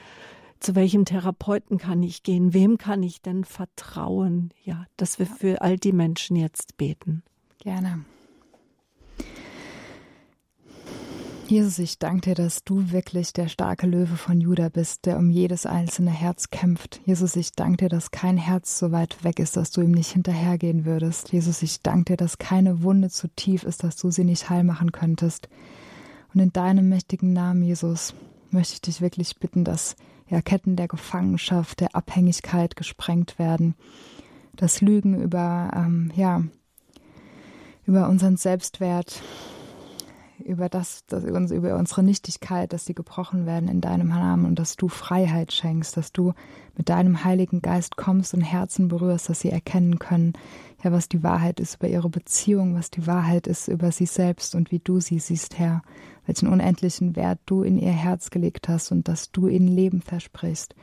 zu 0.59 0.73
welchem 0.73 1.05
Therapeuten 1.05 1.77
kann 1.77 2.01
ich 2.01 2.23
gehen, 2.23 2.55
wem 2.55 2.79
kann 2.79 3.03
ich 3.03 3.21
denn 3.21 3.43
vertrauen, 3.43 4.49
ja, 4.63 4.87
dass 4.97 5.19
wir 5.19 5.27
für 5.27 5.61
all 5.61 5.77
die 5.77 5.93
Menschen 5.93 6.37
jetzt 6.37 6.75
beten. 6.77 7.21
Gerne. 7.59 8.03
Jesus, 11.53 11.77
ich 11.77 11.99
danke 11.99 12.21
dir, 12.21 12.33
dass 12.33 12.63
du 12.63 12.89
wirklich 12.89 13.31
der 13.31 13.47
starke 13.47 13.85
Löwe 13.85 14.15
von 14.15 14.41
Juda 14.41 14.69
bist, 14.69 15.05
der 15.05 15.19
um 15.19 15.29
jedes 15.29 15.67
einzelne 15.67 16.09
Herz 16.09 16.49
kämpft. 16.49 16.99
Jesus, 17.05 17.35
ich 17.35 17.51
danke 17.51 17.77
dir, 17.77 17.89
dass 17.89 18.09
kein 18.09 18.37
Herz 18.37 18.79
so 18.79 18.91
weit 18.91 19.23
weg 19.23 19.37
ist, 19.37 19.55
dass 19.55 19.69
du 19.69 19.81
ihm 19.81 19.91
nicht 19.91 20.09
hinterhergehen 20.09 20.83
würdest. 20.83 21.31
Jesus, 21.31 21.61
ich 21.61 21.83
danke 21.83 22.13
dir, 22.13 22.17
dass 22.17 22.39
keine 22.39 22.81
Wunde 22.81 23.11
zu 23.11 23.27
tief 23.27 23.65
ist, 23.65 23.83
dass 23.83 23.97
du 23.97 24.09
sie 24.09 24.23
nicht 24.23 24.49
heil 24.49 24.63
machen 24.63 24.91
könntest. 24.91 25.47
Und 26.33 26.39
in 26.39 26.51
deinem 26.51 26.89
mächtigen 26.89 27.33
Namen, 27.33 27.61
Jesus, 27.61 28.15
möchte 28.49 28.73
ich 28.73 28.81
dich 28.81 29.01
wirklich 29.01 29.37
bitten, 29.37 29.63
dass 29.63 29.95
ja, 30.27 30.41
Ketten 30.41 30.75
der 30.75 30.87
Gefangenschaft, 30.87 31.81
der 31.81 31.95
Abhängigkeit 31.95 32.75
gesprengt 32.75 33.37
werden, 33.37 33.75
dass 34.55 34.81
Lügen 34.81 35.21
über, 35.21 35.69
ähm, 35.75 36.11
ja, 36.15 36.41
über 37.85 38.09
unseren 38.09 38.37
Selbstwert, 38.37 39.21
über 40.45 40.69
das, 40.69 41.05
das, 41.07 41.23
über 41.23 41.75
unsere 41.77 42.03
Nichtigkeit, 42.03 42.73
dass 42.73 42.85
sie 42.85 42.93
gebrochen 42.93 43.45
werden 43.45 43.69
in 43.69 43.81
deinem 43.81 44.09
Namen 44.09 44.45
und 44.45 44.59
dass 44.59 44.75
du 44.75 44.87
Freiheit 44.87 45.51
schenkst, 45.51 45.97
dass 45.97 46.11
du 46.11 46.33
mit 46.77 46.89
deinem 46.89 47.23
Heiligen 47.23 47.61
Geist 47.61 47.97
kommst 47.97 48.33
und 48.33 48.41
Herzen 48.41 48.87
berührst, 48.87 49.29
dass 49.29 49.39
sie 49.39 49.49
erkennen 49.49 49.99
können, 49.99 50.33
ja, 50.83 50.91
was 50.91 51.07
die 51.07 51.23
Wahrheit 51.23 51.59
ist 51.59 51.75
über 51.75 51.87
ihre 51.87 52.09
Beziehung, 52.09 52.75
was 52.75 52.91
die 52.91 53.07
Wahrheit 53.07 53.47
ist 53.47 53.67
über 53.67 53.91
sie 53.91 54.05
selbst 54.05 54.55
und 54.55 54.71
wie 54.71 54.79
du 54.79 54.99
sie 54.99 55.19
siehst, 55.19 55.57
Herr, 55.57 55.81
welchen 56.25 56.49
unendlichen 56.49 57.15
Wert 57.15 57.39
du 57.45 57.63
in 57.63 57.77
ihr 57.77 57.91
Herz 57.91 58.29
gelegt 58.29 58.67
hast 58.67 58.91
und 58.91 59.07
dass 59.07 59.31
du 59.31 59.47
ihnen 59.47 59.67
Leben 59.67 60.01
versprichst. 60.01 60.75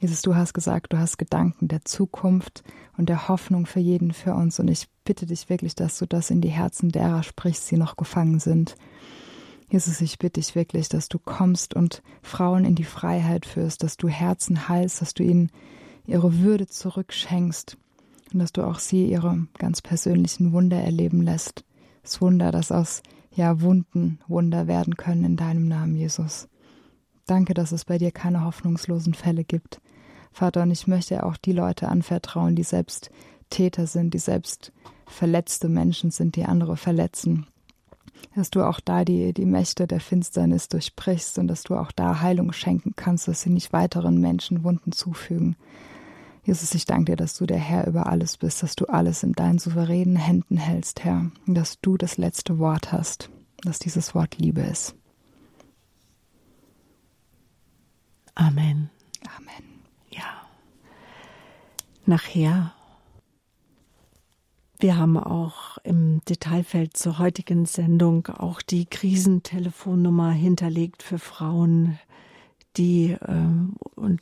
Jesus, 0.00 0.22
du 0.22 0.36
hast 0.36 0.54
gesagt, 0.54 0.92
du 0.92 0.98
hast 0.98 1.18
Gedanken 1.18 1.66
der 1.66 1.84
Zukunft 1.84 2.62
und 2.96 3.08
der 3.08 3.28
Hoffnung 3.28 3.66
für 3.66 3.80
jeden, 3.80 4.12
für 4.12 4.32
uns. 4.32 4.60
Und 4.60 4.68
ich 4.68 4.88
bitte 5.04 5.26
dich 5.26 5.48
wirklich, 5.48 5.74
dass 5.74 5.98
du 5.98 6.06
das 6.06 6.30
in 6.30 6.40
die 6.40 6.50
Herzen 6.50 6.90
derer 6.90 7.24
sprichst, 7.24 7.68
die 7.70 7.76
noch 7.76 7.96
gefangen 7.96 8.38
sind. 8.38 8.76
Jesus, 9.70 10.00
ich 10.00 10.18
bitte 10.18 10.40
dich 10.40 10.54
wirklich, 10.54 10.88
dass 10.88 11.08
du 11.08 11.18
kommst 11.18 11.74
und 11.74 12.02
Frauen 12.22 12.64
in 12.64 12.74
die 12.74 12.84
Freiheit 12.84 13.44
führst, 13.44 13.82
dass 13.82 13.98
du 13.98 14.08
Herzen 14.08 14.68
heilst, 14.68 15.02
dass 15.02 15.12
du 15.12 15.22
ihnen 15.22 15.50
ihre 16.06 16.38
Würde 16.38 16.66
zurückschenkst 16.66 17.76
und 18.32 18.38
dass 18.38 18.52
du 18.52 18.62
auch 18.62 18.78
sie 18.78 19.10
ihre 19.10 19.46
ganz 19.58 19.82
persönlichen 19.82 20.52
Wunder 20.52 20.78
erleben 20.78 21.20
lässt. 21.20 21.64
Das 22.02 22.20
Wunder, 22.22 22.50
das 22.50 22.72
aus 22.72 23.02
ja 23.34 23.60
Wunden 23.60 24.20
Wunder 24.26 24.66
werden 24.66 24.96
können 24.96 25.24
in 25.24 25.36
deinem 25.36 25.68
Namen, 25.68 25.96
Jesus. 25.96 26.48
Danke, 27.26 27.52
dass 27.52 27.72
es 27.72 27.84
bei 27.84 27.98
dir 27.98 28.10
keine 28.10 28.44
hoffnungslosen 28.44 29.12
Fälle 29.12 29.44
gibt. 29.44 29.82
Vater, 30.32 30.62
und 30.62 30.70
ich 30.70 30.86
möchte 30.86 31.24
auch 31.24 31.36
die 31.36 31.52
Leute 31.52 31.88
anvertrauen, 31.88 32.56
die 32.56 32.62
selbst 32.62 33.10
Täter 33.50 33.86
sind, 33.86 34.14
die 34.14 34.18
selbst 34.18 34.72
verletzte 35.06 35.68
Menschen 35.68 36.10
sind, 36.10 36.36
die 36.36 36.44
andere 36.46 36.76
verletzen. 36.76 37.46
Dass 38.34 38.50
du 38.50 38.62
auch 38.62 38.80
da 38.80 39.04
die, 39.04 39.32
die 39.32 39.46
Mächte 39.46 39.86
der 39.86 40.00
Finsternis 40.00 40.68
durchbrichst 40.68 41.38
und 41.38 41.48
dass 41.48 41.64
du 41.64 41.74
auch 41.76 41.92
da 41.92 42.20
Heilung 42.20 42.52
schenken 42.52 42.94
kannst, 42.94 43.26
dass 43.26 43.42
sie 43.42 43.50
nicht 43.50 43.72
weiteren 43.72 44.20
Menschen 44.20 44.64
Wunden 44.64 44.92
zufügen. 44.92 45.56
Jesus, 46.44 46.74
ich 46.74 46.86
danke 46.86 47.12
dir, 47.12 47.16
dass 47.16 47.36
du 47.36 47.44
der 47.44 47.58
Herr 47.58 47.86
über 47.86 48.06
alles 48.06 48.38
bist, 48.38 48.62
dass 48.62 48.74
du 48.74 48.86
alles 48.86 49.22
in 49.22 49.32
deinen 49.32 49.58
souveränen 49.58 50.16
Händen 50.16 50.56
hältst, 50.56 51.04
Herr, 51.04 51.30
und 51.46 51.54
dass 51.54 51.80
du 51.80 51.98
das 51.98 52.16
letzte 52.16 52.58
Wort 52.58 52.90
hast, 52.90 53.28
dass 53.62 53.78
dieses 53.78 54.14
Wort 54.14 54.38
Liebe 54.38 54.62
ist. 54.62 54.94
Amen. 58.34 58.88
Amen. 59.36 59.82
Ja. 60.10 60.42
Nachher. 62.06 62.72
Wir 64.80 64.96
haben 64.96 65.16
auch 65.16 65.78
im 65.82 66.20
Detailfeld 66.28 66.96
zur 66.96 67.18
heutigen 67.18 67.66
Sendung 67.66 68.28
auch 68.28 68.62
die 68.62 68.86
Krisentelefonnummer 68.86 70.30
hinterlegt 70.30 71.02
für 71.02 71.18
Frauen, 71.18 71.98
die 72.76 73.10
äh, 73.10 73.96
und 73.96 74.20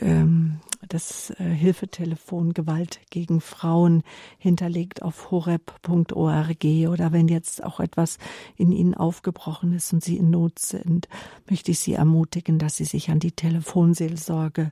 ähm, 0.00 0.60
das 0.88 1.30
äh, 1.30 1.44
Hilfetelefon 1.44 2.54
Gewalt 2.54 3.00
gegen 3.10 3.40
Frauen 3.40 4.04
hinterlegt 4.38 5.02
auf 5.02 5.32
horeb.org 5.32 6.64
oder 6.88 7.12
wenn 7.12 7.26
jetzt 7.26 7.64
auch 7.64 7.80
etwas 7.80 8.18
in 8.56 8.70
Ihnen 8.70 8.94
aufgebrochen 8.94 9.72
ist 9.72 9.92
und 9.92 10.04
Sie 10.04 10.16
in 10.16 10.30
Not 10.30 10.60
sind, 10.60 11.08
möchte 11.50 11.72
ich 11.72 11.80
Sie 11.80 11.94
ermutigen, 11.94 12.60
dass 12.60 12.76
Sie 12.76 12.84
sich 12.84 13.10
an 13.10 13.18
die 13.18 13.32
Telefonseelsorge 13.32 14.70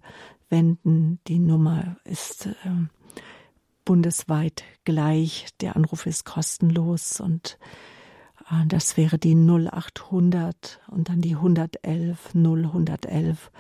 wenden. 0.51 1.19
Die 1.27 1.41
Nummer 1.41 1.97
ist 2.05 2.47
äh, 2.47 2.51
bundesweit 3.91 4.63
gleich. 4.85 5.49
Der 5.61 5.75
Anruf 5.75 6.07
ist 6.07 6.25
kostenlos 6.25 7.21
und 7.21 7.59
äh, 8.49 8.65
das 8.69 8.97
wäre 8.97 9.19
die 9.19 9.35
0800 9.35 10.81
und 10.87 11.09
dann 11.09 11.21
die 11.21 11.35
111 11.35 12.33
0111 12.33 13.51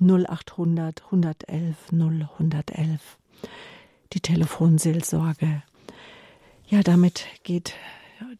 0800 0.00 1.04
111 1.04 1.76
0111. 1.92 3.18
Die 4.14 4.20
Telefonseelsorge. 4.20 5.62
Ja, 6.66 6.82
damit 6.82 7.26
geht 7.44 7.74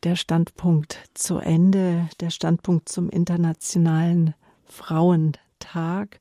der 0.03 0.17
Standpunkt 0.17 0.99
zu 1.15 1.39
Ende, 1.39 2.09
der 2.19 2.31
Standpunkt 2.31 2.89
zum 2.89 3.11
Internationalen 3.11 4.35
Frauentag. 4.67 6.19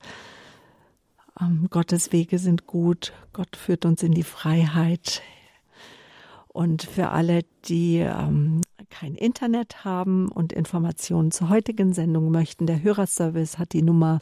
Ähm, 1.40 1.68
Gottes 1.70 2.12
Wege 2.12 2.40
sind 2.40 2.68
gut, 2.68 3.14
Gott 3.34 3.56
führt 3.56 3.86
uns 3.86 4.04
in 4.04 4.14
die 4.14 4.24
Freiheit. 4.24 5.22
Und 6.48 6.84
für 6.84 7.10
alle, 7.10 7.42
die 7.66 7.98
ähm, 7.98 8.62
kein 8.90 9.16
Internet 9.16 9.84
haben 9.86 10.30
und 10.30 10.54
Informationen 10.54 11.32
zur 11.32 11.50
heutigen 11.50 11.94
Sendung 11.94 12.32
möchten, 12.32 12.66
der 12.66 12.82
Hörerservice 12.82 13.60
hat 13.60 13.74
die 13.74 13.84
Nummer 13.84 14.22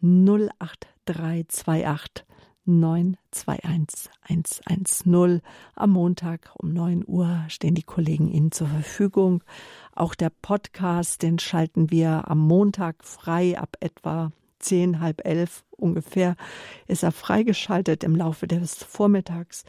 08328 0.00 2.24
921 2.64 4.10
110. 4.22 5.42
Am 5.74 5.90
Montag 5.90 6.50
um 6.54 6.72
9 6.72 7.04
Uhr 7.06 7.44
stehen 7.48 7.74
die 7.74 7.82
Kollegen 7.82 8.28
Ihnen 8.28 8.52
zur 8.52 8.66
Verfügung. 8.66 9.44
Auch 9.94 10.14
der 10.14 10.30
Podcast, 10.30 11.22
den 11.22 11.38
schalten 11.38 11.90
wir 11.90 12.30
am 12.30 12.38
Montag 12.38 13.04
frei 13.04 13.58
ab 13.58 13.76
etwa 13.80 14.32
zehn, 14.58 15.00
halb 15.00 15.24
elf 15.24 15.64
ungefähr, 15.70 16.36
ist 16.86 17.02
er 17.02 17.12
freigeschaltet 17.12 18.04
im 18.04 18.16
Laufe 18.16 18.46
des 18.46 18.82
Vormittags 18.82 19.64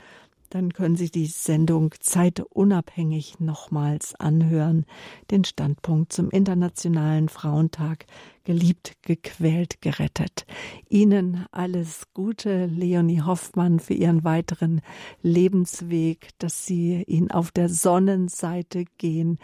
dann 0.49 0.73
können 0.73 0.95
Sie 0.95 1.11
die 1.11 1.27
Sendung 1.27 1.93
zeitunabhängig 1.99 3.39
nochmals 3.39 4.15
anhören. 4.15 4.85
Den 5.29 5.43
Standpunkt 5.43 6.11
zum 6.11 6.29
Internationalen 6.31 7.29
Frauentag 7.29 8.05
Geliebt, 8.45 8.93
gequält, 9.03 9.79
gerettet. 9.79 10.47
Ihnen 10.89 11.45
alles 11.51 12.07
Gute, 12.15 12.65
Leonie 12.65 13.21
Hoffmann, 13.21 13.79
für 13.79 13.93
Ihren 13.93 14.23
weiteren 14.23 14.81
Lebensweg, 15.21 16.29
dass 16.39 16.65
Sie 16.65 17.03
ihn 17.03 17.29
auf 17.29 17.51
der 17.51 17.69
Sonnenseite 17.69 18.85
gehen, 18.97 19.37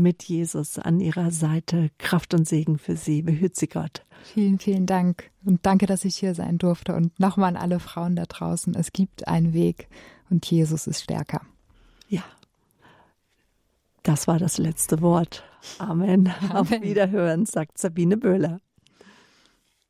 mit 0.00 0.24
Jesus 0.24 0.78
an 0.78 1.00
Ihrer 1.00 1.30
Seite. 1.30 1.90
Kraft 1.98 2.34
und 2.34 2.48
Segen 2.48 2.78
für 2.78 2.96
Sie. 2.96 3.22
Behüt 3.22 3.56
Sie 3.56 3.68
Gott. 3.68 4.04
Vielen, 4.22 4.58
vielen 4.58 4.86
Dank. 4.86 5.30
Und 5.44 5.64
danke, 5.64 5.86
dass 5.86 6.04
ich 6.04 6.16
hier 6.16 6.34
sein 6.34 6.58
durfte. 6.58 6.94
Und 6.94 7.18
nochmal 7.18 7.50
an 7.50 7.56
alle 7.56 7.80
Frauen 7.80 8.16
da 8.16 8.24
draußen. 8.24 8.74
Es 8.74 8.92
gibt 8.92 9.28
einen 9.28 9.52
Weg 9.52 9.88
und 10.28 10.44
Jesus 10.50 10.86
ist 10.86 11.02
stärker. 11.02 11.42
Ja. 12.08 12.24
Das 14.02 14.26
war 14.26 14.38
das 14.38 14.58
letzte 14.58 15.00
Wort. 15.02 15.44
Amen. 15.78 16.28
Amen. 16.28 16.52
Auf 16.56 16.70
Wiederhören, 16.70 17.46
sagt 17.46 17.78
Sabine 17.78 18.16
Böhler. 18.16 18.60